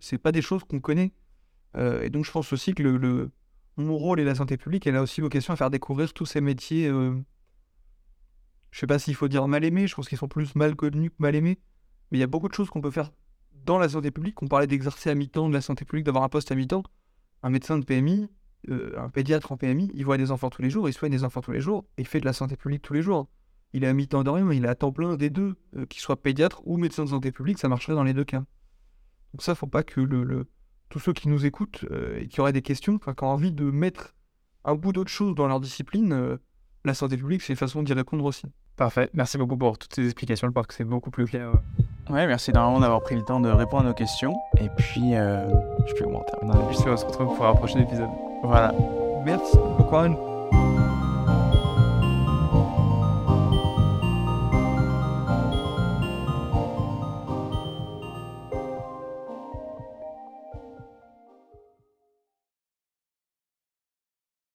c'est 0.00 0.18
pas 0.18 0.32
des 0.32 0.42
choses 0.42 0.64
qu'on 0.64 0.80
connaît. 0.80 1.12
Euh, 1.76 2.02
et 2.02 2.10
donc, 2.10 2.24
je 2.24 2.32
pense 2.32 2.52
aussi 2.52 2.74
que 2.74 2.82
le, 2.82 3.30
mon 3.76 3.96
rôle 3.96 4.20
et 4.20 4.24
la 4.24 4.34
santé 4.34 4.56
publique, 4.56 4.86
elle 4.86 4.96
a 4.96 5.02
aussi 5.02 5.20
vocation 5.20 5.52
à 5.52 5.56
faire 5.56 5.70
découvrir 5.70 6.12
tous 6.12 6.26
ces 6.26 6.40
métiers. 6.40 6.90
Je 8.74 8.80
sais 8.80 8.88
pas 8.88 8.98
s'il 8.98 9.14
faut 9.14 9.28
dire 9.28 9.46
mal 9.46 9.64
aimés, 9.64 9.86
je 9.86 9.94
pense 9.94 10.08
qu'ils 10.08 10.18
sont 10.18 10.26
plus 10.26 10.56
mal 10.56 10.74
connus 10.74 11.10
que 11.10 11.14
mal 11.20 11.36
aimés. 11.36 11.60
Mais 12.10 12.18
il 12.18 12.20
y 12.20 12.24
a 12.24 12.26
beaucoup 12.26 12.48
de 12.48 12.54
choses 12.54 12.70
qu'on 12.70 12.80
peut 12.80 12.90
faire 12.90 13.12
dans 13.64 13.78
la 13.78 13.88
santé 13.88 14.10
publique. 14.10 14.42
On 14.42 14.48
parlait 14.48 14.66
d'exercer 14.66 15.10
à 15.10 15.14
mi-temps 15.14 15.48
de 15.48 15.54
la 15.54 15.60
santé 15.60 15.84
publique, 15.84 16.04
d'avoir 16.04 16.24
un 16.24 16.28
poste 16.28 16.50
à 16.50 16.56
mi-temps. 16.56 16.82
Un 17.44 17.50
médecin 17.50 17.78
de 17.78 17.84
PMI, 17.84 18.28
euh, 18.70 18.92
un 18.98 19.10
pédiatre 19.10 19.52
en 19.52 19.56
PMI, 19.56 19.92
il 19.94 20.04
voit 20.04 20.16
des 20.16 20.32
enfants 20.32 20.50
tous 20.50 20.60
les 20.60 20.70
jours, 20.70 20.88
il 20.88 20.92
soigne 20.92 21.12
des 21.12 21.22
enfants 21.22 21.40
tous 21.40 21.52
les 21.52 21.60
jours, 21.60 21.84
et 21.98 22.02
il 22.02 22.08
fait 22.08 22.18
de 22.18 22.24
la 22.24 22.32
santé 22.32 22.56
publique 22.56 22.82
tous 22.82 22.94
les 22.94 23.02
jours. 23.02 23.28
Il 23.74 23.84
est 23.84 23.86
à 23.86 23.92
mi-temps 23.92 24.24
de 24.24 24.30
rien, 24.30 24.50
il 24.50 24.64
est 24.64 24.68
à 24.68 24.74
temps 24.74 24.90
plein 24.90 25.14
des 25.14 25.30
deux, 25.30 25.54
euh, 25.76 25.86
qu'il 25.86 26.00
soit 26.00 26.20
pédiatre 26.20 26.60
ou 26.64 26.76
médecin 26.76 27.04
de 27.04 27.10
santé 27.10 27.30
publique, 27.30 27.60
ça 27.60 27.68
marcherait 27.68 27.94
dans 27.94 28.02
les 28.02 28.12
deux 28.12 28.24
cas. 28.24 28.42
Donc 29.34 29.42
ça, 29.42 29.54
faut 29.54 29.68
pas 29.68 29.84
que 29.84 30.00
le, 30.00 30.48
tous 30.88 30.98
ceux 30.98 31.12
qui 31.12 31.28
nous 31.28 31.46
écoutent 31.46 31.84
euh, 31.92 32.18
et 32.18 32.26
qui 32.26 32.40
auraient 32.40 32.52
des 32.52 32.62
questions, 32.62 32.98
qui 32.98 33.08
ont 33.08 33.28
envie 33.28 33.52
de 33.52 33.70
mettre 33.70 34.16
un 34.64 34.74
bout 34.74 34.92
d'autre 34.92 35.12
chose 35.12 35.36
dans 35.36 35.46
leur 35.46 35.60
discipline, 35.60 36.38
la 36.84 36.94
santé 36.94 37.16
publique, 37.16 37.42
c'est 37.42 37.52
une 37.52 37.56
façon 37.56 37.84
d'y 37.84 37.92
répondre 37.92 38.24
aussi. 38.24 38.46
Parfait, 38.76 39.08
merci 39.14 39.38
beaucoup 39.38 39.56
pour 39.56 39.78
toutes 39.78 39.94
ces 39.94 40.04
explications, 40.04 40.48
je 40.48 40.52
pense 40.52 40.66
que 40.66 40.74
c'est 40.74 40.84
beaucoup 40.84 41.10
plus 41.10 41.26
clair. 41.26 41.52
Ouais, 42.10 42.26
merci 42.26 42.52
d'avoir 42.52 43.00
pris 43.00 43.14
le 43.14 43.22
temps 43.22 43.40
de 43.40 43.48
répondre 43.48 43.84
à 43.84 43.88
nos 43.88 43.94
questions. 43.94 44.34
Et 44.60 44.68
puis, 44.76 45.14
euh, 45.14 45.48
je 45.86 45.94
peux 45.94 46.04
vous 46.04 46.10
mentir. 46.10 46.36
on 46.42 46.72
se 46.96 47.06
retrouve 47.06 47.36
pour 47.36 47.46
un 47.46 47.54
prochain 47.54 47.80
épisode. 47.80 48.10
Voilà. 48.42 48.74
Merci 49.24 49.56
beaucoup. 49.56 50.33